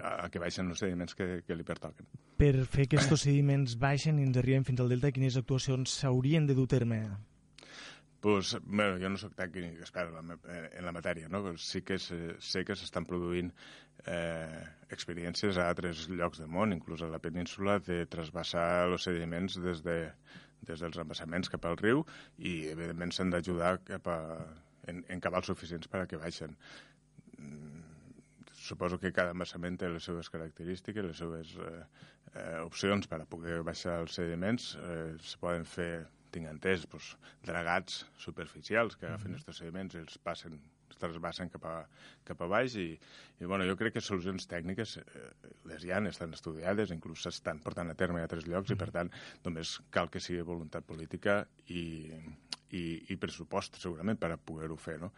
a, 0.01 0.29
que 0.29 0.39
baixen 0.41 0.69
els 0.73 0.79
sediments 0.83 1.15
que, 1.15 1.41
que 1.47 1.55
li 1.55 1.63
pertoquen. 1.67 2.07
Per 2.37 2.53
fer 2.65 2.87
que 2.91 2.97
aquests 2.99 3.23
sediments 3.27 3.77
baixen 3.79 4.19
i 4.19 4.25
ens 4.27 4.37
arriben 4.41 4.65
fins 4.67 4.81
al 4.83 4.89
delta, 4.91 5.11
quines 5.15 5.37
actuacions 5.39 5.99
s'haurien 6.01 6.47
de 6.47 6.55
dur 6.57 6.67
a 6.69 6.73
terme? 6.75 6.99
Pues, 8.25 8.55
bueno, 8.65 8.97
jo 8.97 9.09
no 9.13 9.19
sóc 9.21 9.35
tècnic 9.37 9.75
expert 9.83 10.09
en 10.09 10.15
la, 10.17 10.21
me- 10.25 10.39
en 10.73 10.85
la 10.87 10.91
matèria, 10.95 11.27
no? 11.29 11.43
Però 11.45 11.59
sí 11.61 11.83
que 11.85 11.99
sé, 12.01 12.17
sé 12.41 12.63
que 12.65 12.73
s'estan 12.73 13.05
produint 13.05 13.51
eh, 14.09 14.63
experiències 14.89 15.59
a 15.61 15.67
altres 15.69 16.07
llocs 16.09 16.41
del 16.41 16.49
món, 16.49 16.73
inclús 16.73 17.03
a 17.05 17.09
la 17.11 17.19
península, 17.21 17.77
de 17.85 17.99
trasbassar 18.09 18.87
els 18.87 19.05
sediments 19.05 19.59
des, 19.61 19.83
de, 19.85 19.99
des 20.65 20.81
dels 20.81 20.97
embassaments 21.03 21.53
cap 21.53 21.69
al 21.69 21.77
riu 21.77 22.01
i, 22.39 22.65
evidentment, 22.73 23.13
s'han 23.13 23.29
d'ajudar 23.29 23.75
cap 23.85 24.09
a, 24.09 24.19
en, 24.89 25.05
en 25.05 25.21
cabals 25.21 25.53
suficients 25.53 25.85
per 25.87 26.01
a 26.01 26.09
que 26.09 26.17
baixen. 26.17 26.57
Mm, 27.37 27.84
Suposo 28.65 28.97
que 29.01 29.13
cada 29.13 29.33
embassament 29.35 29.77
té 29.81 29.89
les 29.93 30.05
seves 30.09 30.29
característiques, 30.33 31.05
les 31.05 31.19
seves 31.21 31.53
eh, 31.61 31.73
eh, 32.33 32.59
opcions 32.65 33.09
per 33.11 33.21
a 33.21 33.27
poder 33.29 33.59
baixar 33.67 33.99
els 34.03 34.17
sediments. 34.17 34.71
Eh, 34.81 35.11
se 35.21 35.41
poden 35.41 35.67
fer 35.69 35.89
tinc 36.35 36.49
entès, 36.51 36.87
doncs, 36.91 37.13
dragats 37.47 38.01
superficials 38.19 38.97
que 38.99 39.07
agafen 39.07 39.37
aquests 39.37 39.61
sediments 39.61 39.95
i 39.95 40.01
els 40.01 40.17
passen 40.25 40.57
els 40.95 41.03
trasbassen 41.03 41.51
cap 41.51 41.65
a, 41.67 41.75
cap 42.27 42.41
a 42.41 42.47
baix 42.47 42.75
i, 42.79 42.87
i 43.41 43.45
bueno, 43.49 43.67
jo 43.67 43.75
crec 43.79 43.97
que 43.97 44.03
solucions 44.03 44.47
tècniques 44.47 44.97
eh, 45.01 45.27
les 45.69 45.83
hi 45.83 45.91
ha, 45.91 45.99
estan 46.09 46.33
estudiades, 46.33 46.93
inclús 46.95 47.25
s'estan 47.25 47.59
portant 47.63 47.91
a 47.91 47.97
terme 47.99 48.21
a 48.21 48.27
altres 48.27 48.47
llocs 48.47 48.71
i 48.71 48.79
per 48.79 48.91
tant 48.95 49.11
només 49.45 49.77
cal 49.91 50.09
que 50.09 50.23
sigui 50.23 50.45
voluntat 50.47 50.87
política 50.87 51.41
i, 51.67 52.09
i, 52.71 52.83
i 53.11 53.19
pressupost 53.19 53.81
segurament 53.81 54.19
per 54.19 54.31
a 54.33 54.39
poder-ho 54.39 54.77
fer. 54.79 54.99
No? 55.01 55.11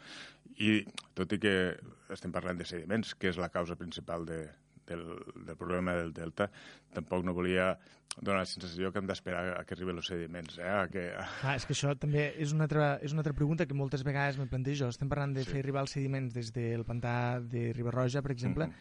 I 0.58 0.82
tot 1.18 1.34
i 1.34 1.42
que 1.42 1.56
estem 2.14 2.34
parlant 2.34 2.58
de 2.58 2.66
sediments, 2.66 3.14
que 3.14 3.30
és 3.30 3.38
la 3.38 3.52
causa 3.54 3.78
principal 3.78 4.26
de, 4.26 4.42
del, 4.88 5.04
del 5.46 5.56
problema 5.60 5.94
del 6.00 6.14
delta, 6.16 6.50
tampoc 6.94 7.24
no 7.26 7.34
volia 7.36 7.74
donar 8.18 8.40
la 8.42 8.46
sensació 8.50 8.90
que 8.92 8.98
hem 9.02 9.06
d'esperar 9.08 9.44
a 9.60 9.64
que 9.68 9.76
arriben 9.76 10.00
els 10.00 10.08
sediments, 10.10 10.58
eh? 10.58 10.66
a 10.66 10.88
que, 10.90 11.04
Ah, 11.44 11.54
és 11.56 11.66
que 11.68 11.74
això 11.76 11.94
també 12.00 12.34
és 12.42 12.54
una 12.56 12.66
altra, 12.66 12.96
és 13.04 13.14
una 13.14 13.22
altra 13.22 13.36
pregunta 13.38 13.68
que 13.68 13.76
moltes 13.78 14.04
vegades 14.04 14.40
me 14.40 14.48
plantejo. 14.50 14.88
Estem 14.90 15.10
parlant 15.10 15.36
de 15.36 15.44
Sí. 15.44 15.52
fer 15.52 15.60
arribar 15.62 15.82
els 15.86 15.92
sediments 15.92 16.34
des 16.34 16.52
del 16.54 16.84
pantà 16.86 17.40
de 17.42 17.74
Ribarroja, 17.74 18.22
per 18.24 18.32
exemple, 18.32 18.68
Mhm. 18.68 18.74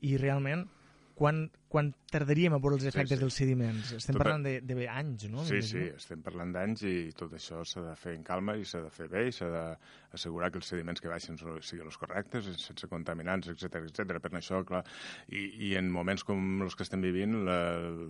i 0.00 0.16
realment 0.16 0.66
quan, 1.14 1.44
quan 1.68 1.90
tardaríem 2.12 2.54
a 2.56 2.58
veure 2.60 2.76
els 2.78 2.82
Sí, 2.84 2.90
efectes 2.90 3.18
sí. 3.18 3.22
dels 3.22 3.36
sediments? 3.38 3.92
Estem 3.96 4.14
Tota- 4.16 4.24
parlant 4.24 4.44
de, 4.46 4.52
de 4.66 4.86
anys, 4.88 5.26
no? 5.30 5.44
Sí, 5.48 5.60
sí, 5.62 5.82
estem 5.96 6.20
parlant 6.24 6.52
d'anys 6.54 6.82
i 6.88 6.94
tot 7.16 7.32
això 7.36 7.62
s'ha 7.68 7.82
de 7.84 7.94
fer 8.00 8.14
en 8.16 8.24
calma 8.26 8.56
i 8.60 8.64
s'ha 8.68 8.80
de 8.84 8.90
fer 8.92 9.08
bé 9.12 9.26
i 9.28 9.32
s'ha 9.32 9.48
d'assegurar 9.52 10.50
que 10.52 10.58
els 10.60 10.68
sediments 10.72 11.00
que 11.00 11.08
baixen 11.12 11.38
siguin 11.38 11.86
els 11.86 11.98
correctes, 12.00 12.48
sense 12.60 12.88
contaminants, 12.90 13.48
etc 13.52 13.82
etc. 13.86 14.18
Per 14.22 14.32
això, 14.40 14.62
clar, 14.68 14.82
i, 15.28 15.70
i 15.70 15.74
en 15.80 15.90
moments 15.92 16.24
com 16.28 16.62
els 16.66 16.76
que 16.76 16.84
estem 16.86 17.00
vivint, 17.04 17.38
la, 17.46 17.58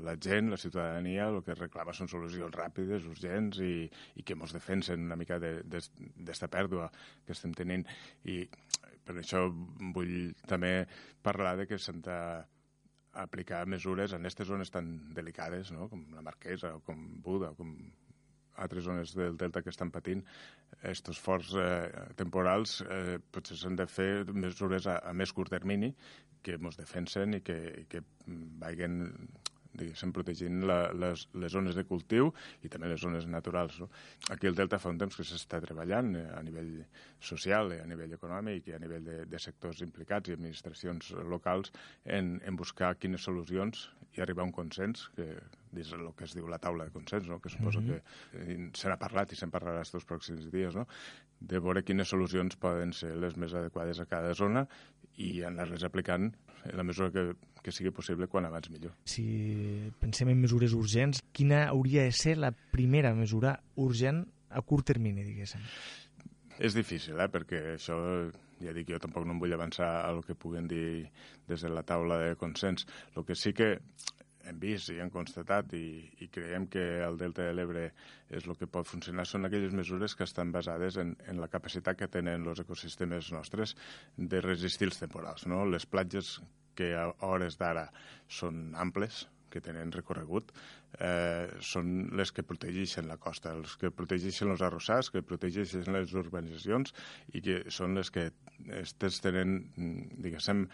la 0.09 0.17
gent, 0.17 0.51
la 0.51 0.59
ciutadania, 0.61 1.29
el 1.29 1.43
que 1.47 1.55
reclama 1.59 1.95
són 1.95 2.09
solucions 2.11 2.55
ràpides, 2.55 3.07
urgents 3.11 3.59
i, 3.63 3.89
i 4.17 4.23
que 4.27 4.35
ens 4.39 4.53
defensen 4.57 5.07
una 5.11 5.17
mica 5.21 5.39
d'esta 5.43 6.49
pèrdua 6.49 6.91
que 7.27 7.33
estem 7.37 7.55
tenint. 7.55 7.87
I 8.25 8.43
per 9.03 9.17
això 9.19 9.49
vull 9.95 10.33
també 10.47 10.85
parlar 11.27 11.57
de 11.59 11.67
que 11.67 11.79
s'han 11.79 12.01
de 12.05 12.19
aplicar 13.13 13.65
mesures 13.67 14.13
en 14.13 14.23
aquestes 14.23 14.49
zones 14.49 14.73
tan 14.73 14.93
delicades, 15.15 15.73
no? 15.73 15.89
com 15.91 16.05
la 16.17 16.25
Marquesa 16.25 16.75
o 16.77 16.81
com 16.87 17.03
Buda 17.25 17.53
o 17.53 17.59
com 17.59 17.77
altres 18.57 18.85
zones 18.85 19.15
del 19.17 19.37
delta 19.41 19.63
que 19.63 19.73
estan 19.73 19.91
patint 19.91 20.25
estos 20.89 21.21
forts 21.21 21.55
eh, 21.57 21.89
temporals 22.19 22.81
eh, 22.85 23.19
potser 23.33 23.57
s'han 23.59 23.79
de 23.81 23.87
fer 23.89 24.11
mesures 24.33 24.87
a, 24.87 24.99
a 25.09 25.13
més 25.17 25.33
curt 25.33 25.53
termini 25.53 25.93
que 26.43 26.59
ens 26.59 26.79
defensen 26.81 27.39
i 27.39 27.41
que, 27.47 27.59
i 27.83 27.87
que 27.89 28.03
mm, 28.03 28.59
vagin 28.63 28.99
diguéssim, 29.75 30.13
protegint 30.13 30.63
la, 30.69 30.93
les, 30.93 31.27
les 31.35 31.53
zones 31.53 31.75
de 31.79 31.85
cultiu 31.89 32.33
i 32.63 32.69
també 32.73 32.91
les 32.91 33.01
zones 33.01 33.27
naturals. 33.27 33.79
No? 33.81 33.89
Aquí 34.35 34.47
el 34.51 34.55
Delta 34.59 34.79
fa 34.79 34.91
un 34.93 34.99
temps 35.01 35.17
que 35.17 35.25
s'està 35.25 35.61
treballant 35.65 36.15
eh, 36.19 36.27
a 36.37 36.43
nivell 36.45 36.75
social, 37.21 37.73
eh, 37.73 37.81
a 37.83 37.87
nivell 37.89 38.13
econòmic 38.19 38.69
i 38.69 38.77
a 38.77 38.83
nivell 38.83 39.05
de, 39.07 39.19
de 39.27 39.39
sectors 39.41 39.81
implicats 39.87 40.29
i 40.29 40.37
administracions 40.37 41.13
locals 41.29 41.73
en, 42.05 42.37
en 42.45 42.57
buscar 42.57 42.95
quines 43.01 43.25
solucions 43.25 43.89
i 44.13 44.21
arribar 44.21 44.45
a 44.45 44.51
un 44.51 44.53
consens, 44.53 45.07
que 45.17 45.25
dins 45.73 45.93
el 45.97 46.11
que 46.13 46.27
es 46.29 46.35
diu 46.37 46.45
la 46.53 46.59
taula 46.61 46.85
de 46.85 46.93
consens, 46.93 47.29
no? 47.31 47.41
que 47.41 47.49
suposo 47.49 47.81
Mhm. 47.81 47.87
que 47.89 48.03
eh, 48.39 48.71
se 48.77 48.89
n'ha 48.91 48.99
parlat 49.01 49.33
i 49.33 49.37
se'n 49.37 49.51
parlarà 49.51 49.81
estos 49.81 50.05
pròxims 50.05 50.51
dies, 50.53 50.75
no? 50.77 50.85
de 51.41 51.59
veure 51.59 51.83
quines 51.83 52.09
solucions 52.13 52.55
poden 52.61 52.93
ser 52.93 53.17
les 53.17 53.37
més 53.41 53.55
adequades 53.55 53.99
a 54.01 54.07
cada 54.07 54.35
zona 54.35 54.67
i 55.17 55.43
anar-les 55.43 55.83
aplicant 55.85 56.29
en 56.65 56.77
la 56.77 56.85
mesura 56.87 57.11
que, 57.11 57.25
que 57.63 57.75
sigui 57.75 57.93
possible 57.95 58.29
quan 58.31 58.47
abans 58.47 58.71
millor. 58.71 58.95
Si 59.09 59.25
pensem 60.03 60.31
en 60.33 60.41
mesures 60.43 60.77
urgents, 60.79 61.23
quina 61.35 61.67
hauria 61.71 62.07
de 62.07 62.15
ser 62.17 62.37
la 62.39 62.53
primera 62.53 63.15
mesura 63.19 63.57
urgent 63.81 64.25
a 64.53 64.63
curt 64.63 64.91
termini, 64.93 65.25
diguéssim? 65.27 65.63
És 66.63 66.77
difícil, 66.77 67.19
eh? 67.19 67.29
perquè 67.33 67.63
això, 67.75 67.97
ja 68.63 68.75
dic, 68.77 68.91
jo 68.93 69.01
tampoc 69.03 69.25
no 69.27 69.35
em 69.35 69.41
vull 69.43 69.55
avançar 69.57 69.89
a 70.03 70.11
el 70.13 70.21
que 70.27 70.37
puguen 70.39 70.69
dir 70.71 71.09
des 71.49 71.65
de 71.65 71.71
la 71.73 71.83
taula 71.87 72.21
de 72.21 72.35
consens. 72.39 72.87
El 73.17 73.27
que 73.27 73.35
sí 73.35 73.55
que 73.57 73.75
hem 74.49 74.59
vist 74.63 74.91
i 74.93 74.99
hem 75.03 75.11
constatat 75.13 75.75
i, 75.79 75.87
i 76.25 76.29
creiem 76.33 76.67
que 76.71 76.83
el 77.07 77.19
Delta 77.21 77.47
de 77.47 77.55
l'Ebre 77.57 77.85
és 78.31 78.47
el 78.47 78.57
que 78.59 78.69
pot 78.71 78.89
funcionar 78.89 79.27
són 79.29 79.47
aquelles 79.47 79.75
mesures 79.77 80.17
que 80.19 80.27
estan 80.29 80.53
basades 80.55 80.99
en, 81.03 81.15
en 81.29 81.41
la 81.43 81.51
capacitat 81.53 81.99
que 81.99 82.11
tenen 82.11 82.47
els 82.49 82.63
ecosistemes 82.65 83.33
nostres 83.35 83.77
de 84.17 84.41
resistir 84.45 84.89
els 84.91 85.01
temporals. 85.01 85.47
No? 85.47 85.65
Les 85.69 85.87
platges 85.87 86.39
que 86.79 86.95
a 86.97 87.09
hores 87.29 87.59
d'ara 87.61 87.89
són 88.29 88.73
amples, 88.81 89.27
que 89.53 89.61
tenen 89.61 89.93
recorregut, 89.93 90.49
eh, 90.97 91.49
són 91.61 91.91
les 92.17 92.33
que 92.33 92.45
protegeixen 92.49 93.11
la 93.11 93.19
costa, 93.21 93.53
els 93.53 93.77
que 93.81 93.93
protegeixen 93.93 94.55
els 94.55 94.65
arrossars, 94.65 95.11
que 95.13 95.21
protegeixen 95.21 95.93
les 95.93 96.15
urbanitzacions 96.17 96.95
i 97.37 97.45
que 97.45 97.59
són 97.69 97.99
les 98.01 98.11
que 98.15 98.31
estes 98.81 99.21
tenen, 99.21 99.59
mm, 99.77 100.23
diguéssim, 100.25 100.65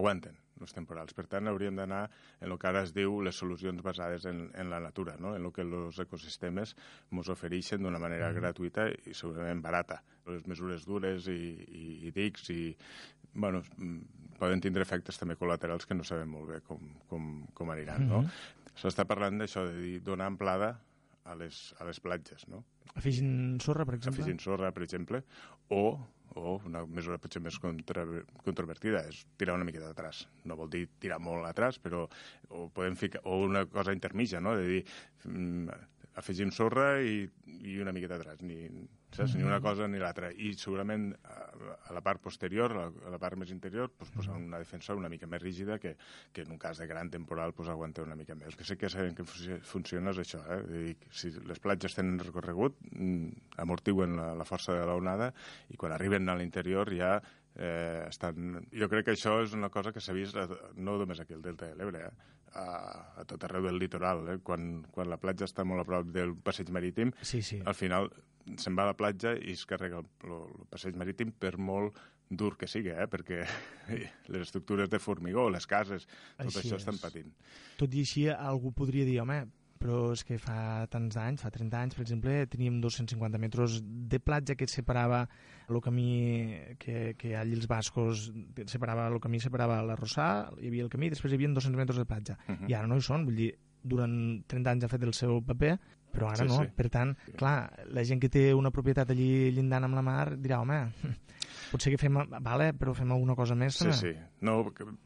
aguanten 0.00 0.40
els 0.64 0.74
temporals. 0.74 1.14
Per 1.14 1.26
tant, 1.30 1.46
hauríem 1.50 1.76
d'anar 1.78 2.02
en 2.40 2.50
el 2.50 2.58
que 2.58 2.68
ara 2.70 2.82
es 2.82 2.94
diu 2.96 3.20
les 3.22 3.36
solucions 3.36 3.82
basades 3.84 4.24
en, 4.30 4.48
en 4.56 4.70
la 4.72 4.80
natura, 4.80 5.14
no? 5.20 5.34
en 5.36 5.44
el 5.44 5.52
que 5.54 5.62
els 5.62 5.98
ecosistemes 6.02 6.74
ens 7.12 7.28
ofereixen 7.32 7.82
d'una 7.84 8.00
manera 8.02 8.32
Mhm. 8.32 8.40
gratuïta 8.40 8.88
i 9.06 9.14
segurament 9.14 9.62
barata. 9.62 10.02
Les 10.26 10.46
mesures 10.48 10.84
dures 10.88 11.28
i, 11.28 11.38
i, 11.68 11.86
i 12.08 12.10
dics 12.10 12.48
i, 12.50 12.74
bueno, 13.34 13.62
mm, 13.76 14.00
poden 14.40 14.60
tindre 14.60 14.82
efectes 14.82 15.18
també 15.20 15.36
col·laterals 15.36 15.86
que 15.86 15.94
no 15.94 16.02
sabem 16.04 16.28
molt 16.30 16.48
bé 16.50 16.60
com, 16.66 16.80
com, 17.08 17.46
com 17.54 17.70
aniran, 17.70 18.08
no? 18.08 18.22
Mhm. 18.22 18.30
S'està 18.74 19.04
parlant 19.06 19.38
d'això, 19.38 19.62
de 19.68 19.76
dir, 19.78 20.00
donar 20.02 20.26
amplada 20.26 20.72
a 21.24 21.34
les, 21.38 21.74
a 21.78 21.84
les 21.86 22.00
platges, 22.02 22.48
no? 22.48 22.64
Afegint 22.98 23.60
sorra, 23.62 23.84
per 23.86 23.94
exemple? 23.94 24.20
Afegint 24.22 24.40
sorra, 24.42 24.72
per 24.74 24.82
exemple, 24.82 25.22
o, 25.70 25.98
o 26.40 26.58
una 26.66 26.84
mesura 26.86 27.18
potser 27.22 27.42
més 27.42 27.58
contra, 27.62 28.04
controvertida 28.44 29.04
és 29.10 29.24
tirar 29.40 29.56
una 29.58 29.66
miqueta 29.68 29.90
atrás. 29.94 30.24
No 30.44 30.58
vol 30.58 30.70
dir 30.72 30.84
tirar 31.02 31.20
molt 31.22 31.46
atrás, 31.48 31.78
però 31.82 32.04
o 32.50 32.68
podem 32.74 32.98
ficar, 33.00 33.22
o 33.24 33.42
una 33.46 33.64
cosa 33.70 33.94
intermitja, 33.96 34.42
no? 34.44 34.56
De 34.58 34.66
dir, 34.68 34.82
mm, 35.28 35.80
afegim 36.20 36.52
sorra 36.54 37.00
i, 37.02 37.24
i 37.60 37.78
una 37.82 37.94
miqueta 37.94 38.18
atrás, 38.20 38.42
ni, 38.42 38.66
saps? 39.14 39.34
ni 39.38 39.44
una 39.46 39.60
cosa 39.62 39.86
ni 39.88 39.98
l'altra. 40.02 40.30
I 40.32 40.52
segurament 40.58 41.08
a, 41.24 41.36
a 41.88 41.94
la 41.96 42.02
part 42.04 42.20
posterior, 42.24 42.72
a 42.74 43.10
la, 43.12 43.18
part 43.22 43.38
més 43.40 43.50
interior, 43.54 43.90
pues, 43.96 44.10
posar 44.14 44.34
una 44.38 44.58
defensa 44.62 44.94
una 44.98 45.08
mica 45.12 45.26
més 45.30 45.42
rígida 45.42 45.78
que, 45.78 45.94
que 46.32 46.42
en 46.42 46.52
un 46.52 46.58
cas 46.58 46.78
de 46.82 46.86
gran 46.90 47.10
temporal 47.10 47.54
pues, 47.54 47.68
aguanta 47.72 48.02
una 48.02 48.16
mica 48.18 48.34
més. 48.34 48.52
El 48.52 48.58
que 48.58 48.66
sí 48.68 48.76
que 48.80 48.90
sabem 48.92 49.14
que 49.14 49.24
funci- 49.24 49.60
funciona 49.62 50.10
és 50.14 50.20
això, 50.24 50.42
eh? 50.50 50.60
Dir, 50.68 50.96
si 51.14 51.30
les 51.46 51.60
platges 51.62 51.94
tenen 51.94 52.18
recorregut, 52.22 52.76
mm, 52.92 53.56
amortiguen 53.64 54.16
la, 54.18 54.32
la 54.34 54.44
força 54.48 54.74
de 54.76 54.84
l'onada 54.88 55.32
i 55.70 55.76
quan 55.80 55.94
arriben 55.94 56.28
a 56.28 56.36
l'interior 56.36 56.90
ja 56.94 57.16
eh, 57.56 58.04
estan... 58.08 58.60
Jo 58.74 58.88
crec 58.90 59.08
que 59.08 59.14
això 59.14 59.38
és 59.44 59.54
una 59.56 59.70
cosa 59.70 59.92
que 59.92 60.02
s'ha 60.02 60.14
vist 60.16 60.36
a, 60.36 60.46
no 60.76 60.98
només 61.00 61.20
aquí 61.22 61.36
al 61.36 61.42
Delta 61.44 61.70
de 61.70 61.78
l'Ebre, 61.78 62.06
eh? 62.08 62.30
a, 62.54 62.66
a 63.20 63.24
tot 63.28 63.44
arreu 63.46 63.68
del 63.68 63.80
litoral. 63.82 64.24
Eh? 64.28 64.38
Quan, 64.46 64.84
quan 64.94 65.10
la 65.10 65.18
platja 65.22 65.48
està 65.48 65.66
molt 65.66 65.84
a 65.84 65.88
prop 65.88 66.10
del 66.14 66.36
passeig 66.36 66.70
marítim, 66.74 67.12
sí, 67.22 67.42
sí. 67.42 67.60
al 67.64 67.76
final 67.78 68.10
se'n 68.60 68.76
va 68.76 68.84
a 68.84 68.92
la 68.92 68.98
platja 68.98 69.34
i 69.40 69.54
es 69.56 69.64
carrega 69.68 70.02
el, 70.02 70.10
el, 70.28 70.36
el 70.60 70.68
passeig 70.72 70.98
marítim 71.00 71.32
per 71.32 71.56
molt 71.58 71.98
dur 72.28 72.54
que 72.58 72.68
sigui, 72.70 72.92
eh? 72.92 73.06
perquè 73.10 73.42
les 74.32 74.46
estructures 74.46 74.90
de 74.90 75.00
formigó, 75.02 75.48
les 75.52 75.66
cases, 75.68 76.06
tot 76.06 76.48
Així 76.48 76.62
això 76.64 76.78
és. 76.78 76.82
estan 76.82 77.00
patint. 77.02 77.30
Tot 77.80 77.94
i 77.94 78.04
així, 78.04 78.26
algú 78.32 78.72
podria 78.76 79.06
dir, 79.08 79.20
home, 79.22 79.42
però 79.84 80.14
és 80.14 80.22
que 80.24 80.38
fa 80.40 80.86
tants 80.88 81.18
anys, 81.20 81.42
fa 81.44 81.50
30 81.52 81.76
anys, 81.76 81.96
per 81.98 82.06
exemple, 82.06 82.38
teníem 82.48 82.78
250 82.80 83.36
metres 83.42 83.82
de 83.84 84.20
platja 84.24 84.56
que 84.56 84.64
separava 84.70 85.26
el 85.68 85.80
camí 85.84 86.08
que, 86.80 87.12
que 87.20 87.34
allí 87.36 87.52
els 87.58 87.68
bascos 87.68 88.30
separava 88.70 89.10
el 89.12 89.20
camí, 89.20 89.42
separava 89.44 89.82
l'arrossar, 89.84 90.54
hi 90.56 90.70
havia 90.72 90.86
el 90.86 90.92
camí, 90.92 91.10
després 91.12 91.34
hi 91.34 91.36
havia 91.36 91.52
200 91.52 91.76
metres 91.82 92.00
de 92.00 92.06
platja. 92.08 92.38
Mhm. 92.48 92.70
I 92.72 92.78
ara 92.78 92.88
no 92.88 92.96
hi 92.96 93.04
són, 93.04 93.28
vull 93.28 93.36
dir, 93.42 93.50
durant 93.84 94.16
30 94.48 94.72
anys 94.72 94.86
ha 94.86 94.92
fet 94.94 95.04
el 95.04 95.12
seu 95.12 95.42
paper, 95.44 95.74
però 96.14 96.30
ara 96.30 96.46
Sí, 96.46 96.48
no. 96.48 96.62
sí. 96.62 96.70
Per 96.74 96.88
tant, 96.88 97.12
clar, 97.36 97.56
la 97.92 98.04
gent 98.08 98.22
que 98.22 98.30
té 98.32 98.54
una 98.56 98.72
propietat 98.72 99.10
allí 99.12 99.50
llindant 99.52 99.84
amb 99.84 99.98
la 100.00 100.06
mar 100.06 100.36
dirà, 100.38 100.62
home, 100.64 100.80
potser 101.74 101.92
que 101.94 102.00
fem, 102.00 102.20
vale, 102.44 102.70
però 102.78 102.94
fem 102.96 103.10
alguna 103.12 103.36
cosa 103.38 103.56
més. 103.58 103.76
Sí, 103.80 103.88
també. 103.90 103.98
sí. 103.98 104.14
No, 104.46 104.56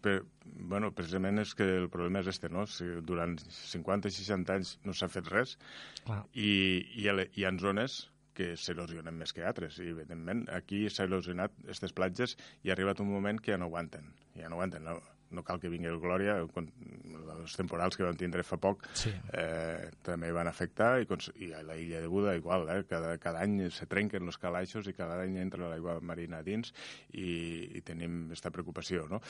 per, 0.05 0.19
bueno, 0.45 0.93
precisament 0.97 1.40
és 1.43 1.55
que 1.59 1.66
el 1.81 1.89
problema 1.93 2.23
és 2.23 2.31
este, 2.35 2.53
no? 2.53 2.66
Si 2.69 2.86
durant 3.09 3.39
50 3.40 4.12
i 4.12 4.16
60 4.20 4.55
anys 4.59 4.77
no 4.85 4.95
s'ha 4.97 5.11
fet 5.12 5.32
res 5.32 5.57
Clar. 6.05 6.23
i 6.36 6.53
hi 7.01 7.09
ha, 7.09 7.16
hi 7.35 7.49
ha 7.49 7.55
zones 7.61 8.05
que 8.39 8.53
s'erosionen 8.55 9.16
més 9.19 9.35
que 9.35 9.43
altres. 9.49 9.81
I, 9.82 9.90
evidentment, 9.97 10.45
aquí 10.55 10.85
s'ha 10.93 11.09
erosionat 11.09 11.57
aquestes 11.65 11.95
platges 11.97 12.36
i 12.62 12.70
ha 12.70 12.77
arribat 12.77 13.03
un 13.03 13.11
moment 13.11 13.40
que 13.43 13.57
ja 13.57 13.59
no 13.59 13.66
aguanten. 13.73 14.12
Ja 14.39 14.51
no 14.51 14.61
aguanten. 14.61 14.86
No, 14.86 15.01
no 15.30 15.42
cal 15.44 15.60
que 15.60 15.68
vingui 15.72 15.90
el 15.90 15.98
Glòria, 16.00 16.38
els 16.40 17.56
temporals 17.56 17.96
que 17.96 18.06
vam 18.06 18.16
tindre 18.18 18.42
fa 18.46 18.56
poc 18.60 18.86
Sí. 18.96 19.12
eh, 19.32 19.90
també 20.02 20.30
van 20.32 20.48
afectar 20.48 21.00
i, 21.02 21.06
i 21.44 21.52
a 21.52 21.62
la 21.62 21.76
illa 21.76 22.00
de 22.00 22.09
Buda 22.09 22.36
igual, 22.36 22.68
eh? 22.72 22.84
cada, 22.88 23.16
cada 23.18 23.42
any 23.44 23.70
se 23.70 23.86
trenquen 23.86 24.26
els 24.26 24.38
calaixos 24.38 24.88
i 24.88 24.94
cada 24.96 25.20
any 25.22 25.36
entra 25.38 25.68
l'aigua 25.68 25.98
marina 26.00 26.42
dins 26.42 26.72
i, 27.12 27.76
i 27.78 27.82
tenim 27.82 28.26
aquesta 28.28 28.50
preocupació, 28.55 29.06
no? 29.09 29.20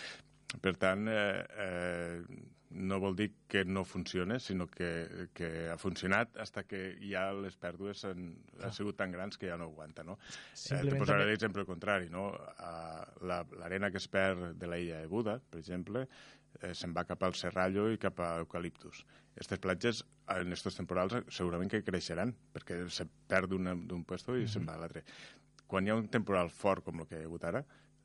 Per 0.63 0.77
tant, 0.81 1.09
eh, 1.13 1.45
eh, 1.61 2.23
no 2.71 2.99
vol 3.01 3.15
dir 3.17 3.31
que 3.49 3.65
no 3.65 3.85
funcione, 3.85 4.39
sinó 4.41 4.67
que, 4.69 5.29
que 5.33 5.69
ha 5.73 5.77
funcionat 5.79 6.37
hasta 6.37 6.65
que 6.69 6.99
ja 7.01 7.33
les 7.33 7.57
pèrdues 7.57 8.05
han, 8.05 8.35
han 8.61 8.73
sigut 8.77 8.97
tan 8.99 9.11
grans 9.13 9.39
que 9.39 9.49
ja 9.49 9.57
no 9.57 9.65
aguanta, 9.71 10.05
no? 10.05 10.19
Eh, 10.21 10.57
Simplement 10.61 10.93
te 10.93 10.99
posaré 11.01 11.27
l'exemple 11.31 11.65
contrari, 11.65 12.11
no? 12.11 12.27
A 12.59 13.07
la- 13.23 13.47
L'arena 13.59 13.91
que 13.91 13.97
es 13.97 14.09
perd 14.09 14.53
de 14.61 14.67
la 14.69 14.79
illa 14.79 15.01
de 15.01 15.07
Buda, 15.09 15.39
per 15.41 15.61
exemple, 15.63 16.07
eh, 16.61 16.75
se'n 16.75 16.93
va 16.93 17.07
cap 17.09 17.23
al 17.25 17.35
Serrallo 17.35 17.89
i 17.91 17.97
cap 17.99 18.21
a 18.21 18.35
Eucaliptus. 18.43 19.05
Aquestes 19.33 19.59
platges, 19.65 20.05
en 20.29 20.53
aquests 20.53 20.77
temporals, 20.77 21.15
segurament 21.33 21.71
que 21.71 21.83
creixeran, 21.87 22.35
perquè 22.53 22.83
se 22.91 23.07
perd 23.29 23.49
d'un 23.55 24.05
puesto 24.05 24.37
i 24.37 24.47
se'n 24.49 24.67
va 24.69 24.75
a 24.75 24.83
l'altre. 24.85 25.05
Quan 25.67 25.87
hi 25.87 25.91
ha 25.91 25.97
un 25.97 26.09
temporal 26.09 26.51
fort 26.51 26.85
com 26.85 27.01
el 27.01 27.07
que 27.07 27.17
hi 27.17 27.23
ha 27.25 27.29
hagut 27.29 27.45
ara, 27.45 27.65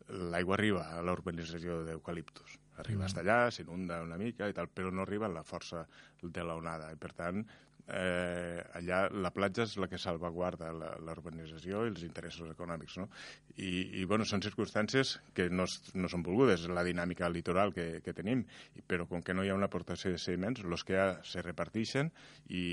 l'aigua 0.10 0.56
arriba 0.56 0.88
a 0.98 1.02
la 1.02 1.12
urbanització 1.16 1.84
d'Eucaliptus. 1.88 2.60
Arriba 2.78 3.04
Mhm. 3.04 3.08
fins 3.08 3.18
allà, 3.22 3.52
s'inunda 3.52 4.02
una 4.02 4.18
mica 4.18 4.48
i 4.50 4.54
tal, 4.54 4.68
però 4.68 4.92
no 4.92 5.02
arriba 5.04 5.28
la 5.28 5.44
força 5.44 5.86
de 6.22 6.44
la 6.44 6.56
onada. 6.56 6.92
I, 6.92 6.96
per 6.96 7.14
tant, 7.14 7.46
eh, 7.86 8.64
allà 8.80 9.10
la 9.12 9.30
platja 9.36 9.64
és 9.68 9.76
la 9.78 9.90
que 9.92 9.98
salvaguarda 10.00 10.72
la, 10.72 10.94
la 11.04 11.12
urbanització 11.12 11.84
i 11.84 11.90
els 11.92 12.04
interessos 12.08 12.50
econòmics, 12.50 12.96
no? 12.98 13.10
I, 13.58 14.00
i 14.00 14.06
bueno, 14.06 14.24
són 14.26 14.42
circumstàncies 14.42 15.18
que 15.36 15.50
no, 15.52 15.66
no 15.94 16.10
són 16.10 16.24
volgudes, 16.24 16.64
la 16.72 16.84
dinàmica 16.88 17.28
litoral 17.30 17.74
que, 17.76 18.00
que 18.02 18.14
tenim, 18.16 18.46
però 18.88 19.06
com 19.08 19.22
que 19.22 19.34
no 19.36 19.44
hi 19.44 19.50
ha 19.52 19.58
una 19.58 19.68
aportació 19.68 20.12
de 20.12 20.18
sediments, 20.18 20.64
els 20.64 20.84
que 20.88 20.94
hi 20.96 21.02
ha 21.02 21.10
se 21.28 21.44
reparteixen 21.44 22.10
i, 22.48 22.64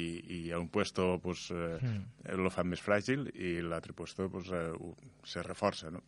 i 0.46 0.52
a 0.52 0.58
un 0.62 0.68
puesto 0.68 1.18
pues, 1.22 1.50
eh, 1.50 1.78
Mm. 1.80 2.36
lo 2.44 2.50
fan 2.50 2.68
més 2.68 2.80
fràgil 2.82 3.28
i 3.34 3.60
l'altre 3.62 3.92
puesto 3.92 4.28
pues, 4.30 4.48
eh, 4.52 4.72
se 5.24 5.42
reforça, 5.42 5.90
no? 5.90 6.02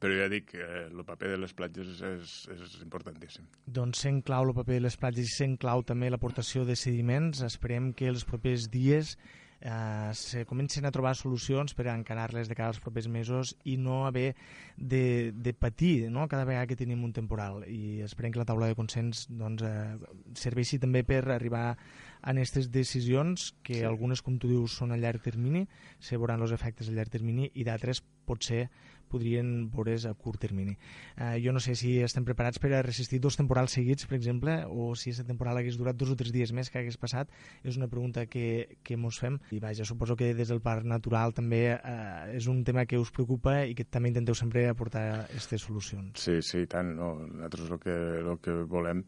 Però 0.00 0.12
ja 0.16 0.28
dic 0.32 0.50
que 0.54 0.66
el 0.86 1.02
paper 1.04 1.32
de 1.34 1.40
les 1.40 1.52
platges 1.56 2.02
és, 2.04 2.36
és 2.52 2.76
importantíssim. 2.84 3.48
Doncs 3.78 4.04
sent 4.06 4.22
clau 4.24 4.48
el 4.48 4.54
paper 4.56 4.78
de 4.78 4.84
les 4.86 4.96
platges 5.00 5.32
i 5.32 5.34
sent 5.34 5.56
clau 5.60 5.84
també 5.84 6.08
l'aportació 6.12 6.64
de 6.68 6.76
sediments, 6.76 7.42
esperem 7.44 7.92
que 7.96 8.08
els 8.12 8.24
propers 8.28 8.70
dies 8.72 9.16
eh, 9.60 10.10
se 10.12 10.44
comencin 10.44 10.84
a 10.84 10.92
trobar 10.92 11.14
solucions 11.16 11.74
per 11.74 11.88
encarar-les 11.90 12.48
de 12.48 12.54
cara 12.54 12.70
als 12.72 12.80
propers 12.80 13.08
mesos 13.08 13.54
i 13.64 13.76
no 13.80 14.04
haver 14.06 14.34
de, 14.76 15.32
de 15.32 15.52
patir 15.54 16.10
no? 16.10 16.28
cada 16.28 16.44
vegada 16.44 16.66
que 16.66 16.76
tenim 16.76 17.04
un 17.04 17.12
temporal 17.16 17.64
i 17.68 18.02
esperem 18.04 18.32
que 18.32 18.42
la 18.42 18.48
taula 18.48 18.68
de 18.68 18.76
consens 18.78 19.26
doncs, 19.30 19.64
eh, 19.64 19.96
serveixi 20.34 20.78
també 20.82 21.04
per 21.08 21.24
arribar 21.32 21.66
a 21.72 22.34
aquestes 22.34 22.70
decisions 22.72 23.52
que 23.62 23.80
sí. 23.80 23.86
algunes, 23.86 24.22
com 24.22 24.38
tu 24.38 24.50
dius, 24.50 24.76
són 24.76 24.92
a 24.92 25.00
llarg 25.00 25.22
termini, 25.22 25.66
se 26.00 26.18
veuran 26.18 26.42
els 26.42 26.52
efectes 26.52 26.90
a 26.90 26.96
llarg 26.96 27.12
termini 27.12 27.50
i 27.54 27.64
d'altres 27.64 28.02
potser 28.26 28.66
podrien 29.10 29.68
veure's 29.72 30.06
a 30.06 30.14
curt 30.14 30.40
termini. 30.42 30.76
Eh, 31.16 31.36
jo 31.44 31.54
no 31.54 31.60
sé 31.62 31.76
si 31.78 31.96
estem 32.04 32.24
preparats 32.26 32.60
per 32.62 32.72
a 32.74 32.82
resistir 32.84 33.20
dos 33.22 33.38
temporals 33.38 33.76
seguits, 33.78 34.06
per 34.06 34.18
exemple, 34.18 34.58
o 34.66 34.94
si 34.94 35.10
aquesta 35.10 35.26
temporada 35.28 35.62
hagués 35.62 35.78
durat 35.78 35.96
dos 35.96 36.12
o 36.12 36.16
tres 36.18 36.32
dies 36.34 36.52
més 36.52 36.70
que 36.70 36.80
hagués 36.80 36.98
passat, 37.00 37.30
és 37.64 37.78
una 37.78 37.88
pregunta 37.88 38.26
que, 38.26 38.78
que 38.82 38.98
mos 39.00 39.20
fem. 39.22 39.38
I 39.54 39.60
vaja, 39.62 39.86
suposo 39.88 40.16
que 40.16 40.32
des 40.34 40.52
del 40.52 40.62
Parc 40.64 40.86
Natural 40.88 41.34
també 41.36 41.62
eh, 41.76 42.36
és 42.36 42.50
un 42.50 42.62
tema 42.64 42.86
que 42.86 43.00
us 43.00 43.12
preocupa 43.14 43.62
i 43.64 43.74
que 43.78 43.86
també 43.86 44.12
intenteu 44.12 44.36
sempre 44.38 44.66
aportar 44.68 45.06
aquestes 45.26 45.66
solucions. 45.66 46.20
Sí, 46.20 46.40
sí, 46.42 46.66
tant. 46.70 46.94
No. 46.96 47.14
Nosaltres 47.26 47.70
el 47.70 47.80
que, 47.82 47.96
el 48.22 48.38
que 48.42 48.58
volem, 48.70 49.02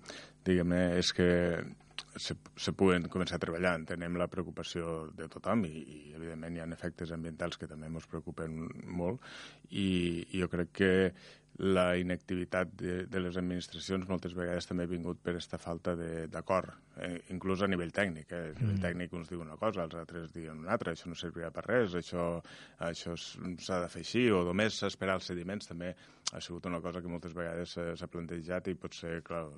diguem-ne, 0.46 0.82
és 1.00 1.12
que 1.16 1.28
se, 2.16 2.34
se 2.56 2.72
puguen 2.72 3.08
començar 3.12 3.36
a 3.38 3.42
treballar. 3.42 3.74
Entenem 3.80 4.16
la 4.20 4.28
preocupació 4.30 5.08
de 5.16 5.28
tothom 5.32 5.64
i, 5.68 5.72
i 5.82 5.98
evidentment, 6.18 6.56
hi 6.56 6.60
ha 6.64 6.70
efectes 6.76 7.12
ambientals 7.14 7.58
que 7.58 7.68
també 7.70 7.86
ens 7.90 8.06
preocupen 8.10 8.64
molt 8.86 9.20
i, 9.70 10.26
i 10.32 10.40
jo 10.40 10.48
crec 10.52 10.72
que 10.82 10.92
la 11.58 11.96
inactivitat 11.98 12.70
de, 12.78 12.92
de 13.10 13.18
les 13.18 13.34
administracions 13.40 14.04
moltes 14.06 14.34
vegades 14.36 14.68
també 14.68 14.84
ha 14.86 14.90
vingut 14.92 15.18
per 15.24 15.32
aquesta 15.32 15.58
falta 15.58 15.96
de- 15.98 16.28
d'acord, 16.30 16.70
eh, 17.02 17.16
inclús 17.34 17.64
a 17.64 17.66
nivell 17.66 17.90
tècnic. 17.90 18.30
Eh? 18.30 18.42
A 18.52 18.60
nivell 18.60 18.76
Mm. 18.76 18.84
tècnic 18.84 19.12
uns 19.18 19.28
diuen 19.32 19.48
una 19.48 19.56
cosa, 19.58 19.82
els 19.88 19.96
altres 19.98 20.30
diuen 20.36 20.60
una 20.62 20.76
altra, 20.76 20.92
això 20.94 21.10
no 21.10 21.16
servirà 21.18 21.50
per 21.50 21.64
res, 21.66 21.96
això, 21.98 22.28
això 22.78 23.16
s'ha 23.18 23.80
de 23.82 23.88
fer 23.90 24.04
així, 24.04 24.28
o 24.30 24.44
només 24.46 24.78
esperar 24.86 25.16
els 25.18 25.26
sediments 25.32 25.66
també 25.66 25.96
ha 26.32 26.40
sigut 26.40 26.66
una 26.70 26.80
cosa 26.84 27.02
que 27.02 27.08
moltes 27.10 27.34
vegades 27.34 27.74
s'ha 27.74 27.96
s'ha 27.96 28.06
plantejat 28.06 28.68
i 28.68 28.74
potser, 28.78 29.16
clar, 29.26 29.48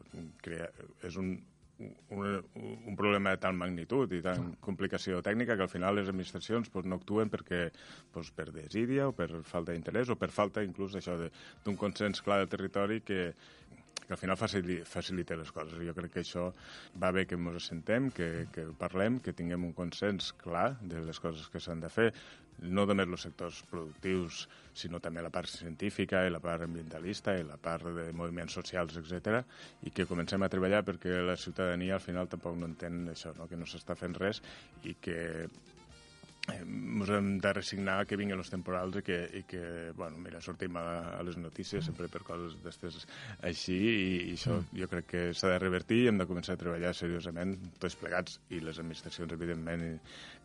crea, 0.41 0.71
és 1.05 1.17
un, 1.21 1.35
un, 1.81 2.45
un 2.87 2.97
problema 2.97 3.35
de 3.35 3.41
tal 3.43 3.57
magnitud 3.57 4.13
i 4.13 4.21
tan 4.25 4.53
complicació 4.65 5.21
tècnica 5.25 5.57
que 5.57 5.65
al 5.67 5.73
final 5.73 5.97
les 5.97 6.11
administracions 6.13 6.71
pues, 6.73 6.87
no 6.87 7.01
actuen 7.01 7.33
perquè 7.33 7.63
pues, 8.13 8.33
per 8.37 8.51
desídia 8.55 9.09
o 9.09 9.15
per 9.17 9.31
falta 9.49 9.73
d'interès 9.73 10.13
o 10.13 10.19
per 10.21 10.31
falta 10.35 10.65
inclús 10.67 10.97
d'un 11.01 11.81
consens 11.81 12.23
clar 12.25 12.43
del 12.43 12.53
territori 12.53 13.01
que, 13.01 13.33
que 14.07 14.15
al 14.17 14.21
final 14.21 14.37
facilita, 14.37 14.87
facilita 14.89 15.39
les 15.39 15.53
coses. 15.55 15.79
Jo 15.87 15.95
crec 15.97 16.15
que 16.17 16.25
això 16.25 16.49
va 17.01 17.13
bé 17.15 17.27
que 17.27 17.39
ens 17.39 17.63
assentem, 17.63 18.11
que, 18.15 18.47
que 18.55 18.67
parlem, 18.79 19.21
que 19.25 19.35
tinguem 19.37 19.69
un 19.69 19.75
consens 19.77 20.33
clar 20.43 20.75
de 20.81 21.03
les 21.07 21.21
coses 21.23 21.49
que 21.53 21.63
s'han 21.63 21.83
de 21.85 21.93
fer, 21.93 22.11
no 22.61 22.85
només 22.85 23.09
els 23.09 23.25
sectors 23.25 23.63
productius, 23.71 24.43
sinó 24.77 25.01
també 25.01 25.23
la 25.25 25.33
part 25.33 25.49
científica 25.49 26.27
i 26.27 26.33
la 26.33 26.43
part 26.45 26.67
ambientalista 26.67 27.37
i 27.39 27.45
la 27.47 27.57
part 27.57 27.87
de 27.97 28.11
moviments 28.13 28.57
socials, 28.59 28.99
etc. 29.01 29.41
i 29.87 29.93
que 29.95 30.07
comencem 30.11 30.43
a 30.43 30.51
treballar 30.53 30.83
perquè 30.85 31.23
la 31.25 31.39
ciutadania 31.41 31.97
al 31.97 32.05
final 32.05 32.29
tampoc 32.29 32.59
no 32.59 32.69
entén 32.69 33.07
això, 33.15 33.33
no? 33.39 33.49
que 33.49 33.57
no 33.57 33.69
s'està 33.69 33.97
fent 33.97 34.17
res 34.21 34.43
i 34.85 34.97
que 35.01 35.49
ens 36.49 37.11
hem 37.13 37.29
de 37.43 37.53
resignar 37.53 38.05
que 38.09 38.17
vinguin 38.19 38.41
els 38.41 38.51
temporals 38.53 38.97
i 39.01 39.03
que, 39.05 39.19
i 39.39 39.43
que 39.49 39.63
bueno, 39.97 40.19
mira, 40.25 40.41
sortim 40.41 40.77
a, 40.81 40.85
a 41.19 41.23
les 41.27 41.37
notícies 41.39 41.85
sempre 41.85 42.09
per 42.13 42.23
coses 42.27 42.57
d'estes 42.65 43.05
així 43.47 43.77
i, 43.77 44.07
i 44.31 44.35
això 44.39 44.57
mm. 44.57 44.71
jo 44.81 44.89
crec 44.91 45.09
que 45.11 45.23
s'ha 45.37 45.53
de 45.53 45.59
revertir 45.63 46.03
i 46.05 46.09
hem 46.11 46.21
de 46.21 46.27
començar 46.31 46.57
a 46.57 46.63
treballar 46.63 46.95
seriosament 46.97 47.57
tots 47.83 47.99
plegats 48.01 48.41
i 48.51 48.63
les 48.65 48.81
administracions, 48.83 49.37
evidentment, 49.37 49.85
i, 49.85 49.93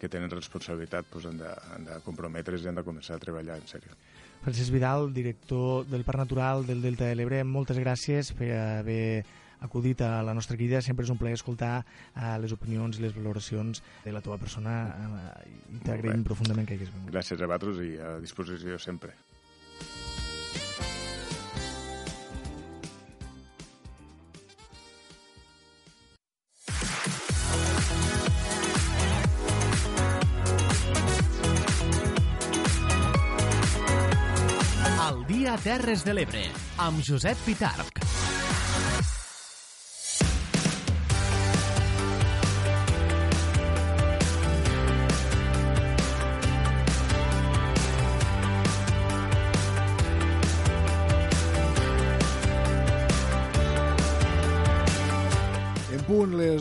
que 0.01 0.11
tenen 0.11 0.31
responsabilitat 0.33 1.09
doncs, 1.13 1.29
han, 1.31 1.39
de, 1.41 1.55
han 1.71 1.89
de 1.89 2.01
comprometre's 2.05 2.65
i 2.65 2.71
han 2.71 2.81
de 2.81 2.85
començar 2.87 3.17
a 3.17 3.23
treballar 3.23 3.57
en 3.61 3.71
sèrio. 3.71 3.95
Francesc 4.43 4.75
Vidal, 4.75 5.09
director 5.13 5.87
del 5.89 6.03
Parc 6.05 6.25
Natural 6.25 6.67
del 6.67 6.83
Delta 6.83 7.07
de 7.09 7.15
l'Ebre, 7.17 7.41
moltes 7.47 7.79
gràcies 7.81 8.35
per 8.37 8.51
haver 8.59 9.23
acudit 9.65 10.01
a 10.05 10.21
la 10.25 10.37
nostra 10.37 10.57
crida. 10.59 10.81
Sempre 10.85 11.05
és 11.05 11.11
un 11.13 11.19
plaer 11.21 11.35
escoltar 11.39 11.75
uh, 11.81 12.35
les 12.41 12.53
opinions 12.55 12.99
i 12.99 13.05
les 13.05 13.15
valoracions 13.17 13.83
de 14.05 14.15
la 14.15 14.23
teva 14.25 14.39
persona 14.41 14.79
uh, 14.93 15.29
i 15.75 15.83
t'agraïm 15.85 16.23
profundament 16.27 16.69
que 16.69 16.77
hagués 16.77 16.93
vingut. 16.93 17.13
Gràcies 17.13 17.41
a 17.41 17.49
vosaltres 17.49 17.81
i 17.85 17.95
a 17.99 18.17
disposició 18.23 18.79
sempre. 18.79 19.15
Al 35.05 35.21
dia 35.29 35.57
Terres 35.63 36.03
de 36.05 36.15
l'Ebre, 36.17 36.47
amb 36.81 37.03
Josep 37.05 37.37
Pitarch. 37.45 38.04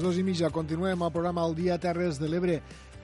Dues 0.04 0.18
i 0.20 0.22
mitja, 0.26 0.50
continuem 0.52 1.00
el 1.00 1.12
programa 1.14 1.46
El 1.48 1.54
Dia 1.56 1.78
Terres 1.80 2.18
de 2.20 2.28
l'Ebre. 2.28 2.58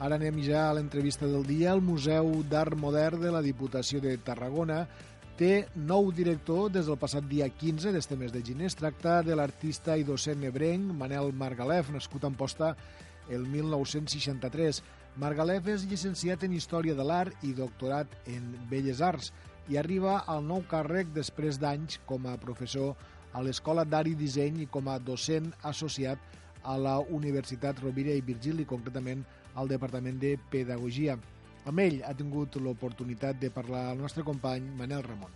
Ara 0.05 0.19
anem 0.19 0.37
ja 0.45 0.67
a 0.67 0.73
l'entrevista 0.77 1.25
del 1.25 1.47
dia. 1.49 1.71
El 1.73 1.81
Museu 1.81 2.27
d'Art 2.45 2.77
Modern 2.77 3.23
de 3.23 3.31
la 3.33 3.41
Diputació 3.41 4.03
de 4.05 4.19
Tarragona 4.21 4.83
té 5.39 5.71
nou 5.89 6.11
director 6.13 6.69
des 6.69 6.91
del 6.91 6.99
passat 7.01 7.25
dia 7.31 7.47
15 7.49 7.95
d'este 7.95 8.19
mes 8.21 8.35
de 8.35 8.43
gener. 8.45 8.67
Es 8.69 8.77
tracta 8.77 9.23
de 9.25 9.39
l'artista 9.39 9.97
i 9.97 10.05
docent 10.05 10.45
ebrenc 10.45 10.93
Manel 10.99 11.33
Margalef, 11.33 11.89
nascut 11.95 12.27
a 12.27 12.29
Amposta 12.29 12.75
el 13.33 13.47
1963. 13.49 14.83
Margalef 15.25 15.71
és 15.73 15.87
llicenciat 15.89 16.45
en 16.45 16.59
Història 16.59 16.99
de 16.99 17.07
l'Art 17.07 17.47
i 17.49 17.55
doctorat 17.57 18.13
en 18.29 18.53
Belles 18.69 19.01
Arts 19.01 19.33
i 19.73 19.81
arriba 19.81 20.19
al 20.27 20.45
nou 20.45 20.67
càrrec 20.69 21.15
després 21.17 21.57
d'anys 21.63 22.03
com 22.05 22.29
a 22.29 22.37
professor 22.37 22.93
a 23.33 23.41
l'Escola 23.41 23.87
d'Art 23.89 24.13
i 24.13 24.19
Disseny 24.21 24.67
i 24.67 24.69
com 24.69 24.93
a 24.93 24.99
docent 25.01 25.49
associat 25.65 26.40
a 26.65 26.77
la 26.79 26.99
Universitat 27.01 27.81
Rovira 27.83 28.15
i 28.15 28.25
Virgili, 28.25 28.67
concretament 28.69 29.25
al 29.55 29.69
Departament 29.69 30.19
de 30.21 30.37
Pedagogia. 30.51 31.17
Amb 31.69 31.83
ell 31.85 32.01
ha 32.07 32.15
tingut 32.17 32.57
l'oportunitat 32.57 33.41
de 33.41 33.51
parlar 33.53 33.91
el 33.93 34.01
nostre 34.01 34.25
company 34.25 34.67
Manel 34.79 35.05
Ramon. 35.05 35.33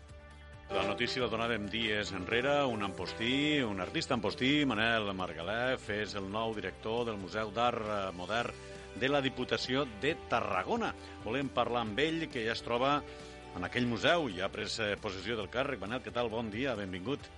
La 0.72 0.82
notícia 0.88 1.22
la 1.22 1.28
donàvem 1.28 1.66
dies 1.70 2.14
enrere. 2.16 2.62
Un 2.66 2.82
ampostí, 2.86 3.60
un 3.62 3.82
artista 3.84 4.16
ampostí, 4.16 4.64
Manel 4.66 5.12
Margalef, 5.14 5.90
és 5.92 6.14
el 6.16 6.30
nou 6.32 6.54
director 6.56 7.04
del 7.10 7.20
Museu 7.20 7.52
d'Art 7.54 8.14
Modern 8.16 8.54
de 8.96 9.10
la 9.10 9.20
Diputació 9.20 9.84
de 10.00 10.14
Tarragona. 10.30 10.94
Volem 11.24 11.50
parlar 11.52 11.84
amb 11.84 12.00
ell, 12.00 12.26
que 12.32 12.46
ja 12.46 12.54
es 12.56 12.64
troba 12.64 12.96
en 13.54 13.68
aquell 13.68 13.86
museu 13.86 14.28
i 14.30 14.40
ha 14.42 14.50
pres 14.50 14.78
eh, 14.82 14.94
possessió 15.00 15.38
del 15.38 15.50
càrrec. 15.52 15.82
Manel, 15.82 16.02
què 16.02 16.14
tal? 16.14 16.32
Bon 16.32 16.50
dia, 16.50 16.74
benvingut. 16.78 17.30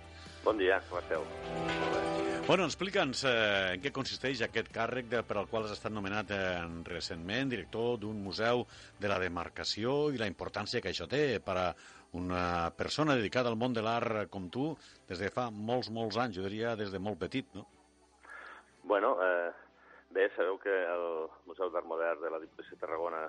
Bon 0.44 0.56
dia, 0.60 0.80
com 0.88 1.02
esteu? 1.02 2.25
Bueno, 2.47 2.62
explica'ns 2.70 3.24
eh, 3.27 3.31
en 3.74 3.81
què 3.82 3.90
consisteix 3.90 4.39
aquest 4.44 4.68
càrrec 4.70 5.09
de, 5.10 5.18
per 5.27 5.35
al 5.40 5.48
qual 5.51 5.64
has 5.66 5.73
estat 5.74 5.90
nomenat 5.90 6.28
eh, 6.31 6.60
recentment 6.86 7.51
director 7.51 7.97
d'un 7.98 8.20
museu 8.23 8.62
de 9.02 9.10
la 9.10 9.16
demarcació 9.18 9.97
i 10.14 10.20
la 10.20 10.28
importància 10.31 10.78
que 10.78 10.93
això 10.93 11.09
té 11.10 11.40
per 11.43 11.56
a 11.59 11.64
una 12.20 12.70
persona 12.78 13.18
dedicada 13.18 13.51
al 13.51 13.59
món 13.59 13.74
de 13.74 13.82
l'art 13.82 14.31
com 14.31 14.47
tu 14.47 14.68
des 15.10 15.18
de 15.24 15.32
fa 15.35 15.48
molts, 15.51 15.90
molts 15.90 16.20
anys, 16.23 16.39
jo 16.39 16.47
diria 16.47 16.77
des 16.78 16.94
de 16.94 17.02
molt 17.02 17.18
petit, 17.27 17.51
no? 17.59 17.66
Bueno, 18.86 19.16
eh, 19.27 19.51
bé, 20.14 20.31
sabeu 20.39 20.62
que 20.62 20.78
el 20.94 21.27
Museu 21.51 21.74
d'Art 21.74 21.90
Modern 21.90 22.23
de 22.23 22.31
la 22.31 22.43
Diputació 22.47 22.78
de 22.78 22.85
Tarragona 22.86 23.27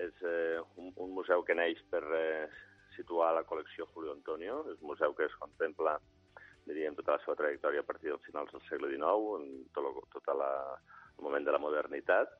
és 0.00 0.24
eh, 0.24 0.64
un, 0.80 0.94
un 0.96 1.12
museu 1.12 1.44
que 1.44 1.60
neix 1.60 1.84
per 1.92 2.06
eh, 2.08 2.48
situar 2.96 3.34
la 3.36 3.44
col·lecció 3.44 3.84
Julio 3.92 4.16
Antonio, 4.16 4.62
és 4.72 4.80
un 4.80 4.94
museu 4.96 5.12
que 5.12 5.28
es 5.28 5.42
contempla 5.44 6.00
diríem, 6.66 6.96
tota 6.98 7.16
la 7.16 7.22
seva 7.24 7.36
trajectòria 7.38 7.82
a 7.82 7.88
partir 7.88 8.10
dels 8.10 8.24
finals 8.26 8.52
del 8.52 8.64
segle 8.68 8.90
XIX, 8.92 9.40
en 9.40 9.66
tot, 9.74 9.84
lo, 9.86 10.06
tot 10.14 10.32
la, 10.36 10.52
el 11.16 11.26
moment 11.26 11.46
de 11.46 11.54
la 11.54 11.62
modernitat. 11.62 12.32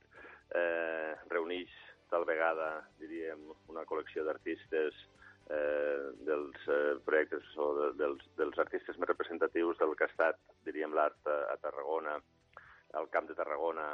Eh, 0.54 1.12
reuneix 1.30 1.72
tal 2.10 2.26
vegada, 2.26 2.86
diríem, 3.00 3.42
una 3.72 3.84
col·lecció 3.88 4.24
d'artistes 4.26 4.98
eh, 5.50 6.12
dels 6.26 6.68
eh, 6.70 6.98
projectes 7.06 7.48
o 7.58 7.70
de, 7.78 7.88
dels, 7.98 8.28
dels 8.38 8.58
artistes 8.62 8.98
més 8.98 9.10
representatius 9.10 9.78
del 9.80 9.96
que 9.98 10.06
ha 10.06 10.12
estat, 10.12 10.38
diríem, 10.66 10.94
l'art 10.94 11.30
a, 11.30 11.38
a 11.54 11.56
Tarragona, 11.62 12.18
al 12.98 13.10
Camp 13.14 13.28
de 13.30 13.36
Tarragona 13.38 13.90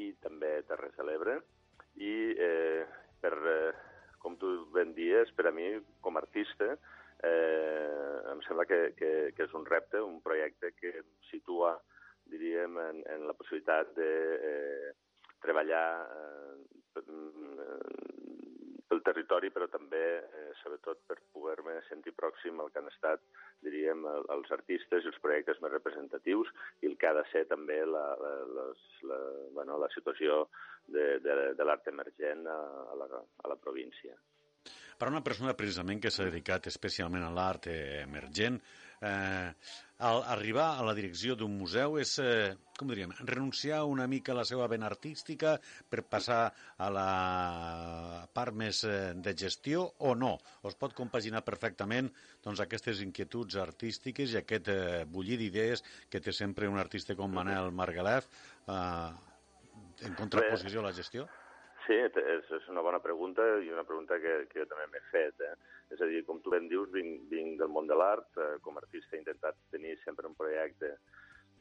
i 0.00 0.12
també 0.24 0.58
Terres 0.68 0.94
de 0.98 1.08
l'Ebre. 1.08 1.38
I 2.00 2.14
eh, 2.34 2.84
per, 3.22 3.34
eh, 3.48 3.72
com 4.20 4.36
tu 4.40 4.50
ben 4.74 4.92
dies, 4.96 5.30
per 5.36 5.48
a 5.48 5.54
mi, 5.54 5.70
com 6.04 6.16
a 6.16 6.24
artista, 6.24 6.74
eh, 7.24 8.18
em 8.32 8.42
sembla 8.46 8.66
que, 8.68 8.80
que, 8.98 9.10
que 9.36 9.46
és 9.48 9.54
un 9.56 9.66
repte, 9.68 10.00
un 10.02 10.20
projecte 10.24 10.72
que 10.78 10.92
situa, 11.30 11.74
diríem, 12.30 12.78
en, 12.80 13.02
en 13.14 13.26
la 13.28 13.36
possibilitat 13.38 13.92
de 13.98 14.10
eh, 14.50 14.92
treballar 15.44 15.86
eh, 16.08 16.34
pel 18.88 19.02
territori, 19.06 19.50
però 19.50 19.66
també, 19.70 20.02
eh, 20.22 20.50
sobretot, 20.62 21.00
per 21.08 21.18
poder-me 21.34 21.80
sentir 21.88 22.14
pròxim 22.16 22.60
al 22.60 22.70
que 22.70 22.80
han 22.80 22.90
estat, 22.92 23.24
diríem, 23.64 24.04
els 24.34 24.52
artistes 24.54 25.04
i 25.04 25.10
els 25.10 25.20
projectes 25.24 25.60
més 25.64 25.72
representatius 25.72 26.52
i 26.82 26.90
el 26.90 26.96
que 27.00 27.08
ha 27.08 27.16
de 27.16 27.24
ser 27.32 27.46
també 27.50 27.80
la, 27.88 28.04
la, 28.20 28.34
les, 28.58 28.84
la, 29.08 29.18
bueno, 29.56 29.78
la 29.80 29.90
situació 29.96 30.44
de, 30.86 31.18
de, 31.24 31.36
de 31.58 31.66
l'art 31.66 31.88
emergent 31.88 32.46
a, 32.46 32.60
a, 32.92 32.94
la, 33.00 33.08
a 33.44 33.52
la 33.52 33.56
província. 33.56 34.14
Per 34.98 35.10
una 35.10 35.22
persona 35.26 35.56
precisament 35.58 36.00
que 36.02 36.12
s'ha 36.14 36.28
dedicat 36.30 36.68
especialment 36.70 37.24
a 37.26 37.32
l'art 37.34 37.66
emergent, 37.72 38.60
eh, 39.04 39.52
al 40.04 40.22
arribar 40.26 40.78
a 40.78 40.84
la 40.84 40.94
direcció 40.94 41.36
d'un 41.38 41.52
museu 41.56 41.98
és, 42.02 42.16
eh, 42.18 42.54
com 42.78 42.88
diríem, 42.90 43.12
renunciar 43.20 43.84
una 43.86 44.06
mica 44.10 44.32
a 44.32 44.38
la 44.40 44.44
seva 44.44 44.66
vena 44.66 44.86
artística 44.86 45.54
per 45.88 46.02
passar 46.02 46.52
a 46.76 46.90
la 46.90 48.28
part 48.32 48.54
més 48.54 48.82
eh, 48.84 49.14
de 49.14 49.34
gestió 49.34 49.84
o 49.98 50.14
no? 50.14 50.34
O 50.62 50.68
es 50.68 50.74
pot 50.74 50.94
compaginar 50.94 51.44
perfectament 51.44 52.10
doncs, 52.42 52.60
aquestes 52.60 53.00
inquietuds 53.06 53.56
artístiques 53.56 54.34
i 54.34 54.40
aquest 54.42 54.68
eh, 54.68 55.04
bullir 55.06 55.38
d'idees 55.38 55.84
que 56.10 56.20
té 56.20 56.32
sempre 56.32 56.68
un 56.68 56.78
artista 56.78 57.14
com 57.14 57.30
Manel 57.30 57.70
Margalef 57.70 58.26
eh, 58.66 59.10
en 60.04 60.18
contraposició 60.18 60.82
a 60.82 60.90
la 60.90 60.92
gestió? 60.92 61.28
Sí, 61.84 61.96
és, 62.00 62.46
és 62.56 62.68
una 62.72 62.80
bona 62.84 63.00
pregunta 63.04 63.44
i 63.60 63.68
una 63.72 63.84
pregunta 63.84 64.16
que, 64.20 64.46
que 64.48 64.62
jo 64.62 64.68
també 64.70 64.86
m'he 64.88 65.02
fet. 65.10 65.40
Eh? 65.44 65.54
És 65.92 66.00
a 66.00 66.08
dir, 66.08 66.22
com 66.24 66.40
tu 66.40 66.52
ben 66.54 66.68
dius, 66.70 66.88
vinc, 66.94 67.26
vinc 67.28 67.58
del 67.60 67.72
món 67.72 67.90
de 67.90 67.98
l'art, 67.98 68.30
eh, 68.40 68.54
com 68.64 68.78
a 68.78 68.82
artista 68.84 69.16
he 69.16 69.20
intentat 69.20 69.58
tenir 69.74 69.98
sempre 70.04 70.26
un 70.30 70.36
projecte 70.38 70.94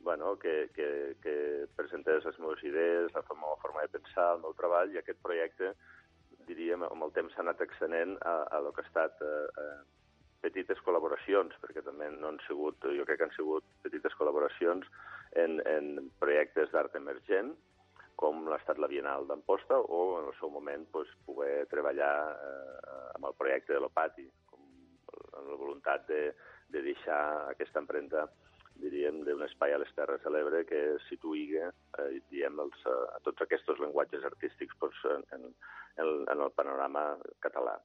bueno, 0.04 0.38
que, 0.38 0.70
que, 0.76 1.16
que 1.24 1.66
presentés 1.76 2.26
les 2.28 2.40
meves 2.40 2.64
idees, 2.64 3.12
la 3.16 3.24
meva 3.32 3.58
forma 3.62 3.84
de 3.84 3.92
pensar, 3.98 4.34
el 4.36 4.42
meu 4.44 4.56
treball, 4.60 4.92
i 4.92 5.00
aquest 5.00 5.20
projecte, 5.24 5.74
diríem, 6.48 6.84
amb 6.88 7.08
el 7.08 7.14
temps 7.16 7.36
s'ha 7.36 7.44
anat 7.44 7.62
extenent 7.64 8.18
a, 8.28 8.34
a 8.52 8.60
lo 8.64 8.74
que 8.76 8.84
ha 8.84 8.88
estat 8.90 9.24
eh, 9.24 9.46
eh, 9.64 9.78
petites 10.44 10.80
col·laboracions, 10.84 11.56
perquè 11.64 11.84
també 11.86 12.10
no 12.16 12.34
han 12.34 12.40
sigut, 12.48 12.84
jo 12.84 13.08
crec 13.08 13.22
que 13.22 13.30
han 13.30 13.36
sigut 13.36 13.68
petites 13.86 14.16
col·laboracions 14.20 14.88
en, 15.40 15.62
en 15.64 16.12
projectes 16.20 16.72
d'art 16.76 17.00
emergent, 17.00 17.56
com 18.20 18.46
l'ha 18.48 18.60
estat 18.62 18.80
la 18.82 18.90
Bienal 18.92 19.28
d'Amposta 19.28 19.80
o 19.80 20.20
en 20.20 20.30
el 20.30 20.38
seu 20.40 20.52
moment 20.54 20.86
pues, 20.92 21.10
poder 21.26 21.66
treballar 21.72 22.14
eh, 22.34 23.12
amb 23.18 23.30
el 23.30 23.38
projecte 23.40 23.74
de 23.76 23.82
l'Opati, 23.84 24.26
amb 24.54 25.50
la 25.50 25.60
voluntat 25.60 26.08
de, 26.08 26.24
de 26.74 26.82
deixar 26.86 27.22
aquesta 27.52 27.82
empremta 27.84 28.28
diríem, 28.82 29.22
d'un 29.26 29.44
espai 29.46 29.74
a 29.74 29.80
les 29.82 29.92
Terres 29.98 30.22
de 30.24 30.32
l'Ebre 30.34 30.64
que 30.70 30.82
situï, 31.08 31.46
eh, 31.62 32.08
diem, 32.32 32.60
els, 32.60 32.86
eh, 32.90 33.20
tots 33.28 33.46
aquests 33.46 33.80
llenguatges 33.80 34.26
artístics 34.30 34.78
pues, 34.80 34.98
en, 35.14 35.26
en, 35.38 35.50
en 36.02 36.46
el 36.46 36.52
panorama 36.58 37.06
català. 37.46 37.78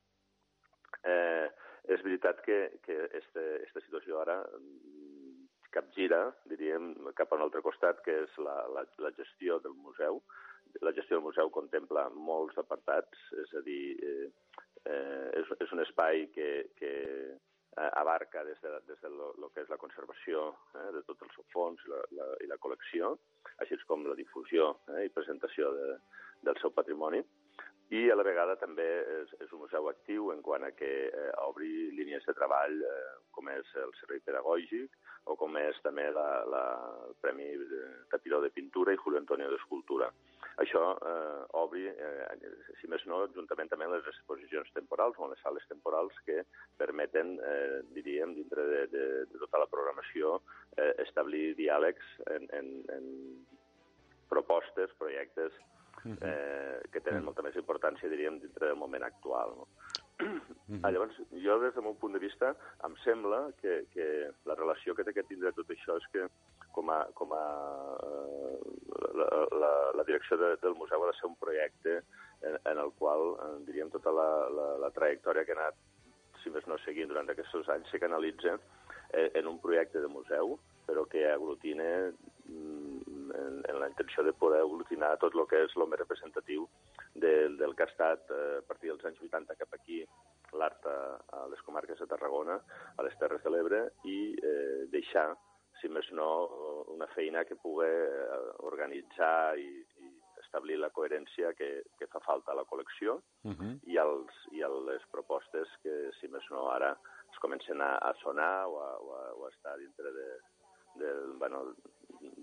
Eh, 1.05 1.49
és 1.89 2.03
veritat 2.05 2.41
que, 2.45 2.59
que 2.85 2.97
este, 3.17 3.45
esta 3.65 3.81
situació 3.85 4.21
ara 4.21 4.41
capgira, 5.79 6.21
diríem, 6.51 6.93
cap 7.19 7.33
a 7.33 7.39
un 7.39 7.47
altre 7.47 7.63
costat, 7.65 8.03
que 8.05 8.21
és 8.27 8.39
la, 8.43 8.59
la, 8.75 8.85
la 9.05 9.15
gestió 9.17 9.59
del 9.65 9.77
museu. 9.87 10.23
La 10.85 10.93
gestió 10.93 11.17
del 11.17 11.27
museu 11.27 11.51
contempla 11.55 12.09
molts 12.13 12.59
apartats, 12.61 13.29
és 13.45 13.55
a 13.57 13.63
dir, 13.65 13.83
eh, 14.05 14.31
eh, 14.85 15.29
és, 15.41 15.53
és 15.65 15.77
un 15.77 15.85
espai 15.87 16.27
que, 16.35 16.51
que 16.79 16.93
abarca 17.79 18.45
des 18.45 18.61
de, 18.61 18.71
des 18.89 19.01
de 19.01 19.11
lo, 19.13 19.33
lo 19.39 19.51
que 19.55 19.63
és 19.63 19.69
la 19.71 19.79
conservació 19.79 20.49
eh, 20.75 20.89
de 20.97 21.03
tots 21.07 21.23
els 21.29 21.51
fons 21.55 21.83
i 21.87 21.93
la, 21.93 22.01
la, 22.19 22.29
i 22.43 22.49
la 22.51 22.59
col·lecció, 22.59 23.15
així 23.63 23.79
com 23.87 24.07
la 24.07 24.17
difusió 24.19 24.73
eh, 24.91 25.05
i 25.07 25.15
presentació 25.15 25.71
de, 25.77 25.93
del 26.49 26.59
seu 26.63 26.75
patrimoni, 26.75 27.23
i 27.91 28.11
a 28.13 28.17
la 28.19 28.25
vegada 28.27 28.57
també 28.61 28.87
és, 29.23 29.31
és 29.41 29.53
un 29.53 29.63
museu 29.63 29.89
actiu 29.89 30.33
en 30.35 30.43
quant 30.45 30.65
a 30.67 30.73
que 30.77 30.91
eh, 31.09 31.29
obri 31.47 31.89
línies 31.97 32.27
de 32.29 32.35
treball 32.37 32.75
eh, 32.85 32.97
com 33.33 33.49
és 33.49 33.71
el 33.81 33.95
servei 34.01 34.21
pedagògic 34.27 34.93
o 35.33 35.37
com 35.41 35.57
és 35.61 35.79
també 35.85 36.05
la, 36.13 36.29
la, 36.49 36.65
el 37.07 37.15
Premi 37.23 37.49
Tapiró 38.13 38.43
de 38.45 38.51
Pintura 38.53 38.93
i 38.93 39.01
Julio 39.01 39.21
Antonio 39.21 39.49
d'Escultura. 39.53 40.11
Això 40.61 40.83
eh, 40.97 41.43
obri, 41.61 41.87
eh, 41.89 42.53
si 42.81 42.91
més 42.93 43.05
no, 43.09 43.23
juntament 43.35 43.71
també 43.73 43.89
les 43.89 44.09
exposicions 44.13 44.69
temporals 44.77 45.17
o 45.17 45.31
les 45.33 45.41
sales 45.45 45.65
temporals 45.71 46.17
que 46.27 46.43
permeten, 46.81 47.37
eh, 47.41 47.81
diríem, 47.97 48.35
dintre 48.37 48.67
de, 48.69 48.83
de, 48.93 49.07
de 49.33 49.43
tota 49.47 49.63
la 49.65 49.71
programació, 49.71 50.39
eh, 50.77 50.93
establir 51.07 51.55
diàlegs 51.61 52.13
en, 52.37 52.49
en, 52.59 52.73
en 52.99 53.09
propostes, 54.29 54.93
projectes 55.01 55.57
eh, 56.07 56.81
que 56.93 57.01
tenen 57.01 57.25
molta 57.27 57.45
més 57.47 57.57
importància, 57.57 58.11
diríem, 58.11 58.39
dintre 58.43 58.71
del 58.71 58.81
moment 58.81 59.07
actual. 59.07 59.57
No? 59.61 59.69
Ah, 60.83 60.91
llavors, 60.91 61.15
jo, 61.33 61.55
des 61.63 61.73
del 61.75 61.85
meu 61.87 61.95
punt 61.97 62.13
de 62.13 62.21
vista, 62.21 62.51
em 62.85 62.95
sembla 63.05 63.39
que, 63.63 63.85
que 63.95 64.07
la 64.51 64.57
relació 64.59 64.95
que 64.95 65.05
té 65.07 65.15
que 65.17 65.25
tindre 65.29 65.53
tot 65.57 65.71
això 65.73 65.97
és 65.97 66.09
que 66.13 66.27
com 66.77 66.91
a, 66.93 66.99
com 67.17 67.33
a 67.33 67.45
eh, 68.05 68.59
la, 69.17 69.29
la, 69.63 69.71
la 69.97 70.05
direcció 70.09 70.37
de, 70.41 70.51
del 70.63 70.77
museu 70.77 71.05
ha 71.05 71.13
de 71.13 71.17
ser 71.17 71.31
un 71.31 71.39
projecte 71.41 71.95
en, 72.43 72.59
en 72.59 72.83
el 72.85 72.93
qual, 72.99 73.33
eh, 73.45 73.55
diríem, 73.71 73.93
tota 73.95 74.13
la, 74.13 74.29
la, 74.59 74.67
la 74.85 74.91
trajectòria 74.99 75.47
que 75.47 75.57
ha 75.57 75.61
anat, 75.63 75.79
si 76.43 76.53
més 76.55 76.67
no 76.71 76.79
seguint 76.85 77.11
durant 77.11 77.31
aquests 77.33 77.71
anys, 77.75 77.89
se 77.91 78.03
canalitza 78.03 78.59
eh, 79.13 79.31
en 79.41 79.49
un 79.51 79.63
projecte 79.63 80.03
de 80.05 80.11
museu, 80.13 80.59
però 80.89 81.07
que 81.09 81.25
aglutina 81.31 81.89
mm, 82.11 83.18
en, 83.35 83.63
en 83.69 83.81
la 83.81 83.89
intenció 83.89 84.25
de 84.25 84.33
poder 84.33 84.61
aglutinar 84.61 85.17
tot 85.23 85.35
el 85.35 85.47
que 85.51 85.65
és 85.67 85.77
el 85.77 85.87
més 85.89 86.01
representatiu 86.01 86.69
del, 87.15 87.57
del 87.59 87.75
que 87.75 87.85
ha 87.85 87.91
estat 87.91 88.31
eh, 88.31 88.59
a 88.61 88.67
partir 88.69 88.93
dels 88.93 89.05
anys 89.11 89.21
80 89.29 89.59
cap 89.61 89.75
aquí 89.77 90.05
l'art 90.59 90.87
a, 90.87 90.99
a 91.37 91.47
les 91.53 91.61
comarques 91.67 91.99
de 92.01 92.09
Tarragona, 92.09 92.57
a 92.97 93.05
les 93.05 93.17
Terres 93.21 93.43
de 93.45 93.53
l'Ebre, 93.53 93.83
i 94.09 94.19
eh, 94.41 94.87
deixar, 94.93 95.29
si 95.81 95.91
més 95.93 96.09
no, 96.17 96.29
una 96.95 97.09
feina 97.15 97.45
que 97.45 97.59
pugui 97.61 97.89
eh, 97.89 98.41
organitzar 98.71 99.59
i, 99.61 99.69
i 100.05 100.15
establir 100.41 100.79
la 100.81 100.91
coherència 100.95 101.53
que, 101.59 101.69
que 101.99 102.09
fa 102.09 102.23
falta 102.25 102.53
a 102.53 102.61
la 102.61 102.67
col·lecció 102.69 103.21
Uh 103.49 103.55
-huh. 103.55 103.79
i, 103.87 103.97
als, 103.97 104.35
i 104.51 104.63
a 104.63 104.69
les 104.69 105.03
propostes 105.11 105.69
que, 105.83 106.11
si 106.21 106.29
més 106.29 106.45
no, 106.51 106.69
ara 106.71 106.91
es 107.33 107.39
comencen 107.39 107.81
a, 107.81 107.97
a 107.97 108.13
sonar 108.23 108.67
o 108.67 108.81
a, 108.81 108.91
o 108.99 109.15
a, 109.15 109.33
o 109.35 109.47
a 109.47 109.51
estar 109.51 109.79
dintre 109.79 110.13
de, 110.13 110.29
de, 110.97 111.13
bueno, 111.39 111.75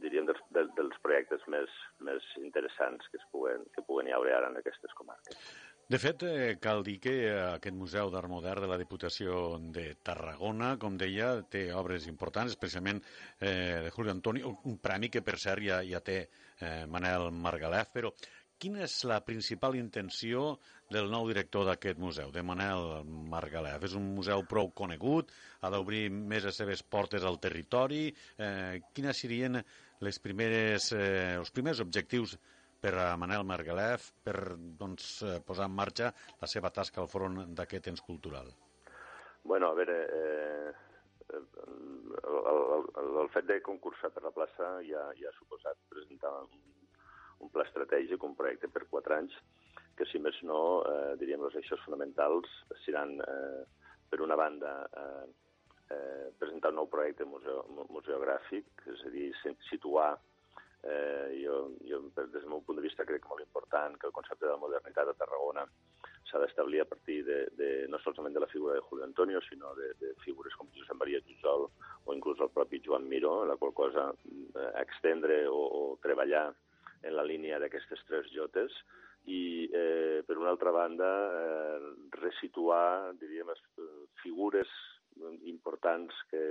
diríem, 0.02 0.28
dels, 0.30 0.42
de, 0.56 0.66
dels 0.78 0.98
projectes 1.04 1.44
més, 1.52 1.72
més 2.08 2.26
interessants 2.42 3.08
que, 3.12 3.20
es 3.22 3.26
puguen, 3.32 3.66
que 3.76 3.84
puguen 3.88 4.10
hi 4.10 4.16
haure 4.16 4.34
ara 4.36 4.52
en 4.52 4.60
aquestes 4.60 4.94
comarques. 4.98 5.40
De 5.86 6.00
fet, 6.02 6.24
eh, 6.26 6.56
cal 6.58 6.82
dir 6.86 6.96
que 7.02 7.12
eh, 7.28 7.34
aquest 7.46 7.76
Museu 7.78 8.10
d'Art 8.10 8.32
Modern 8.32 8.64
de 8.66 8.70
la 8.72 8.80
Diputació 8.82 9.60
de 9.76 9.92
Tarragona, 10.02 10.72
com 10.82 10.96
deia, 10.98 11.28
té 11.46 11.68
obres 11.78 12.08
importants, 12.10 12.56
especialment 12.56 13.04
eh, 13.38 13.84
de 13.86 13.92
Julio 13.94 14.16
Antonio, 14.16 14.56
un 14.66 14.80
premi 14.82 15.12
que, 15.14 15.22
per 15.22 15.38
cert, 15.38 15.62
ja, 15.68 15.84
ja 15.86 16.02
té 16.02 16.24
eh, 16.26 16.88
Manel 16.90 17.30
Margalef, 17.30 17.94
però 17.94 18.10
quina 18.58 18.82
és 18.88 18.98
la 19.06 19.20
principal 19.28 19.78
intenció 19.78 20.56
del 20.92 21.10
nou 21.10 21.28
director 21.30 21.66
d'aquest 21.68 22.00
museu, 22.02 22.32
de 22.32 22.44
Manel 22.46 23.06
Margalef? 23.32 23.88
És 23.88 23.96
un 23.98 24.12
museu 24.18 24.44
prou 24.50 24.70
conegut, 24.78 25.32
ha 25.62 25.72
d'obrir 25.74 26.10
més 26.14 26.46
les 26.46 26.60
seves 26.62 26.84
portes 26.84 27.26
al 27.26 27.40
territori. 27.42 28.10
Eh, 28.38 28.82
quines 28.94 29.18
serien 29.18 29.62
les 30.06 30.20
primeres, 30.20 30.92
eh, 30.94 31.36
els 31.40 31.52
primers 31.52 31.82
objectius 31.82 32.38
per 32.82 32.94
a 33.02 33.16
Manel 33.18 33.46
Margalef 33.48 34.12
per 34.24 34.56
doncs, 34.58 35.22
eh, 35.24 35.40
posar 35.46 35.66
en 35.70 35.76
marxa 35.76 36.12
la 36.42 36.48
seva 36.52 36.70
tasca 36.70 37.02
al 37.02 37.10
front 37.10 37.42
d'aquest 37.58 37.88
ens 37.94 38.02
cultural? 38.06 38.52
Bueno, 39.44 39.70
a 39.70 39.78
veure, 39.78 39.96
eh, 40.20 40.74
el, 41.34 41.48
el, 43.02 43.12
el 43.24 43.30
fet 43.34 43.48
de 43.50 43.62
concursar 43.66 44.12
per 44.14 44.24
la 44.26 44.34
plaça 44.36 44.70
ja, 44.86 45.04
ja 45.20 45.30
ha 45.30 45.38
suposat 45.40 45.78
presentar 45.90 46.32
un, 46.44 46.64
un 47.46 47.52
pla 47.54 47.66
estratègic, 47.66 48.24
un 48.24 48.36
projecte 48.38 48.70
per 48.74 48.86
quatre 48.92 49.18
anys, 49.18 49.38
que 49.96 50.06
si 50.12 50.20
més 50.20 50.38
no, 50.44 50.84
eh, 50.90 51.16
diríem, 51.22 51.44
els 51.48 51.56
eixos 51.62 51.82
fonamentals 51.86 52.52
seran, 52.84 53.18
eh, 53.22 53.64
per 54.10 54.22
una 54.22 54.36
banda, 54.36 54.76
eh, 55.02 55.26
eh, 55.96 56.30
presentar 56.40 56.72
un 56.74 56.82
nou 56.82 56.90
projecte 56.92 57.26
museo, 57.26 57.64
museogràfic, 57.90 58.88
és 58.94 59.04
a 59.06 59.12
dir, 59.14 59.30
situar 59.70 60.16
eh, 60.84 61.42
jo, 61.44 61.72
jo, 61.90 62.02
des 62.16 62.32
del 62.34 62.50
meu 62.50 62.62
punt 62.66 62.78
de 62.80 62.86
vista, 62.86 63.06
crec 63.06 63.26
molt 63.30 63.44
important 63.44 63.98
que 63.98 64.08
el 64.08 64.14
concepte 64.14 64.46
de 64.46 64.52
la 64.54 64.62
modernitat 64.62 65.10
a 65.10 65.18
Tarragona 65.18 65.66
s'ha 66.30 66.42
d'establir 66.42 66.82
a 66.82 66.90
partir 66.90 67.22
de, 67.26 67.38
de, 67.58 67.70
no 67.90 68.00
solament 68.02 68.34
de 68.34 68.44
la 68.44 68.50
figura 68.52 68.76
de 68.76 68.84
Julio 68.86 69.06
Antonio, 69.06 69.42
sinó 69.46 69.74
de, 69.78 69.94
de 70.02 70.14
figures 70.26 70.56
com 70.58 70.70
Josep 70.76 70.98
Maria 70.98 71.22
Jujol 71.26 71.70
o 72.06 72.14
inclús 72.14 72.42
el 72.42 72.54
propi 72.54 72.82
Joan 72.86 73.08
Miró, 73.10 73.46
la 73.46 73.58
qual 73.62 73.74
cosa 73.74 74.12
eh, 74.12 74.72
extendre 74.82 75.46
o, 75.48 75.58
o 75.58 75.82
treballar 76.02 76.52
en 77.06 77.16
la 77.16 77.26
línia 77.26 77.60
d'aquestes 77.62 78.02
tres 78.10 78.30
jotes 78.34 78.74
i, 79.26 79.70
eh, 79.74 80.24
per 80.26 80.38
una 80.38 80.52
altra 80.54 80.72
banda, 80.72 81.10
eh, 81.42 81.94
resituar, 82.20 83.14
diríem, 83.20 83.52
figures 84.22 84.70
importants 85.50 86.14
que 86.30 86.44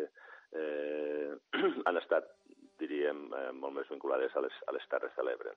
eh, 0.53 1.33
han 1.87 2.01
estat, 2.01 2.31
diríem, 2.81 3.27
eh, 3.33 3.51
molt 3.53 3.79
més 3.79 3.91
vinculades 3.91 4.35
a 4.35 4.43
les, 4.45 4.63
a 4.67 4.75
les 4.75 4.87
Terres 4.91 5.15
de 5.17 5.27
l'Ebre 5.27 5.55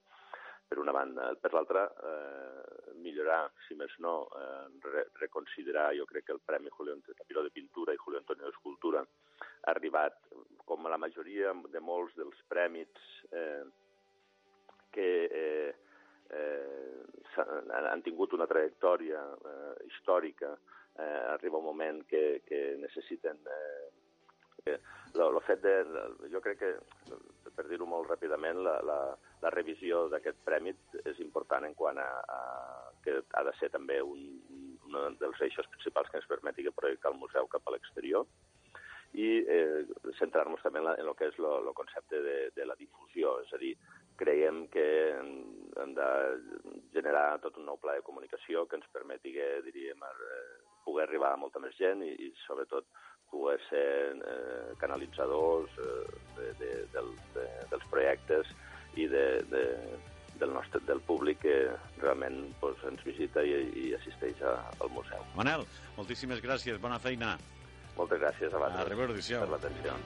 per 0.68 0.80
una 0.80 0.91
banda. 0.91 1.31
Per 1.39 1.53
l'altra, 1.53 1.85
eh, 1.88 2.91
millorar, 2.99 3.48
si 3.68 3.76
més 3.80 3.94
no, 4.03 4.27
eh, 4.35 4.68
re 4.84 5.06
reconsiderar, 5.22 5.94
jo 5.95 6.06
crec 6.06 6.27
que 6.27 6.35
el 6.35 6.44
Premi 6.44 6.69
Julio 6.69 6.98
Tapiró 7.15 7.44
de 7.44 7.53
Pintura 7.56 7.94
i 7.94 7.98
Julio 7.98 8.19
Antonio 8.19 8.45
d'Escultura 8.45 9.02
ha 9.02 9.72
arribat, 9.72 10.19
com 10.65 10.85
a 10.85 10.89
la 10.89 10.99
majoria 10.99 11.53
de 11.72 11.80
molts 11.80 12.15
dels 12.19 12.39
prèmits 12.52 13.02
eh, 13.31 13.64
que 14.91 15.10
eh, 15.31 15.76
eh, 16.32 17.06
han, 17.38 18.02
tingut 18.06 18.34
una 18.34 18.48
trajectòria 18.49 19.22
eh, 19.38 19.74
històrica, 19.88 20.56
eh, 20.98 21.24
arriba 21.36 21.62
un 21.62 21.70
moment 21.72 22.04
que, 22.10 22.41
que 22.48 22.76
necessiten... 22.82 23.44
Eh, 23.45 23.94
el 24.68 25.38
fet 25.48 25.62
de, 25.64 25.72
jo 26.30 26.41
crec 26.44 26.58
que, 26.60 26.72
per 27.56 27.64
dir-ho 27.70 27.86
molt 27.88 28.10
ràpidament, 28.12 28.60
la, 28.66 28.74
la, 28.86 28.98
la 29.41 29.52
revisió 29.54 30.04
d'aquest 30.12 30.41
premi 30.45 30.74
és 31.08 31.22
important 31.24 31.64
en 31.64 31.74
quant 31.78 31.98
a, 32.04 32.10
a 32.28 32.40
que 33.06 33.16
ha 33.40 33.44
de 33.48 33.54
ser 33.58 33.70
també 33.74 34.02
un, 34.04 34.26
un 34.91 35.18
dels 35.22 35.41
eixos 35.48 35.70
principals 35.72 36.12
que 36.12 36.20
ens 36.20 36.30
permeti 36.30 36.66
que 36.68 36.76
projectar 36.76 37.14
el 37.14 37.20
museu 37.22 37.48
cap 37.52 37.66
a 37.66 37.74
l'exterior 37.74 38.28
i 39.16 39.30
eh, 39.48 39.86
centrar-nos 40.20 40.62
també 40.66 40.84
en, 40.84 40.91
en 40.94 41.08
el 41.08 41.16
que 41.18 41.32
és 41.32 41.40
el 41.40 41.72
concepte 41.78 42.22
de, 42.22 42.38
de 42.56 42.68
la 42.68 42.76
difusió, 42.76 43.38
és 43.45 43.54
a 43.56 43.62
dir, 43.62 43.74
creiem 44.18 44.65
que 44.73 44.88
hem 45.14 45.94
de 45.98 46.10
generar 46.94 47.39
tot 47.44 47.57
un 47.61 47.68
nou 47.69 47.77
pla 47.81 47.98
de 47.98 48.06
comunicació 48.06 48.65
que 48.68 48.80
ens 48.80 48.89
permeti, 48.94 49.35
diríem, 49.65 50.02
poder 50.88 51.06
arribar 51.07 51.34
a 51.35 51.41
molta 51.41 51.61
més 51.64 51.76
gent 51.77 52.03
i, 52.06 52.14
i 52.27 52.31
sobretot, 52.45 52.88
poder 53.31 53.57
ser 53.68 53.88
eh, 54.15 54.76
canalitzadors 54.80 55.73
eh, 55.84 56.03
de, 56.38 56.52
de, 56.61 56.69
del, 56.94 57.10
de, 57.35 57.48
dels 57.72 57.88
projectes 57.91 58.53
i 58.95 59.07
de, 59.11 59.26
de, 59.52 59.64
del 60.39 60.53
nostre 60.56 60.81
del 60.88 61.02
públic 61.10 61.41
que 61.44 61.57
realment 61.99 62.39
pues, 62.61 62.80
ens 62.88 63.03
visita 63.06 63.44
i, 63.44 63.57
i 63.84 63.91
assisteix 63.98 64.41
a, 64.48 64.56
al 64.80 64.94
museu. 64.95 65.27
Manel, 65.35 65.68
moltíssimes 65.98 66.44
gràcies, 66.44 66.80
bona 66.81 67.02
feina. 67.03 67.35
Moltes 67.98 68.22
gràcies 68.22 68.53
a 68.53 68.64
vosaltres 68.64 69.34
per 69.34 69.52
l'atenció. 69.56 69.99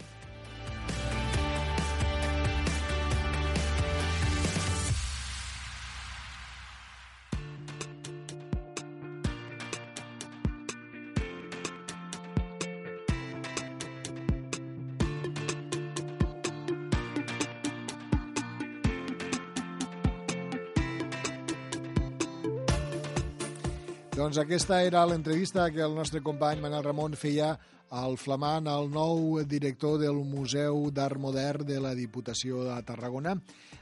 Doncs 24.31 24.45
aquesta 24.45 24.77
era 24.87 25.01
l'entrevista 25.03 25.65
que 25.75 25.81
el 25.83 25.91
nostre 25.91 26.21
company 26.23 26.61
Manel 26.63 26.85
Ramon 26.85 27.17
feia 27.19 27.49
al 27.99 28.13
flamant, 28.15 28.63
el 28.71 28.85
nou 28.87 29.41
director 29.43 29.97
del 29.99 30.21
Museu 30.23 30.85
d'Art 30.87 31.19
Modern 31.19 31.65
de 31.67 31.81
la 31.83 31.91
Diputació 31.91 32.61
de 32.63 32.77
Tarragona, 32.87 33.33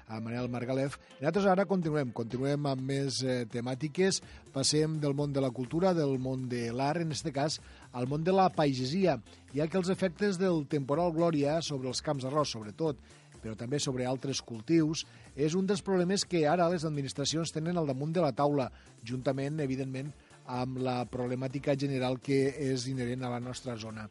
a 0.10 0.18
Manel 0.18 0.50
Margalef. 0.50 0.96
Nosaltres 1.20 1.46
ara 1.52 1.68
continuem, 1.70 2.10
continuem 2.18 2.66
amb 2.66 2.82
més 2.82 3.20
eh, 3.22 3.44
temàtiques. 3.46 4.24
Passem 4.50 4.96
del 5.04 5.14
món 5.14 5.36
de 5.38 5.44
la 5.46 5.52
cultura, 5.54 5.92
del 5.94 6.18
món 6.18 6.48
de 6.50 6.64
l'art, 6.74 7.04
en 7.06 7.14
aquest 7.14 7.30
cas, 7.36 7.60
al 7.94 8.10
món 8.10 8.26
de 8.26 8.34
la 8.34 8.48
pagesia, 8.50 9.20
ja 9.54 9.68
que 9.70 9.78
els 9.78 9.94
efectes 9.94 10.42
del 10.42 10.64
temporal 10.66 11.14
Glòria 11.14 11.60
sobre 11.62 11.94
els 11.94 12.02
camps 12.02 12.26
d'arròs, 12.26 12.56
sobretot, 12.58 12.98
però 13.38 13.54
també 13.54 13.78
sobre 13.78 14.10
altres 14.10 14.42
cultius, 14.42 15.06
és 15.38 15.54
un 15.54 15.70
dels 15.70 15.86
problemes 15.86 16.26
que 16.26 16.48
ara 16.50 16.72
les 16.74 16.90
administracions 16.90 17.54
tenen 17.54 17.78
al 17.78 17.94
damunt 17.94 18.18
de 18.18 18.26
la 18.26 18.34
taula, 18.34 18.72
juntament, 19.06 19.62
evidentment, 19.62 20.10
amb 20.50 20.82
la 20.82 21.04
problemàtica 21.10 21.78
general 21.78 22.18
que 22.24 22.50
és 22.72 22.88
inherent 22.90 23.24
a 23.24 23.32
la 23.36 23.40
nostra 23.44 23.78
zona. 23.78 24.10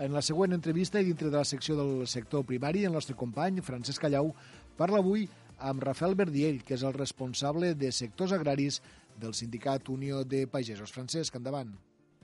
En 0.00 0.16
la 0.16 0.24
següent 0.26 0.56
entrevista 0.56 0.98
i 0.98 1.06
dintre 1.06 1.30
de 1.30 1.36
la 1.36 1.46
secció 1.46 1.76
del 1.78 2.08
sector 2.10 2.42
primari, 2.48 2.82
el 2.84 2.96
nostre 2.96 3.14
company, 3.14 3.60
Francesc 3.62 4.02
Callau, 4.02 4.32
parla 4.78 4.98
avui 4.98 5.28
amb 5.58 5.84
Rafael 5.84 6.16
Verdiell, 6.18 6.64
que 6.66 6.74
és 6.74 6.82
el 6.82 6.96
responsable 6.96 7.74
de 7.78 7.92
sectors 7.92 8.34
agraris 8.34 8.80
del 9.20 9.36
sindicat 9.38 9.88
Unió 9.88 10.24
de 10.24 10.48
Pagesos. 10.50 10.90
Francesc, 10.90 11.36
endavant. 11.38 11.70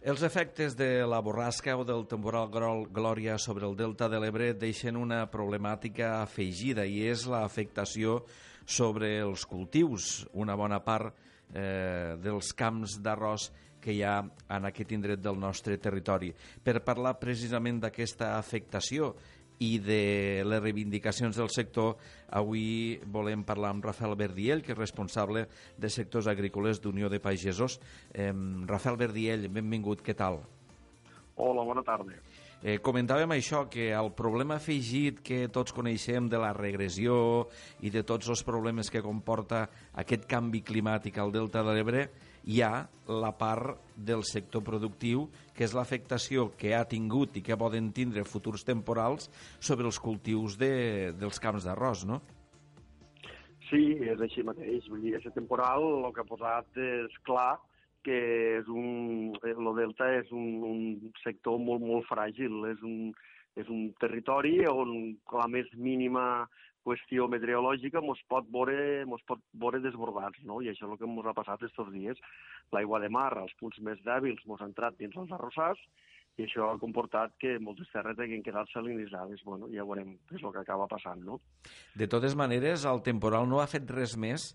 Els 0.00 0.22
efectes 0.24 0.74
de 0.80 1.04
la 1.04 1.20
borrasca 1.20 1.76
o 1.76 1.84
del 1.84 2.06
temporal 2.08 2.48
Glòria 2.88 3.36
sobre 3.38 3.68
el 3.68 3.76
delta 3.76 4.08
de 4.08 4.18
l'Ebre 4.18 4.54
deixen 4.56 4.96
una 4.96 5.26
problemàtica 5.30 6.22
afegida 6.22 6.86
i 6.88 7.04
és 7.06 7.26
l'afectació 7.28 8.22
sobre 8.64 9.18
els 9.20 9.44
cultius. 9.44 10.24
Una 10.32 10.56
bona 10.56 10.80
part 10.80 11.12
eh, 11.54 12.16
dels 12.22 12.52
camps 12.56 12.98
d'arròs 13.02 13.50
que 13.80 13.94
hi 13.96 14.02
ha 14.04 14.20
en 14.20 14.68
aquest 14.68 14.92
indret 14.92 15.22
del 15.24 15.38
nostre 15.40 15.78
territori. 15.80 16.30
Per 16.62 16.82
parlar 16.84 17.16
precisament 17.20 17.80
d'aquesta 17.80 18.34
afectació 18.36 19.14
i 19.60 19.74
de 19.84 20.42
les 20.46 20.62
reivindicacions 20.62 21.36
del 21.36 21.50
sector, 21.52 21.96
avui 22.32 22.96
volem 23.12 23.42
parlar 23.44 23.74
amb 23.74 23.84
Rafael 23.84 24.16
Verdiell, 24.16 24.62
que 24.64 24.72
és 24.72 24.78
responsable 24.78 25.46
de 25.76 25.90
sectors 25.92 26.30
agrícoles 26.32 26.80
d'Unió 26.80 27.10
de 27.12 27.20
Pagesos. 27.20 27.76
Eh, 28.12 28.32
Rafael 28.68 28.96
Verdiell, 29.00 29.48
benvingut, 29.52 30.04
què 30.04 30.16
tal? 30.16 30.40
Hola, 31.40 31.64
bona 31.64 31.84
tarda. 31.84 32.16
Eh, 32.60 32.76
comentàvem 32.84 33.30
això, 33.32 33.62
que 33.72 33.86
el 33.96 34.10
problema 34.12 34.58
afegit 34.60 35.22
que 35.24 35.46
tots 35.48 35.72
coneixem 35.72 36.26
de 36.28 36.36
la 36.36 36.50
regressió 36.52 37.14
i 37.80 37.88
de 37.88 38.02
tots 38.04 38.28
els 38.28 38.42
problemes 38.44 38.92
que 38.92 39.00
comporta 39.00 39.62
aquest 40.02 40.26
canvi 40.28 40.60
climàtic 40.60 41.16
al 41.16 41.32
Delta 41.32 41.62
de 41.64 41.72
l'Ebre, 41.72 42.02
hi 42.44 42.60
ha 42.60 42.84
la 43.08 43.30
part 43.32 43.80
del 43.96 44.26
sector 44.28 44.60
productiu, 44.66 45.24
que 45.56 45.64
és 45.64 45.72
l'afectació 45.72 46.50
que 46.60 46.74
ha 46.76 46.84
tingut 46.84 47.40
i 47.40 47.44
que 47.46 47.56
poden 47.56 47.94
tindre 47.96 48.26
futurs 48.28 48.66
temporals 48.68 49.30
sobre 49.58 49.88
els 49.88 49.96
cultius 49.98 50.58
de, 50.60 51.16
dels 51.16 51.40
camps 51.40 51.64
d'arròs, 51.64 52.04
no? 52.04 52.20
Sí, 53.70 53.96
és 54.04 54.20
així 54.20 54.44
mateix. 54.44 54.84
Vull 54.90 55.00
dir, 55.06 55.16
aquest 55.16 55.36
temporal 55.38 55.86
el 56.04 56.12
que 56.12 56.20
ha 56.20 56.28
posat 56.28 56.76
és 56.76 57.16
clar 57.24 57.54
que 58.06 58.20
és 58.60 58.68
un, 58.70 59.34
el 59.44 59.70
Delta 59.76 60.08
és 60.16 60.30
un, 60.32 60.48
un 60.66 61.12
sector 61.24 61.60
molt, 61.60 61.84
molt 61.84 62.08
fràgil, 62.08 62.64
és 62.70 62.82
un, 62.86 63.12
és 63.60 63.68
un 63.68 63.90
territori 64.00 64.58
on 64.70 64.96
la 65.34 65.46
més 65.50 65.70
mínima 65.76 66.24
qüestió 66.86 67.26
meteorològica 67.28 68.00
mos 68.00 68.20
pot 68.30 68.46
veure, 68.52 69.04
mos 69.08 69.22
pot 69.28 69.40
veure 69.62 69.82
desbordats, 69.84 70.40
no? 70.48 70.60
I 70.64 70.70
això 70.72 70.86
és 70.86 70.94
el 70.94 71.00
que 71.00 71.08
ens 71.08 71.28
ha 71.28 71.36
passat 71.36 71.60
aquests 71.60 71.92
dies. 71.92 72.22
L'aigua 72.72 73.00
de 73.02 73.10
mar, 73.12 73.32
als 73.36 73.52
punts 73.60 73.80
més 73.84 74.00
dèbils, 74.06 74.46
mos 74.48 74.62
ha 74.62 74.68
entrat 74.70 74.96
dins 74.98 75.16
els 75.20 75.32
arrossars, 75.36 75.82
i 76.38 76.46
això 76.46 76.70
ha 76.70 76.78
comportat 76.80 77.34
que 77.42 77.58
moltes 77.60 77.90
terres 77.92 78.18
hagin 78.18 78.42
quedat 78.42 78.70
salinitzades. 78.72 79.42
Bueno, 79.44 79.68
ja 79.74 79.84
veurem 79.84 80.14
què 80.28 80.38
és 80.38 80.44
el 80.44 80.54
que 80.54 80.62
acaba 80.62 80.88
passant, 80.88 81.20
no? 81.26 81.40
De 81.98 82.08
totes 82.08 82.36
maneres, 82.38 82.86
el 82.88 83.02
temporal 83.04 83.48
no 83.50 83.60
ha 83.60 83.68
fet 83.70 83.90
res 83.92 84.16
més 84.16 84.54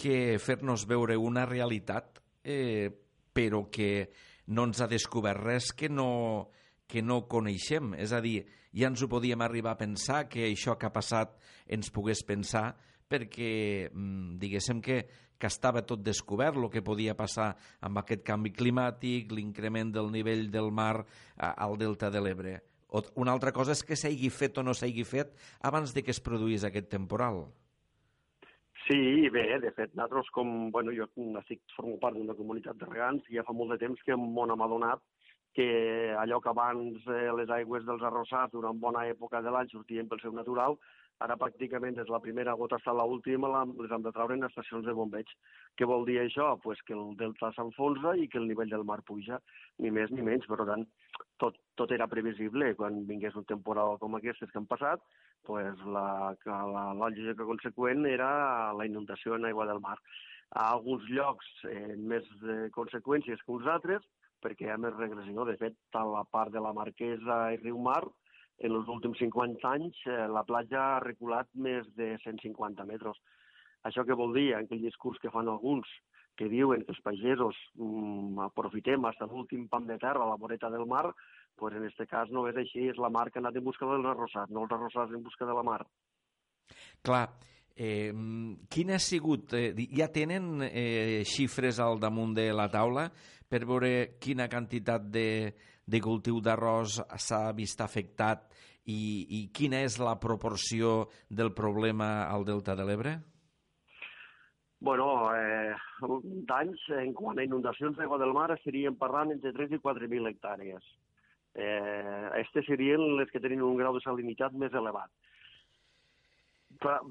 que 0.00 0.40
fer-nos 0.42 0.86
veure 0.90 1.18
una 1.20 1.44
realitat, 1.46 2.22
eh, 2.44 2.90
però 3.32 3.66
que 3.70 4.10
no 4.50 4.66
ens 4.68 4.80
ha 4.82 4.88
descobert 4.90 5.42
res 5.44 5.70
que 5.72 5.88
no, 5.88 6.50
que 6.86 7.02
no 7.02 7.22
coneixem. 7.30 7.94
És 7.94 8.12
a 8.12 8.20
dir, 8.24 8.44
ja 8.76 8.90
ens 8.90 9.02
ho 9.02 9.08
podíem 9.10 9.42
arribar 9.42 9.76
a 9.76 9.80
pensar 9.80 10.26
que 10.28 10.46
això 10.48 10.76
que 10.78 10.88
ha 10.88 10.94
passat 10.94 11.36
ens 11.70 11.90
pogués 11.94 12.24
pensar 12.26 12.72
perquè 13.10 13.90
mm, 13.90 14.38
diguéssim 14.42 14.80
que, 14.82 15.02
que 15.38 15.48
estava 15.50 15.82
tot 15.86 16.02
descobert 16.06 16.58
el 16.58 16.68
que 16.70 16.84
podia 16.86 17.16
passar 17.18 17.52
amb 17.80 18.02
aquest 18.02 18.22
canvi 18.26 18.52
climàtic, 18.54 19.32
l'increment 19.34 19.90
del 19.94 20.10
nivell 20.14 20.48
del 20.52 20.70
mar 20.70 21.00
al 21.36 21.78
delta 21.80 22.10
de 22.10 22.22
l'Ebre. 22.22 22.58
Una 23.22 23.32
altra 23.32 23.52
cosa 23.54 23.74
és 23.74 23.84
que 23.86 23.98
s'hagi 23.98 24.30
fet 24.34 24.58
o 24.58 24.66
no 24.66 24.74
s'hagi 24.74 25.06
fet 25.06 25.34
abans 25.66 25.94
de 25.94 26.02
que 26.02 26.10
es 26.14 26.22
produís 26.22 26.66
aquest 26.66 26.90
temporal. 26.90 27.44
Sí, 28.90 29.28
bé, 29.30 29.60
de 29.62 29.70
fet, 29.70 29.92
nosaltres, 29.94 30.26
com, 30.34 30.48
bueno, 30.74 30.90
jo 30.90 31.04
estic, 31.38 31.60
formo 31.76 31.92
part 32.02 32.16
d'una 32.18 32.34
comunitat 32.34 32.78
de 32.80 32.88
regants 32.88 33.28
i 33.30 33.36
ja 33.36 33.44
fa 33.46 33.54
molt 33.54 33.70
de 33.70 33.76
temps 33.84 34.00
que 34.02 34.16
món 34.18 34.50
hem 34.50 34.64
adonat 34.66 35.04
que 35.54 35.66
allò 36.18 36.40
que 36.42 36.50
abans 36.50 37.06
eh, 37.06 37.28
les 37.38 37.52
aigües 37.54 37.86
dels 37.86 38.02
arrossars 38.08 38.50
durant 38.50 38.80
bona 38.82 39.04
època 39.12 39.44
de 39.46 39.52
l'any 39.54 39.70
sortien 39.70 40.10
pel 40.10 40.18
seu 40.24 40.34
natural, 40.34 40.74
ara 41.24 41.36
pràcticament 41.40 41.96
des 41.96 42.06
de 42.08 42.12
la 42.12 42.20
primera 42.24 42.54
gota 42.56 42.78
fins 42.80 42.92
a 42.92 43.06
l'última 43.06 43.48
les 43.52 43.92
hem 43.92 44.04
de 44.06 44.12
treure 44.16 44.36
en 44.36 44.46
estacions 44.48 44.86
de 44.86 44.94
bombeig. 44.96 45.28
Què 45.76 45.88
vol 45.88 46.06
dir 46.08 46.18
això? 46.20 46.54
Pues 46.64 46.80
que 46.86 46.94
el 46.96 47.16
delta 47.20 47.52
s'enfonsa 47.56 48.14
i 48.16 48.28
que 48.28 48.38
el 48.40 48.48
nivell 48.48 48.72
del 48.72 48.86
mar 48.88 49.00
puja, 49.06 49.40
ni 49.78 49.90
més 49.90 50.10
ni 50.10 50.24
menys. 50.24 50.48
Per 50.48 50.64
tant, 50.70 50.86
tot, 51.42 51.58
tot 51.76 51.92
era 51.92 52.08
previsible. 52.08 52.72
Quan 52.78 53.04
vingués 53.10 53.36
un 53.36 53.44
temporal 53.44 53.98
com 54.00 54.16
aquest 54.16 54.46
que 54.46 54.60
han 54.60 54.68
passat, 54.70 55.04
pues 55.44 55.84
la, 55.96 56.36
la 56.46 56.86
lògica 56.96 57.48
conseqüent 57.48 58.06
era 58.08 58.30
la 58.76 58.86
inundació 58.88 59.36
en 59.36 59.48
aigua 59.50 59.68
del 59.68 59.80
mar. 59.84 59.98
A 60.56 60.70
alguns 60.72 61.04
llocs 61.12 61.46
eh, 61.70 61.94
més 61.96 62.26
eh, 62.42 62.70
conseqüències 62.74 63.44
que 63.44 63.54
uns 63.54 63.68
altres, 63.70 64.02
perquè 64.42 64.66
hi 64.66 64.72
ha 64.72 64.80
més 64.80 64.96
regressió. 64.96 65.44
De 65.46 65.56
fet, 65.60 65.76
a 65.94 66.04
la 66.08 66.24
part 66.24 66.52
de 66.52 66.62
la 66.64 66.72
Marquesa 66.76 67.42
i 67.54 67.60
Riu 67.60 67.78
Mar, 67.84 68.02
en 68.60 68.76
els 68.76 68.88
últims 68.92 69.18
50 69.22 69.72
anys, 69.72 69.98
eh, 70.06 70.26
la 70.28 70.44
platja 70.48 70.80
ha 70.82 71.02
reculat 71.04 71.48
més 71.54 71.88
de 71.96 72.12
150 72.24 72.86
metres. 72.88 73.18
Això 73.88 74.04
què 74.04 74.16
vol 74.16 74.34
dir? 74.36 74.50
Aquell 74.56 74.82
discurs 74.84 75.20
que 75.22 75.32
fan 75.32 75.48
alguns, 75.48 75.88
que 76.36 76.48
diuen 76.48 76.84
que 76.84 76.92
els 76.94 77.02
pagesos 77.04 77.56
mm, 77.76 78.38
aprofitem 78.46 79.04
fins 79.08 79.22
a 79.24 79.28
l'últim 79.28 79.66
pam 79.68 79.86
de 79.88 79.98
terra 80.00 80.24
a 80.24 80.30
la 80.30 80.38
voreta 80.40 80.70
del 80.72 80.86
mar, 80.88 81.06
pues 81.56 81.76
en 81.76 81.86
aquest 81.88 82.08
cas 82.10 82.32
no 82.32 82.46
és 82.48 82.56
així, 82.60 82.88
és 82.92 83.00
la 83.00 83.12
mar 83.12 83.28
que 83.30 83.40
ha 83.40 83.44
anat 83.44 83.56
en 83.56 83.64
busca 83.64 83.88
dels 83.88 84.08
arrossars, 84.12 84.52
no 84.52 84.64
els 84.64 84.74
arrossars 84.76 85.16
en 85.16 85.24
busca 85.24 85.48
de 85.48 85.56
la 85.56 85.64
mar. 85.66 85.80
Clar, 87.04 87.28
Eh, 87.80 88.12
quin 88.68 88.90
ha 88.92 88.98
sigut... 89.00 89.54
Eh, 89.56 89.72
ja 89.96 90.10
tenen 90.12 90.60
eh, 90.66 91.22
xifres 91.24 91.78
al 91.80 92.00
damunt 92.02 92.34
de 92.36 92.50
la 92.52 92.66
taula 92.68 93.06
per 93.48 93.62
veure 93.64 94.18
quina 94.20 94.50
quantitat 94.52 95.06
de, 95.08 95.54
de 95.90 96.00
cultiu 96.04 96.40
d'arròs 96.44 97.00
s'ha 97.26 97.40
vist 97.56 97.80
afectat 97.84 98.46
i, 98.86 99.26
i 99.38 99.40
quina 99.54 99.82
és 99.86 99.98
la 100.02 100.16
proporció 100.22 101.08
del 101.28 101.52
problema 101.56 102.10
al 102.28 102.46
Delta 102.48 102.76
de 102.78 102.86
l'Ebre? 102.88 103.16
Bueno, 104.80 105.06
eh, 105.36 105.74
d'anys, 106.48 106.86
en 107.02 107.12
quant 107.12 107.38
a 107.38 107.44
inundacions 107.44 107.98
d'aigua 107.98 108.18
del 108.22 108.32
mar, 108.32 108.48
estaríem 108.54 108.96
parlant 108.96 109.34
entre 109.34 109.52
3 109.52 109.76
i 109.76 109.80
4.000 109.82 110.30
hectàrees. 110.30 110.86
Eh, 111.52 112.28
aquestes 112.30 112.70
serien 112.70 113.02
les 113.18 113.28
que 113.34 113.42
tenen 113.42 113.66
un 113.66 113.76
grau 113.76 113.92
de 113.96 114.00
salinitat 114.06 114.56
més 114.56 114.72
elevat 114.72 115.10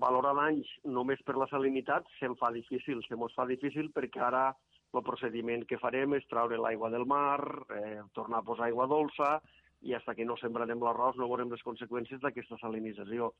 valorar 0.01 0.33
anys 0.47 0.67
només 0.85 1.21
per 1.25 1.35
la 1.37 1.47
salinitat 1.51 2.07
se'm 2.19 2.35
fa 2.39 2.51
difícil, 2.51 3.01
se 3.07 3.15
mos 3.15 3.33
fa 3.35 3.45
difícil 3.45 3.91
perquè 3.93 4.21
ara 4.23 4.55
el 4.93 5.05
procediment 5.05 5.65
que 5.69 5.79
farem 5.81 6.15
és 6.17 6.27
traure 6.31 6.57
l'aigua 6.57 6.89
del 6.89 7.05
mar, 7.05 7.39
eh, 7.75 8.01
tornar 8.17 8.41
a 8.41 8.47
posar 8.47 8.67
aigua 8.67 8.87
dolça, 8.89 9.39
i 9.81 9.93
fins 9.95 10.15
que 10.17 10.25
no 10.25 10.35
sembrarem 10.37 10.81
l'arròs 10.83 11.15
no 11.17 11.27
veurem 11.29 11.51
les 11.53 11.63
conseqüències 11.63 12.19
d'aquesta 12.19 12.57
salinització. 12.59 13.33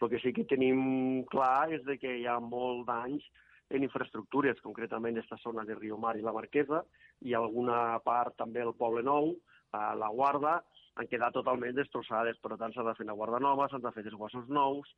El 0.00 0.10
que 0.10 0.18
sí 0.18 0.32
que 0.32 0.44
tenim 0.50 1.24
clar 1.30 1.70
és 1.72 1.84
de 1.84 1.98
que 1.98 2.16
hi 2.18 2.26
ha 2.26 2.40
molt 2.40 2.86
d'anys 2.88 3.22
en 3.70 3.82
infraestructures, 3.82 4.60
concretament 4.60 5.16
aquesta 5.16 5.38
zona 5.42 5.64
de 5.64 5.76
Riu 5.78 5.96
Mar 5.96 6.16
i 6.18 6.24
la 6.24 6.34
Marquesa, 6.34 6.82
i 7.22 7.34
alguna 7.34 7.98
part 8.04 8.36
també 8.36 8.60
el 8.60 8.74
Poble 8.74 9.04
Nou, 9.06 9.34
a 9.72 9.94
la 9.98 10.10
Guarda, 10.10 10.62
han 10.96 11.08
quedat 11.10 11.34
totalment 11.34 11.74
destrossades. 11.76 12.38
Per 12.42 12.56
tant, 12.58 12.74
s'ha 12.74 12.84
de 12.86 12.94
fer 12.98 13.06
una 13.06 13.16
guarda 13.18 13.40
nova, 13.42 13.68
s'han 13.70 13.82
de 13.82 13.92
fer 13.94 14.04
desguassos 14.06 14.46
nous, 14.48 14.90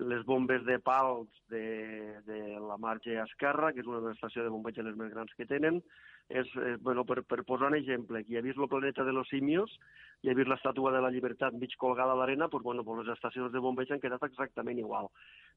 les 0.00 0.24
bombes 0.26 0.64
de 0.64 0.78
pals 0.78 1.28
de, 1.50 2.20
de 2.26 2.38
la 2.60 2.76
marge 2.76 3.16
esquerra, 3.22 3.72
que 3.72 3.82
és 3.82 3.88
una 3.88 4.12
estació 4.12 4.44
de 4.44 4.52
bombeig 4.52 4.78
les 4.82 4.96
més 4.96 5.10
grans 5.12 5.32
que 5.36 5.46
tenen, 5.46 5.80
és, 6.28 6.48
eh, 6.60 6.76
bueno, 6.84 7.04
per, 7.08 7.22
per 7.24 7.42
posar 7.48 7.70
un 7.72 7.78
exemple, 7.78 8.22
qui 8.24 8.36
ha 8.36 8.44
vist 8.44 8.58
el 8.58 8.68
planeta 8.68 9.04
de 9.04 9.14
los 9.16 9.28
simios 9.32 9.78
i 10.22 10.28
ha 10.28 10.36
vist 10.36 10.50
l'estàtua 10.50 10.92
de 10.92 11.00
la 11.00 11.12
llibertat 11.14 11.54
mig 11.56 11.72
colgada 11.80 12.12
a 12.12 12.18
l'arena, 12.20 12.50
doncs, 12.52 12.64
bueno, 12.64 12.84
pues 12.84 13.04
les 13.04 13.14
estacions 13.16 13.52
de 13.52 13.62
bombeig 13.64 13.92
han 13.92 14.02
quedat 14.02 14.26
exactament 14.28 14.78
igual, 14.78 15.08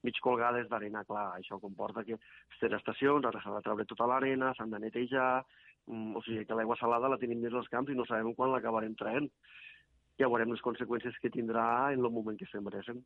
mig 0.04 0.20
colgades 0.24 0.70
d'arena, 0.70 1.04
clar, 1.06 1.32
això 1.36 1.60
comporta 1.60 2.06
que 2.08 2.16
aquestes 2.16 2.80
estacions 2.80 3.26
ara 3.28 3.42
s'ha 3.44 3.58
de 3.58 3.66
treure 3.68 3.90
tota 3.90 4.08
l'arena, 4.08 4.54
s'han 4.56 4.72
de 4.72 4.80
netejar, 4.86 5.44
Mm, 5.88 6.16
O 6.16 6.22
sigui 6.22 6.46
que 6.46 6.56
l'aigua 6.58 6.78
salada 6.80 7.10
la 7.10 7.18
tenim 7.22 7.42
dins 7.42 7.56
els 7.58 7.70
camps 7.74 7.90
i 7.92 7.98
no 7.98 8.06
sabem 8.06 8.36
quan 8.38 8.52
l'acabarem 8.54 8.94
traient. 9.00 9.30
Ja 10.22 10.30
veurem 10.30 10.54
les 10.54 10.62
conseqüències 10.62 11.18
que 11.22 11.32
tindrà 11.34 11.66
en 11.96 12.06
el 12.06 12.14
moment 12.14 12.38
que 12.38 12.46
sembréssim. 12.52 13.02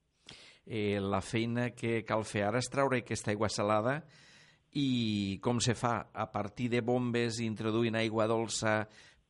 Eh, 0.65 0.99
la 0.99 1.21
feina 1.23 1.69
que 1.71 2.01
cal 2.07 2.25
fer 2.27 2.43
ara 2.49 2.59
és 2.59 2.71
treure 2.71 2.99
aquesta 2.99 3.31
aigua 3.31 3.47
salada 3.49 4.01
i 4.75 5.39
com 5.43 5.61
se 5.63 5.77
fa? 5.79 6.09
A 6.11 6.27
partir 6.31 6.67
de 6.73 6.81
bombes 6.83 7.39
introduint 7.39 7.95
aigua 7.95 8.27
dolça 8.27 8.81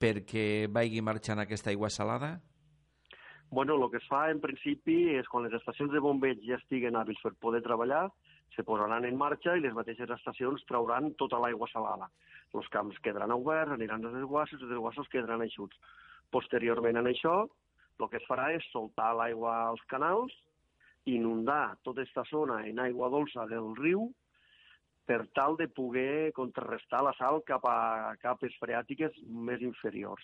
perquè 0.01 0.65
vagi 0.73 1.03
marxant 1.05 1.43
aquesta 1.43 1.69
aigua 1.69 1.91
salada? 1.93 2.35
Bueno, 3.51 3.75
el 3.77 3.91
que 3.91 4.01
es 4.01 4.07
fa 4.09 4.25
en 4.31 4.41
principi 4.41 4.95
és 5.15 5.27
quan 5.31 5.45
les 5.45 5.53
estacions 5.53 5.93
de 5.93 6.01
bombeig 6.01 6.41
ja 6.47 6.57
estiguen 6.57 6.97
hàbils 6.97 7.21
per 7.21 7.35
poder 7.39 7.61
treballar, 7.63 8.07
se 8.55 8.65
posaran 8.65 9.05
en 9.05 9.19
marxa 9.19 9.53
i 9.55 9.61
les 9.61 9.75
mateixes 9.75 10.09
estacions 10.17 10.65
trauran 10.69 11.13
tota 11.19 11.39
l'aigua 11.43 11.69
salada. 11.71 12.09
Els 12.55 12.67
camps 12.73 12.97
quedaran 13.05 13.35
oberts, 13.35 13.75
aniran 13.75 14.03
els 14.03 14.17
desguassos, 14.17 14.61
els 14.61 14.71
desguassos 14.71 15.11
quedaran 15.13 15.45
eixuts. 15.45 15.77
Posteriorment 16.33 16.97
a 16.97 17.05
això, 17.11 17.35
el 17.99 18.09
que 18.11 18.19
es 18.19 18.27
farà 18.27 18.49
és 18.55 18.65
soltar 18.71 19.13
l'aigua 19.15 19.55
als 19.69 19.81
canals, 19.91 20.33
inundar 21.05 21.77
tota 21.85 22.01
aquesta 22.01 22.25
zona 22.31 22.63
en 22.67 22.79
aigua 22.81 23.09
dolça 23.13 23.45
del 23.49 23.75
riu 23.77 24.09
per 25.05 25.27
tal 25.37 25.55
de 25.57 25.67
poder 25.69 26.33
contrarrestar 26.33 27.03
la 27.05 27.13
sal 27.17 27.43
cap 27.45 27.65
a 27.69 28.15
capes 28.21 28.55
freàtiques 28.61 29.13
més 29.29 29.61
inferiors. 29.61 30.23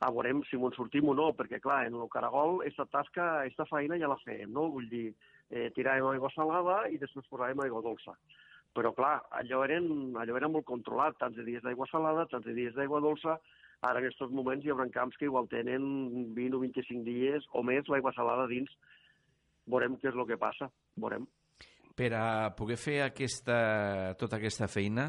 A 0.00 0.10
veurem 0.14 0.40
si 0.48 0.56
m'ho 0.56 0.70
sortim 0.76 1.10
o 1.10 1.14
no, 1.18 1.32
perquè, 1.36 1.58
clar, 1.60 1.82
en 1.88 1.96
el 1.98 2.08
caragol, 2.12 2.62
aquesta 2.62 2.86
tasca, 2.86 3.26
aquesta 3.42 3.66
feina 3.68 3.98
ja 4.00 4.08
la 4.08 4.18
fèiem, 4.22 4.50
no? 4.54 4.68
Vull 4.72 4.86
dir, 4.88 5.08
eh, 5.50 5.68
tiràvem 5.76 6.06
aigua 6.12 6.30
salada 6.34 6.84
i 6.88 7.00
després 7.02 7.26
posàvem 7.28 7.60
aigua 7.64 7.82
dolça. 7.82 8.14
Però, 8.76 8.92
clar, 8.94 9.18
allò, 9.40 9.64
eren, 9.66 10.14
allò 10.16 10.36
era 10.38 10.48
molt 10.48 10.64
controlat, 10.68 11.18
tants 11.18 11.36
de 11.36 11.44
dies 11.44 11.64
d'aigua 11.64 11.88
salada, 11.90 12.28
tants 12.30 12.46
de 12.46 12.54
dies 12.54 12.76
d'aigua 12.76 13.00
dolça. 13.00 13.38
Ara, 13.86 14.00
en 14.00 14.08
aquests 14.08 14.32
moments, 14.34 14.64
hi 14.64 14.72
haurà 14.72 14.88
camps 14.90 15.18
que 15.18 15.28
igual 15.28 15.46
tenen 15.50 15.84
20 16.34 16.58
o 16.58 16.62
25 16.64 17.04
dies 17.06 17.44
o 17.54 17.62
més 17.62 17.86
l'aigua 17.86 18.12
salada 18.16 18.48
dins. 18.50 18.72
Veurem 19.70 19.94
què 20.00 20.10
és 20.10 20.18
el 20.18 20.26
que 20.26 20.38
passa, 20.40 20.70
veurem. 20.96 21.28
Per 21.98 22.10
a 22.14 22.50
poder 22.58 22.78
fer 22.78 23.00
aquesta, 23.04 24.14
tota 24.18 24.38
aquesta 24.38 24.66
feina, 24.70 25.08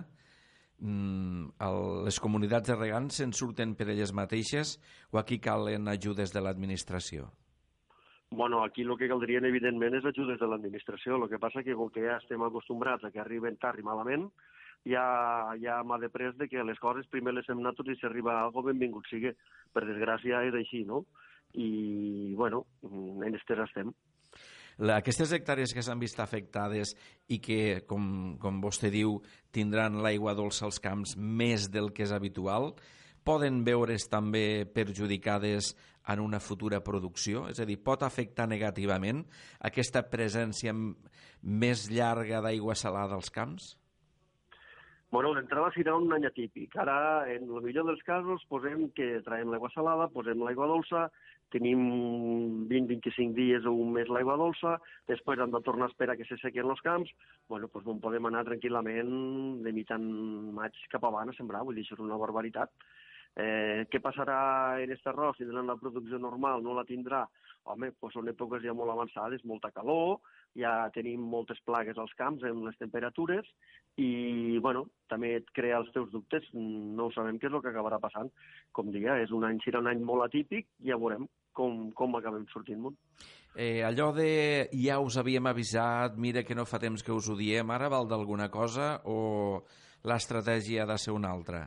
mm, 0.77 1.49
el, 1.65 1.81
les 2.05 2.19
comunitats 2.21 2.69
de 2.69 2.77
regants 2.77 3.21
se'n 3.21 3.33
surten 3.33 3.73
per 3.77 3.89
elles 3.89 4.13
mateixes 4.13 4.77
o 5.11 5.21
aquí 5.21 5.39
calen 5.39 5.89
ajudes 5.89 6.33
de 6.33 6.41
l'administració? 6.45 7.29
Bueno, 8.29 8.63
aquí 8.63 8.83
el 8.85 8.95
que 8.97 9.09
caldrien, 9.09 9.45
evidentment, 9.49 9.95
és 9.97 10.05
ajudes 10.05 10.37
de 10.37 10.45
l'administració. 10.45 11.17
El 11.17 11.29
que 11.31 11.41
passa 11.41 11.63
que, 11.65 11.73
com 11.73 11.89
que 11.89 12.05
ja 12.05 12.19
estem 12.21 12.43
acostumbrats 12.45 13.05
a 13.05 13.09
que 13.09 13.21
arriben 13.23 13.57
tard 13.57 13.81
i 13.81 13.85
malament, 13.85 14.27
ja, 14.85 15.56
ja 15.60 15.80
m'ha 15.84 15.99
de 15.99 16.10
pres 16.10 16.38
de 16.38 16.47
que 16.47 16.64
les 16.64 16.80
coses 16.80 17.07
primer 17.11 17.34
les 17.35 17.47
fem 17.47 17.60
nosaltres 17.60 17.97
i 17.97 17.99
si 17.99 18.07
arriba 18.07 18.39
algo 18.39 18.64
benvingut 18.64 19.07
sigui. 19.10 19.34
Per 19.73 19.85
desgràcia 19.85 20.43
és 20.47 20.56
així, 20.56 20.84
no? 20.88 21.03
I, 21.53 22.35
bueno, 22.38 22.65
en 22.85 23.35
estes 23.35 23.60
estem. 23.65 23.91
Aquestes 24.80 25.34
hectàrees 25.35 25.73
que 25.76 25.84
s'han 25.84 25.99
vist 25.99 26.22
afectades 26.23 26.93
i 27.27 27.41
que, 27.43 27.81
com, 27.89 28.38
com 28.39 28.61
vostè 28.64 28.88
diu, 28.93 29.18
tindran 29.51 29.99
l'aigua 30.06 30.35
dolça 30.38 30.64
als 30.69 30.80
camps 30.80 31.18
més 31.18 31.68
del 31.73 31.91
que 31.91 32.06
és 32.06 32.14
habitual, 32.15 32.72
poden 33.27 33.65
veure's 33.68 34.07
també 34.07 34.64
perjudicades 34.72 35.73
en 36.07 36.23
una 36.23 36.39
futura 36.39 36.80
producció? 36.80 37.49
És 37.51 37.60
a 37.60 37.68
dir, 37.68 37.76
pot 37.84 38.06
afectar 38.07 38.47
negativament 38.47 39.26
aquesta 39.60 40.06
presència 40.07 40.72
més 40.73 41.89
llarga 41.91 42.39
d'aigua 42.45 42.77
salada 42.80 43.19
als 43.19 43.30
camps? 43.35 43.73
Bueno, 45.10 45.31
d'entrada 45.34 45.72
serà 45.73 45.95
un 45.98 46.11
any 46.14 46.27
atípic. 46.27 46.76
Ara, 46.77 47.26
en 47.34 47.48
el 47.49 47.64
millor 47.65 47.88
dels 47.88 48.02
casos, 48.06 48.44
posem 48.52 48.91
que 48.94 49.07
traiem 49.26 49.49
l'aigua 49.49 49.72
salada, 49.73 50.06
posem 50.14 50.44
l'aigua 50.45 50.68
dolça, 50.69 51.07
tenim 51.49 51.81
20-25 52.69 53.34
dies 53.34 53.65
o 53.65 53.73
un 53.73 53.90
mes 53.95 54.11
l'aigua 54.14 54.36
dolça, 54.38 54.76
després 55.10 55.41
hem 55.41 55.56
de 55.56 55.64
tornar 55.65 55.88
a 55.88 55.90
esperar 55.90 56.15
que 56.19 56.27
se 56.30 56.38
sequen 56.38 56.69
els 56.69 56.86
camps, 56.86 57.10
bueno, 57.49 57.72
doncs 57.73 57.90
on 57.90 58.03
podem 58.03 58.30
anar 58.30 58.45
tranquil·lament 58.52 59.10
de 59.65 59.73
mitjan 59.73 60.06
maig 60.53 60.77
cap 60.94 61.10
avant 61.10 61.34
a 61.34 61.38
sembrar, 61.40 61.64
vull 61.65 61.80
dir, 61.80 61.88
això 61.88 61.98
és 61.98 62.06
una 62.06 62.22
barbaritat. 62.22 62.69
Eh, 63.40 63.86
què 63.90 64.02
passarà 64.03 64.38
en 64.84 64.91
aquest 64.91 65.10
arròs? 65.10 65.41
Tindran 65.41 65.69
la 65.69 65.77
producció 65.81 66.22
normal? 66.22 66.61
No 66.61 66.77
la 66.77 66.86
tindrà? 66.86 67.23
Home, 67.65 67.95
doncs 67.98 68.14
són 68.18 68.30
èpoques 68.30 68.61
ja 68.61 68.77
molt 68.77 68.94
avançades, 68.94 69.41
molta 69.45 69.73
calor, 69.73 70.19
ja 70.57 70.89
tenim 70.95 71.21
moltes 71.21 71.59
plagues 71.65 71.97
als 71.97 72.13
camps 72.17 72.43
amb 72.47 72.65
les 72.67 72.77
temperatures 72.80 73.47
i, 73.99 74.57
bueno, 74.63 74.85
també 75.11 75.35
et 75.39 75.49
crea 75.55 75.80
els 75.81 75.91
teus 75.95 76.09
dubtes. 76.13 76.45
No 76.53 77.09
sabem 77.15 77.39
què 77.39 77.49
és 77.49 77.53
el 77.53 77.63
que 77.63 77.73
acabarà 77.73 77.99
passant. 78.01 78.31
Com 78.71 78.93
dia, 78.95 79.17
és 79.23 79.34
un 79.35 79.45
any, 79.47 79.59
serà 79.65 79.84
un 79.84 79.89
any 79.91 80.01
molt 80.05 80.26
atípic, 80.30 80.69
ja 80.85 80.97
veurem 80.97 81.27
com, 81.53 81.89
com 81.97 82.15
acabem 82.19 82.45
sortint-me'n. 82.53 82.95
Eh, 83.59 83.81
allò 83.84 84.11
de 84.15 84.69
ja 84.77 84.99
us 85.03 85.17
havíem 85.19 85.49
avisat, 85.49 86.15
mira 86.21 86.45
que 86.47 86.55
no 86.55 86.67
fa 86.69 86.80
temps 86.80 87.03
que 87.03 87.11
us 87.11 87.27
ho 87.27 87.35
diem, 87.35 87.73
ara 87.76 87.89
val 87.91 88.07
d'alguna 88.07 88.47
cosa 88.53 88.99
o 89.09 89.65
l'estratègia 90.07 90.85
ha 90.85 90.91
de 90.93 90.97
ser 91.01 91.15
una 91.17 91.34
altra? 91.34 91.65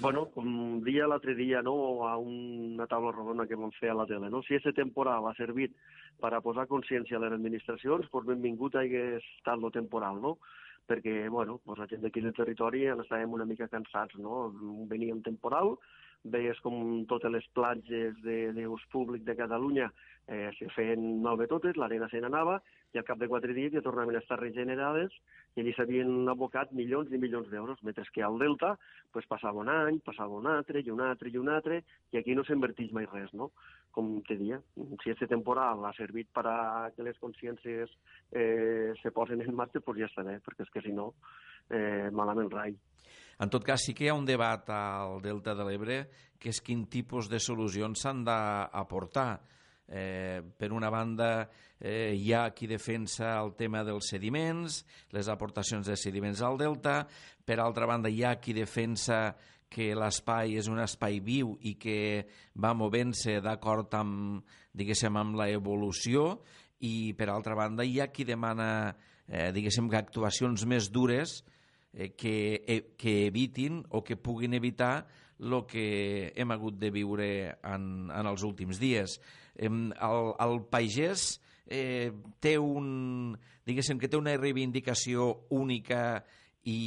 Bueno, 0.00 0.24
com 0.34 0.80
dia 0.82 1.06
l'altre 1.06 1.36
dia, 1.38 1.60
no, 1.62 1.74
a 2.02 2.16
una 2.18 2.86
taula 2.90 3.12
rodona 3.14 3.46
que 3.46 3.54
vam 3.54 3.70
fer 3.76 3.92
a 3.92 3.94
la 3.94 4.06
tele, 4.10 4.26
no? 4.30 4.40
Si 4.42 4.56
aquest 4.56 4.74
temporal 4.74 5.28
ha 5.28 5.34
servit 5.38 5.76
per 6.20 6.32
a 6.34 6.40
posar 6.42 6.66
consciència 6.66 7.16
a 7.16 7.22
les 7.22 7.34
administracions, 7.36 8.08
doncs 8.10 8.26
benvingut 8.26 8.74
hagués 8.80 9.22
estat 9.38 9.62
lo 9.62 9.70
temporal, 9.70 10.18
no? 10.24 10.36
Perquè, 10.90 11.28
bueno, 11.30 11.60
doncs 11.62 11.78
la 11.78 11.86
gent 11.92 12.02
d'aquí 12.02 12.24
del 12.24 12.34
territori 12.34 12.82
en 12.90 13.04
estàvem 13.04 13.38
una 13.38 13.46
mica 13.46 13.70
cansats, 13.70 14.18
no? 14.18 14.48
Un 14.50 15.22
temporal, 15.22 15.76
veies 16.24 16.58
com 16.64 17.04
totes 17.10 17.32
les 17.32 17.46
platges 17.56 18.16
de, 18.24 18.38
d'ús 18.56 18.84
públic 18.92 19.24
de 19.24 19.36
Catalunya 19.36 19.90
eh, 20.28 20.50
se 20.58 20.70
feien 20.72 21.20
malbé 21.22 21.46
totes, 21.50 21.76
l'arena 21.76 22.08
se 22.08 22.20
n'anava, 22.22 22.60
i 22.94 22.98
al 22.98 23.04
cap 23.04 23.18
de 23.20 23.28
quatre 23.28 23.52
dies 23.56 23.74
ja 23.74 23.82
tornaven 23.84 24.16
a 24.16 24.22
estar 24.22 24.38
regenerades 24.40 25.12
i 25.54 25.62
allí 25.62 25.74
s'havien 25.76 26.28
abocat 26.30 26.72
milions 26.72 27.10
i 27.12 27.20
milions 27.20 27.50
d'euros, 27.50 27.82
mentre 27.86 28.06
que 28.14 28.22
al 28.22 28.38
Delta 28.38 28.74
pues, 29.12 29.26
passava 29.30 29.60
un 29.60 29.70
any, 29.70 30.00
passava 30.06 30.38
un 30.38 30.48
altre, 30.50 30.80
i 30.80 30.90
un 30.90 31.02
altre, 31.04 31.30
i 31.30 31.38
un 31.38 31.50
altre, 31.52 31.82
i 32.12 32.18
aquí 32.18 32.34
no 32.34 32.44
s'inverteix 32.46 32.94
mai 32.96 33.06
res, 33.10 33.32
no? 33.34 33.50
Com 33.94 34.16
te 34.26 34.34
dia, 34.40 34.58
si 35.02 35.12
aquest 35.12 35.30
temporal 35.30 35.84
ha 35.86 35.92
servit 35.94 36.30
per 36.34 36.46
a 36.50 36.56
que 36.96 37.06
les 37.06 37.18
consciències 37.22 37.92
eh, 38.32 38.90
se 39.02 39.14
posen 39.14 39.44
en 39.44 39.54
marxa, 39.54 39.82
doncs 39.84 40.00
ja 40.00 40.10
està 40.10 40.26
bé, 40.26 40.40
perquè 40.42 40.66
és 40.66 40.74
que 40.74 40.82
si 40.82 40.94
no, 40.96 41.12
eh, 41.70 42.10
malament 42.10 42.50
rai. 42.50 42.74
En 43.42 43.50
tot 43.50 43.64
cas, 43.66 43.82
sí 43.82 43.94
que 43.94 44.06
hi 44.06 44.12
ha 44.12 44.18
un 44.18 44.26
debat 44.28 44.68
al 44.70 45.20
Delta 45.24 45.54
de 45.58 45.66
l'Ebre 45.66 45.98
que 46.38 46.52
és 46.52 46.60
quin 46.60 46.84
tipus 46.92 47.30
de 47.32 47.40
solucions 47.40 48.04
s'han 48.04 48.22
d'aportar. 48.26 49.40
Eh, 49.88 50.40
per 50.56 50.70
una 50.72 50.90
banda, 50.92 51.48
eh, 51.80 52.14
hi 52.16 52.32
ha 52.32 52.50
qui 52.56 52.68
defensa 52.68 53.34
el 53.40 53.54
tema 53.56 53.82
dels 53.84 54.08
sediments, 54.12 54.82
les 55.12 55.28
aportacions 55.28 55.88
de 55.88 55.96
sediments 55.96 56.40
al 56.40 56.56
delta, 56.60 57.02
per 57.44 57.58
altra 57.60 57.88
banda 57.88 58.08
hi 58.08 58.22
ha 58.24 58.36
qui 58.40 58.54
defensa 58.56 59.34
que 59.68 59.90
l'espai 59.96 60.56
és 60.56 60.68
un 60.70 60.80
espai 60.80 61.18
viu 61.20 61.56
i 61.66 61.74
que 61.80 62.24
va 62.56 62.72
movent-se 62.76 63.40
d'acord 63.44 63.92
amb, 63.98 64.44
diguéssim, 64.72 65.16
amb 65.16 65.36
la 65.40 65.50
evolució 65.52 66.38
i, 66.80 67.12
per 67.16 67.28
altra 67.28 67.56
banda, 67.58 67.84
hi 67.84 68.00
ha 68.00 68.08
qui 68.12 68.24
demana, 68.24 68.94
eh, 69.28 69.50
diguéssim, 69.52 69.90
que 69.90 70.00
actuacions 70.00 70.64
més 70.64 70.88
dures 70.92 71.40
eh, 71.40 71.63
que, 71.94 72.64
eh, 72.66 72.94
que 72.98 73.26
evitin 73.26 73.84
o 73.90 74.02
que 74.04 74.16
puguin 74.16 74.54
evitar 74.54 75.06
el 75.38 75.64
que 75.66 76.32
hem 76.36 76.50
hagut 76.54 76.78
de 76.78 76.90
viure 76.94 77.30
en, 77.62 78.10
en 78.10 78.26
els 78.30 78.44
últims 78.46 78.80
dies. 78.82 79.18
Eh, 79.54 79.68
el, 79.68 80.30
el 80.46 80.60
pagès 80.70 81.40
eh, 81.66 82.10
té 82.40 82.56
un, 82.58 83.34
diguéssim 83.66 84.00
que 84.00 84.10
té 84.10 84.18
una 84.18 84.36
reivindicació 84.36 85.46
única 85.54 86.24
i, 86.64 86.80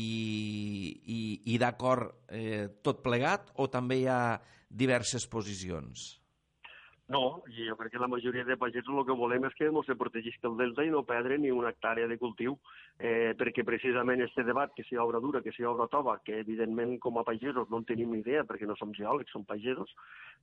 i, 1.06 1.20
i 1.54 1.58
d'acord 1.62 2.30
eh, 2.34 2.68
tot 2.84 3.04
plegat 3.06 3.52
o 3.62 3.68
també 3.72 4.02
hi 4.02 4.08
ha 4.12 4.22
diverses 4.68 5.28
posicions? 5.30 6.18
No, 7.08 7.42
i 7.48 7.64
jo 7.70 7.76
crec 7.80 7.94
que 7.94 8.00
la 8.04 8.10
majoria 8.12 8.44
de 8.44 8.58
pagesos 8.60 8.92
el 8.92 9.06
que 9.08 9.16
volem 9.16 9.46
és 9.48 9.54
que 9.56 9.70
no 9.72 9.80
se 9.88 9.96
protegisca 9.96 10.50
el 10.50 10.58
delta 10.60 10.84
i 10.84 10.90
no 10.92 11.06
perdre 11.08 11.38
ni 11.40 11.54
una 11.56 11.70
hectàrea 11.72 12.08
de 12.12 12.18
cultiu, 12.20 12.58
eh, 13.00 13.32
perquè 13.40 13.64
precisament 13.64 14.26
este 14.26 14.44
debat, 14.44 14.74
que 14.76 14.84
si 14.84 15.00
obra 15.00 15.22
dura, 15.24 15.42
que 15.42 15.54
si 15.56 15.64
obra 15.64 15.88
tova, 15.88 16.18
que 16.26 16.42
evidentment 16.44 16.98
com 17.00 17.18
a 17.18 17.24
pagesos 17.24 17.72
no 17.72 17.80
en 17.80 17.88
tenim 17.88 18.12
ni 18.12 18.20
idea, 18.26 18.44
perquè 18.44 18.68
no 18.68 18.76
som 18.76 18.92
geòlegs, 18.92 19.32
som 19.32 19.48
pagesos, 19.48 19.96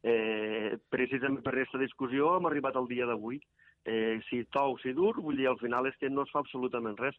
eh, 0.02 0.78
precisament 0.88 1.44
per 1.44 1.52
aquesta 1.52 1.82
discussió 1.84 2.38
hem 2.38 2.48
arribat 2.48 2.80
al 2.80 2.88
dia 2.88 3.04
d'avui. 3.04 3.42
Eh, 3.84 4.22
si 4.30 4.46
tou, 4.48 4.78
si 4.80 4.94
dur, 4.96 5.20
vull 5.20 5.36
dir, 5.36 5.50
al 5.50 5.60
final 5.60 5.84
és 5.84 5.96
que 6.00 6.08
no 6.08 6.24
es 6.24 6.32
fa 6.32 6.40
absolutament 6.40 6.96
res. 6.96 7.18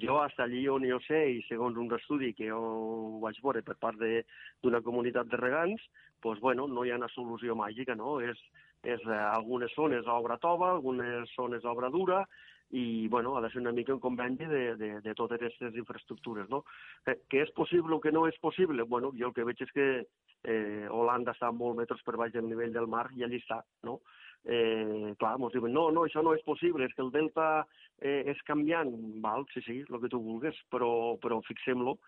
Jo, 0.00 0.22
hasta 0.22 0.44
allí 0.44 0.66
on 0.68 0.84
jo 0.88 0.98
sé, 1.04 1.20
i 1.36 1.42
segons 1.48 1.76
un 1.76 1.92
estudi 1.92 2.32
que 2.32 2.48
jo 2.48 3.20
vaig 3.20 3.36
veure 3.44 3.60
per 3.62 3.76
part 3.76 4.00
d'una 4.00 4.80
comunitat 4.80 5.28
de 5.28 5.36
regants, 5.36 5.84
doncs, 6.22 6.40
bueno, 6.40 6.66
no 6.68 6.84
hi 6.84 6.92
ha 6.92 6.98
una 7.00 7.08
solució 7.12 7.56
màgica, 7.56 7.94
no? 7.96 8.18
És, 8.20 8.40
és 8.82 9.02
eh, 9.06 9.18
algunes 9.34 9.74
zones 9.76 10.06
obra 10.08 10.38
tova, 10.40 10.70
algunes 10.72 11.28
zones 11.36 11.64
obra 11.64 11.90
dura, 11.90 12.24
i 12.70 13.08
bueno, 13.08 13.36
ha 13.36 13.40
de 13.40 13.50
ser 13.50 13.60
una 13.60 13.72
mica 13.72 13.92
un 13.92 14.00
convendi 14.00 14.46
de, 14.46 14.76
de, 14.76 15.00
de 15.00 15.14
totes 15.14 15.40
aquestes 15.40 15.74
infraestructures. 15.74 16.48
No? 16.48 16.64
Eh, 17.06 17.18
que 17.28 17.42
és 17.42 17.50
possible 17.56 17.96
o 17.96 18.00
que 18.00 18.12
no 18.14 18.26
és 18.30 18.38
possible? 18.38 18.86
Bueno, 18.86 19.10
jo 19.18 19.30
el 19.30 19.34
que 19.34 19.44
veig 19.44 19.60
és 19.66 19.72
que 19.74 19.88
eh, 20.00 20.86
Holanda 20.88 21.34
està 21.34 21.50
molt 21.52 21.80
metres 21.80 22.02
per 22.06 22.16
baix 22.20 22.32
del 22.32 22.48
nivell 22.48 22.72
del 22.72 22.86
mar 22.86 23.08
i 23.16 23.26
allí 23.26 23.42
està. 23.42 23.60
No? 23.82 23.98
Eh, 24.44 25.12
clar, 25.20 25.34
ens 25.36 25.52
diuen, 25.52 25.74
no, 25.74 25.90
no, 25.92 26.06
això 26.06 26.22
no 26.22 26.32
és 26.36 26.46
possible, 26.46 26.86
és 26.86 26.94
que 26.94 27.02
el 27.02 27.10
delta 27.12 27.66
eh, 27.98 28.22
és 28.32 28.40
canviant. 28.46 28.94
Val, 29.20 29.44
sí, 29.52 29.64
sí, 29.66 29.80
el 29.82 30.00
que 30.00 30.12
tu 30.12 30.22
vulguis, 30.22 30.56
però, 30.70 31.18
però 31.20 31.42
fixem-lo 31.50 31.98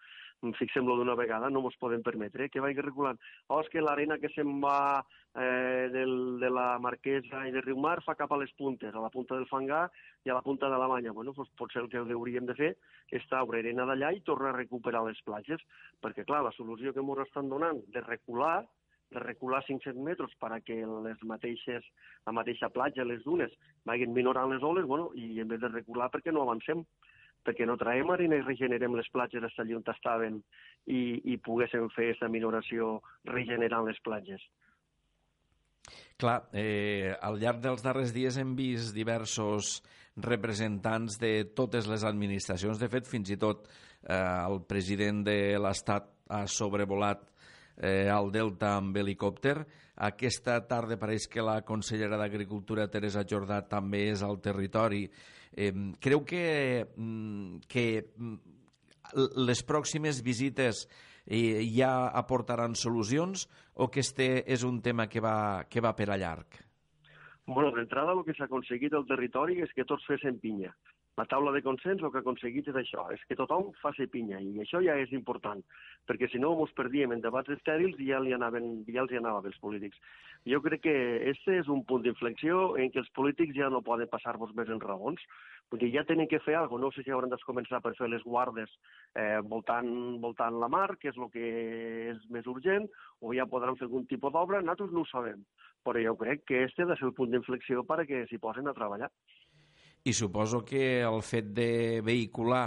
fixem-lo 0.58 0.96
d'una 0.98 1.14
vegada, 1.18 1.50
no 1.50 1.62
ens 1.68 1.78
podem 1.78 2.02
permetre 2.02 2.48
que 2.50 2.62
vagi 2.62 2.82
regulant. 2.82 3.20
Oh, 3.48 3.60
és 3.62 3.70
que 3.70 3.82
l'arena 3.82 4.18
que 4.18 4.30
se'n 4.34 4.58
va 4.62 5.02
eh, 5.38 5.88
del, 5.92 6.40
de 6.42 6.50
la 6.50 6.78
Marquesa 6.82 7.44
i 7.46 7.54
de 7.54 7.62
Riumar 7.62 8.00
fa 8.02 8.16
cap 8.18 8.32
a 8.34 8.40
les 8.40 8.50
puntes, 8.58 8.94
a 8.94 9.04
la 9.04 9.12
punta 9.14 9.38
del 9.38 9.46
Fangar 9.50 9.86
i 10.26 10.30
a 10.30 10.36
la 10.38 10.42
punta 10.42 10.70
de 10.72 10.78
la 10.82 10.90
Manya. 10.90 11.14
Bueno, 11.14 11.34
doncs 11.36 11.54
potser 11.58 11.84
el 11.84 11.90
que 11.92 12.02
hauríem 12.02 12.50
de 12.50 12.58
fer 12.58 12.74
és 13.14 13.26
traure 13.30 13.62
arena 13.62 13.86
d'allà 13.86 14.12
i 14.16 14.24
tornar 14.26 14.52
a 14.52 14.58
recuperar 14.58 15.04
les 15.06 15.22
platges, 15.22 15.62
perquè, 16.02 16.26
clar, 16.26 16.42
la 16.42 16.54
solució 16.58 16.92
que 16.92 17.04
ens 17.04 17.26
estan 17.28 17.50
donant 17.52 17.84
de 17.94 18.04
recular 18.08 18.62
de 19.12 19.20
recular 19.20 19.62
500 19.66 20.00
metres 20.00 20.32
per 20.40 20.48
a 20.56 20.60
que 20.64 20.78
les 20.88 21.22
mateixes, 21.28 21.84
la 22.24 22.32
mateixa 22.32 22.70
platja, 22.72 23.04
les 23.04 23.20
dunes, 23.26 23.52
vagin 23.84 24.14
minorant 24.16 24.48
les 24.48 24.62
oles, 24.64 24.86
bueno, 24.88 25.10
i 25.12 25.38
en 25.42 25.50
vez 25.52 25.60
de 25.60 25.68
recular 25.68 26.08
perquè 26.08 26.32
no 26.32 26.46
avancem 26.46 26.80
perquè 27.46 27.66
no 27.66 27.78
traiem 27.80 28.10
arena 28.14 28.38
i 28.38 28.44
regenerem 28.44 28.96
les 28.98 29.08
platges 29.12 29.42
d'allà 29.56 29.78
on 29.78 29.86
estaven 29.94 30.42
i, 30.86 31.20
i 31.32 31.38
poguéssim 31.38 31.88
fer 31.94 32.10
aquesta 32.10 32.30
minoració 32.32 33.00
regenerant 33.30 33.88
les 33.88 33.98
platges. 34.04 34.44
Clar, 36.22 36.38
eh, 36.54 37.10
al 37.20 37.40
llarg 37.42 37.62
dels 37.64 37.82
darrers 37.82 38.12
dies 38.14 38.38
hem 38.38 38.54
vist 38.58 38.94
diversos 38.94 39.80
representants 40.16 41.18
de 41.18 41.32
totes 41.56 41.88
les 41.90 42.04
administracions. 42.04 42.78
De 42.78 42.88
fet, 42.92 43.08
fins 43.08 43.32
i 43.32 43.38
tot 43.40 43.66
eh, 43.66 44.14
el 44.14 44.62
president 44.68 45.24
de 45.26 45.58
l'Estat 45.58 46.10
ha 46.32 46.44
sobrevolat 46.46 47.24
eh, 47.76 48.08
al 48.12 48.30
Delta 48.32 48.76
amb 48.78 48.96
helicòpter. 48.96 49.56
Aquesta 50.02 50.60
tarda 50.68 50.98
pareix 51.00 51.26
que 51.30 51.44
la 51.44 51.60
consellera 51.66 52.18
d'Agricultura, 52.20 52.88
Teresa 52.90 53.24
Jordà, 53.28 53.62
també 53.68 54.08
és 54.12 54.22
al 54.22 54.40
territori. 54.44 55.06
Eh, 55.56 55.72
creu 56.00 56.24
que, 56.24 56.86
mm, 56.96 57.64
que 57.68 57.86
mm, 58.16 58.36
les 59.44 59.62
pròximes 59.68 60.22
visites 60.24 60.86
eh, 61.26 61.62
ja 61.76 62.08
aportaran 62.08 62.74
solucions 62.74 63.48
o 63.74 63.88
que 63.88 64.00
este 64.00 64.44
és 64.46 64.64
un 64.64 64.80
tema 64.82 65.08
que 65.08 65.20
va, 65.20 65.64
que 65.68 65.80
va 65.80 65.94
per 65.96 66.10
a 66.10 66.16
llarg? 66.16 66.62
Bueno, 67.46 67.72
d'entrada 67.74 68.14
el 68.14 68.22
que 68.24 68.34
s'ha 68.36 68.46
aconseguit 68.46 68.94
al 68.94 69.06
territori 69.06 69.60
és 69.62 69.72
que 69.74 69.84
tots 69.84 70.06
fessin 70.06 70.38
pinya. 70.40 70.72
La 71.20 71.26
taula 71.28 71.52
de 71.52 71.60
consens 71.60 72.00
el 72.00 72.08
que 72.08 72.20
ha 72.20 72.22
aconseguit 72.24 72.68
és 72.70 72.76
això, 72.80 73.02
és 73.12 73.20
que 73.28 73.36
tothom 73.36 73.66
faci 73.82 74.06
pinya, 74.08 74.38
i 74.40 74.62
això 74.62 74.80
ja 74.80 74.94
és 74.96 75.10
important, 75.12 75.58
perquè 76.08 76.28
si 76.32 76.38
no 76.40 76.54
ens 76.64 76.72
perdíem 76.78 77.12
en 77.12 77.20
debats 77.20 77.52
estèrils 77.52 77.98
i 78.00 78.06
ja, 78.08 78.20
li 78.24 78.32
anaven, 78.32 78.70
ja 78.88 79.02
els 79.02 79.12
hi 79.12 79.18
anava 79.20 79.42
bé 79.44 79.50
els 79.52 79.60
polítics. 79.60 80.00
Jo 80.48 80.62
crec 80.64 80.80
que 80.86 80.94
este 81.30 81.58
és 81.60 81.68
un 81.68 81.82
punt 81.84 82.06
d'inflexió 82.06 82.78
en 82.80 82.88
què 82.94 83.02
els 83.02 83.12
polítics 83.18 83.58
ja 83.58 83.68
no 83.68 83.82
poden 83.84 84.08
passar-vos 84.08 84.54
més 84.56 84.72
en 84.72 84.80
raons, 84.80 85.20
dir, 85.76 85.90
ja 85.92 86.06
tenen 86.08 86.30
que 86.32 86.40
fer 86.46 86.56
alguna 86.56 86.88
cosa, 86.88 86.96
no 86.96 86.96
sé 86.96 87.04
si 87.04 87.12
hauran 87.12 87.30
de 87.32 87.40
començar 87.44 87.82
per 87.84 87.92
fer 87.98 88.08
les 88.08 88.24
guardes 88.24 88.72
eh, 89.14 89.40
voltant, 89.52 89.92
voltant 90.24 90.58
la 90.64 90.72
mar, 90.72 90.96
que 90.96 91.12
és 91.12 91.20
el 91.20 91.28
que 91.36 91.52
és 92.14 92.24
més 92.32 92.48
urgent, 92.48 92.88
o 93.20 93.36
ja 93.36 93.48
podran 93.52 93.76
fer 93.76 93.90
algun 93.90 94.08
tipus 94.08 94.32
d'obra, 94.32 94.64
nosaltres 94.64 94.96
no 94.96 95.04
ho 95.04 95.12
sabem, 95.12 95.44
però 95.84 96.00
jo 96.00 96.16
crec 96.16 96.48
que 96.48 96.64
este 96.64 96.82
ha 96.82 96.90
de 96.90 96.96
ser 96.96 97.10
el 97.10 97.16
punt 97.20 97.32
d'inflexió 97.32 97.84
perquè 97.84 98.24
s'hi 98.28 98.40
posen 98.40 98.68
a 98.68 98.76
treballar 98.76 99.12
i 100.04 100.12
suposo 100.12 100.64
que 100.64 101.02
el 101.02 101.22
fet 101.22 101.52
de 101.54 102.00
vehicular 102.02 102.66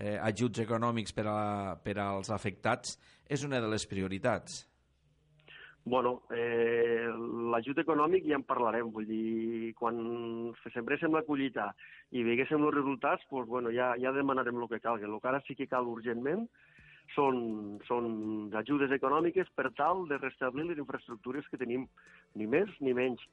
eh, 0.00 0.16
ajuts 0.16 0.62
econòmics 0.64 1.12
per, 1.12 1.26
a, 1.28 1.76
per 1.84 1.98
als 2.00 2.32
afectats 2.32 2.96
és 3.28 3.44
una 3.44 3.60
de 3.60 3.68
les 3.68 3.84
prioritats. 3.86 4.64
Bueno, 5.84 6.22
eh, 6.36 7.08
l'ajut 7.52 7.78
econòmic 7.80 8.26
ja 8.28 8.36
en 8.36 8.44
parlarem, 8.48 8.90
vull 8.92 9.06
dir, 9.08 9.72
quan 9.76 10.00
sembréssim 10.74 11.12
la 11.16 11.24
collita 11.24 11.70
i 12.12 12.24
veiéssim 12.24 12.64
els 12.64 12.76
resultats, 12.76 13.24
doncs, 13.30 13.48
bueno, 13.48 13.72
ja, 13.72 13.94
ja 14.00 14.12
demanarem 14.12 14.60
el 14.60 14.68
que 14.68 14.80
calgui. 14.80 15.08
El 15.08 15.20
que 15.20 15.30
ara 15.30 15.40
sí 15.46 15.56
que 15.56 15.68
cal 15.68 15.88
urgentment 15.88 16.46
són, 17.14 17.80
són 17.88 18.08
ajudes 18.60 18.92
econòmiques 18.96 19.48
per 19.56 19.70
tal 19.76 20.06
de 20.08 20.20
restablir 20.20 20.68
les 20.68 20.80
infraestructures 20.80 21.48
que 21.48 21.60
tenim, 21.60 21.88
ni 22.36 22.48
més 22.48 22.72
ni 22.80 22.96
menys. 22.96 23.24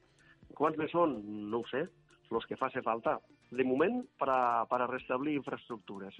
Quants 0.56 0.80
més 0.80 0.92
són? 0.92 1.20
No 1.52 1.62
ho 1.62 1.68
sé, 1.68 1.84
els 2.32 2.48
que 2.48 2.56
faci 2.60 2.80
falta 2.84 3.18
de 3.50 3.64
moment 3.64 4.02
per 4.18 4.28
a, 4.32 4.42
per 4.70 4.82
a 4.82 4.90
restablir 4.90 5.38
infraestructures. 5.38 6.16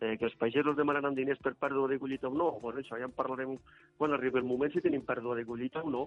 Eh, 0.00 0.14
que 0.14 0.28
els 0.28 0.36
pagesos 0.38 0.76
demanaran 0.78 1.16
diners 1.16 1.40
per 1.42 1.56
pèrdua 1.58 1.88
de 1.90 1.98
collita 1.98 2.28
o 2.28 2.34
no, 2.34 2.52
bueno, 2.62 2.78
això 2.78 3.00
ja 3.00 3.08
en 3.08 3.14
parlarem 3.16 3.56
quan 3.98 4.14
arribi 4.14 4.38
el 4.38 4.46
moment 4.46 4.70
si 4.70 4.82
tenim 4.84 5.02
pèrdua 5.02 5.34
de 5.34 5.46
collita 5.46 5.82
o 5.82 5.90
no, 5.90 6.04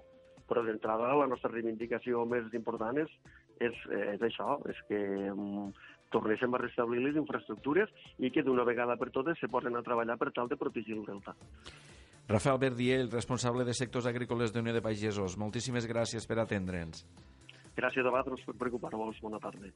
però 0.47 0.63
d'entrada 0.63 1.11
la 1.19 1.27
nostra 1.27 1.51
reivindicació 1.51 2.23
més 2.25 2.47
important 2.55 3.01
és, 3.03 3.11
és, 3.59 3.75
és 4.15 4.23
això, 4.27 4.57
és 4.71 4.79
que 4.87 4.99
um, 5.31 5.73
tornéssim 6.11 6.55
a 6.55 6.61
restablir 6.61 7.03
les 7.03 7.19
infraestructures 7.19 7.91
i 8.19 8.31
que 8.31 8.43
d'una 8.47 8.67
vegada 8.67 8.95
per 8.99 9.09
totes 9.15 9.39
se 9.39 9.51
posen 9.51 9.75
a 9.75 9.83
treballar 9.83 10.17
per 10.19 10.31
tal 10.35 10.51
de 10.51 10.59
protegir 10.59 10.95
el 10.97 11.05
delta. 11.07 11.35
Rafael 12.31 12.59
Verdiell, 12.63 13.09
responsable 13.11 13.65
de 13.67 13.75
sectors 13.75 14.07
agrícoles 14.07 14.53
d'Unió 14.55 14.75
de 14.75 14.83
Pagesos, 14.83 15.35
moltíssimes 15.39 15.87
gràcies 15.89 16.27
per 16.27 16.39
atendre'ns. 16.39 17.03
Gràcies 17.75 18.05
a 18.05 18.11
vosaltres 18.11 18.43
per 18.47 18.59
preocupar-vos. 18.59 19.19
Bona 19.23 19.39
tarda. 19.39 19.71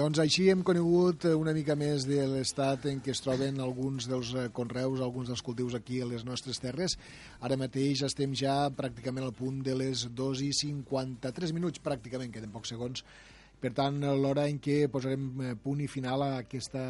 Doncs 0.00 0.16
així 0.22 0.46
hem 0.48 0.62
conegut 0.64 1.26
una 1.28 1.52
mica 1.52 1.74
més 1.76 2.06
de 2.08 2.22
l'estat 2.24 2.86
en 2.88 3.02
què 3.04 3.12
es 3.12 3.20
troben 3.20 3.58
alguns 3.60 4.06
dels 4.08 4.30
conreus, 4.56 5.02
alguns 5.04 5.28
dels 5.28 5.42
cultius 5.44 5.74
aquí 5.76 5.98
a 6.00 6.06
les 6.08 6.24
nostres 6.24 6.56
terres. 6.62 6.94
Ara 7.44 7.58
mateix 7.60 8.00
estem 8.06 8.32
ja 8.32 8.54
pràcticament 8.72 9.26
al 9.26 9.34
punt 9.36 9.58
de 9.66 9.74
les 9.76 10.06
2 10.16 10.44
i 10.46 10.48
53 10.56 11.52
minuts, 11.52 11.82
pràcticament, 11.84 12.32
queden 12.32 12.54
pocs 12.54 12.72
segons. 12.72 13.04
Per 13.60 13.74
tant, 13.76 14.00
l'hora 14.22 14.46
en 14.48 14.56
què 14.64 14.86
posarem 14.88 15.58
punt 15.60 15.84
i 15.84 15.90
final 15.98 16.24
a 16.24 16.30
aquesta 16.46 16.84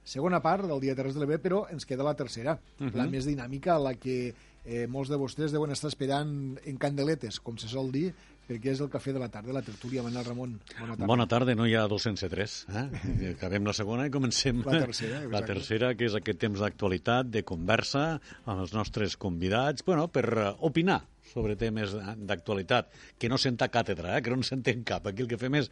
segona 0.00 0.40
part 0.40 0.64
del 0.64 0.80
Dia 0.80 0.96
Terres 0.96 1.18
de 1.18 1.20
l'Ebre, 1.20 1.42
però 1.44 1.66
ens 1.68 1.84
queda 1.84 2.06
la 2.06 2.16
tercera, 2.16 2.56
uh 2.56 2.86
-huh. 2.86 2.96
la 2.96 3.06
més 3.06 3.28
dinàmica, 3.28 3.76
la 3.76 3.92
que 3.92 4.32
eh, 4.64 4.86
molts 4.86 5.10
de 5.10 5.20
vostès 5.20 5.52
deuen 5.52 5.70
estar 5.70 5.88
esperant 5.88 6.58
en 6.64 6.78
candeletes, 6.78 7.40
com 7.40 7.58
se 7.58 7.68
sol 7.68 7.92
dir, 7.92 8.14
perquè 8.48 8.74
és 8.74 8.82
el 8.84 8.90
cafè 8.92 9.14
de 9.16 9.22
la 9.22 9.30
tarda, 9.32 9.54
la 9.56 9.62
tertúlia. 9.64 10.02
Manel 10.04 10.26
Ramon, 10.26 10.54
bona 10.78 10.94
tarda. 10.94 11.08
Bona 11.10 11.26
tarda, 11.30 11.56
no 11.58 11.66
hi 11.68 11.74
ha 11.78 11.86
203. 11.90 12.56
Eh? 12.68 12.84
Acabem 13.32 13.66
la 13.68 13.74
segona 13.76 14.06
i 14.08 14.12
comencem 14.14 14.62
la 14.66 14.78
tercera, 14.84 15.22
exacte. 15.22 15.32
la 15.34 15.42
tercera, 15.48 15.92
que 15.98 16.08
és 16.08 16.18
aquest 16.18 16.40
temps 16.44 16.64
d'actualitat, 16.64 17.30
de 17.32 17.44
conversa 17.46 18.04
amb 18.44 18.58
els 18.58 18.74
nostres 18.76 19.18
convidats, 19.20 19.86
bueno, 19.86 20.08
per 20.12 20.26
uh, 20.32 20.48
opinar 20.68 21.00
sobre 21.32 21.56
temes 21.58 21.94
d'actualitat, 22.28 22.92
que 23.18 23.30
no 23.32 23.40
senta 23.40 23.70
càtedra, 23.72 24.18
eh? 24.18 24.22
que 24.22 24.30
no 24.30 24.38
en 24.38 24.46
sentem 24.46 24.84
cap. 24.86 25.08
Aquí 25.10 25.24
el 25.24 25.30
que 25.30 25.40
fem 25.40 25.56
és 25.62 25.70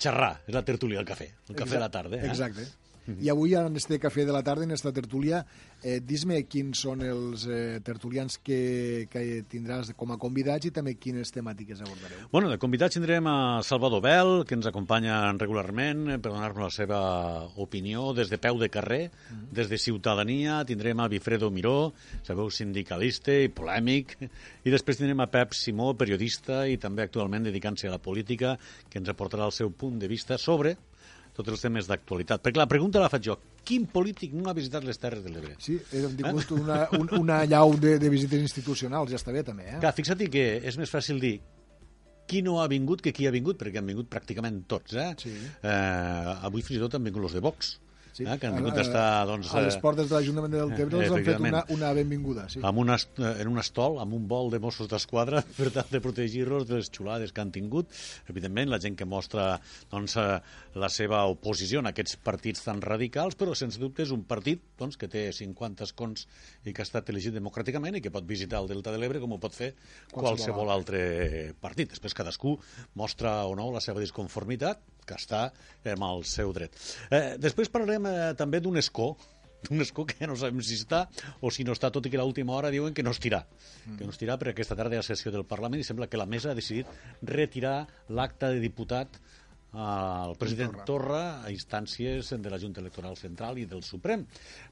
xerrar, 0.00 0.36
és 0.46 0.54
la 0.56 0.64
tertúlia 0.66 1.00
del 1.00 1.08
cafè, 1.08 1.28
el 1.48 1.56
cafè 1.56 1.66
Exacte. 1.66 1.74
de 1.76 1.82
la 1.82 1.90
tarda. 1.96 2.20
Eh? 2.20 2.28
Exacte. 2.28 2.68
I 3.18 3.30
avui, 3.32 3.54
en 3.58 3.76
este 3.76 3.98
cafè 3.98 4.24
de 4.24 4.32
la 4.32 4.42
tarda, 4.42 4.64
en 4.64 4.70
esta 4.70 4.92
tertúlia, 4.92 5.42
eh, 5.82 5.98
dis-me 6.04 6.42
quins 6.48 6.82
són 6.84 7.02
els 7.04 7.46
eh, 7.48 7.80
tertulians 7.84 8.38
que, 8.44 9.08
que 9.10 9.42
tindràs 9.50 9.92
com 9.98 10.12
a 10.12 10.18
convidats 10.20 10.68
i 10.68 10.72
també 10.74 10.94
quines 11.00 11.32
temàtiques 11.34 11.80
abordareu. 11.82 12.28
Bueno, 12.32 12.50
de 12.52 12.58
convidats 12.60 12.96
tindrem 12.96 13.26
a 13.30 13.62
Salvador 13.66 14.02
Bel, 14.04 14.32
que 14.46 14.56
ens 14.58 14.68
acompanya 14.70 15.22
regularment 15.32 16.06
eh, 16.14 16.18
per 16.18 16.34
donar-nos 16.34 16.68
la 16.68 16.70
seva 16.74 17.00
opinió 17.60 18.10
des 18.16 18.30
de 18.30 18.38
peu 18.38 18.58
de 18.60 18.68
carrer, 18.68 19.10
mm 19.10 19.36
-hmm. 19.36 19.50
des 19.56 19.68
de 19.68 19.78
Ciutadania, 19.78 20.64
tindrem 20.64 21.00
a 21.00 21.08
Bifredo 21.08 21.50
Miró, 21.50 21.92
sabeu, 22.22 22.50
sindicalista 22.50 23.32
i 23.32 23.48
polèmic, 23.48 24.16
i 24.64 24.70
després 24.70 24.96
tindrem 24.96 25.20
a 25.20 25.30
Pep 25.30 25.54
Simó, 25.54 25.94
periodista 25.94 26.66
i 26.68 26.76
també 26.76 27.02
actualment 27.02 27.44
dedicant-se 27.44 27.88
a 27.88 27.90
la 27.90 27.98
política, 27.98 28.58
que 28.88 28.98
ens 28.98 29.08
aportarà 29.08 29.46
el 29.46 29.52
seu 29.52 29.70
punt 29.70 29.98
de 29.98 30.08
vista 30.08 30.38
sobre 30.38 30.76
tots 31.40 31.56
els 31.56 31.64
temes 31.64 31.88
d'actualitat. 31.90 32.42
Perquè 32.44 32.60
la 32.60 32.68
pregunta 32.70 33.02
la 33.02 33.10
faig 33.12 33.28
jo. 33.30 33.36
Quin 33.66 33.86
polític 33.92 34.34
no 34.36 34.50
ha 34.50 34.56
visitat 34.56 34.86
les 34.86 35.00
Terres 35.00 35.24
de 35.24 35.32
l'Ebre? 35.32 35.56
Sí, 35.62 35.78
hem 35.96 36.16
tingut 36.18 36.44
eh? 36.44 36.58
una, 36.58 36.80
un, 36.98 37.08
una 37.20 37.40
llau 37.50 37.74
de, 37.80 37.96
de 38.02 38.12
visites 38.12 38.42
institucionals, 38.44 39.12
ja 39.12 39.20
està 39.20 39.34
bé 39.34 39.44
també. 39.46 39.68
Eh? 39.68 39.80
Clar, 39.82 39.94
fixa't 39.96 40.26
que 40.32 40.46
és 40.66 40.78
més 40.80 40.92
fàcil 40.92 41.20
dir 41.22 41.38
qui 42.30 42.44
no 42.46 42.60
ha 42.62 42.68
vingut 42.70 43.02
que 43.02 43.12
qui 43.12 43.26
ha 43.26 43.34
vingut, 43.34 43.58
perquè 43.58 43.80
han 43.80 43.88
vingut 43.90 44.06
pràcticament 44.10 44.62
tots. 44.70 44.94
Eh? 44.94 45.10
Sí. 45.18 45.32
Eh, 45.66 46.34
avui 46.46 46.62
fins 46.62 46.78
i 46.78 46.82
tot 46.84 46.94
han 46.94 47.06
vingut 47.08 47.26
els 47.26 47.34
de 47.34 47.42
Vox. 47.42 47.72
Sí. 48.20 48.28
eh, 48.28 48.38
que 48.38 48.48
han 48.50 48.56
vingut 48.58 48.76
a- 48.76 48.84
estar... 48.84 49.04
Doncs, 49.30 49.50
a 49.54 49.62
les 49.64 49.76
eh, 49.76 49.80
portes 49.82 50.08
de 50.10 50.16
l'Ajuntament 50.16 50.54
del 50.54 50.74
Tebre 50.76 51.00
els 51.00 51.14
han 51.16 51.24
fet 51.24 51.40
una, 51.40 51.62
una 51.72 51.92
benvinguda. 51.96 52.46
Sí. 52.52 52.60
amb 52.62 52.82
un 52.84 52.92
est, 52.94 53.18
en 53.18 53.48
un 53.48 53.58
estol, 53.62 53.98
amb 54.02 54.16
un 54.16 54.26
vol 54.30 54.50
de 54.52 54.60
Mossos 54.62 54.90
d'Esquadra, 54.90 55.42
per 55.58 55.70
tal 55.74 55.88
de 55.90 56.02
protegir-los 56.04 56.66
de 56.68 56.80
les 56.80 56.90
xulades 56.92 57.32
que 57.32 57.40
han 57.44 57.52
tingut. 57.54 57.90
Evidentment, 58.28 58.70
la 58.70 58.80
gent 58.82 58.98
que 58.98 59.08
mostra 59.08 59.54
doncs, 59.90 60.16
eh, 60.20 60.40
la 60.80 60.88
seva 60.92 61.24
oposició 61.30 61.80
a 61.80 61.88
aquests 61.90 62.18
partits 62.22 62.62
tan 62.66 62.82
radicals, 62.84 63.36
però 63.38 63.54
sense 63.58 63.80
dubte 63.80 64.04
és 64.04 64.12
un 64.14 64.22
partit 64.28 64.62
doncs, 64.78 64.98
que 65.00 65.08
té 65.10 65.28
50 65.32 65.84
escons 65.88 66.26
i 66.64 66.74
que 66.74 66.82
ha 66.82 66.86
estat 66.88 67.08
elegit 67.10 67.34
democràticament 67.34 67.96
i 67.96 68.04
que 68.04 68.12
pot 68.12 68.26
visitar 68.28 68.60
el 68.60 68.68
Delta 68.70 68.92
de 68.92 69.00
l'Ebre 69.00 69.20
com 69.22 69.32
ho 69.32 69.40
pot 69.42 69.54
fer 69.56 69.72
Qualsevol 70.10 70.36
qualsevol 70.36 70.70
altre 70.74 71.00
partit. 71.60 71.90
Després 71.94 72.14
cadascú 72.14 72.56
mostra 72.98 73.44
o 73.46 73.54
no 73.58 73.70
la 73.74 73.80
seva 73.84 74.00
disconformitat, 74.02 74.80
que 75.10 75.18
està 75.18 75.42
amb 75.96 76.08
el 76.12 76.24
seu 76.30 76.54
dret. 76.56 76.78
Eh, 77.10 77.36
després 77.42 77.72
parlarem 77.74 78.08
eh, 78.10 78.16
també 78.38 78.62
d'un 78.62 78.78
escó, 78.80 79.10
d'un 79.66 79.82
escó 79.84 80.06
que 80.08 80.28
no 80.30 80.38
sabem 80.40 80.62
si 80.64 80.78
està 80.80 81.04
o 81.42 81.50
si 81.52 81.66
no 81.66 81.74
està, 81.76 81.90
tot 81.92 82.06
i 82.06 82.12
que 82.12 82.20
a 82.20 82.24
l'última 82.24 82.56
hora 82.56 82.70
diuen 82.72 82.94
que 82.96 83.04
no 83.04 83.12
estirà. 83.16 83.42
Mm. 83.84 83.98
Que 83.98 84.08
no 84.08 84.14
estirà 84.14 84.38
perquè 84.40 84.56
aquesta 84.56 84.78
tarda 84.78 84.96
hi 84.96 85.02
ha 85.02 85.06
sessió 85.06 85.34
del 85.34 85.48
Parlament 85.48 85.82
i 85.82 85.86
sembla 85.86 86.08
que 86.08 86.20
la 86.20 86.28
mesa 86.30 86.52
ha 86.52 86.58
decidit 86.58 86.88
retirar 87.26 87.82
l'acte 88.08 88.54
de 88.54 88.62
diputat 88.62 89.20
al 89.72 90.34
president 90.34 90.80
Torra. 90.84 91.42
a 91.44 91.50
instàncies 91.50 92.32
de 92.42 92.50
la 92.50 92.58
Junta 92.58 92.80
Electoral 92.80 93.16
Central 93.16 93.58
i 93.58 93.66
del 93.70 93.84
Suprem. 93.86 94.24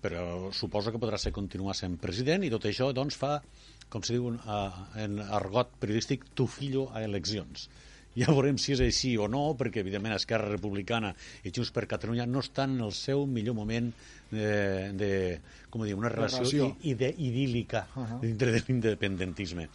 Però 0.03 0.51
suposo 0.53 0.91
que 0.91 0.99
podrà 0.99 1.19
ser 1.19 1.33
continuar 1.33 1.77
sent 1.79 1.99
president 2.03 2.43
i 2.43 2.51
tot 2.51 2.67
això 2.67 2.91
doncs, 2.93 3.17
fa, 3.17 3.41
com 3.89 4.03
se 4.03 4.17
diu 4.17 4.33
eh, 4.35 4.71
en 5.05 5.21
argot 5.21 5.77
periodístic, 5.79 6.27
tu 6.35 6.47
fillo 6.47 6.89
a 6.93 7.05
eleccions. 7.05 7.69
Ja 8.19 8.33
veurem 8.33 8.59
si 8.59 8.75
és 8.75 8.83
així 8.83 9.15
o 9.21 9.29
no, 9.31 9.53
perquè 9.59 9.83
evidentment 9.85 10.17
Esquerra 10.17 10.51
Republicana 10.51 11.13
i 11.45 11.53
Junts 11.55 11.71
per 11.75 11.87
Catalunya 11.91 12.27
no 12.27 12.43
estan 12.45 12.77
en 12.79 12.87
el 12.89 12.95
seu 12.97 13.27
millor 13.31 13.55
moment 13.59 13.93
de, 14.31 14.93
de 14.99 15.13
com 15.71 15.85
dir, 15.85 15.95
una 15.97 16.11
relació, 16.13 16.43
Relació. 16.43 16.69
i, 16.83 16.93
ide, 16.93 17.13
idíl·lica 17.17 17.85
uh. 17.95 18.03
-huh. 18.03 18.21
dintre 18.21 18.53
de 18.53 18.63
l'independentisme. 18.67 19.69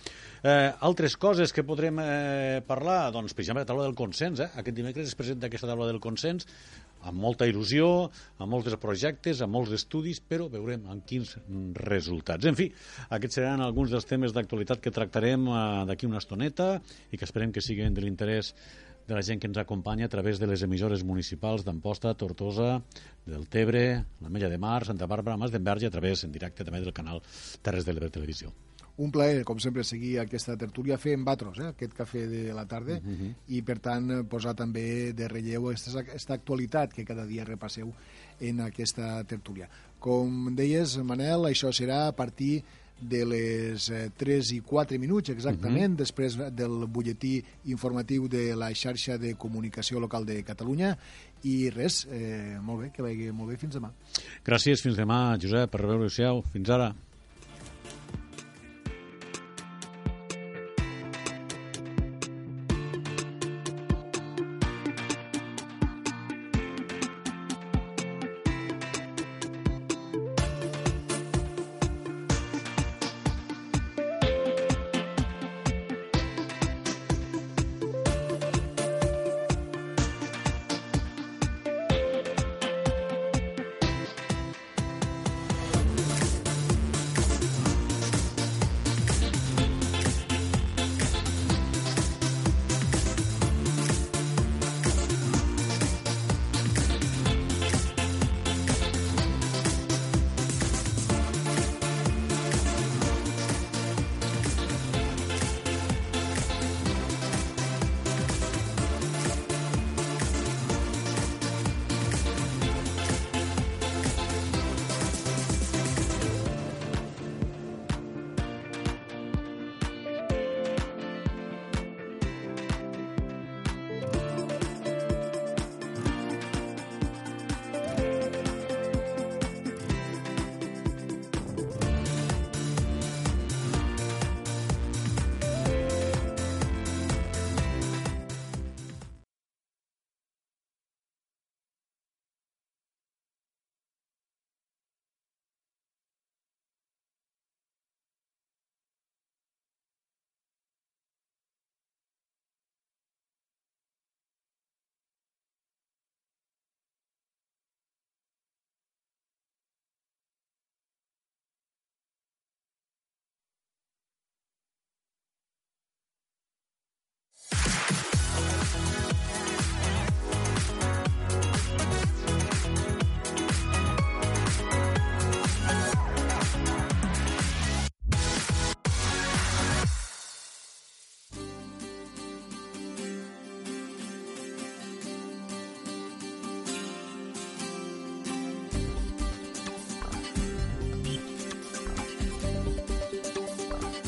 Eh, 0.44 0.74
altres 0.80 1.16
coses 1.18 1.54
que 1.54 1.64
podrem 1.64 2.00
eh, 2.00 2.62
parlar, 2.68 3.12
doncs, 3.12 3.34
per 3.34 3.42
exemple, 3.42 3.62
la 3.62 3.66
taula 3.66 3.84
del 3.84 3.96
consens. 3.96 4.40
Eh? 4.40 4.50
Aquest 4.56 4.76
dimecres 4.76 5.08
es 5.08 5.16
presenta 5.16 5.48
aquesta 5.48 5.68
taula 5.68 5.88
del 5.88 6.00
consens 6.00 6.48
amb 7.10 7.20
molta 7.20 7.48
il·lusió, 7.50 7.90
amb 8.40 8.54
molts 8.54 8.78
projectes, 8.82 9.42
amb 9.44 9.56
molts 9.58 9.74
estudis, 9.76 10.22
però 10.24 10.48
veurem 10.52 10.88
amb 10.92 11.06
quins 11.08 11.36
mm, 11.38 11.76
resultats. 11.90 12.48
En 12.50 12.58
fi, 12.60 12.70
aquests 13.16 13.40
seran 13.40 13.64
alguns 13.64 13.94
dels 13.94 14.08
temes 14.10 14.36
d'actualitat 14.36 14.82
que 14.84 14.94
tractarem 14.94 15.48
eh, 15.48 15.60
d'aquí 15.90 16.10
una 16.10 16.22
estoneta 16.24 16.76
i 17.12 17.20
que 17.20 17.28
esperem 17.28 17.54
que 17.54 17.64
siguin 17.64 17.94
de 17.94 18.04
l'interès 18.04 18.54
de 19.08 19.16
la 19.16 19.22
gent 19.22 19.40
que 19.40 19.50
ens 19.52 19.60
acompanya 19.60 20.08
a 20.08 20.12
través 20.12 20.40
de 20.40 20.48
les 20.48 20.64
emissores 20.64 21.04
municipals 21.04 21.66
d'Amposta, 21.68 22.14
Tortosa, 22.16 22.78
del 23.28 23.50
Tebre, 23.52 24.06
la 24.24 24.32
Mella 24.32 24.50
de 24.50 24.58
Mar, 24.58 24.86
Santa 24.88 25.10
Bàrbara, 25.12 25.38
Mas 25.38 25.52
d'Enverge, 25.52 25.92
a 25.92 25.96
través 25.96 26.24
en 26.24 26.32
directe 26.32 26.64
també 26.64 26.80
del 26.80 26.96
canal 26.96 27.20
Terres 27.62 27.84
de 27.84 27.92
l'Ebre 27.92 28.14
Televisió. 28.14 28.54
Un 28.98 29.10
plaer, 29.12 29.44
com 29.44 29.58
sempre, 29.58 29.84
seguir 29.84 30.20
aquesta 30.22 30.54
tertúlia, 30.56 31.00
fer 31.02 31.16
en 31.18 31.24
Batros, 31.26 31.58
eh, 31.58 31.72
aquest 31.72 31.96
cafè 31.98 32.28
de 32.30 32.54
la 32.54 32.68
tarda, 32.68 33.00
Mhm. 33.00 33.12
uh 33.12 33.18
-huh. 33.18 33.36
i, 33.48 33.62
per 33.64 33.80
tant, 33.80 34.12
eh, 34.12 34.24
posar 34.24 34.54
també 34.54 35.14
de 35.14 35.28
relleu 35.28 35.70
aquesta, 35.70 36.00
aquesta 36.00 36.34
actualitat 36.36 36.94
que 36.94 37.04
cada 37.04 37.26
dia 37.26 37.44
repasseu 37.44 37.92
en 38.40 38.62
aquesta 38.62 39.24
tertúlia. 39.24 39.68
Com 40.00 40.54
deies, 40.56 40.98
Manel, 41.04 41.42
això 41.46 41.72
serà 41.72 42.08
a 42.08 42.16
partir 42.16 42.64
de 43.02 43.26
les 43.26 43.90
eh, 43.90 44.12
3 44.16 44.52
i 44.52 44.62
4 44.62 45.00
minuts 45.00 45.30
exactament, 45.30 45.94
uh 45.94 45.96
-huh. 45.96 45.98
després 45.98 46.38
del 46.56 46.86
butlletí 46.88 47.44
informatiu 47.66 48.28
de 48.28 48.56
la 48.56 48.72
xarxa 48.74 49.18
de 49.18 49.34
comunicació 49.36 50.00
local 50.00 50.24
de 50.26 50.44
Catalunya 50.44 50.98
i 51.44 51.70
res, 51.72 52.08
eh, 52.12 52.60
molt 52.62 52.82
bé, 52.82 52.92
que 52.92 53.02
vagi 53.02 53.32
molt 53.32 53.50
bé, 53.50 53.58
fins 53.58 53.76
demà. 53.76 53.92
Gràcies, 54.46 54.82
fins 54.82 54.96
demà, 54.96 55.38
Josep, 55.42 55.70
per 55.72 55.82
reveure-ho, 55.82 56.42
fins 56.44 56.70
ara. 56.70 56.96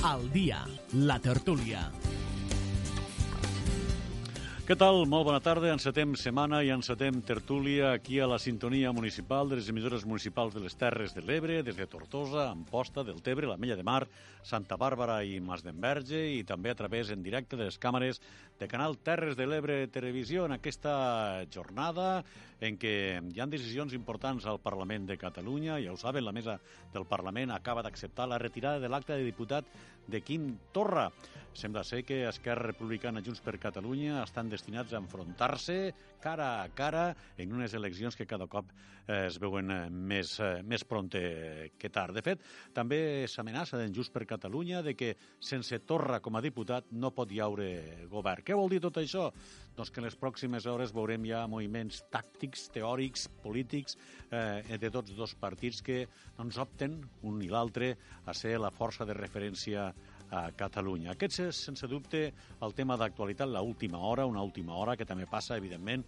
Al 0.05 0.29
dia, 0.31 0.59
la 0.93 1.17
tertúlia. 1.19 1.89
Què 4.65 4.73
tal? 4.73 5.03
Molt 5.05 5.27
bona 5.27 5.37
tarda. 5.45 5.69
Encetem 5.69 6.15
setmana 6.17 6.63
i 6.65 6.71
encetem 6.73 7.19
tertúlia 7.21 7.91
aquí 7.93 8.15
a 8.17 8.25
la 8.25 8.39
sintonia 8.41 8.89
municipal 8.89 9.45
de 9.45 9.59
les 9.59 9.67
emissores 9.69 10.07
municipals 10.09 10.55
de 10.55 10.63
les 10.63 10.73
Terres 10.73 11.13
de 11.13 11.21
l'Ebre, 11.21 11.59
des 11.61 11.77
de 11.77 11.85
Tortosa, 11.85 12.47
Amposta, 12.49 13.03
del 13.05 13.21
Tebre, 13.21 13.45
la 13.45 13.59
Mella 13.61 13.77
de 13.77 13.85
Mar, 13.85 14.07
Santa 14.41 14.73
Bàrbara 14.73 15.19
i 15.21 15.37
Mas 15.37 15.61
d'Enverge 15.61 16.23
i 16.33 16.41
també 16.49 16.73
a 16.73 16.79
través 16.81 17.13
en 17.13 17.21
directe 17.21 17.53
de 17.53 17.69
les 17.69 17.77
càmeres 17.77 18.17
de 18.57 18.65
Canal 18.71 18.97
Terres 18.97 19.37
de 19.37 19.45
l'Ebre 19.45 19.77
Televisió 19.93 20.49
en 20.49 20.57
aquesta 20.57 21.45
jornada 21.53 22.23
en 22.57 22.81
què 22.81 23.21
hi 23.21 23.45
han 23.45 23.53
decisions 23.53 23.93
importants 23.93 24.49
al 24.49 24.63
Parlament 24.65 25.05
de 25.05 25.21
Catalunya. 25.21 25.77
Ja 25.85 25.93
ho 25.93 26.01
saben, 26.01 26.25
la 26.25 26.33
mesa 26.33 26.57
del 26.89 27.05
Parlament 27.05 27.53
acaba 27.53 27.85
d'acceptar 27.85 28.25
la 28.33 28.41
retirada 28.41 28.81
de 28.81 28.89
l'acte 28.89 29.13
de 29.13 29.29
diputat 29.29 29.69
de 30.09 30.25
Quim 30.25 30.55
Torra. 30.73 31.11
Sembla 31.55 31.85
ser 31.87 32.03
que 32.03 32.25
Esquerra 32.27 32.67
Republicana 32.67 33.21
Junts 33.23 33.39
per 33.39 33.55
Catalunya 33.63 34.17
estan 34.25 34.49
destinats 34.51 34.91
a 34.91 34.99
enfrontar-se 34.99 35.93
cara 36.19 36.49
a 36.59 36.67
cara 36.75 37.05
en 37.39 37.53
unes 37.55 37.71
eleccions 37.77 38.17
que 38.19 38.27
cada 38.27 38.43
cop 38.51 38.73
eh, 39.07 39.27
es 39.29 39.37
veuen 39.39 39.71
eh, 39.71 39.77
més, 39.89 40.33
eh, 40.43 40.59
més 40.67 40.83
pronte 40.83 41.21
que 41.79 41.91
tard. 41.95 42.11
De 42.17 42.23
fet, 42.25 42.41
també 42.75 42.99
s'amenaça 43.31 43.79
d'en 43.79 43.95
Junts 43.95 44.11
per 44.11 44.25
Catalunya 44.27 44.81
de 44.83 44.97
que 44.99 45.13
sense 45.39 45.79
Torra 45.87 46.19
com 46.19 46.35
a 46.35 46.41
diputat 46.43 46.91
no 46.91 47.13
pot 47.15 47.31
hi 47.31 47.39
haure 47.39 47.69
govern. 48.11 48.43
Què 48.43 48.57
vol 48.59 48.75
dir 48.75 48.81
tot 48.83 48.99
això? 48.99 49.29
Doncs 49.77 49.93
que 49.95 50.03
en 50.03 50.09
les 50.09 50.19
pròximes 50.19 50.67
hores 50.67 50.91
veurem 50.95 51.23
ja 51.29 51.45
moviments 51.47 52.01
tàctics, 52.11 52.67
teòrics, 52.75 53.29
polítics 53.45 53.95
eh, 54.27 54.75
de 54.75 54.91
tots 54.91 55.15
dos 55.15 55.37
partits 55.39 55.79
que 55.79 56.03
doncs, 56.35 56.59
opten, 56.59 56.99
un 57.23 57.39
i 57.39 57.47
l'altre, 57.47 57.93
a 58.27 58.35
ser 58.35 58.57
la 58.59 58.75
força 58.75 59.07
de 59.07 59.15
referència 59.15 59.87
a 60.35 60.51
Catalunya. 60.57 61.13
Aquest 61.15 61.39
és, 61.47 61.63
sense 61.69 61.87
dubte, 61.87 62.27
el 62.65 62.75
tema 62.77 62.97
d'actualitat, 62.99 63.49
la 63.49 63.63
última 63.63 64.01
hora, 64.03 64.27
una 64.27 64.43
última 64.43 64.75
hora 64.75 64.97
que 64.99 65.07
també 65.07 65.27
passa, 65.31 65.57
evidentment, 65.57 66.03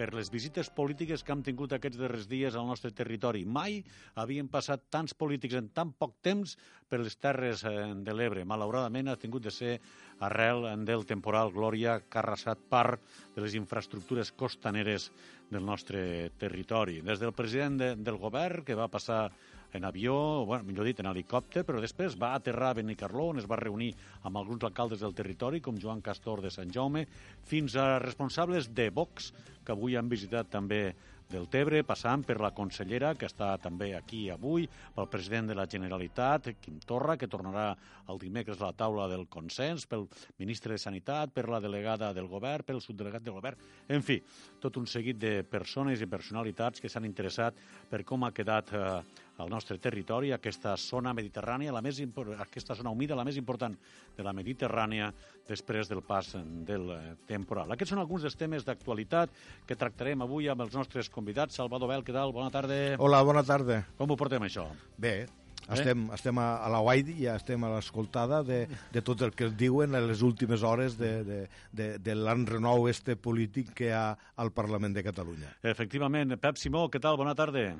per 0.00 0.14
les 0.16 0.30
visites 0.32 0.70
polítiques 0.72 1.20
que 1.20 1.34
hem 1.34 1.42
tingut 1.44 1.74
aquests 1.76 1.98
darrers 2.00 2.28
dies 2.30 2.54
al 2.56 2.64
nostre 2.68 2.88
territori. 2.96 3.42
Mai 3.44 3.82
havien 4.22 4.48
passat 4.48 4.86
tants 4.88 5.12
polítics 5.12 5.58
en 5.58 5.68
tan 5.76 5.90
poc 5.92 6.14
temps 6.24 6.54
per 6.88 7.02
les 7.02 7.18
terres 7.20 7.66
eh, 7.68 7.74
de 8.06 8.14
l'Ebre. 8.16 8.46
Malauradament 8.48 9.10
ha 9.12 9.18
tingut 9.20 9.44
de 9.44 9.52
ser 9.52 9.74
arrel 10.24 10.64
del 10.88 11.04
temporal 11.08 11.52
Glòria 11.52 11.98
que 12.06 12.16
ha 12.16 12.24
arrasat 12.24 12.64
part 12.72 13.04
de 13.34 13.44
les 13.44 13.58
infraestructures 13.60 14.32
costaneres 14.32 15.10
del 15.50 15.66
nostre 15.66 16.30
territori. 16.40 17.00
Des 17.04 17.20
del 17.20 17.36
president 17.36 17.76
de, 17.80 17.94
del 18.00 18.20
govern, 18.20 18.64
que 18.64 18.78
va 18.78 18.88
passar 18.88 19.26
en 19.72 19.84
avió, 19.84 20.44
bueno, 20.46 20.64
millor 20.64 20.88
dit, 20.88 21.00
en 21.00 21.10
helicòpter, 21.10 21.64
però 21.66 21.82
després 21.82 22.18
va 22.20 22.34
aterrar 22.34 22.72
a 22.72 22.78
Benicarló, 22.80 23.30
on 23.34 23.42
es 23.42 23.48
va 23.50 23.60
reunir 23.60 23.92
amb 24.22 24.40
alguns 24.40 24.66
alcaldes 24.66 25.04
del 25.04 25.14
territori, 25.14 25.60
com 25.60 25.78
Joan 25.80 26.02
Castor 26.02 26.42
de 26.42 26.50
Sant 26.50 26.72
Jaume, 26.74 27.06
fins 27.46 27.76
a 27.76 27.98
responsables 28.02 28.72
de 28.74 28.90
Vox, 28.90 29.32
que 29.64 29.76
avui 29.76 29.96
han 29.96 30.10
visitat 30.10 30.50
també 30.50 30.82
del 31.30 31.46
Tebre, 31.46 31.84
passant 31.86 32.24
per 32.26 32.36
la 32.42 32.50
consellera, 32.54 33.12
que 33.14 33.28
està 33.28 33.52
també 33.62 33.92
aquí 33.94 34.24
avui, 34.34 34.66
pel 34.96 35.08
president 35.10 35.50
de 35.50 35.56
la 35.56 35.68
Generalitat, 35.70 36.50
Quim 36.60 36.80
Torra, 36.86 37.16
que 37.16 37.30
tornarà 37.30 37.68
el 38.10 38.18
dimecres 38.18 38.58
a 38.58 38.70
la 38.70 38.76
taula 38.76 39.06
del 39.10 39.28
consens, 39.30 39.86
pel 39.86 40.08
ministre 40.42 40.74
de 40.74 40.82
Sanitat, 40.82 41.30
per 41.34 41.46
la 41.48 41.62
delegada 41.62 42.10
del 42.16 42.26
govern, 42.28 42.66
pel 42.66 42.82
subdelegat 42.82 43.22
del 43.22 43.38
govern, 43.38 43.62
en 43.88 44.02
fi, 44.02 44.18
tot 44.60 44.76
un 44.80 44.90
seguit 44.90 45.20
de 45.22 45.34
persones 45.46 46.02
i 46.02 46.10
personalitats 46.10 46.82
que 46.82 46.90
s'han 46.90 47.06
interessat 47.06 47.54
per 47.90 48.02
com 48.04 48.26
ha 48.26 48.34
quedat 48.34 48.74
eh, 48.74 49.00
el 49.42 49.50
nostre 49.52 49.78
territori, 49.82 50.32
aquesta 50.34 50.76
zona 50.80 51.14
mediterrània, 51.16 51.72
la 51.72 51.82
més 51.84 52.00
aquesta 52.40 52.76
zona 52.78 52.92
humida, 52.92 53.18
la 53.18 53.26
més 53.26 53.38
important 53.40 53.76
de 54.16 54.26
la 54.26 54.34
Mediterrània 54.36 55.10
després 55.48 55.88
del 55.90 56.02
pas 56.06 56.32
del 56.66 56.90
eh, 56.94 57.00
temporal. 57.28 57.72
Aquests 57.72 57.94
són 57.94 58.02
alguns 58.02 58.26
dels 58.26 58.38
temes 58.38 58.66
d'actualitat 58.66 59.34
que 59.66 59.78
tractarem 59.78 60.22
avui 60.22 60.48
amb 60.48 60.66
els 60.66 60.76
nostres 60.76 61.10
convidats. 61.10 61.58
Salvador 61.58 61.90
Bel, 61.90 62.06
què 62.06 62.14
tal? 62.16 62.34
Bona 62.36 62.52
tarda. 62.54 62.80
Hola, 62.98 63.22
bona 63.26 63.44
tarda. 63.46 63.82
Com 63.98 64.12
ho 64.12 64.18
portem, 64.20 64.44
això? 64.46 64.68
Bé, 65.00 65.26
estem, 65.70 66.08
estem 66.14 66.38
a, 66.40 66.48
a 66.64 66.70
la 66.72 66.80
guai 66.82 67.04
i 67.14 67.28
estem 67.30 67.62
a 67.64 67.70
l'escoltada 67.74 68.42
de, 68.46 68.64
de 68.92 69.02
tot 69.06 69.22
el 69.26 69.34
que 69.36 69.46
es 69.50 69.54
diuen 69.58 69.94
en 69.94 70.08
les 70.08 70.24
últimes 70.26 70.64
hores 70.66 70.98
de, 70.98 71.12
de, 71.26 71.40
de, 71.72 71.92
de 72.02 72.16
l'enrenou 72.18 72.88
este 72.90 73.16
polític 73.16 73.74
que 73.76 73.90
hi 73.90 73.94
ha 73.94 74.04
al 74.40 74.52
Parlament 74.56 74.96
de 74.96 75.06
Catalunya. 75.06 75.54
Efectivament. 75.62 76.36
Pep 76.40 76.58
Simó, 76.58 76.88
què 76.90 77.02
tal? 77.02 77.20
Bona 77.20 77.36
tarda. 77.38 77.72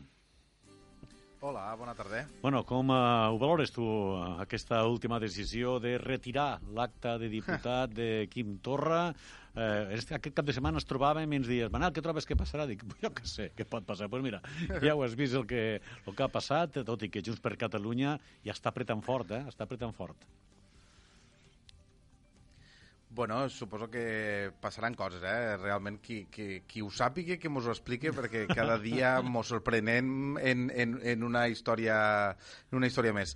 Hola, 1.43 1.75
bona 1.75 1.95
tarda. 1.97 2.27
Bueno, 2.43 2.67
com 2.69 2.91
uh, 2.93 3.33
ho 3.33 3.39
valores 3.41 3.71
tu, 3.73 3.85
aquesta 4.43 4.83
última 4.85 5.17
decisió 5.23 5.79
de 5.81 5.95
retirar 5.97 6.59
l'acte 6.77 7.15
de 7.23 7.31
diputat 7.33 7.95
de 7.97 8.09
Quim 8.29 8.59
Torra? 8.61 9.07
Eh, 9.57 9.97
aquest 9.97 10.29
cap 10.37 10.45
de 10.45 10.53
setmana 10.53 10.77
es 10.83 10.87
trobàvem 10.87 11.33
i 11.33 11.39
ens 11.41 11.49
dies, 11.49 11.73
Manel, 11.73 11.95
què 11.97 12.05
trobes 12.05 12.29
que 12.29 12.37
passarà? 12.37 12.69
Dic, 12.69 12.85
jo 13.01 13.13
què 13.17 13.25
sé, 13.25 13.49
què 13.57 13.65
pot 13.65 13.89
passar? 13.89 14.11
Doncs 14.11 14.19
pues 14.19 14.27
mira, 14.29 14.43
ja 14.85 14.93
ho 14.93 15.01
has 15.07 15.17
vist 15.17 15.41
el 15.41 15.49
que, 15.49 15.65
el 15.81 16.19
que 16.19 16.27
ha 16.27 16.29
passat, 16.29 16.77
tot 16.85 17.09
i 17.09 17.09
que 17.09 17.25
Junts 17.25 17.41
per 17.41 17.57
Catalunya 17.57 18.19
ja 18.45 18.53
està 18.53 18.69
apretant 18.69 19.01
fort, 19.01 19.33
eh? 19.33 19.41
Està 19.49 19.65
apretant 19.65 19.97
fort. 19.97 20.29
Bueno, 23.13 23.49
suposo 23.49 23.91
que 23.91 24.53
passaran 24.61 24.95
coses, 24.95 25.23
eh? 25.27 25.57
Realment, 25.57 25.99
qui, 25.99 26.27
qui, 26.31 26.61
qui 26.63 26.79
ho 26.81 26.93
sàpiga, 26.95 27.41
que 27.43 27.51
mos 27.51 27.67
ho 27.67 27.73
explique, 27.75 28.13
perquè 28.15 28.45
cada 28.47 28.77
dia 28.79 29.17
mos 29.27 29.51
sorprenem 29.51 30.39
en, 30.39 30.69
en, 30.71 30.95
en, 31.03 31.25
una 31.27 31.49
història, 31.51 31.97
en 32.71 32.79
una 32.79 32.87
història 32.87 33.13
més. 33.17 33.35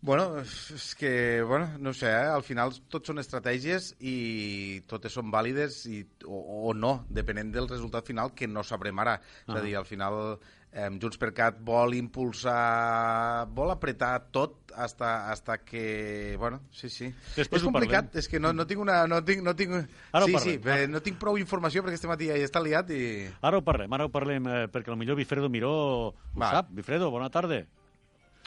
Bueno, 0.00 0.40
és 0.40 0.94
que, 0.96 1.42
bueno, 1.42 1.68
no 1.78 1.92
sé, 1.92 2.08
eh? 2.08 2.32
al 2.32 2.44
final 2.46 2.72
tot 2.88 3.08
són 3.08 3.20
estratègies 3.20 3.90
i 4.00 4.80
totes 4.88 5.12
són 5.12 5.28
vàlides 5.34 5.82
i, 5.92 6.00
o, 6.24 6.40
o 6.70 6.74
no, 6.76 7.02
depenent 7.12 7.52
del 7.52 7.68
resultat 7.68 8.08
final, 8.08 8.32
que 8.32 8.48
no 8.48 8.64
sabrem 8.64 9.04
ara. 9.04 9.18
Ah. 9.20 9.50
És 9.50 9.60
a 9.60 9.64
dir, 9.64 9.76
al 9.76 9.88
final 9.88 10.38
eh, 10.76 10.88
Junts 11.00 11.18
per 11.20 11.30
Cat 11.36 11.58
vol 11.64 11.94
impulsar, 11.96 13.46
vol 13.56 13.72
apretar 13.72 14.12
tot 14.34 14.72
hasta, 14.76 15.30
hasta 15.32 15.58
que... 15.64 16.36
Bueno, 16.38 16.60
sí, 16.70 16.90
sí. 16.92 17.08
Després 17.34 17.62
és 17.62 17.66
complicat, 17.66 18.12
és 18.20 18.28
que 18.28 18.40
no, 18.42 18.52
no 18.52 18.66
tinc 18.68 18.82
una... 18.84 18.98
No 19.08 19.22
tinc, 19.24 19.42
no 19.46 19.56
tinc... 19.56 19.72
Ara 20.12 20.28
sí, 20.28 20.36
sí, 20.42 20.56
eh, 20.60 20.84
no 20.90 21.00
tinc 21.04 21.18
prou 21.22 21.40
informació 21.40 21.84
perquè 21.84 21.96
este 21.98 22.10
matí 22.10 22.28
ja 22.28 22.36
està 22.44 22.60
liat 22.64 22.92
i... 22.92 23.00
Ara 23.40 23.62
ho 23.62 23.64
parlem, 23.64 23.96
ara 23.96 24.08
ho 24.08 24.12
parlem, 24.12 24.50
eh, 24.52 24.66
perquè 24.72 24.92
el 24.92 25.00
millor 25.00 25.18
Bifredo 25.18 25.48
Miró 25.52 25.72
ho 25.72 25.96
Va. 26.36 26.52
sap. 26.58 26.70
Bifredo, 26.76 27.10
bona 27.14 27.30
tarda. 27.32 27.62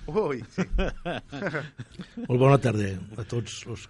Ui, 0.09 0.43
sí. 0.53 0.63
Molt 2.29 2.39
bona 2.39 2.61
tarda 2.61 2.93
a 3.17 3.25
tots 3.27 3.63
els, 3.67 3.89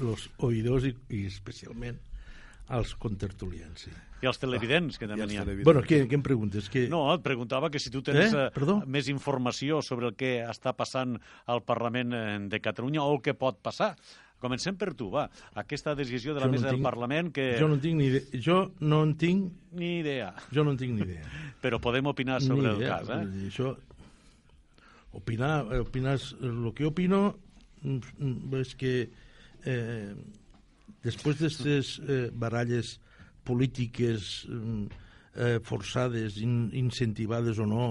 els 0.00 0.30
oïdors 0.46 0.86
i, 0.88 0.94
i 1.18 1.26
especialment 1.28 1.98
als 2.72 2.94
contertulians. 2.96 3.88
Sí. 3.88 3.92
I 4.22 4.28
els 4.30 4.38
televidents, 4.38 4.98
que 5.00 5.08
també 5.10 5.26
n'hi 5.26 5.38
ha. 5.40 5.44
Bueno, 5.66 5.80
què, 5.82 6.04
què 6.06 6.14
em 6.14 6.22
preguntes? 6.22 6.68
Que... 6.70 6.84
No, 6.92 7.00
et 7.14 7.22
preguntava 7.24 7.70
que 7.74 7.80
si 7.82 7.90
tu 7.90 8.02
tens 8.06 8.30
Eh? 8.30 8.44
eh? 8.46 8.50
Perdó? 8.54 8.76
més 8.86 9.08
informació 9.10 9.80
sobre 9.82 10.12
el 10.12 10.14
que 10.14 10.36
està 10.46 10.72
passant 10.78 11.16
al 11.50 11.62
Parlament 11.66 12.14
eh, 12.14 12.38
de 12.48 12.60
Catalunya 12.62 13.02
o 13.02 13.16
el 13.16 13.20
que 13.24 13.34
pot 13.34 13.58
passar. 13.62 13.96
Comencem 14.42 14.74
per 14.78 14.92
tu, 14.98 15.06
va. 15.10 15.28
Aquesta 15.54 15.94
decisió 15.94 16.34
de 16.34 16.40
la 16.40 16.46
Jo 16.46 16.50
no 16.50 16.56
mesa 16.56 16.66
del 16.70 16.78
tinc- 16.80 16.86
Parlament 16.86 17.32
que... 17.34 17.48
Jo 17.58 17.66
no 17.70 17.76
en 17.78 17.82
tinc 17.82 17.98
ni 17.98 18.06
idea. 18.10 18.40
Jo 18.42 18.56
no 18.80 19.02
en 19.06 19.12
tinc... 19.18 19.52
Ni 19.78 19.90
idea. 20.00 20.32
Jo 20.54 20.64
no 20.66 20.72
en 20.74 20.78
tinc 20.80 20.96
ni 20.98 21.02
idea. 21.06 21.26
Però 21.62 21.78
podem 21.82 22.06
opinar 22.10 22.40
sobre 22.42 22.72
el 22.72 22.82
cas, 22.82 23.10
eh? 23.10 23.22
Això... 23.50 23.74
Opinar, 25.12 25.66
eh, 25.74 25.78
opinar 25.78 26.18
lo 26.40 26.72
que 26.72 26.86
opino 26.86 27.36
mm, 27.82 27.98
mm, 28.18 28.54
és 28.62 28.74
que 28.80 28.92
eh, 29.68 30.14
després 31.04 31.36
d'aquestes 31.38 31.90
eh, 32.08 32.20
baralles 32.32 32.94
polítiques 33.44 34.46
mm, 34.48 35.02
eh, 35.34 35.58
forçades, 35.64 36.38
in, 36.42 36.70
incentivades 36.78 37.58
o 37.58 37.66
no, 37.68 37.86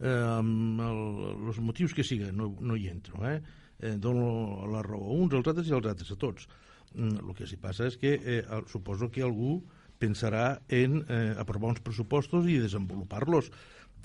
eh, 0.00 0.10
amb 0.10 0.82
el, 0.86 1.02
els 1.50 1.60
motius 1.62 1.94
que 1.96 2.04
siguen, 2.06 2.36
no, 2.36 2.52
no 2.60 2.76
hi 2.76 2.88
entro, 2.92 3.22
eh? 3.28 3.40
eh? 3.80 3.96
Dono 4.02 4.66
la 4.72 4.84
raó 4.86 5.10
a 5.10 5.16
uns, 5.16 5.36
als 5.36 5.52
altres 5.52 5.70
i 5.70 5.76
als 5.76 5.90
altres, 5.92 6.12
a 6.12 6.20
tots. 6.20 6.48
Mm, 6.94 7.24
el 7.24 7.34
que 7.36 7.48
sí 7.48 7.58
passa 7.60 7.88
és 7.90 7.98
que 8.00 8.14
eh, 8.16 8.42
suposo 8.70 9.10
que 9.12 9.24
algú 9.24 9.58
pensarà 10.00 10.60
en 10.68 11.02
eh, 11.08 11.34
aprovar 11.40 11.72
uns 11.74 11.82
pressupostos 11.84 12.48
i 12.48 12.60
desenvolupar-los. 12.60 13.50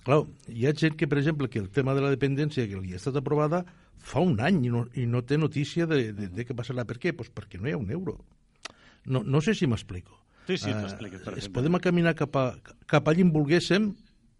Clar, 0.01 0.23
hi 0.49 0.65
ha 0.65 0.73
gent 0.73 0.95
que, 0.97 1.07
per 1.07 1.19
exemple, 1.19 1.49
que 1.51 1.59
el 1.61 1.69
tema 1.69 1.93
de 1.93 2.01
la 2.03 2.11
dependència 2.13 2.67
que 2.67 2.79
li 2.79 2.95
ha 2.95 2.99
estat 2.99 3.19
aprovada 3.19 3.61
fa 4.01 4.23
un 4.23 4.39
any 4.41 4.63
i 4.65 4.71
no, 4.73 4.85
i 4.97 5.05
no 5.05 5.21
té 5.27 5.37
notícia 5.37 5.85
de, 5.85 6.07
de, 6.17 6.31
de 6.33 6.47
què 6.47 6.57
passarà. 6.57 6.87
Per 6.89 6.97
què? 6.97 7.13
Pues 7.13 7.29
perquè 7.29 7.61
no 7.61 7.69
hi 7.69 7.75
ha 7.75 7.81
un 7.81 7.91
euro. 7.93 8.17
No, 9.05 9.21
no 9.23 9.41
sé 9.45 9.53
si 9.57 9.69
m'explico. 9.69 10.20
Sí, 10.47 10.57
sí, 10.57 10.69
Eh, 10.69 10.73
t'expliques 10.73 11.19
es 11.21 11.25
perfectament. 11.25 11.53
podem 11.53 11.79
caminar 11.79 12.15
cap, 12.15 12.35
a, 12.35 12.55
cap 12.87 13.07
allà 13.07 13.23
on 13.23 13.31
volguéssim, 13.31 13.91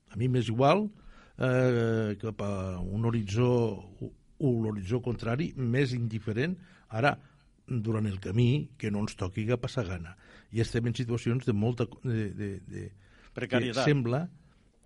a 0.10 0.18
mi 0.18 0.28
m'és 0.28 0.50
igual, 0.50 0.90
eh, 1.38 2.18
cap 2.22 2.42
a 2.42 2.80
un 2.80 3.06
horitzó 3.06 3.50
o 4.42 4.52
l'horitzó 4.64 5.02
contrari, 5.02 5.54
més 5.56 5.94
indiferent, 5.94 6.58
ara, 6.90 7.18
durant 7.68 8.08
el 8.10 8.20
camí, 8.20 8.72
que 8.78 8.92
no 8.92 9.00
ens 9.06 9.16
toqui 9.16 9.46
a 9.52 9.58
passar 9.62 9.86
gana. 9.88 10.16
I 10.52 10.62
estem 10.62 10.88
en 10.88 10.96
situacions 10.98 11.46
de 11.46 11.54
molta... 11.54 11.86
De, 12.04 12.30
de, 12.34 12.52
de, 12.68 12.92
Precarietat. 13.34 13.86
Que 13.86 13.92
sembla 13.94 14.26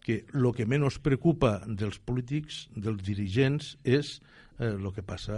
que 0.06 0.20
el 0.36 0.52
que 0.54 0.68
menys 0.70 1.00
preocupa 1.02 1.64
dels 1.66 1.98
polítics, 1.98 2.68
dels 2.76 3.02
dirigents, 3.02 3.72
és 3.84 4.20
el 4.60 4.86
eh, 4.86 4.92
que 4.94 5.02
passa 5.02 5.34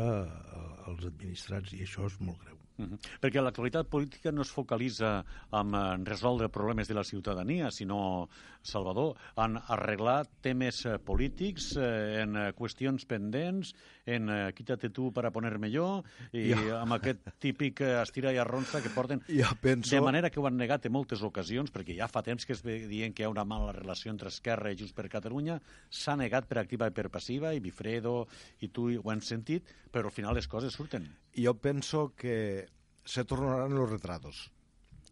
als 0.87 1.05
administrats, 1.07 1.71
i 1.77 1.85
això 1.85 2.09
és 2.09 2.17
molt 2.19 2.41
greu. 2.43 2.56
Uh 2.77 2.85
-huh. 2.85 2.99
Perquè 3.21 3.41
l'actualitat 3.41 3.87
política 3.87 4.31
no 4.31 4.41
es 4.43 4.51
focalitza 4.51 5.25
en, 5.51 6.05
resoldre 6.05 6.49
problemes 6.49 6.87
de 6.87 6.93
la 6.93 7.03
ciutadania, 7.03 7.71
sinó, 7.71 8.29
Salvador, 8.61 9.15
en 9.37 9.57
arreglar 9.67 10.27
temes 10.41 10.85
eh, 10.85 10.99
polítics, 10.99 11.75
eh, 11.77 12.21
en 12.21 12.35
eh, 12.35 12.53
qüestions 12.53 13.05
pendents, 13.05 13.73
en 14.05 14.27
quítate 14.53 14.89
tu 14.89 15.11
para 15.11 15.31
ponerme 15.31 15.69
yo, 15.71 16.03
i 16.31 16.49
Ja. 16.53 16.81
amb 16.81 16.93
aquest 16.93 17.19
típic 17.39 17.81
estira 17.81 18.31
i 18.31 18.37
arronsa 18.37 18.81
que 18.81 18.89
porten... 18.89 19.21
Ja 19.27 19.49
penso- 19.61 19.95
De 19.95 20.01
manera 20.01 20.29
que 20.29 20.39
ho 20.39 20.45
han 20.47 20.55
negat 20.57 20.85
en 20.85 20.91
moltes 20.93 21.21
ocasions, 21.23 21.71
perquè 21.73 21.95
ja 21.97 22.07
fa 22.07 22.21
temps 22.21 22.45
que 22.45 22.53
es 22.53 22.61
dient 22.63 23.13
que 23.13 23.23
hi 23.23 23.25
ha 23.25 23.29
una 23.29 23.43
mala 23.45 23.71
relació 23.71 24.11
entre 24.11 24.29
Esquerra 24.29 24.71
i 24.71 24.75
Junts 24.77 24.93
per 24.93 25.09
Catalunya, 25.09 25.59
s'ha 25.89 26.15
negat 26.15 26.45
per 26.47 26.59
activa 26.59 26.87
i 26.87 26.91
per 26.91 27.09
passiva, 27.09 27.53
i 27.53 27.59
Bifredo 27.59 28.27
i 28.61 28.67
tu 28.69 28.89
ho 29.03 29.09
han 29.11 29.21
sentit, 29.21 29.63
però 29.91 30.05
al 30.05 30.11
final 30.11 30.35
les 30.35 30.47
coses 30.47 30.73
surten. 30.73 31.07
Yo 31.41 31.55
pienso 31.55 32.13
que 32.15 32.67
se 33.05 33.23
tornarán 33.25 33.73
los 33.75 33.89
retratos. 33.89 34.51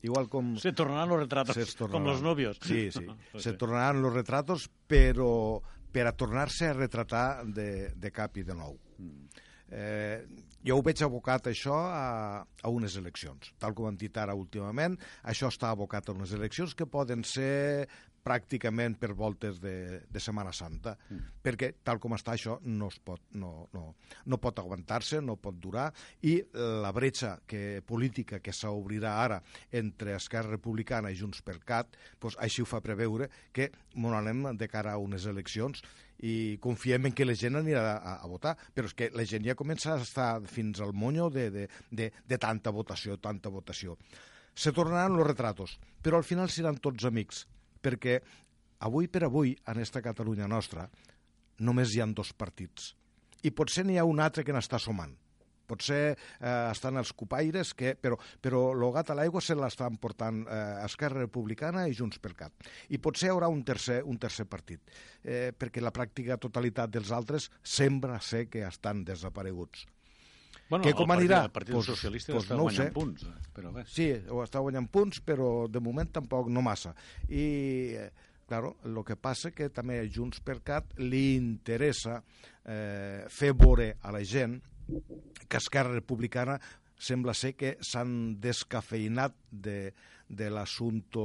Igual 0.02 0.30
como... 0.30 0.60
Se 0.60 0.74
tornarán 0.74 1.10
los 1.10 1.20
retratos, 1.20 1.56
se 1.56 1.88
com 1.88 2.04
los 2.04 2.22
novios. 2.22 2.60
Sí, 2.62 2.92
sí. 2.92 3.06
Pues 3.32 3.44
se 3.44 3.52
sí. 3.52 3.58
tornaran 3.58 4.02
los 4.02 4.14
retratos, 4.14 4.70
però 4.88 5.62
per 5.96 6.10
a 6.10 6.12
tornar-se 6.12 6.68
a 6.68 6.74
retratar 6.76 7.46
de, 7.48 7.94
de 7.96 8.12
cap 8.12 8.36
i 8.38 8.44
de 8.44 8.54
nou. 8.54 8.76
Eh, 9.72 10.26
jo 10.66 10.76
ho 10.76 10.84
veig 10.84 11.02
abocat, 11.06 11.48
això, 11.48 11.78
a, 11.88 12.44
a 12.44 12.72
unes 12.74 12.98
eleccions. 13.00 13.54
Tal 13.62 13.74
com 13.78 13.88
han 13.88 14.00
dit 14.02 14.18
ara 14.20 14.36
últimament, 14.36 14.98
això 15.24 15.48
està 15.54 15.72
abocat 15.72 16.10
a 16.10 16.16
unes 16.18 16.36
eleccions 16.36 16.76
que 16.76 16.90
poden 16.90 17.24
ser 17.24 17.88
pràcticament 18.26 18.98
per 18.98 19.12
voltes 19.14 19.60
de, 19.62 20.02
de 20.10 20.22
Setmana 20.24 20.54
Santa, 20.56 20.96
mm. 20.98 21.36
perquè 21.46 21.72
tal 21.86 22.00
com 22.02 22.16
està 22.18 22.34
això 22.34 22.58
no, 22.66 22.90
es 22.90 22.98
pot, 23.06 23.22
no, 23.38 23.68
no, 23.76 23.86
no 24.26 24.40
pot 24.42 24.60
aguantar-se, 24.62 25.22
no 25.22 25.38
pot 25.38 25.60
durar, 25.62 25.92
i 26.26 26.40
la 26.56 26.92
bretxa 26.96 27.36
que, 27.46 27.84
política 27.86 28.42
que 28.42 28.54
s'obrirà 28.56 29.16
ara 29.22 29.42
entre 29.72 30.16
Esquerra 30.18 30.56
Republicana 30.56 31.14
i 31.14 31.20
Junts 31.20 31.44
per 31.46 31.60
Cat, 31.66 31.94
doncs 32.22 32.40
així 32.42 32.66
ho 32.66 32.70
fa 32.70 32.82
preveure 32.82 33.30
que 33.54 33.70
mon 33.96 34.18
anem 34.18 34.50
de 34.58 34.68
cara 34.72 34.96
a 34.96 35.02
unes 35.02 35.30
eleccions 35.30 35.84
i 36.24 36.58
confiem 36.64 37.10
en 37.10 37.16
que 37.16 37.28
la 37.28 37.36
gent 37.36 37.60
anirà 37.60 37.84
a, 37.98 38.16
a 38.24 38.30
votar, 38.32 38.56
però 38.74 38.88
és 38.90 38.96
que 38.96 39.10
la 39.14 39.26
gent 39.28 39.44
ja 39.46 39.58
comença 39.60 39.94
a 39.94 40.02
estar 40.02 40.30
fins 40.48 40.80
al 40.82 40.94
monyo 40.96 41.30
de, 41.30 41.50
de, 41.52 41.68
de, 41.92 42.12
de 42.26 42.38
tanta 42.40 42.72
votació, 42.72 43.20
tanta 43.20 43.52
votació. 43.52 43.98
Se 44.56 44.72
tornaran 44.72 45.18
los 45.18 45.28
retratos, 45.28 45.76
però 46.02 46.22
al 46.22 46.28
final 46.28 46.50
seran 46.50 46.80
tots 46.80 47.04
amics, 47.06 47.44
perquè 47.86 48.20
avui 48.86 49.08
per 49.08 49.26
avui, 49.28 49.56
en 49.70 49.82
esta 49.82 50.02
Catalunya 50.02 50.50
nostra, 50.50 50.88
només 51.60 51.94
hi 51.94 52.02
han 52.04 52.16
dos 52.18 52.34
partits. 52.34 52.94
I 53.46 53.54
potser 53.54 53.86
n'hi 53.86 54.00
ha 54.02 54.08
un 54.10 54.20
altre 54.20 54.44
que 54.44 54.56
n'està 54.56 54.80
sumant. 54.82 55.14
Potser 55.66 56.14
eh, 56.14 56.50
estan 56.70 57.00
els 57.02 57.12
copaires, 57.18 57.72
que, 57.74 57.96
però, 57.98 58.20
però 58.42 58.68
el 58.76 58.84
gat 58.94 59.10
a 59.10 59.16
l'aigua 59.18 59.42
se 59.42 59.56
l'estan 59.58 59.98
portant 60.02 60.44
eh, 60.46 60.60
Esquerra 60.86 61.24
Republicana 61.24 61.88
i 61.90 61.96
Junts 61.98 62.22
per 62.22 62.36
Cat. 62.38 62.70
I 62.94 63.02
potser 63.02 63.30
hi 63.30 63.34
haurà 63.34 63.50
un 63.50 63.64
tercer, 63.66 64.04
un 64.06 64.20
tercer 64.22 64.46
partit, 64.50 64.94
eh, 65.24 65.50
perquè 65.58 65.82
la 65.82 65.94
pràctica 65.96 66.38
totalitat 66.42 66.94
dels 66.94 67.14
altres 67.16 67.50
sembla 67.64 68.20
ser 68.22 68.46
que 68.52 68.66
estan 68.68 69.02
desapareguts. 69.08 69.88
Bueno, 70.70 70.84
que 70.86 70.94
com 70.98 71.12
el 71.14 71.24
anirà? 71.24 71.44
El 71.48 71.54
Partit 71.56 71.76
pues, 71.76 71.90
Socialista 71.92 72.34
pues 72.34 72.46
està 72.48 72.58
no 72.58 72.68
guanyant 72.68 72.90
sé. 72.90 72.94
punts, 72.96 73.26
però 73.56 73.74
bé. 73.76 73.84
Sí, 73.92 74.08
ho 74.30 74.42
està 74.44 74.62
guanyant 74.64 74.88
punts, 74.92 75.22
però 75.26 75.50
de 75.72 75.82
moment 75.84 76.10
tampoc 76.20 76.50
no 76.54 76.64
massa. 76.66 76.96
I, 77.30 77.46
eh, 78.02 78.08
claro, 78.50 78.76
el 78.86 79.02
que 79.06 79.18
passa 79.18 79.52
que 79.52 79.70
també 79.74 80.00
a 80.02 80.08
Junts 80.10 80.42
per 80.46 80.60
Cat 80.66 80.98
li 81.02 81.36
interessa 81.36 82.22
eh, 82.64 83.26
fer 83.30 83.54
veure 83.54 83.96
a 84.02 84.14
la 84.16 84.24
gent 84.26 84.60
que 85.48 85.58
Esquerra 85.62 85.94
Republicana 85.94 86.60
sembla 86.96 87.34
ser 87.36 87.54
que 87.60 87.76
s'han 87.84 88.40
descafeinat 88.42 89.36
de, 89.52 89.94
de 90.28 90.48
l'assumpte 90.50 91.22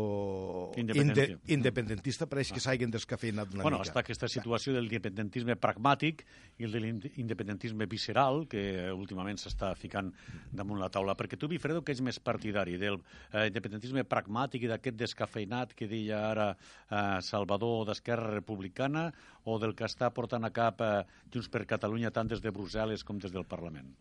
Independència. 0.81 1.37
inde, 1.39 1.55
independentista, 1.55 2.27
pareix 2.29 2.51
que 2.53 2.61
s'hagin 2.61 2.93
descafeinat 2.93 3.55
una 3.55 3.65
bueno, 3.65 3.79
mica. 3.81 3.89
està 3.89 4.03
aquesta 4.05 4.29
situació 4.29 4.75
del 4.77 4.91
independentisme 4.91 5.57
pragmàtic 5.57 6.27
i 6.61 6.67
el 6.69 6.75
de 6.75 6.83
l'independentisme 6.85 7.89
visceral, 7.89 8.45
que 8.51 8.93
últimament 8.93 9.41
s'està 9.41 9.73
ficant 9.75 10.13
damunt 10.53 10.81
la 10.83 10.91
taula. 10.93 11.17
Perquè 11.17 11.39
tu, 11.41 11.49
Bifredo, 11.49 11.81
que 11.83 11.97
ets 11.97 12.05
més 12.05 12.21
partidari 12.21 12.77
del 12.81 13.01
eh, 13.33 13.49
independentisme 13.49 14.05
pragmàtic 14.05 14.69
i 14.69 14.73
d'aquest 14.73 15.01
descafeinat 15.01 15.73
que 15.75 15.89
deia 15.89 16.21
ara 16.29 16.51
eh, 16.53 17.21
Salvador 17.25 17.87
d'Esquerra 17.89 18.35
Republicana 18.37 19.09
o 19.45 19.57
del 19.59 19.75
que 19.75 19.89
està 19.89 20.13
portant 20.13 20.45
a 20.45 20.53
cap 20.53 20.85
eh, 20.85 20.97
Junts 21.33 21.49
per 21.49 21.65
Catalunya 21.65 22.13
tant 22.13 22.29
des 22.29 22.45
de 22.45 22.53
Brussel·les 22.53 23.05
com 23.07 23.19
des 23.19 23.33
del 23.33 23.49
Parlament? 23.49 23.95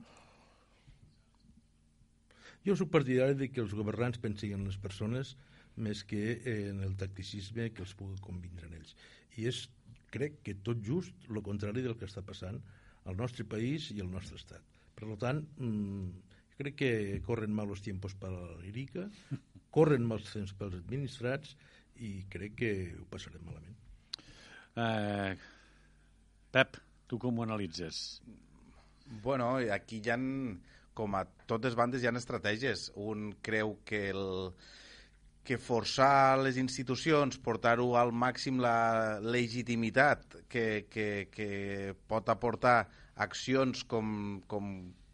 Jo 2.69 2.75
sóc 2.77 2.91
partidari 2.93 3.33
de 3.33 3.47
que 3.49 3.63
els 3.63 3.71
governants 3.73 4.19
pensin 4.21 4.51
en 4.53 4.67
les 4.67 4.75
persones 4.77 5.31
més 5.81 6.03
que 6.05 6.35
en 6.51 6.83
el 6.85 6.91
tacticisme 7.01 7.71
que 7.73 7.81
els 7.81 7.95
pugui 7.97 8.19
convindre 8.21 8.67
en 8.67 8.75
ells. 8.77 8.91
I 9.41 9.47
és, 9.49 9.63
crec 10.13 10.35
que 10.45 10.53
tot 10.67 10.83
just 10.85 11.25
el 11.31 11.41
contrari 11.47 11.81
del 11.81 11.95
que 11.97 12.05
està 12.05 12.21
passant 12.25 12.59
al 13.09 13.17
nostre 13.17 13.47
país 13.49 13.89
i 13.95 13.97
al 14.03 14.11
nostre 14.13 14.37
estat. 14.37 14.77
Per 14.99 15.17
tant, 15.17 15.41
mmm, 15.57 16.11
crec 16.61 16.77
que 16.83 16.91
corren 17.25 17.57
mal 17.57 17.73
els 17.73 17.81
tiempos 17.81 18.13
per 18.21 18.29
a 18.35 18.47
l'IRICA, 18.61 19.07
corren 19.75 20.05
mal 20.05 20.21
els 20.21 20.29
temps 20.35 20.53
pels 20.61 20.77
administrats 20.83 21.57
i 22.05 22.19
crec 22.29 22.57
que 22.61 22.73
ho 22.99 23.09
passarem 23.09 23.49
malament. 23.49 23.81
Eh, 24.77 25.33
Pep, 26.53 26.77
tu 27.09 27.17
com 27.17 27.41
ho 27.41 27.49
analitzes? 27.49 28.19
Bueno, 29.25 29.55
aquí 29.73 30.03
hi 30.05 30.13
ha, 30.13 30.21
com 30.99 31.15
a 31.15 31.23
totes 31.47 31.77
bandes, 31.79 32.03
hi 32.03 32.09
ha 32.09 32.15
estratègies. 32.19 32.89
Un 32.99 33.31
creu 33.45 33.77
que 33.87 34.09
el 34.11 34.27
que 35.47 35.57
forçar 35.57 36.37
les 36.43 36.59
institucions, 36.61 37.39
portar-ho 37.41 37.93
al 37.97 38.11
màxim 38.11 38.59
la 38.61 39.17
legitimitat 39.23 40.35
que, 40.51 40.65
que, 40.91 41.07
que 41.33 41.49
pot 42.11 42.29
aportar 42.29 42.83
accions 43.25 43.81
com, 43.89 44.11
com, 44.51 44.67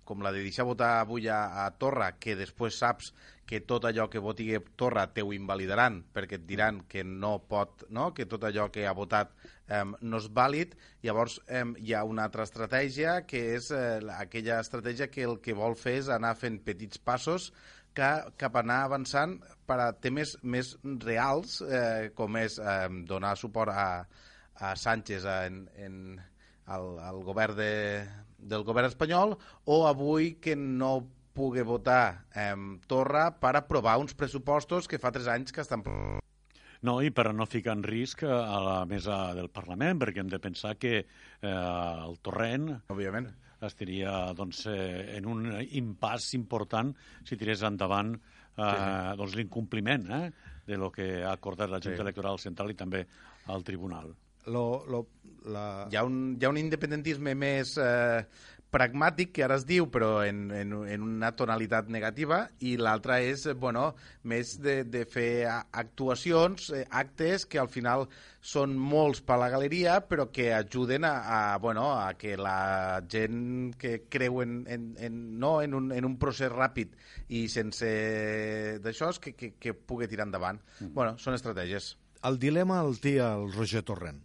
com 0.06 0.24
la 0.24 0.32
de 0.32 0.44
deixar 0.46 0.68
votar 0.68 1.00
avui 1.02 1.28
a, 1.28 1.66
a 1.66 1.70
Torra, 1.82 2.14
que 2.22 2.38
després 2.38 2.78
saps 2.80 3.12
que 3.46 3.60
tot 3.62 3.86
allò 3.86 4.08
que 4.10 4.22
voti 4.22 4.48
Torra 4.78 5.06
te 5.14 5.22
ho 5.22 5.34
invalidaran, 5.34 6.00
perquè 6.14 6.40
et 6.40 6.48
diran 6.50 6.82
que 6.90 7.04
no 7.06 7.38
pot, 7.50 7.86
no? 7.90 8.12
que 8.14 8.26
tot 8.26 8.44
allò 8.48 8.70
que 8.74 8.88
ha 8.88 8.96
votat 8.98 9.36
um, 9.70 9.94
no 10.02 10.22
és 10.22 10.30
vàlid, 10.34 10.74
llavors 11.06 11.38
um, 11.46 11.76
hi 11.78 11.94
ha 11.94 12.04
una 12.06 12.26
altra 12.26 12.46
estratègia 12.48 13.20
que 13.30 13.44
és 13.56 13.70
uh, 13.74 14.02
aquella 14.18 14.60
estratègia 14.64 15.12
que 15.14 15.28
el 15.30 15.40
que 15.46 15.58
vol 15.58 15.78
fer 15.78 16.00
és 16.02 16.10
anar 16.14 16.34
fent 16.42 16.62
petits 16.66 16.98
passos 16.98 17.52
que, 17.96 18.12
cap 18.38 18.58
a 18.58 18.64
anar 18.66 18.82
avançant 18.86 19.38
per 19.70 19.80
a 19.82 19.92
temes 20.04 20.36
més 20.44 20.74
reals, 21.06 21.62
eh, 21.64 22.12
com 22.18 22.38
és 22.38 22.60
eh, 22.60 22.90
donar 23.08 23.36
suport 23.40 23.72
a, 23.72 23.88
a 24.60 24.76
Sánchez 24.76 25.26
en, 25.32 25.62
en 25.80 25.96
al, 26.76 26.90
al 27.00 27.22
govern 27.24 27.56
de, 27.58 27.72
del 28.46 28.64
govern 28.68 28.88
espanyol 28.92 29.36
o 29.66 29.80
avui 29.90 30.36
que 30.42 30.56
no 30.56 31.00
pugui 31.36 31.66
votar 31.68 32.26
eh, 32.36 32.54
Torra 32.88 33.32
per 33.36 33.56
aprovar 33.60 33.98
uns 34.00 34.14
pressupostos 34.16 34.88
que 34.88 35.00
fa 35.02 35.12
tres 35.12 35.28
anys 35.28 35.52
que 35.52 35.66
estan 35.66 35.84
No, 36.86 37.00
i 37.02 37.10
per 37.10 37.32
no 37.34 37.48
ficar 37.50 37.74
en 37.74 37.82
risc 37.84 38.22
a 38.28 38.60
la 38.62 38.76
mesa 38.86 39.34
del 39.34 39.50
Parlament, 39.50 39.98
perquè 40.04 40.22
hem 40.22 40.30
de 40.30 40.38
pensar 40.44 40.76
que 40.78 41.00
eh, 41.00 41.50
el 41.50 42.20
torrent 42.22 42.70
Òbviament. 42.94 43.32
estaria 43.66 44.12
doncs, 44.38 44.66
eh, 44.70 45.16
en 45.18 45.26
un 45.26 45.48
impàs 45.66 46.34
important 46.38 46.92
si 47.26 47.38
tirés 47.40 47.64
endavant 47.66 48.14
eh, 48.14 48.22
Sí. 48.62 49.18
doncs, 49.18 49.34
l'incompliment 49.36 50.06
eh, 50.12 50.32
de 50.68 50.78
lo 50.78 50.92
que 50.92 51.24
ha 51.24 51.32
acordat 51.34 51.70
la 51.72 51.80
Junta 51.82 51.98
Sí. 51.98 52.02
Electoral 52.06 52.38
Central 52.40 52.70
i 52.72 52.76
també 52.78 53.06
el 53.50 53.64
Tribunal. 53.64 54.14
Lo, 54.46 54.86
lo, 54.86 55.08
la... 55.46 55.88
hi, 55.92 56.00
ha 56.00 56.04
un, 56.08 56.36
hi 56.40 56.46
ha 56.46 56.52
un 56.52 56.60
independentisme 56.60 57.36
més 57.38 57.76
eh, 57.82 58.26
pragmàtic, 58.76 59.32
que 59.36 59.44
ara 59.46 59.56
es 59.60 59.64
diu, 59.68 59.88
però 59.92 60.20
en, 60.28 60.50
en, 60.52 60.74
en 60.92 61.04
una 61.06 61.32
tonalitat 61.38 61.88
negativa, 61.92 62.42
i 62.60 62.76
l'altra 62.76 63.22
és, 63.24 63.46
eh, 63.48 63.56
bueno, 63.56 63.86
més 64.28 64.56
de, 64.64 64.82
de 64.84 65.06
fer 65.08 65.48
actuacions, 65.48 66.68
eh, 66.76 66.84
actes 66.92 67.48
que 67.48 67.62
al 67.62 67.72
final 67.72 68.08
són 68.46 68.76
molts 68.76 69.24
per 69.26 69.40
la 69.42 69.50
galeria, 69.54 70.02
però 70.10 70.28
que 70.34 70.52
ajuden 70.54 71.08
a, 71.08 71.14
a, 71.38 71.40
bueno, 71.64 71.88
a 71.96 72.12
que 72.20 72.36
la 72.38 73.00
gent 73.12 73.78
que 73.80 73.96
creu 74.12 74.42
en, 74.44 74.60
en, 74.68 74.92
en, 75.00 75.24
no, 75.40 75.56
en, 75.64 75.74
un, 75.78 75.92
en 75.96 76.12
un 76.12 76.20
procés 76.22 76.52
ràpid 76.52 76.98
i 77.32 77.46
sense 77.52 77.90
d'això, 78.84 79.14
que, 79.22 79.38
que, 79.40 79.54
que 79.62 79.78
pugui 79.78 80.10
tirar 80.12 80.28
endavant. 80.28 80.60
Mm. 80.82 80.94
Bueno, 80.98 81.16
són 81.22 81.38
estratègies. 81.38 81.94
El 82.26 82.42
dilema 82.42 82.82
el 82.84 82.98
té 83.00 83.20
el 83.22 83.52
Roger 83.54 83.86
Torrent. 83.86 84.25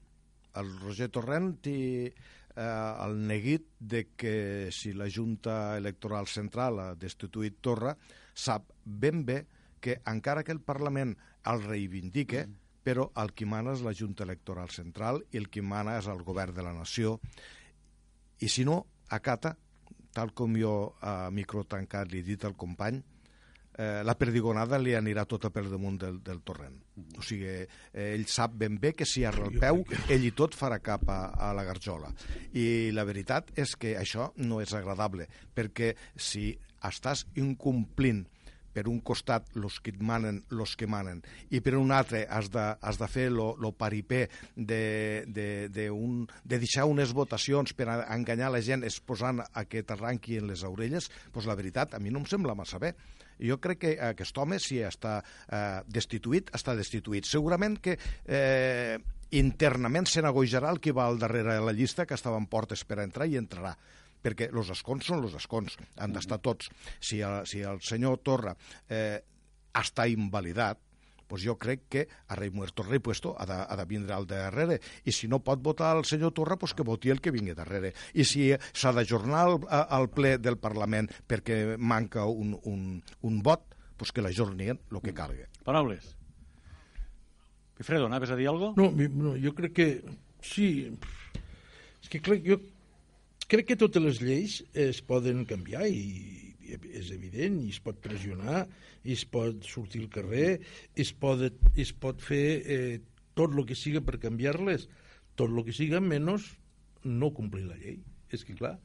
El 0.59 0.70
Roger 0.81 1.09
Torrent 1.14 1.52
té 1.62 1.77
eh, 2.10 2.94
el 3.06 3.16
neguit 3.28 3.68
de 3.78 4.06
que 4.16 4.35
si 4.74 4.93
la 4.93 5.09
Junta 5.10 5.77
Electoral 5.78 6.27
Central 6.27 6.81
ha 6.81 6.89
destituït 6.98 7.60
Torra, 7.60 7.94
sap 8.35 8.72
ben 8.85 9.24
bé 9.24 9.44
que 9.81 10.01
encara 10.10 10.44
que 10.44 10.52
el 10.52 10.60
Parlament 10.60 11.14
el 11.51 11.62
reivindique, 11.64 12.44
mm. 12.47 12.59
però 12.85 13.10
el 13.22 13.32
qui 13.36 13.47
mana 13.48 13.74
és 13.77 13.85
la 13.85 13.94
Junta 13.97 14.24
Electoral 14.27 14.70
Central 14.74 15.22
i 15.32 15.40
el 15.40 15.48
qui 15.52 15.62
mana 15.62 15.98
és 16.01 16.09
el 16.09 16.22
govern 16.24 16.56
de 16.56 16.64
la 16.64 16.74
nació. 16.77 17.18
I 18.40 18.48
si 18.48 18.64
no, 18.64 18.82
acata, 19.09 19.55
tal 20.16 20.32
com 20.35 20.56
jo 20.59 20.94
a 21.01 21.31
micro 21.31 21.64
tancat 21.68 22.10
li 22.10 22.20
he 22.20 22.27
dit 22.27 22.44
al 22.44 22.56
company, 22.56 23.01
eh, 23.81 24.02
la 24.05 24.15
perdigonada 24.19 24.78
li 24.78 24.94
anirà 24.97 25.24
tota 25.28 25.51
per 25.52 25.65
damunt 25.70 25.97
del, 26.02 26.19
del 26.24 26.43
torrent. 26.44 26.77
O 27.16 27.24
sigui, 27.24 27.48
eh, 27.48 28.09
ell 28.12 28.27
sap 28.28 28.57
ben 28.61 28.77
bé 28.81 28.93
que 28.97 29.09
si 29.09 29.24
arra 29.24 29.48
el 29.48 29.57
peu, 29.62 29.82
ell 30.12 30.27
i 30.27 30.32
tot 30.36 30.57
farà 30.59 30.81
cap 30.85 31.09
a, 31.09 31.20
a 31.32 31.52
la 31.57 31.65
garjola. 31.69 32.12
I 32.52 32.90
la 32.97 33.07
veritat 33.09 33.55
és 33.61 33.77
que 33.81 33.97
això 34.01 34.31
no 34.44 34.61
és 34.61 34.74
agradable, 34.77 35.28
perquè 35.57 35.94
si 36.16 36.52
estàs 36.86 37.27
incomplint 37.40 38.27
per 38.73 38.87
un 38.89 39.01
costat 39.01 39.47
los 39.55 39.81
que 39.81 39.93
et 39.95 40.01
manen, 40.03 40.43
los 40.51 40.77
que 40.77 40.89
manen, 40.91 41.23
i 41.51 41.61
per 41.65 41.77
un 41.79 41.93
altre 41.93 42.25
has 42.31 42.51
de, 42.53 42.67
has 42.81 43.01
de 43.01 43.09
fer 43.11 43.29
lo, 43.33 43.53
lo 43.61 43.73
paripé 43.73 44.29
de, 44.57 45.25
de, 45.27 45.69
de, 45.69 45.91
un, 45.91 46.27
de 46.45 46.61
deixar 46.63 46.87
unes 46.91 47.15
votacions 47.17 47.75
per 47.77 47.89
a 47.91 48.01
enganyar 48.15 48.51
la 48.55 48.63
gent 48.65 48.85
exposant 48.87 49.43
a 49.43 49.65
que 49.67 49.85
t'arranqui 49.87 50.39
en 50.41 50.51
les 50.51 50.65
orelles, 50.67 51.11
doncs 51.35 51.49
la 51.51 51.59
veritat, 51.59 51.95
a 51.95 52.03
mi 52.03 52.13
no 52.13 52.23
em 52.23 52.29
sembla 52.31 52.57
massa 52.59 52.79
bé. 52.83 52.95
Jo 53.41 53.57
crec 53.57 53.79
que 53.81 53.95
aquest 54.11 54.37
home, 54.37 54.59
si 54.61 54.83
està 54.85 55.21
eh, 55.49 55.81
destituït, 55.89 56.51
està 56.57 56.75
destituït. 56.77 57.25
Segurament 57.25 57.79
que 57.81 57.97
eh, 57.97 58.99
internament 59.31 60.09
se 60.11 60.21
negociarà 60.23 60.73
el 60.75 60.81
que 60.83 60.93
va 60.93 61.07
al 61.09 61.19
darrere 61.19 61.57
de 61.57 61.65
la 61.65 61.73
llista, 61.73 62.05
que 62.05 62.19
estava 62.19 62.41
en 62.41 62.51
portes 62.51 62.85
per 62.85 63.01
entrar 63.01 63.31
i 63.31 63.39
entrarà 63.41 63.77
perquè 64.23 64.51
els 64.53 64.71
escons 64.75 65.07
són 65.07 65.25
els 65.25 65.35
escons, 65.39 65.77
han 65.97 66.13
d'estar 66.13 66.39
tots. 66.45 66.69
Si 67.01 67.21
el, 67.25 67.43
si 67.47 67.61
el 67.65 67.81
senyor 67.81 68.19
Torra 68.23 68.55
eh, 68.89 69.19
està 69.75 70.07
invalidat, 70.11 70.79
pues 71.31 71.45
jo 71.47 71.55
crec 71.55 71.85
que 71.89 72.01
a 72.27 72.35
rei 72.35 72.51
muerto 72.51 72.83
rei 72.83 72.99
puesto 72.99 73.37
ha 73.39 73.45
de, 73.47 73.55
ha 73.55 73.77
de 73.79 73.85
vindre 73.87 74.17
al 74.17 74.25
darrere 74.27 74.81
i 75.07 75.13
si 75.15 75.29
no 75.31 75.39
pot 75.47 75.61
votar 75.63 75.93
el 75.97 76.03
senyor 76.05 76.33
Torra 76.35 76.57
pues 76.59 76.75
que 76.75 76.83
voti 76.83 77.13
el 77.15 77.21
que 77.23 77.31
vingui 77.31 77.55
darrere 77.55 77.93
i 78.19 78.25
si 78.27 78.49
s'ha 78.73 78.91
d'ajornar 78.97 79.45
al, 79.47 79.61
al 79.71 80.09
ple 80.11 80.33
del 80.43 80.59
Parlament 80.59 81.07
perquè 81.31 81.77
manca 81.79 82.25
un, 82.27 82.57
un, 82.67 82.99
un 83.23 83.39
vot 83.47 83.77
pues 83.97 84.11
que 84.11 84.25
l'ajornien 84.27 84.81
el 84.91 84.99
que 85.07 85.15
calgui 85.15 85.47
Paraules. 85.63 86.17
Wilfredo, 87.79 88.07
anaves 88.11 88.31
a 88.31 88.37
dir 88.37 88.49
alguna 88.49 88.75
No, 88.77 88.91
mi- 88.91 89.07
no, 89.09 89.37
jo 89.39 89.55
crec 89.55 89.73
que 89.73 89.89
sí. 90.43 90.91
És 92.03 92.09
que 92.11 92.21
crec, 92.21 92.43
jo 92.45 92.59
crec 93.51 93.66
que 93.70 93.78
totes 93.81 94.02
les 94.05 94.20
lleis 94.22 94.60
es 94.78 95.01
poden 95.06 95.44
canviar 95.48 95.86
i, 95.90 96.55
és 96.94 97.10
evident, 97.14 97.59
i 97.64 97.72
es 97.74 97.81
pot 97.82 97.98
pressionar, 98.02 98.64
i 99.02 99.14
es 99.16 99.24
pot 99.27 99.64
sortir 99.66 100.05
al 100.05 100.10
carrer, 100.12 100.51
i 100.94 101.02
es 101.02 101.10
pot, 101.12 101.43
i 101.74 101.82
es 101.82 101.93
pot 101.93 102.22
fer 102.22 102.44
eh, 102.62 103.01
tot 103.39 103.55
el 103.56 103.66
que 103.66 103.78
siga 103.78 104.02
per 104.06 104.20
canviar-les, 104.22 104.86
tot 105.39 105.51
el 105.51 105.64
que 105.66 105.74
siga 105.74 106.02
menys 106.05 106.47
no 107.05 107.32
complir 107.35 107.66
la 107.66 107.78
llei. 107.81 107.98
És 108.31 108.44
que, 108.47 108.55
clar, 108.55 108.77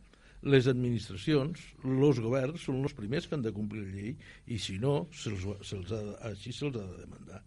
les 0.46 0.68
administracions, 0.72 1.62
els 1.86 2.22
governs, 2.22 2.64
són 2.66 2.82
els 2.82 2.96
primers 2.98 3.28
que 3.28 3.38
han 3.38 3.46
de 3.46 3.54
complir 3.54 3.84
la 3.86 3.94
llei 4.00 4.16
i 4.54 4.58
si 4.62 4.80
no, 4.82 5.04
se'ls 5.14 5.46
se 5.66 5.78
ha, 5.78 6.02
de- 6.02 6.16
així 6.32 6.54
se'ls 6.54 6.78
ha 6.78 6.86
de 6.86 7.04
demandar. 7.06 7.42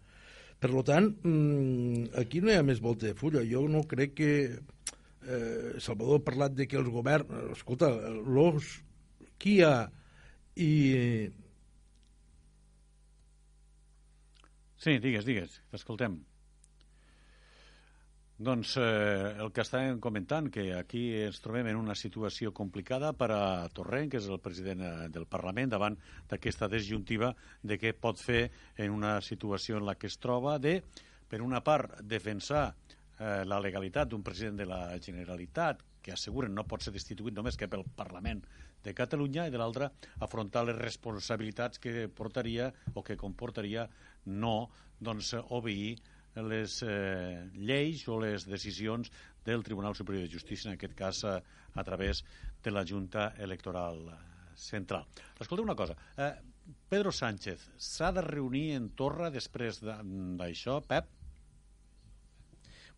Per 0.59 0.71
tant, 0.83 1.05
mm, 1.23 2.09
aquí 2.19 2.41
no 2.43 2.51
hi 2.51 2.57
ha 2.59 2.65
més 2.67 2.81
volta 2.83 3.07
de 3.07 3.15
fulla. 3.15 3.45
Jo 3.47 3.61
no 3.71 3.85
crec 3.87 4.13
que... 4.17 4.31
Eh, 5.27 5.75
Salvador 5.79 6.21
ha 6.21 6.25
parlat 6.25 6.55
de 6.55 6.67
que 6.67 6.79
els 6.79 6.89
governs... 6.91 7.31
Escolta, 7.57 7.91
los, 8.23 8.79
ha 9.39 9.75
i... 10.55 10.71
Sí, 14.79 14.95
digues, 15.03 15.25
digues, 15.27 15.59
t'escoltem. 15.71 16.21
Doncs 18.39 18.77
eh, 18.79 19.35
el 19.43 19.49
que 19.51 19.65
estàvem 19.65 19.97
comentant, 19.99 20.45
que 20.47 20.69
aquí 20.77 21.01
ens 21.25 21.41
trobem 21.43 21.67
en 21.67 21.75
una 21.75 21.95
situació 21.99 22.53
complicada 22.55 23.11
per 23.11 23.27
a 23.35 23.41
Torrent, 23.75 24.07
que 24.13 24.21
és 24.21 24.29
el 24.31 24.39
president 24.39 24.85
eh, 24.87 24.93
del 25.11 25.27
Parlament, 25.27 25.73
davant 25.73 25.97
d'aquesta 26.31 26.69
disjuntiva 26.71 27.33
de 27.67 27.75
què 27.81 27.91
pot 27.91 28.23
fer 28.23 28.45
en 28.77 28.95
una 28.95 29.17
situació 29.19 29.81
en 29.81 29.89
la 29.89 29.97
que 29.99 30.07
es 30.07 30.15
troba 30.23 30.55
de, 30.63 30.77
per 31.27 31.41
una 31.43 31.59
part, 31.59 31.99
defensar 31.99 32.69
eh, 32.71 32.88
la 33.19 33.59
legalitat 33.59 34.07
d'un 34.09 34.23
president 34.23 34.57
de 34.57 34.65
la 34.65 34.97
Generalitat 35.03 35.81
que 36.01 36.13
asseguren 36.15 36.53
no 36.55 36.63
pot 36.63 36.81
ser 36.81 36.93
destituït 36.95 37.35
només 37.35 37.57
que 37.59 37.67
pel 37.67 37.83
Parlament 37.97 38.39
de 38.83 38.93
Catalunya 38.95 39.47
i 39.47 39.51
de 39.51 39.59
l'altra 39.59 39.89
afrontar 40.23 40.63
les 40.65 40.77
responsabilitats 40.79 41.79
que 41.83 42.07
portaria 42.07 42.69
o 42.95 43.03
que 43.03 43.17
comportaria 43.19 43.89
no 44.25 44.69
doncs, 44.99 45.33
obeir 45.49 45.97
les 46.39 46.77
eh, 46.87 47.49
lleis 47.55 48.05
o 48.07 48.19
les 48.21 48.45
decisions 48.47 49.11
del 49.43 49.63
Tribunal 49.63 49.95
Superior 49.95 50.23
de 50.27 50.31
Justícia, 50.31 50.69
en 50.69 50.77
aquest 50.77 50.95
cas 50.95 51.23
a, 51.25 51.41
a 51.75 51.83
través 51.83 52.23
de 52.63 52.71
la 52.71 52.85
Junta 52.85 53.33
Electoral 53.39 54.05
Central. 54.55 55.05
Escolta 55.39 55.63
una 55.63 55.75
cosa, 55.75 55.95
eh, 56.17 56.33
Pedro 56.87 57.11
Sánchez 57.11 57.69
s'ha 57.77 58.11
de 58.13 58.21
reunir 58.21 58.75
en 58.77 58.91
Torra 58.95 59.29
després 59.31 59.81
de- 59.81 59.95
d'això, 60.39 60.79
Pep? 60.85 61.07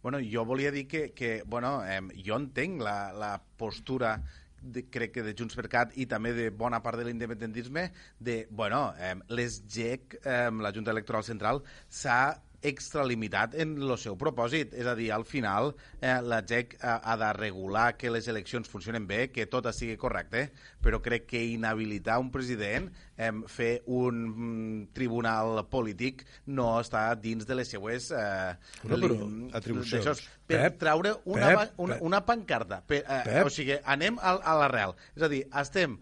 Bueno, 0.02 0.20
jo 0.20 0.46
volia 0.46 0.72
dir 0.72 0.88
que, 0.88 1.12
que 1.14 1.44
bueno, 1.46 1.82
eh, 1.86 2.02
jo 2.26 2.38
entenc 2.42 2.82
la, 2.82 3.12
la 3.14 3.36
postura 3.58 4.16
de, 4.62 4.86
crec 4.90 5.14
que 5.18 5.24
de 5.26 5.34
Junts 5.38 5.58
per 5.58 5.68
Cat 5.70 5.94
i 5.98 6.08
també 6.10 6.34
de 6.38 6.50
bona 6.54 6.82
part 6.86 7.00
de 7.00 7.06
l'independentisme 7.08 7.88
de, 8.20 8.46
bueno, 8.50 8.94
eh, 8.98 9.16
les 9.30 9.62
GEC, 9.68 10.20
eh, 10.24 10.50
la 10.52 10.74
Junta 10.74 10.94
Electoral 10.94 11.26
Central, 11.28 11.62
s'ha 11.90 12.22
extralimitat 12.62 13.56
en 13.60 13.76
el 13.82 13.94
seu 14.02 14.18
propòsit. 14.20 14.76
És 14.78 14.88
a 14.88 14.96
dir, 14.98 15.10
al 15.14 15.26
final 15.28 15.74
eh, 16.00 16.18
la 16.22 16.42
GEC 16.48 16.78
ha, 16.82 17.00
ha 17.04 17.18
de 17.20 17.32
regular 17.38 17.96
que 17.98 18.12
les 18.14 18.28
eleccions 18.32 18.70
funcionen 18.70 19.08
bé, 19.10 19.30
que 19.34 19.48
tot 19.50 19.70
sigui 19.76 19.98
correcte, 20.00 20.50
però 20.82 21.02
crec 21.04 21.28
que 21.30 21.44
inhabilitar 21.54 22.20
un 22.22 22.32
president, 22.34 22.90
eh, 23.18 23.32
fer 23.48 23.72
un 23.86 24.22
mm, 24.28 24.86
tribunal 24.98 25.64
polític, 25.72 26.26
no 26.48 26.74
està 26.82 27.10
dins 27.16 27.48
de 27.48 27.58
les 27.58 27.70
seues 27.72 28.12
eh, 28.12 28.54
No, 28.84 28.98
però 28.98 29.18
atribucions. 29.58 30.24
Per 30.52 30.60
Pep, 30.60 30.80
traure 30.82 31.14
una, 31.32 31.52
Pep, 31.52 31.78
una, 31.80 31.98
una 32.04 32.24
pancarta. 32.28 32.82
Per, 32.88 33.04
eh, 33.06 33.22
Pep. 33.28 33.46
o 33.48 33.54
sigui, 33.54 33.78
anem 33.86 34.18
a, 34.20 34.36
a 34.36 34.58
l'arrel. 34.60 34.98
És 35.16 35.24
a 35.24 35.32
dir, 35.32 35.46
estem 35.62 36.00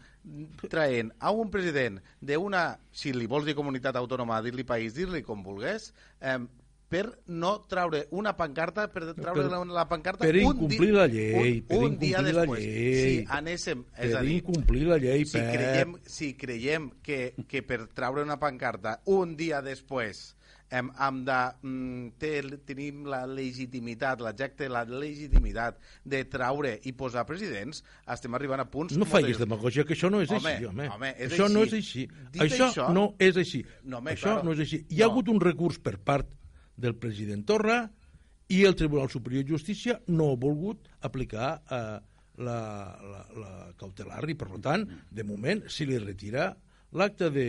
traient 0.69 1.11
a 1.19 1.31
un 1.31 1.49
president 1.49 1.99
d'una, 2.21 2.77
si 2.91 3.13
li 3.13 3.25
vols 3.27 3.45
dir 3.45 3.55
comunitat 3.57 3.95
autònoma, 3.99 4.41
dir-li 4.45 4.63
país, 4.63 4.93
dir-li 4.93 5.21
com 5.23 5.43
vulgués, 5.43 5.93
eh, 6.21 6.37
per 6.89 7.03
no 7.27 7.51
traure 7.69 8.07
una 8.17 8.31
pancarta, 8.35 8.87
per 8.89 9.13
traure 9.13 9.43
Per- 9.43 9.51
la, 9.51 9.59
la 9.63 9.83
pancarta 9.87 10.25
per 10.25 10.33
un 10.37 10.55
incomplir 10.55 10.79
di- 10.89 10.95
la 10.95 11.05
llei, 11.05 11.33
un, 11.59 11.61
per 11.67 11.77
un 11.85 11.97
dia 11.99 12.21
la 12.21 12.31
després. 12.31 12.63
llei. 12.65 12.95
Si 12.95 13.25
anéssim, 13.29 13.83
és 13.95 14.09
Per 14.09 14.17
a 14.17 14.21
dir, 14.25 14.31
incomplir 14.39 14.87
la 14.87 14.97
llei, 14.97 15.23
si 15.25 15.37
Pep. 15.37 15.51
creiem, 15.53 15.93
si 16.05 16.33
creiem 16.33 16.89
que, 17.03 17.35
que 17.47 17.61
per 17.61 17.83
traure 17.93 18.23
una 18.25 18.39
pancarta 18.41 19.01
un 19.05 19.35
dia 19.37 19.61
després 19.61 20.35
hem, 20.71 20.89
hem 20.99 21.19
de 21.25 21.37
mm, 21.63 22.07
ter, 22.21 22.43
tenim 22.67 23.05
la 23.09 23.23
legitimitat, 23.27 24.21
té 24.57 24.67
la 24.69 24.83
legitimitat 24.85 25.79
de 26.05 26.23
traure 26.29 26.75
i 26.85 26.93
posar 26.93 27.25
presidents, 27.29 27.83
estem 28.07 28.33
arribant 28.37 28.61
a 28.61 28.67
punts... 28.69 28.95
No 28.97 29.05
facis 29.09 29.35
greus. 29.35 29.41
demagògia, 29.43 29.85
que 29.85 29.95
això 29.97 30.11
no 30.13 30.21
és 30.21 30.29
Home, 30.31 30.53
així, 30.55 30.65
home. 30.69 30.89
home, 30.89 31.13
és 31.17 31.31
això 31.33 31.47
no 31.51 31.63
és 31.65 31.73
així. 31.73 32.05
així. 32.07 32.27
Dit 32.33 32.41
això, 32.45 32.67
això- 32.69 32.89
no 32.93 33.15
és 33.19 33.37
així. 33.37 33.63
No, 33.83 33.97
home, 33.97 34.11
això 34.13 34.33
claro. 34.35 34.43
no 34.45 34.53
és 34.57 34.59
així. 34.67 34.83
Hi 34.89 35.01
ha 35.01 35.07
No. 35.07 35.11
hagut 35.11 35.29
un 35.29 35.41
recurs 35.41 35.79
per 35.79 35.97
part 35.99 36.35
del 36.77 36.95
president 36.95 37.43
Torra 37.45 37.79
i 38.49 38.63
el 38.65 38.75
Tribunal 38.75 39.09
Superior 39.09 39.43
de 39.43 39.51
Justícia 39.57 39.99
no 40.07 40.31
ha 40.31 40.35
volgut 40.39 40.87
aplicar 41.01 41.61
eh, 41.69 41.99
la, 42.39 42.59
la, 43.03 43.25
la 43.35 43.51
cautelar 43.77 44.23
i, 44.29 44.33
per 44.39 44.47
tant, 44.63 44.85
de 45.11 45.23
moment, 45.27 45.65
si 45.67 45.85
li 45.85 45.97
retira 45.99 46.53
l'acte 46.97 47.27
de, 47.29 47.43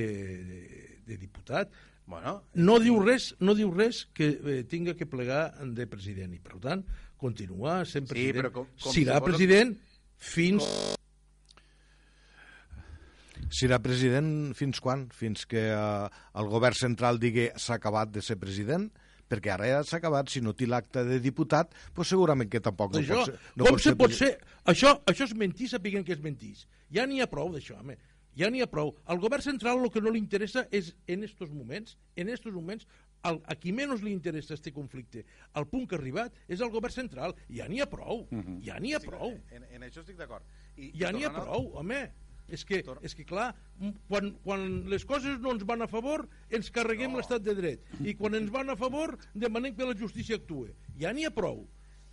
de, 0.45 0.61
de 1.07 1.17
diputat. 1.17 1.71
Bueno, 2.11 2.33
no 2.59 2.79
diu 2.83 2.97
res, 3.05 3.31
no 3.39 3.55
diu 3.55 3.71
res 3.71 4.05
que 4.13 4.33
eh, 4.35 4.63
tinga 4.67 4.97
que 4.99 5.07
plegar 5.07 5.53
de 5.63 5.87
president 5.87 6.33
i, 6.35 6.41
per 6.43 6.59
tant, 6.63 6.83
continua 7.21 7.85
sent 7.87 8.09
Sí, 8.09 8.15
president. 8.17 8.41
però 8.43 8.53
com- 8.57 8.67
com 8.83 8.93
Serà 8.97 9.21
suposo- 9.21 9.29
president 9.31 9.77
fins... 10.19 10.67
Serà 13.51 13.79
president 13.83 14.53
fins 14.55 14.79
quan? 14.83 15.07
Fins 15.17 15.47
que 15.49 15.63
eh, 15.73 16.09
el 16.39 16.51
govern 16.53 16.77
central 16.79 17.19
digui 17.23 17.49
s'ha 17.59 17.79
acabat 17.81 18.13
de 18.15 18.23
ser 18.23 18.37
president? 18.39 18.91
Perquè 19.31 19.53
ara 19.55 19.67
ja 19.71 19.81
s'ha 19.87 19.99
acabat, 20.01 20.29
si 20.31 20.41
no 20.43 20.53
té 20.59 20.67
l'acte 20.67 21.05
de 21.07 21.21
diputat, 21.23 21.71
pues 21.95 22.11
segurament 22.11 22.51
que 22.51 22.61
tampoc 22.63 22.95
no 22.97 23.01
això, 23.01 23.21
pot 23.21 23.31
ser. 23.31 23.39
No 23.57 23.67
com 23.69 23.79
se 23.79 23.95
pot 23.95 24.11
president. 24.11 24.39
ser? 24.43 24.63
Això, 24.75 24.93
això 25.07 25.27
és 25.31 25.35
mentir 25.39 25.69
sapiguem 25.71 26.03
que 26.07 26.15
és 26.17 26.23
mentís. 26.23 26.65
Ja 26.91 27.07
n'hi 27.07 27.21
ha 27.23 27.29
prou 27.31 27.53
d'això, 27.55 27.79
home. 27.79 27.95
Ja 28.37 28.49
n'hi 28.51 28.61
ha 28.63 28.67
prou. 28.71 28.95
Al 29.07 29.19
govern 29.19 29.43
central 29.43 29.83
el 29.83 29.91
que 29.91 30.01
no 30.01 30.11
li 30.11 30.19
interessa 30.23 30.67
és, 30.71 30.95
en 31.07 31.25
estos 31.25 31.51
moments, 31.51 31.97
en 32.17 32.29
estos 32.29 32.53
moments, 32.53 32.87
al, 33.23 33.41
a 33.45 33.55
qui 33.59 33.73
menys 33.73 34.01
li 34.03 34.13
interessa 34.15 34.55
este 34.55 34.73
conflicte, 34.73 35.25
al 35.53 35.67
punt 35.69 35.87
que 35.89 35.97
ha 35.97 35.99
arribat, 35.99 36.33
és 36.49 36.61
el 36.65 36.71
govern 36.73 36.93
central. 36.95 37.35
Ja 37.51 37.67
n'hi 37.69 37.81
ha 37.83 37.89
prou. 37.91 38.27
Ja 38.65 38.79
n'hi 38.81 38.95
ha 38.95 38.99
Estic- 39.03 39.11
prou. 39.11 39.35
En, 39.51 39.65
en 39.71 39.83
això 39.83 40.01
estic 40.05 40.17
d'acord. 40.17 40.45
I- 40.77 40.93
Ja 40.99 41.11
n'hi 41.13 41.25
ha 41.27 41.33
prou, 41.35 41.73
home. 41.77 42.01
És 42.51 42.65
que, 42.65 42.81
és 43.07 43.15
que 43.15 43.23
clar, 43.25 43.53
quan, 44.09 44.33
quan 44.43 44.89
les 44.91 45.05
coses 45.07 45.37
no 45.39 45.53
ens 45.55 45.63
van 45.69 45.83
a 45.83 45.87
favor, 45.87 46.25
ens 46.51 46.71
carreguem 46.75 47.15
l'estat 47.15 47.43
de 47.47 47.55
dret. 47.55 47.85
I 48.03 48.15
quan 48.19 48.35
ens 48.35 48.51
van 48.51 48.71
a 48.71 48.77
favor, 48.77 49.17
demanem 49.35 49.77
que 49.77 49.87
la 49.87 49.95
justícia 49.95 50.35
actue. 50.41 50.73
Ja 50.99 51.13
n'hi 51.13 51.27
ha 51.29 51.31
prou. 51.31 51.69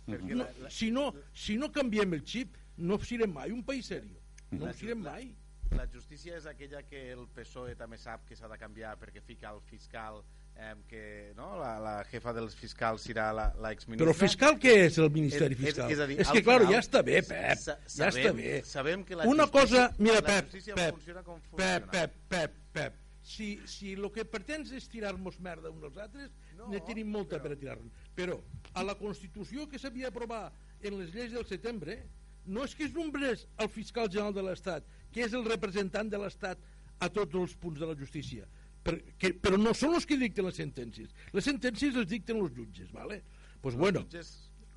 Perquè 0.06 0.36
No, 0.36 0.44
la- 0.44 0.52
la- 0.62 0.70
si, 0.70 0.92
no, 0.92 1.12
si 1.34 1.56
no 1.58 1.72
canviem 1.72 2.14
el 2.14 2.22
xip, 2.24 2.54
no 2.76 2.98
serem 3.02 3.32
mai 3.34 3.50
un 3.50 3.64
país 3.64 3.86
seriós. 3.86 4.22
No 4.52 4.66
ho 4.66 4.72
serem 4.72 5.02
mai. 5.02 5.34
La 5.76 5.86
justícia 5.92 6.36
és 6.38 6.46
aquella 6.48 6.80
que 6.88 7.00
el 7.12 7.26
PSOE 7.34 7.74
també 7.76 7.98
sap 8.00 8.24
que 8.28 8.36
s'ha 8.36 8.48
de 8.48 8.56
canviar 8.58 8.94
perquè 8.98 9.20
fica 9.22 9.50
el 9.52 9.60
fiscal 9.68 10.22
eh, 10.56 10.72
que 10.88 11.02
no? 11.36 11.50
la, 11.60 11.74
la 11.78 11.92
jefa 12.08 12.32
dels 12.34 12.56
fiscals 12.56 13.04
serà 13.06 13.28
la, 13.36 13.50
la 13.60 13.70
exministra. 13.76 14.06
Però 14.06 14.14
fiscal 14.16 14.56
què 14.58 14.72
és 14.86 14.96
el 14.98 15.10
Ministeri 15.14 15.54
És- 15.54 15.60
és- 15.60 15.66
Fiscal? 15.68 15.92
és 15.92 16.00
a 16.00 16.06
dir, 16.08 16.16
és 16.24 16.30
que, 16.32 16.42
claro, 16.42 16.64
final, 16.66 16.74
ja 16.74 16.80
està 16.86 17.02
bé, 17.04 17.20
Pep. 17.22 17.58
sa- 17.60 17.76
ja 17.84 18.08
sabem- 18.08 18.24
està 18.24 18.32
bé. 18.40 18.62
sabem 18.64 19.04
que 19.04 19.14
la 19.20 19.26
Una 19.28 19.44
justícia- 19.46 19.60
cosa, 19.60 19.94
mira, 19.98 20.22
Pep, 20.22 20.50
Pep, 20.74 20.90
funciona 20.96 21.22
com 21.22 21.40
Pep, 21.40 21.50
funciona. 21.50 21.90
Pep, 21.92 22.16
Pep, 22.28 22.56
Pep, 22.72 22.94
si, 23.22 23.60
si 23.68 23.92
el 23.92 24.10
que 24.10 24.24
pretens 24.24 24.72
és 24.72 24.88
tirar-nos 24.88 25.38
merda 25.38 25.70
uns 25.70 25.84
als 25.84 25.96
altres, 25.98 26.30
no, 26.56 26.68
ne 26.72 26.80
tenim 26.80 27.06
molta 27.12 27.36
però... 27.36 27.42
per 27.42 27.52
a 27.52 27.60
tirar-nos. 27.60 27.92
Però 28.16 28.40
a 28.72 28.82
la 28.82 28.94
Constitució 28.96 29.68
que 29.68 29.78
s'havia 29.78 30.08
d'aprovar 30.08 30.46
en 30.80 30.98
les 30.98 31.12
lleis 31.14 31.32
del 31.32 31.44
setembre, 31.46 32.00
no 32.48 32.64
és 32.64 32.74
que 32.74 32.84
es 32.88 32.94
nombrés 32.96 33.46
el 33.60 33.68
fiscal 33.68 34.08
general 34.10 34.34
de 34.34 34.42
l'Estat, 34.46 34.84
que 35.12 35.24
és 35.26 35.34
el 35.36 35.44
representant 35.44 36.08
de 36.10 36.18
l'Estat 36.18 36.58
a 37.00 37.08
tots 37.12 37.34
els 37.38 37.54
punts 37.60 37.78
de 37.80 37.86
la 37.86 37.94
justícia, 37.94 38.46
perquè, 38.84 39.34
però 39.40 39.58
no 39.60 39.74
són 39.76 39.94
els 39.98 40.06
que 40.08 40.16
dicten 40.18 40.46
les 40.48 40.56
sentències. 40.58 41.10
Les 41.36 41.44
sentències 41.44 41.94
les 41.94 42.08
dicten 42.08 42.40
els 42.42 42.54
jutges, 42.56 42.90
¿vale? 42.92 43.22
Pues 43.60 43.74
bueno, 43.76 44.04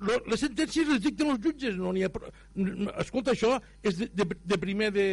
lo, 0.02 0.16
les 0.26 0.40
sentències 0.42 0.88
les 0.88 1.00
dicten 1.00 1.28
els 1.30 1.40
jutges, 1.44 1.76
no 1.78 1.92
n'hi 1.94 2.02
ha... 2.02 2.08
pro- 2.10 2.30
Escolta, 2.98 3.32
això 3.36 3.52
és 3.86 3.96
de, 4.00 4.08
de, 4.12 4.26
de 4.52 4.58
primer 4.58 4.90
de, 4.92 5.06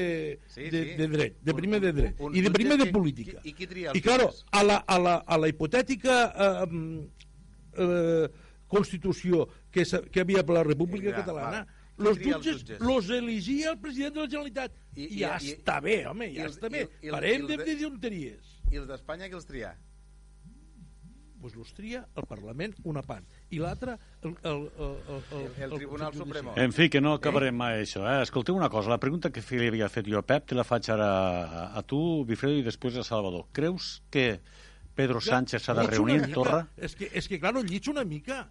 Sí, 0.50 0.68
de, 0.74 0.84
sí. 0.88 0.96
de 0.98 1.08
dret, 1.08 1.38
de 1.46 1.54
Un- 1.54 1.60
primer 1.62 1.80
de 1.84 1.92
dret, 1.94 2.20
un- 2.20 2.32
un 2.32 2.36
i 2.36 2.42
de 2.42 2.52
primer 2.52 2.78
de 2.82 2.86
que- 2.90 2.92
política. 2.96 3.42
qui- 3.44 3.50
i 3.50 3.54
qui 3.54 3.68
tria 3.70 3.92
I 3.94 4.02
claro, 4.02 4.30
jutges? 4.32 4.46
a 4.52 4.64
la, 4.64 4.78
a 4.88 4.98
la, 5.00 5.16
a 5.26 5.38
la 5.38 5.48
hipotètica 5.52 6.18
eh, 6.34 7.10
eh, 7.78 8.30
Constitució 8.70 9.48
que, 9.72 9.84
que 10.12 10.22
havia 10.22 10.44
per 10.46 10.54
la 10.60 10.64
República 10.64 11.10
Ja, 11.10 11.16
Catalana, 11.24 11.62
va. 11.66 11.79
Los 12.00 12.18
jutges 12.18 12.64
jutges? 12.64 12.80
los 12.80 13.10
eligia 13.10 13.72
el 13.72 13.80
president 13.80 14.16
de 14.16 14.22
la 14.22 14.28
Generalitat. 14.28 14.72
I, 14.96 15.04
I- 15.04 15.20
ja 15.20 15.38
i- 15.42 15.46
i- 15.50 15.54
està 15.58 15.82
bé, 15.82 16.06
home, 16.08 16.28
i 16.32 16.36
ja 16.38 16.46
els- 16.48 16.58
està 16.58 16.70
bé. 16.72 16.88
i- 17.02 17.08
i- 17.08 17.12
Parem 17.12 17.44
i 17.44 17.48
de, 17.48 17.58
de- 17.64 17.76
tonteries. 17.84 18.56
I 18.72 18.78
els 18.78 18.88
d'Espanya 18.88 19.28
qui 19.30 19.36
els 19.36 19.46
tria? 19.46 19.76
Pues 21.42 21.56
los 21.56 21.74
tria 21.74 22.02
el 22.20 22.26
Parlament 22.28 22.74
una 22.84 23.00
part 23.02 23.24
i 23.56 23.60
l'altra 23.64 23.94
el, 24.22 24.34
el, 24.44 24.58
el, 24.78 24.98
el, 25.08 25.22
el, 25.40 25.64
El 25.64 25.72
Tribunal 25.78 26.14
Supremo. 26.14 26.52
En 26.58 26.74
fi, 26.76 26.90
que 26.92 27.00
no 27.00 27.14
acabarem 27.16 27.56
mai 27.56 27.78
això. 27.86 28.02
Eh? 28.12 28.18
Escolteu 28.26 28.58
una 28.60 28.68
cosa, 28.70 28.90
la 28.92 28.98
pregunta 29.00 29.32
que 29.32 29.40
li 29.56 29.68
havia 29.72 29.88
fet 29.88 30.06
jo 30.12 30.20
a 30.20 30.26
Pep 30.28 30.50
te 30.52 30.56
la 30.56 30.66
faig 30.68 30.90
ara 30.92 31.08
a, 31.08 31.78
a 31.80 31.84
tu, 31.84 32.26
Bifredo, 32.28 32.58
i 32.60 32.66
després 32.66 32.98
a 33.00 33.04
Salvador. 33.08 33.46
Creus 33.54 34.02
que 34.12 34.42
Pedro 34.94 35.22
Sánchez 35.22 35.64
s'ha 35.64 35.74
de 35.76 35.88
reunir 35.88 36.20
mica. 36.26 36.34
Torra? 36.34 36.68
És 36.76 36.94
que, 37.00 37.08
és 37.14 37.28
que 37.32 37.40
claro, 37.40 37.64
llitja 37.64 37.92
una 37.92 38.04
mica. 38.04 38.50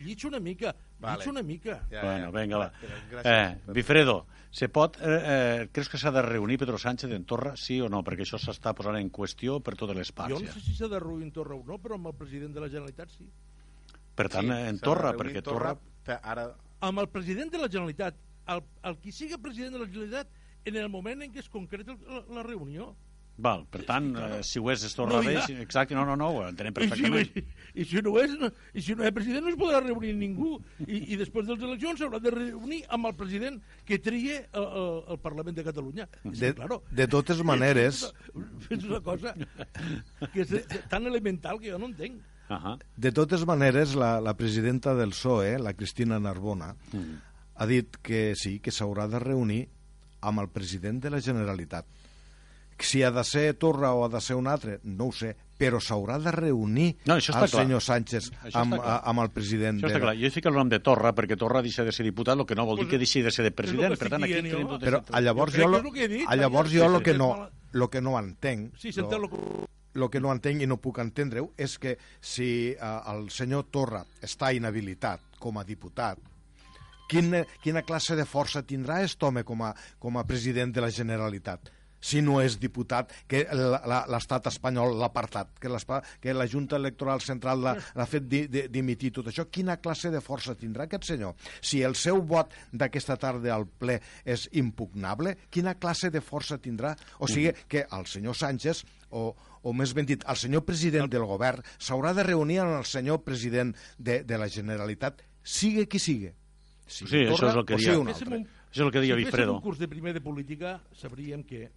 Llitja 0.00 0.28
una 0.28 0.40
mica. 0.40 0.74
Vale. 0.98 1.16
Llitja 1.18 1.30
una 1.30 1.42
mica. 1.42 1.76
bueno, 1.90 2.32
vinga, 2.32 2.58
va. 2.58 2.72
Gràcies. 3.10 3.26
Eh, 3.26 3.72
Bifredo, 3.76 4.26
se 4.50 4.68
pot, 4.68 4.96
eh, 5.00 5.04
eh, 5.34 5.68
creus 5.72 5.88
que 5.92 5.98
s'ha 6.00 6.10
de 6.10 6.22
reunir 6.22 6.58
Pedro 6.58 6.78
Sánchez 6.78 7.10
en 7.12 7.24
Torra, 7.24 7.54
sí 7.56 7.80
o 7.80 7.88
no? 7.88 8.02
Perquè 8.02 8.24
això 8.26 8.38
s'està 8.40 8.72
posant 8.74 8.96
en 8.96 9.10
qüestió 9.12 9.60
per 9.62 9.76
totes 9.76 9.96
les 9.96 10.10
parts. 10.12 10.32
Jo 10.34 10.40
no 10.40 10.46
Ja. 10.46 10.52
sé 10.52 10.60
si 10.60 10.74
s'ha 10.74 10.88
de 10.88 10.98
reunir 11.00 11.26
en 11.28 11.32
Torra 11.32 11.54
o 11.54 11.62
no, 11.64 11.78
però 11.78 11.94
amb 12.00 12.06
el 12.08 12.14
president 12.14 12.52
de 12.54 12.60
la 12.60 12.68
Generalitat 12.68 13.10
sí. 13.16 13.28
Per 14.14 14.28
tant, 14.28 14.46
Sí, 14.46 14.50
en 14.72 14.78
Torra, 14.80 15.12
perquè 15.16 15.42
Torra, 15.42 15.76
Torra... 16.04 16.20
Ara... 16.24 16.48
Amb 16.80 16.98
el 16.98 17.08
president 17.08 17.52
de 17.52 17.58
la 17.58 17.68
Generalitat, 17.68 18.16
el, 18.48 18.62
el 18.84 18.96
qui 18.98 19.12
siga 19.12 19.38
president 19.38 19.72
de 19.76 19.78
la 19.84 19.86
Generalitat, 19.86 20.28
en 20.64 20.76
el 20.76 20.88
moment 20.88 21.22
en 21.22 21.32
què 21.32 21.38
es 21.40 21.48
concreta 21.48 21.94
la, 22.08 22.24
la 22.28 22.42
reunió. 22.42 22.94
Val, 23.40 23.62
per 23.72 23.84
tant, 23.88 24.10
eh, 24.16 24.42
si 24.44 24.58
ho 24.60 24.70
és, 24.70 24.82
es 24.84 24.94
Torra 24.94 25.16
No 25.16 25.22
bé, 25.24 25.40
si- 25.46 25.54
exacte, 25.62 25.94
no, 25.94 26.04
no, 26.04 26.14
no, 26.16 26.26
ho 26.28 26.42
entenem 26.48 26.74
I 26.76 26.82
si, 26.82 26.88
perfectament. 26.90 27.30
i, 27.74 27.80
i 27.80 27.84
si 27.88 28.02
no 28.04 28.12
és, 28.20 28.34
no, 28.38 28.50
i 28.74 28.82
si 28.82 28.94
no 28.94 29.04
és 29.04 29.12
president 29.16 29.44
no 29.46 29.48
es 29.50 29.56
podrà 29.56 29.80
reunir 29.80 30.10
ningú 30.14 30.58
i, 30.86 31.14
i 31.14 31.16
després 31.16 31.46
de 31.46 31.54
les 31.54 31.62
eleccions 31.62 32.00
s'haurà 32.00 32.20
de 32.20 32.30
reunir 32.34 32.82
amb 32.90 33.06
el 33.06 33.14
president 33.16 33.56
que 33.88 33.98
trie 33.98 34.42
el, 34.52 34.66
el, 34.66 34.90
el 35.14 35.18
Parlament 35.24 35.56
de 35.56 35.64
Catalunya 35.64 36.06
És 36.24 36.38
De, 36.40 36.52
claro, 36.54 36.82
de 36.90 37.06
totes 37.08 37.40
maneres, 37.42 38.02
és 38.68 38.84
una 38.84 39.00
cosa 39.00 39.32
que 40.34 40.42
és 40.44 40.66
tan 40.90 41.06
elemental 41.08 41.58
que 41.60 41.70
jo 41.72 41.78
no 41.78 41.86
entenc 41.86 42.20
Uh 42.50 42.56
-huh. 42.58 42.78
de 42.96 43.12
totes 43.12 43.46
maneres, 43.46 43.94
la, 43.94 44.20
la 44.20 44.34
presidenta 44.36 44.92
del 44.92 45.10
PSOE, 45.10 45.56
la 45.60 45.72
Cristina 45.72 46.18
Narbona, 46.18 46.74
Mm. 46.92 47.14
ha 47.54 47.66
dit 47.66 47.96
que 48.02 48.34
sí, 48.34 48.58
que 48.58 48.72
s'haurà 48.72 49.06
de 49.08 49.20
reunir 49.20 49.68
amb 50.20 50.40
el 50.40 50.48
president 50.48 51.00
de 51.00 51.10
la 51.10 51.20
Generalitat. 51.20 51.86
Si 52.80 53.02
ha 53.02 53.10
de 53.10 53.22
ser 53.24 53.54
Torra 53.54 53.92
o 53.92 54.04
ha 54.04 54.08
de 54.08 54.20
ser 54.20 54.36
un 54.36 54.46
altre, 54.48 54.78
no 54.84 55.06
ho 55.06 55.12
sé, 55.12 55.34
però 55.60 55.76
s'haurà 55.80 56.18
de 56.18 56.30
reunir 56.32 56.96
No, 57.04 57.14
això 57.18 57.34
està 57.34 57.44
el 57.44 57.50
clar. 57.50 57.64
senyor 57.66 57.82
Sánchez 57.84 58.30
amb, 58.54 58.74
a- 58.80 59.02
amb 59.04 59.20
el 59.20 59.30
president 59.30 59.78
Això 59.78 59.86
està 59.90 59.98
de 59.98 60.00
clar. 60.06 60.14
Jo 60.16 60.26
he 60.26 60.30
ficat 60.30 60.50
el 60.52 60.56
nom 60.58 60.68
de 60.70 60.78
Torra 60.80 61.12
perquè 61.14 61.36
Torra 61.36 61.60
deixa 61.62 61.84
de 61.84 61.92
ser 61.92 62.04
diputat, 62.04 62.38
el 62.38 62.46
que 62.46 62.54
no 62.56 62.64
vol 62.64 62.78
dir 62.78 62.88
que 62.88 62.98
deixi 62.98 63.20
de 63.22 63.30
ser 63.30 63.44
de 63.44 63.50
president. 63.52 63.92
Per 63.98 64.06
el 64.06 64.10
tant, 64.10 64.24
aquí 64.24 64.40
dient 64.40 64.66
tot 64.68 64.80
Però 64.82 65.02
a 65.10 65.20
llavors 65.20 65.52
Jo 65.52 65.62
jo, 65.62 65.66
que 65.66 65.70
lo, 65.70 65.78
és 65.78 65.84
el 65.84 65.92
que 65.92 66.04
he 66.04 66.08
dit, 66.08 66.24
a 66.26 66.36
llavors 66.36 66.70
jo 66.72 66.86
sí, 66.86 66.92
lo 66.92 66.98
sí, 66.98 67.04
que 67.04 67.14
no, 67.14 67.50
lo 67.72 67.90
que 67.90 68.00
no 68.00 68.18
entenc 68.18 68.76
Sí, 68.78 68.92
s'entén 68.92 69.20
lo 69.20 69.28
que- 69.28 69.66
el 69.92 70.08
que 70.08 70.20
no 70.20 70.32
entenc 70.32 70.62
i 70.62 70.66
no 70.66 70.76
puc 70.78 70.98
entendre-ho 71.02 71.52
és 71.58 71.76
que 71.78 71.98
si 72.20 72.70
eh, 72.70 73.00
el 73.12 73.28
senyor 73.30 73.64
Torra 73.70 74.04
està 74.22 74.54
inhabilitat 74.54 75.20
com 75.38 75.58
a 75.58 75.64
diputat, 75.64 76.16
quina, 77.08 77.44
quina 77.62 77.82
classe 77.82 78.14
de 78.16 78.24
força 78.24 78.62
tindrà 78.62 79.00
aquest 79.02 79.22
home 79.22 79.42
com 79.44 79.62
a, 79.66 79.74
com 79.98 80.16
a 80.16 80.24
president 80.24 80.72
de 80.72 80.80
la 80.80 80.90
Generalitat? 80.90 81.70
Si 82.00 82.22
no 82.24 82.38
és 82.40 82.58
diputat, 82.60 83.12
que 83.28 83.42
l'estat 84.08 84.46
espanyol 84.50 84.94
l'ha 84.98 85.08
apartat, 85.10 85.50
que, 85.60 85.68
que 86.20 86.34
la 86.34 86.46
Junta 86.48 86.76
Electoral 86.80 87.20
Central 87.20 87.60
l'ha 87.62 88.06
fet 88.08 88.24
di, 88.28 88.46
di, 88.48 88.66
dimitir 88.72 89.12
tot 89.12 89.28
això, 89.30 89.44
quina 89.52 89.76
classe 89.82 90.10
de 90.10 90.20
força 90.24 90.54
tindrà 90.56 90.86
aquest 90.88 91.04
senyor? 91.12 91.34
Si 91.60 91.82
el 91.84 91.94
seu 91.94 92.22
vot 92.22 92.52
d'aquesta 92.72 93.16
tarda 93.20 93.54
al 93.54 93.66
ple 93.66 94.00
és 94.24 94.48
impugnable, 94.52 95.36
quina 95.50 95.74
classe 95.76 96.10
de 96.10 96.20
força 96.24 96.58
tindrà? 96.58 96.94
O 97.20 97.28
sigui 97.28 97.52
que 97.68 97.84
el 97.90 98.06
senyor 98.08 98.36
Sánchez, 98.36 98.84
o, 99.10 99.34
o 99.62 99.72
més 99.76 99.92
ben 99.94 100.06
dit, 100.08 100.24
el 100.28 100.36
senyor 100.40 100.64
president 100.64 101.10
del 101.10 101.26
govern, 101.28 101.60
s'haurà 101.78 102.14
de 102.16 102.24
reunir 102.24 102.60
amb 102.64 102.78
el 102.78 102.86
senyor 102.88 103.20
president 103.26 103.74
de, 103.98 104.22
de 104.24 104.38
la 104.38 104.48
Generalitat, 104.48 105.20
sigue 105.42 105.86
qui 105.88 105.98
sigue. 106.00 106.34
Sí, 106.90 107.04
això 107.06 107.46
és 107.50 107.54
el 107.54 107.64
que 107.68 107.76
o 107.76 107.78
deia- 107.78 107.92
sigui 107.92 108.00
un 108.02 108.08
altre. 108.10 108.40
Això 108.70 108.80
és 108.80 108.86
el 108.86 108.90
que 108.94 109.00
deia 109.02 109.14
si 109.16 109.24
Bifredo. 109.24 109.52
féssim 109.52 109.56
un 109.58 109.62
curs 109.62 109.78
de 109.78 109.88
primer 109.90 110.12
de 110.14 110.20
política 110.22 110.76
sabríem 110.94 111.42
que 111.46 111.68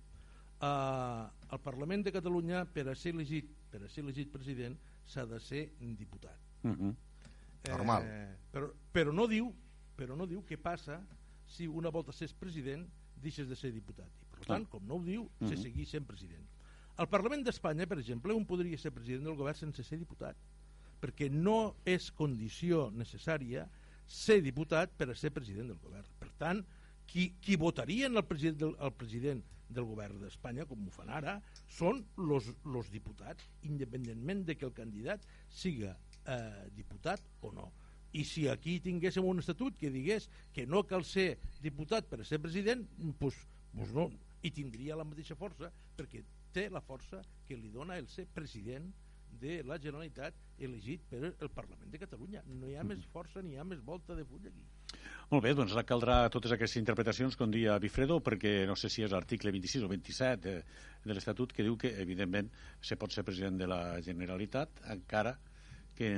eh, 0.64 1.27
el 1.52 1.60
Parlament 1.64 2.06
de 2.07 2.14
Catalunya 2.15 2.64
per 2.65 2.88
a 2.91 2.95
ser 2.95 3.14
elegit 3.14 3.49
per 3.73 3.84
a 3.84 3.90
ser 3.90 4.03
elegit 4.06 4.31
president 4.31 4.77
s'ha 5.06 5.26
de 5.27 5.40
ser 5.44 5.65
diputat 5.80 6.40
Mhm. 6.64 6.94
Normal. 7.69 8.03
Eh, 8.06 8.35
però, 8.52 8.69
però 8.91 9.11
no 9.14 9.27
diu 9.27 9.49
però 9.98 10.15
no 10.18 10.26
diu 10.26 10.41
què 10.48 10.57
passa 10.57 11.02
si 11.45 11.68
una 11.68 11.90
volta 11.91 12.11
s'és 12.11 12.34
president 12.34 12.88
deixes 13.22 13.48
de 13.48 13.56
ser 13.56 13.72
diputat 13.72 14.07
i 14.22 14.26
per 14.34 14.45
tant, 14.48 14.65
com 14.69 14.84
no 14.88 14.95
ho 14.95 15.03
diu, 15.03 15.30
se 15.40 15.53
Mhm. 15.56 15.61
segueix 15.61 15.90
sent 15.90 16.06
president 16.07 16.44
al 16.98 17.07
Parlament 17.10 17.44
d'Espanya, 17.44 17.88
per 17.88 17.98
exemple, 17.99 18.34
un 18.34 18.45
podria 18.45 18.77
ser 18.77 18.91
president 18.91 19.23
del 19.26 19.35
govern 19.35 19.56
sense 19.57 19.84
ser 19.84 19.98
diputat 19.98 20.35
perquè 21.02 21.30
no 21.31 21.76
és 21.85 22.11
condició 22.11 22.90
necessària 22.91 23.68
ser 24.06 24.41
diputat 24.41 24.91
per 24.95 25.10
a 25.10 25.15
ser 25.15 25.31
president 25.31 25.68
del 25.68 25.80
govern. 25.80 26.06
Per 26.19 26.30
tant, 26.38 26.65
qui, 27.07 27.35
qui 27.41 27.56
votarien 27.57 28.15
el 28.15 28.23
president 28.23 28.57
del, 28.60 28.76
el 28.80 28.91
president 28.94 29.44
del 29.75 29.87
govern 29.89 30.21
d'Espanya, 30.21 30.65
com 30.69 30.83
ho 30.85 30.93
fan 30.93 31.11
ara, 31.13 31.37
són 31.67 32.03
los, 32.17 32.49
los 32.65 32.91
diputats, 32.93 33.47
independentment 33.69 34.45
de 34.47 34.57
que 34.57 34.67
el 34.69 34.75
candidat 34.77 35.25
siga 35.49 35.95
eh, 36.25 36.69
diputat 36.75 37.23
o 37.41 37.53
no. 37.55 37.71
I 38.13 38.23
si 38.29 38.45
aquí 38.47 38.77
tinguéssim 38.83 39.25
un 39.25 39.41
estatut 39.41 39.77
que 39.79 39.89
digués 39.93 40.29
que 40.53 40.67
no 40.69 40.83
cal 40.85 41.05
ser 41.07 41.39
diputat 41.63 42.05
per 42.11 42.21
ser 42.29 42.39
president, 42.43 42.85
doncs, 42.99 43.39
doncs 43.73 43.95
no, 43.97 44.09
i 44.45 44.51
tindria 44.53 44.97
la 44.99 45.07
mateixa 45.07 45.37
força, 45.39 45.71
perquè 45.97 46.21
té 46.53 46.67
la 46.69 46.83
força 46.85 47.23
que 47.47 47.57
li 47.57 47.71
dona 47.73 47.97
el 47.97 48.07
ser 48.11 48.27
president 48.29 48.91
de 49.41 49.63
la 49.65 49.79
Generalitat 49.81 50.37
elegit 50.68 51.06
per 51.10 51.22
el 51.30 51.52
Parlament 51.53 51.91
de 51.91 52.02
Catalunya. 52.02 52.44
No 52.48 52.69
hi 52.69 52.76
ha 52.80 52.84
més 52.88 53.06
força 53.14 53.41
ni 53.44 53.56
hi 53.56 53.61
ha 53.61 53.68
més 53.68 53.81
volta 53.85 54.18
de 54.18 54.26
full 54.27 54.49
aquí. 54.49 54.65
Molt 55.31 55.44
bé, 55.45 55.53
doncs 55.57 55.73
ara 55.73 55.85
caldrà 55.88 56.18
totes 56.34 56.53
aquestes 56.53 56.81
interpretacions, 56.81 57.38
com 57.40 57.52
dia 57.52 57.77
Bifredo, 57.81 58.19
perquè 58.26 58.68
no 58.69 58.76
sé 58.80 58.91
si 58.94 59.06
és 59.06 59.14
l'article 59.14 59.53
26 59.56 59.88
o 59.88 59.91
27 59.94 60.44
de, 60.44 60.57
de 61.06 61.15
l'Estatut 61.15 61.53
que 61.56 61.65
diu 61.65 61.77
que, 61.80 61.94
evidentment, 62.03 62.52
se 62.81 62.99
pot 62.99 63.14
ser 63.14 63.26
president 63.27 63.57
de 63.61 63.69
la 63.69 63.81
Generalitat 64.06 64.84
encara 64.94 65.38
que 65.38 65.52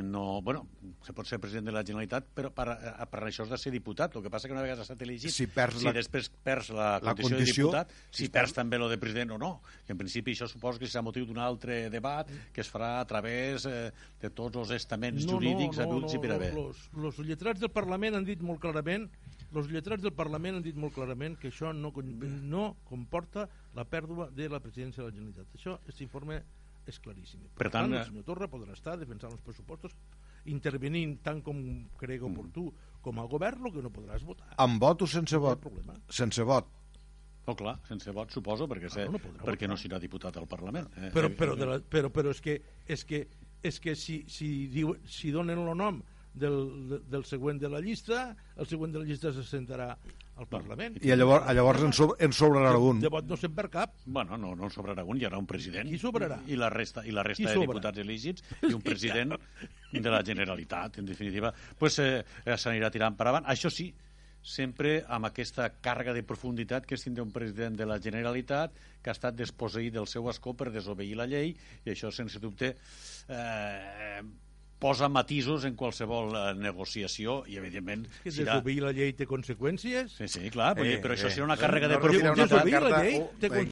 no... 0.01 0.41
Bueno, 0.41 0.67
se 1.03 1.13
pot 1.13 1.27
ser 1.27 1.37
president 1.39 1.65
de 1.67 1.73
la 1.75 1.81
Generalitat, 1.83 2.25
però 2.33 2.49
per, 2.55 2.65
a- 2.71 3.05
per 3.11 3.21
això 3.27 3.43
has 3.43 3.49
de 3.51 3.57
ser 3.59 3.71
diputat. 3.73 4.15
El 4.15 4.23
que 4.23 4.29
passa 4.31 4.47
que 4.47 4.53
una 4.55 4.61
vegada 4.63 4.81
has 4.81 4.89
estat 4.89 5.01
elegit, 5.03 5.29
Si 5.35 5.47
perds 5.51 5.81
si 5.81 5.85
la- 5.85 5.93
després 5.93 6.29
perds 6.29 6.69
la, 6.71 6.93
la 7.03 7.13
condició, 7.13 7.35
condició, 7.37 7.65
de 7.71 7.81
diputat, 7.83 7.91
si, 8.09 8.23
si 8.23 8.29
perds 8.29 8.51
perds- 8.51 8.55
també 8.55 8.79
lo 8.79 8.87
de 8.89 8.97
president 8.97 9.31
o 9.35 9.37
no. 9.37 9.51
Que 9.85 9.93
en 9.93 9.99
principi 9.99 10.31
això 10.33 10.47
suposa 10.47 10.79
que 10.79 10.87
serà 10.87 11.03
motiu 11.03 11.25
d'un 11.27 11.39
altre 11.43 11.89
debat 11.89 12.29
que 12.53 12.61
es 12.63 12.71
farà 12.71 12.99
a 13.01 13.05
través 13.05 13.65
eh, 13.67 13.91
de 14.21 14.29
tots 14.31 14.57
els 14.63 14.71
estaments 14.79 15.27
jurídics 15.27 15.79
haguts 15.83 16.15
i 16.15 16.19
per 16.23 16.31
haver. 16.37 16.53
Los, 16.55 16.89
los 16.95 17.19
lletrats 17.19 17.59
del 17.59 17.71
Parlament 17.75 18.15
han 18.15 18.25
dit 18.25 18.41
molt 18.41 18.61
clarament 18.63 19.09
los 19.55 19.69
lletrats 19.71 20.01
del 20.03 20.11
Parlament 20.11 20.57
han 20.57 20.63
dit 20.65 20.75
molt 20.75 20.93
clarament 20.95 21.37
que 21.39 21.47
això 21.51 21.69
no, 21.71 21.91
no 21.95 22.75
comporta 22.83 23.45
la 23.75 23.85
pèrdua 23.87 24.29
de 24.31 24.49
la 24.49 24.59
presidència 24.59 25.03
de 25.03 25.09
la 25.09 25.15
Generalitat. 25.15 25.53
Això, 25.55 25.77
aquest 25.83 26.01
informe 26.03 26.41
és 26.87 26.99
claríssim. 27.01 27.41
Per 27.57 27.69
tant, 27.73 27.91
el 27.91 27.99
eh, 28.01 28.05
senyor 28.07 28.25
Torra 28.27 28.47
podrà 28.51 28.73
estar 28.77 28.95
defensant 29.01 29.33
els 29.33 29.41
pressupostos 29.45 29.95
intervenint 30.45 31.17
tant 31.25 31.41
com 31.45 31.59
cregui 31.97 32.25
oportú 32.27 32.67
com 33.01 33.19
a 33.21 33.25
govern, 33.29 33.65
el 33.65 33.73
que 33.73 33.83
no 33.85 33.91
podràs 33.93 34.25
votar. 34.25 34.51
Amb 34.61 34.81
vot 34.81 35.01
o 35.01 35.07
sense 35.09 35.35
No 35.37 35.41
vot? 35.47 35.61
problema. 35.61 35.95
Sense 36.09 36.43
vot. 36.45 36.69
Oh, 37.45 37.53
clar, 37.53 37.75
sense 37.85 38.09
vot, 38.09 38.31
suposo, 38.33 38.65
perquè, 38.69 38.89
sé, 38.89 39.03
no 39.05 39.19
podrà 39.21 39.43
perquè 39.45 39.67
votar. 39.67 39.69
no 39.69 39.77
serà 39.77 39.99
diputat 40.01 40.37
al 40.37 40.47
Parlament. 40.49 40.87
Eh? 40.97 41.11
però, 41.13 41.29
però, 41.29 41.55
de 41.57 41.65
la, 41.69 41.79
però, 41.79 42.09
però 42.09 42.31
és 42.33 42.41
que, 42.41 42.55
és 42.89 43.03
que, 43.05 43.27
és 43.61 43.77
que 43.79 43.93
si, 43.95 44.23
si, 44.27 44.67
diu, 44.73 44.95
si 45.05 45.29
donen 45.33 45.61
el 45.61 45.77
nom 45.77 46.01
del, 46.35 46.59
de, 46.89 46.99
del 47.09 47.25
següent 47.25 47.59
de 47.61 47.71
la 47.71 47.81
llista, 47.83 48.27
el 48.59 48.67
següent 48.69 48.93
de 48.93 49.01
la 49.01 49.07
llista 49.07 49.31
se 49.33 49.43
sentarà 49.47 49.89
al 50.35 50.49
Parlament. 50.51 50.99
I 51.01 51.15
llavors, 51.15 51.47
llavors 51.55 51.85
en, 51.87 51.93
sobre, 51.95 52.19
en 52.25 52.35
sobrarà 52.35 52.73
algun. 52.75 53.01
Vot 53.11 53.29
no 53.29 53.39
se'n 53.39 53.55
perd 53.55 53.73
cap. 53.73 53.95
Bueno, 54.05 54.37
no, 54.41 54.53
no 54.59 54.67
en 54.67 54.73
sobrarà 54.73 55.05
un, 55.07 55.19
hi 55.19 55.27
haurà 55.27 55.39
un 55.41 55.47
president. 55.49 55.87
Qui 55.89 55.99
sobrarà? 56.01 56.41
I 56.51 56.59
la 56.59 56.69
resta, 56.73 57.05
i 57.07 57.15
la 57.15 57.23
resta 57.25 57.51
de 57.53 57.61
diputats 57.63 58.03
elegits 58.03 58.43
i 58.69 58.73
un 58.75 58.83
president 58.83 59.35
de 59.93 60.09
la 60.11 60.23
Generalitat, 60.27 60.99
en 60.99 61.07
definitiva. 61.07 61.53
pues, 61.79 61.99
eh, 61.99 62.23
s'anirà 62.57 62.91
tirant 62.91 63.15
per 63.15 63.29
avant. 63.31 63.47
Això 63.51 63.71
sí, 63.71 63.93
sempre 64.45 64.99
amb 65.09 65.25
aquesta 65.25 65.71
càrrega 65.81 66.13
de 66.13 66.21
profunditat 66.23 66.85
que 66.85 66.93
és 66.95 67.03
tindre 67.07 67.23
un 67.25 67.31
president 67.33 67.79
de 67.79 67.87
la 67.89 67.97
Generalitat 68.01 68.75
que 69.01 69.09
ha 69.09 69.15
estat 69.17 69.35
desposseït 69.39 69.95
del 69.95 70.05
seu 70.07 70.29
escó 70.29 70.53
per 70.53 70.69
desobeir 70.73 71.15
la 71.17 71.25
llei 71.25 71.55
i 71.55 71.93
això, 71.93 72.11
sense 72.13 72.39
dubte, 72.43 72.75
eh, 73.27 74.21
posa 74.85 75.09
matisos 75.09 75.65
en 75.65 75.73
qualsevol 75.79 76.29
eh, 76.37 76.43
negociació 76.61 77.39
i, 77.49 77.57
evidentment, 77.57 78.05
Que 78.21 78.29
serà... 78.29 78.53
desobeir 78.59 78.83
la 78.85 78.91
llei 78.93 79.15
té 79.17 79.25
conseqüències. 79.25 80.13
Sí, 80.19 80.27
sí, 80.29 80.49
clar, 80.53 80.75
eh, 80.77 80.91
Eh, 80.93 80.97
però 81.01 81.15
això 81.17 81.31
eh, 81.31 81.33
serà 81.33 81.47
una 81.49 81.57
eh, 81.57 81.63
càrrega 81.63 81.89
de 81.89 81.97
no, 81.97 82.03
profunditat. 82.03 82.41
desobeir 82.51 82.81
la 82.85 82.99
llei 83.01 83.21
té 83.41 83.49
con... 83.49 83.71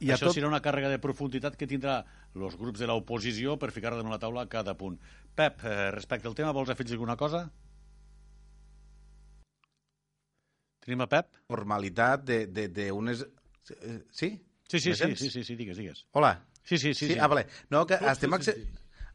I 0.00 0.08
això 0.14 0.28
tot... 0.30 0.36
serà 0.36 0.48
una 0.48 0.60
càrrega 0.64 0.88
de 0.92 0.98
profunditat 1.00 1.56
que 1.60 1.66
tindrà 1.68 1.98
els 2.34 2.54
grups 2.60 2.80
de 2.80 2.86
l'oposició 2.88 3.56
per 3.60 3.68
ficar 3.72 3.90
damunt 3.96 4.12
la 4.14 4.20
taula 4.22 4.44
cada 4.52 4.72
punt. 4.76 4.96
Pep, 5.36 5.64
eh, 5.64 5.90
respecte 5.96 6.28
al 6.28 6.36
tema, 6.36 6.52
vols 6.56 6.70
afegir 6.72 6.94
alguna 6.96 7.16
cosa? 7.20 7.42
Tenim 10.84 11.04
a 11.04 11.08
Pep? 11.12 11.28
Normalitat 11.52 12.24
d'unes... 12.56 13.24
Sí? 14.10 14.30
Sí, 14.70 14.78
sí, 14.80 14.88
Me 14.90 14.94
sí, 14.94 15.00
sents? 15.02 15.20
sí, 15.20 15.30
sí, 15.30 15.44
sí, 15.44 15.56
digues, 15.58 15.76
digues. 15.76 16.04
Hola. 16.12 16.32
Sí, 16.64 16.78
sí, 16.78 16.94
sí. 16.94 17.06
sí. 17.06 17.12
sí. 17.14 17.18
Ah, 17.20 17.26
vale. 17.28 17.46
No, 17.70 17.84
que 17.86 17.98
Sí, 17.98 18.04
estem, 18.12 18.30
sí, 18.30 18.36
acce 18.36 18.52
sí. 18.54 18.66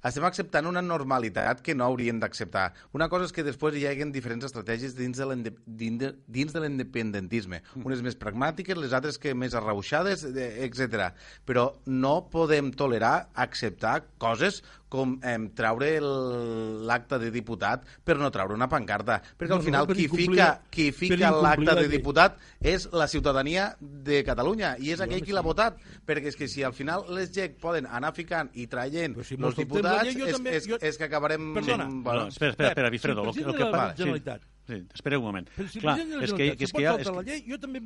Estem 0.09 0.25
acceptant 0.27 0.67
una 0.69 0.83
normalitat 0.85 1.61
que 1.65 1.75
no 1.75 1.85
haurien 1.87 2.19
d'acceptar. 2.21 2.67
Una 2.93 3.07
cosa 3.09 3.25
és 3.29 3.33
que 3.35 3.45
després 3.45 3.77
hi 3.79 3.87
hagin 3.89 4.11
diferents 4.13 4.45
estratègies 4.45 4.95
dins 4.97 5.17
de 5.17 5.27
dins 5.65 6.55
l'independentisme. 6.61 7.61
Mm. 7.73 7.85
Unes 7.89 8.03
més 8.05 8.17
pragmàtiques, 8.19 8.77
les 8.77 8.93
altres 8.93 9.17
que 9.21 9.33
més 9.33 9.57
arrauxades, 9.57 10.25
etc. 10.29 11.09
Però 11.45 11.67
no 11.85 12.15
podem 12.31 12.71
tolerar 12.77 13.29
acceptar 13.33 14.01
coses 14.21 14.61
com 14.89 15.19
eh, 15.23 15.37
traure 15.55 15.97
el- 15.97 16.85
l'acte 16.87 17.17
de 17.19 17.31
diputat 17.31 17.83
per 18.03 18.17
no 18.17 18.29
traure 18.31 18.53
una 18.53 18.67
pancarta. 18.69 19.21
Perquè 19.37 19.49
No, 19.49 19.55
al 19.55 19.61
no, 19.61 19.65
final 19.65 19.87
per 19.87 19.95
qui 19.95 20.05
incomplir- 20.05 20.29
fica, 20.31 20.61
qui 20.71 20.91
fica 20.91 21.31
l'acte 21.31 21.65
la 21.65 21.75
de 21.81 21.87
diputat 21.89 22.37
és 22.61 22.87
la 22.93 23.07
ciutadania 23.07 23.75
de 23.81 24.23
Catalunya 24.23 24.75
i 24.79 24.91
és 24.91 24.97
Sí, 24.99 25.03
aquell 25.03 25.23
qui 25.23 25.31
l'ha 25.33 25.41
sí. 25.41 25.45
votat. 25.47 25.77
Perquè 26.05 26.27
és 26.27 26.35
que 26.35 26.47
si 26.47 26.63
al 26.63 26.73
final 26.73 27.03
les 27.09 27.31
GEC 27.33 27.57
poden 27.59 27.85
anar 27.87 28.13
ficant 28.13 28.49
i 28.53 28.67
traient 28.67 29.15
si 29.23 29.35
els 29.35 29.55
diputats, 29.55 30.03
llei, 30.05 30.15
jo 30.21 30.25
és, 30.27 30.35
també- 30.37 30.55
és, 30.55 30.67
jo- 30.67 30.77
és 30.81 30.97
que 30.97 31.03
acabarem... 31.03 31.53
Perdona. 31.53 31.85
Bueno, 31.89 32.21
No, 32.21 32.27
espera, 32.27 32.51
espera, 32.51 32.69
espera, 32.69 32.89
Bifredo. 32.89 33.33
si 33.33 33.41
el 33.41 33.49
el, 33.49 33.55
que- 33.55 33.63
el 33.63 33.69
president 33.71 33.71
que 33.71 33.71
de 33.71 33.71
la 33.71 33.77
pa- 33.77 33.95
Generalitat- 33.95 34.41
Sí, 34.67 34.73
sí, 34.81 34.87
espera 34.95 35.17
un 35.19 35.25
moment. 35.25 35.49
Però 35.55 35.67
si 35.69 35.77
el 35.77 35.81
Clar, 35.83 35.95
president 35.95 36.09
de 36.09 36.17
la 36.17 36.23
és 36.25 36.31
que, 36.31 36.37
Generalitat 36.37 36.61
és 36.61 36.69
se 36.69 36.75
que 36.75 36.81
hi 36.81 36.85
ha... 36.85 36.89
saltar 36.91 37.01
És 37.01 37.15
la 37.17 37.23
que... 37.23 37.29
llei, 37.31 37.51
jo 37.51 37.59
també... 37.59 37.81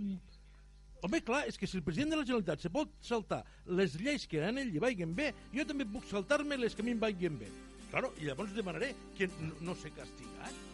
Home, 1.01 1.21
clar, 1.23 1.45
és 1.47 1.57
que 1.57 1.67
si 1.69 1.77
el 1.80 1.84
president 1.85 2.11
de 2.11 2.19
la 2.19 2.26
Generalitat 2.27 2.65
se 2.65 2.71
pot 2.73 2.91
saltar 3.05 3.43
les 3.80 3.95
lleis 4.01 4.27
que 4.27 4.41
a 4.43 4.49
ell 4.51 4.65
li 4.67 4.81
vagin 4.84 5.13
bé, 5.15 5.31
jo 5.53 5.63
també 5.67 5.88
puc 5.88 6.07
saltar-me 6.09 6.59
les 6.59 6.76
que 6.76 6.84
a 6.84 6.88
mi 6.88 6.95
em 6.97 6.99
vagin 6.99 7.39
bé. 7.39 7.51
Claro, 7.89 8.11
i 8.19 8.27
llavors 8.27 8.51
demanaré 8.53 8.91
que 9.17 9.30
no, 9.39 9.53
no 9.71 9.77
sé 9.80 9.93
castigat. 9.95 10.69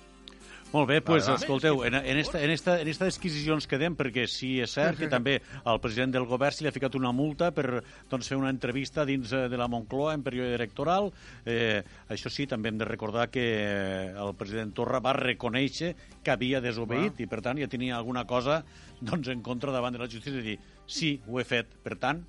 Molt 0.74 0.90
bé, 0.90 0.98
doncs, 1.00 1.28
va. 1.30 1.36
escolteu, 1.40 1.84
en, 1.88 1.96
en, 1.96 2.18
esta, 2.20 2.42
en, 2.44 2.52
esta, 2.52 2.74
en 2.82 2.90
esta 2.92 3.08
disquisició 3.08 3.56
ens 3.56 3.68
quedem 3.70 3.96
perquè 3.96 4.26
sí, 4.28 4.56
és 4.64 4.74
cert 4.76 5.00
que 5.00 5.08
també 5.16 5.38
al 5.64 5.80
president 5.84 6.16
del 6.18 6.28
govern 6.28 6.56
se 6.56 6.66
li 6.66 6.72
ha 6.72 6.76
ficat 6.76 6.98
una 7.00 7.14
multa 7.16 7.52
per 7.56 7.82
doncs, 8.12 8.28
fer 8.28 8.40
una 8.40 8.52
entrevista 8.52 9.06
dins 9.08 9.32
eh, 9.32 9.46
de 9.52 9.60
la 9.62 9.70
Moncloa 9.72 10.16
en 10.18 10.26
període 10.26 10.56
electoral. 10.58 11.12
Eh, 11.46 11.80
això 12.12 12.32
sí, 12.34 12.48
també 12.52 12.74
hem 12.74 12.82
de 12.82 12.90
recordar 12.90 13.30
que 13.32 13.46
eh, 13.56 14.14
el 14.20 14.36
president 14.36 14.76
Torra 14.76 15.00
va 15.04 15.16
reconèixer 15.16 15.94
que 16.26 16.34
havia 16.34 16.64
desobeït 16.64 17.22
i, 17.24 17.30
per 17.32 17.44
tant, 17.46 17.62
ja 17.62 17.72
tenia 17.72 17.96
alguna 17.96 18.26
cosa 18.28 18.64
doncs, 19.00 19.30
en 19.32 19.46
contra 19.46 19.72
davant 19.72 19.96
de 19.96 20.02
la 20.02 20.10
justícia 20.12 20.42
de 20.42 20.44
dir 20.54 20.60
sí, 20.86 21.20
ho 21.28 21.40
he 21.40 21.46
fet, 21.48 21.72
per 21.84 21.98
tant, 22.02 22.24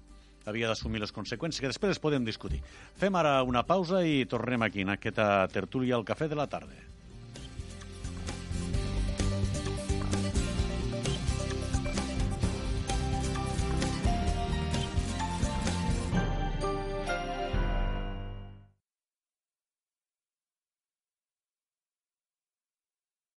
havia 0.47 0.71
d'assumir 0.71 1.03
les 1.03 1.13
conseqüències, 1.13 1.61
que 1.61 1.71
després 1.71 1.97
es 1.97 2.03
podem 2.03 2.25
discutir. 2.25 2.61
Fem 3.01 3.17
ara 3.19 3.41
una 3.43 3.65
pausa 3.67 4.05
i 4.07 4.25
tornem 4.31 4.63
aquí 4.63 4.87
en 4.87 4.95
aquesta 4.95 5.49
tertúlia 5.53 5.97
al 5.99 6.07
Cafè 6.07 6.31
de 6.31 6.39
la 6.39 6.47
Tarda. 6.51 6.96